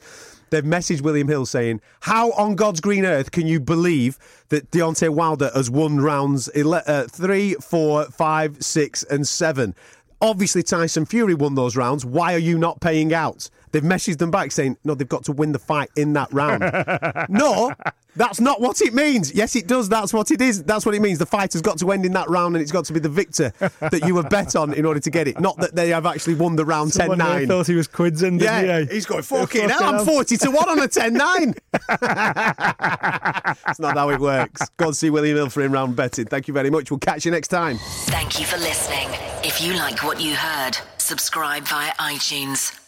They've 0.49 0.63
messaged 0.63 1.01
William 1.01 1.27
Hill 1.27 1.45
saying, 1.45 1.81
"How 2.01 2.31
on 2.31 2.55
God's 2.55 2.79
green 2.79 3.03
earth 3.05 3.31
can 3.31 3.47
you 3.47 3.59
believe 3.59 4.17
that 4.47 4.71
Deontay 4.71 5.09
Wilder 5.09 5.51
has 5.53 5.69
won 5.69 5.99
rounds 5.99 6.49
ele- 6.55 6.83
uh, 6.87 7.03
three, 7.07 7.55
four, 7.55 8.05
five, 8.05 8.63
six, 8.63 9.03
and 9.03 9.27
seven? 9.27 9.75
Obviously, 10.21 10.63
Tyson 10.63 11.05
Fury 11.05 11.33
won 11.33 11.55
those 11.55 11.75
rounds. 11.75 12.05
Why 12.05 12.33
are 12.33 12.39
you 12.39 12.57
not 12.57 12.79
paying 12.79 13.13
out? 13.13 13.49
They've 13.75 13.83
messaged 13.83 14.19
them 14.19 14.31
back 14.31 14.53
saying, 14.53 14.77
no, 14.85 14.95
they've 14.95 15.05
got 15.05 15.25
to 15.25 15.33
win 15.33 15.51
the 15.51 15.59
fight 15.59 15.89
in 15.97 16.13
that 16.13 16.31
round. 16.31 16.61
no, 17.29 17.73
that's 18.15 18.39
not 18.39 18.61
what 18.61 18.79
it 18.79 18.93
means. 18.93 19.33
Yes, 19.35 19.53
it 19.57 19.67
does. 19.67 19.89
That's 19.89 20.13
what 20.13 20.31
it 20.31 20.41
is. 20.41 20.63
That's 20.63 20.85
what 20.85 20.95
it 20.95 21.01
means. 21.01 21.19
The 21.19 21.25
fight 21.25 21.51
has 21.51 21.61
got 21.61 21.77
to 21.79 21.91
end 21.91 22.05
in 22.05 22.13
that 22.13 22.29
round 22.29 22.55
and 22.55 22.63
it's 22.63 22.71
got 22.71 22.85
to 22.85 22.93
be 22.93 23.01
the 23.01 23.09
victor 23.09 23.51
that 23.81 24.03
you 24.07 24.15
have 24.15 24.29
bet 24.29 24.55
on 24.55 24.73
in 24.73 24.85
order 24.85 25.01
to 25.01 25.09
get 25.11 25.27
it. 25.27 25.41
Not 25.41 25.57
that 25.57 25.75
they 25.75 25.89
have 25.89 26.05
actually 26.05 26.35
won 26.35 26.55
the 26.55 26.63
round 26.63 26.93
10 26.93 27.01
Someone 27.01 27.17
there 27.17 27.39
9. 27.39 27.47
thought 27.49 27.67
he 27.67 27.75
was 27.75 27.89
quids 27.89 28.23
in, 28.23 28.37
didn't 28.37 28.65
Yeah, 28.65 28.79
he? 28.79 28.93
he's 28.93 29.05
going, 29.05 29.23
fucking 29.23 29.67
Fucking 29.67 29.69
hell, 29.69 29.95
I'm 29.99 30.05
40 30.05 30.37
to 30.37 30.51
1 30.51 30.69
on 30.69 30.79
a 30.81 30.87
10 30.87 31.13
9. 31.13 31.53
It's 33.67 33.79
not 33.81 33.97
how 33.97 34.09
it 34.09 34.21
works. 34.21 34.69
Go 34.77 34.85
and 34.87 34.95
see 34.95 35.09
William 35.09 35.35
Hill 35.35 35.49
for 35.49 35.63
in 35.63 35.73
round 35.73 35.97
betting. 35.97 36.27
Thank 36.27 36.47
you 36.47 36.53
very 36.53 36.69
much. 36.69 36.91
We'll 36.91 36.99
catch 36.99 37.25
you 37.25 37.31
next 37.31 37.49
time. 37.49 37.77
Thank 38.05 38.39
you 38.39 38.45
for 38.45 38.55
listening. 38.55 39.09
If 39.43 39.59
you 39.61 39.73
like 39.73 40.01
what 40.01 40.21
you 40.21 40.33
heard, 40.33 40.77
subscribe 40.97 41.63
via 41.67 41.91
iTunes. 41.95 42.79